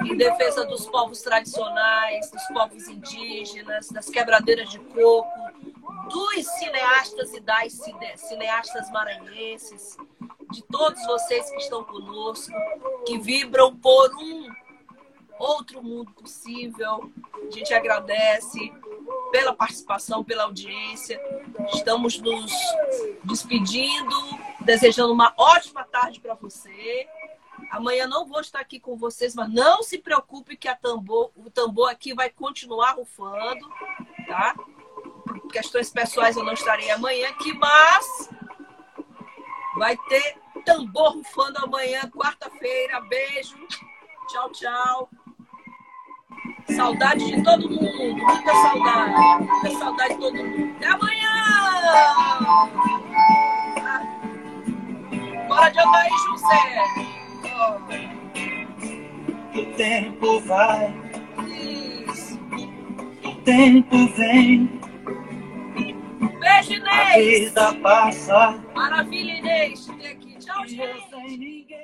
em 0.03 0.17
defesa 0.17 0.65
dos 0.65 0.85
povos 0.87 1.21
tradicionais, 1.21 2.29
dos 2.29 2.43
povos 2.47 2.85
indígenas, 2.89 3.87
das 3.87 4.09
quebradeiras 4.09 4.69
de 4.69 4.79
coco, 4.79 5.39
dos 6.09 6.45
cineastas 6.59 7.33
e 7.33 7.39
das 7.39 7.71
cineastas 8.17 8.91
maranhenses, 8.91 9.95
de 10.51 10.61
todos 10.63 11.01
vocês 11.05 11.49
que 11.49 11.59
estão 11.59 11.81
conosco, 11.85 12.53
que 13.05 13.17
vibram 13.17 13.73
por 13.77 14.13
um 14.17 14.49
outro 15.41 15.81
mundo 15.81 16.11
possível. 16.11 17.11
A 17.47 17.51
gente 17.51 17.73
agradece 17.73 18.71
pela 19.31 19.53
participação, 19.53 20.23
pela 20.23 20.43
audiência. 20.43 21.19
Estamos 21.73 22.19
nos 22.19 22.51
despedindo, 23.23 24.15
desejando 24.61 25.13
uma 25.13 25.33
ótima 25.37 25.83
tarde 25.83 26.19
para 26.19 26.35
você. 26.35 27.07
Amanhã 27.71 28.05
não 28.05 28.25
vou 28.25 28.41
estar 28.41 28.59
aqui 28.59 28.79
com 28.79 28.95
vocês, 28.97 29.33
mas 29.33 29.51
não 29.51 29.81
se 29.81 29.97
preocupe 29.97 30.57
que 30.57 30.73
tambor, 30.75 31.31
o 31.35 31.49
tambor 31.49 31.89
aqui 31.89 32.13
vai 32.13 32.29
continuar 32.29 32.91
rufando, 32.91 33.69
tá? 34.27 34.55
Por 35.25 35.47
questões 35.47 35.89
pessoais 35.89 36.35
eu 36.35 36.43
não 36.43 36.53
estarei 36.53 36.91
amanhã 36.91 37.29
aqui, 37.29 37.53
mas 37.53 38.29
vai 39.77 39.95
ter 40.09 40.37
tambor 40.65 41.13
rufando 41.13 41.59
amanhã, 41.59 42.09
quarta-feira. 42.09 42.99
Beijo. 43.01 43.57
Tchau, 44.27 44.49
tchau. 44.51 45.09
Saudade 46.69 47.25
de 47.25 47.43
todo 47.43 47.69
mundo, 47.69 48.15
muita 48.15 48.53
saudade. 48.53 49.45
Muita 49.45 49.71
saudade 49.79 50.13
de 50.13 50.19
todo 50.19 50.33
mundo. 50.35 50.75
Até 50.77 50.87
amanhã! 50.87 51.31
Bora 55.47 55.69
de 55.69 55.79
andar 55.79 56.01
aí, 56.01 56.09
José. 56.29 56.61
O 59.53 59.65
tempo 59.75 60.39
vai, 60.41 60.93
Isso. 61.47 62.39
o 63.25 63.35
tempo 63.43 64.07
vem, 64.15 64.79
Beijo, 66.39 66.83
a 66.85 67.17
Inês. 67.19 67.39
vida 67.49 67.73
passa 67.75 68.63
Maravilha, 68.73 69.33
Inês. 69.39 69.89
Aqui. 69.89 70.37
Tchau, 70.39 70.65
gente. 70.67 71.60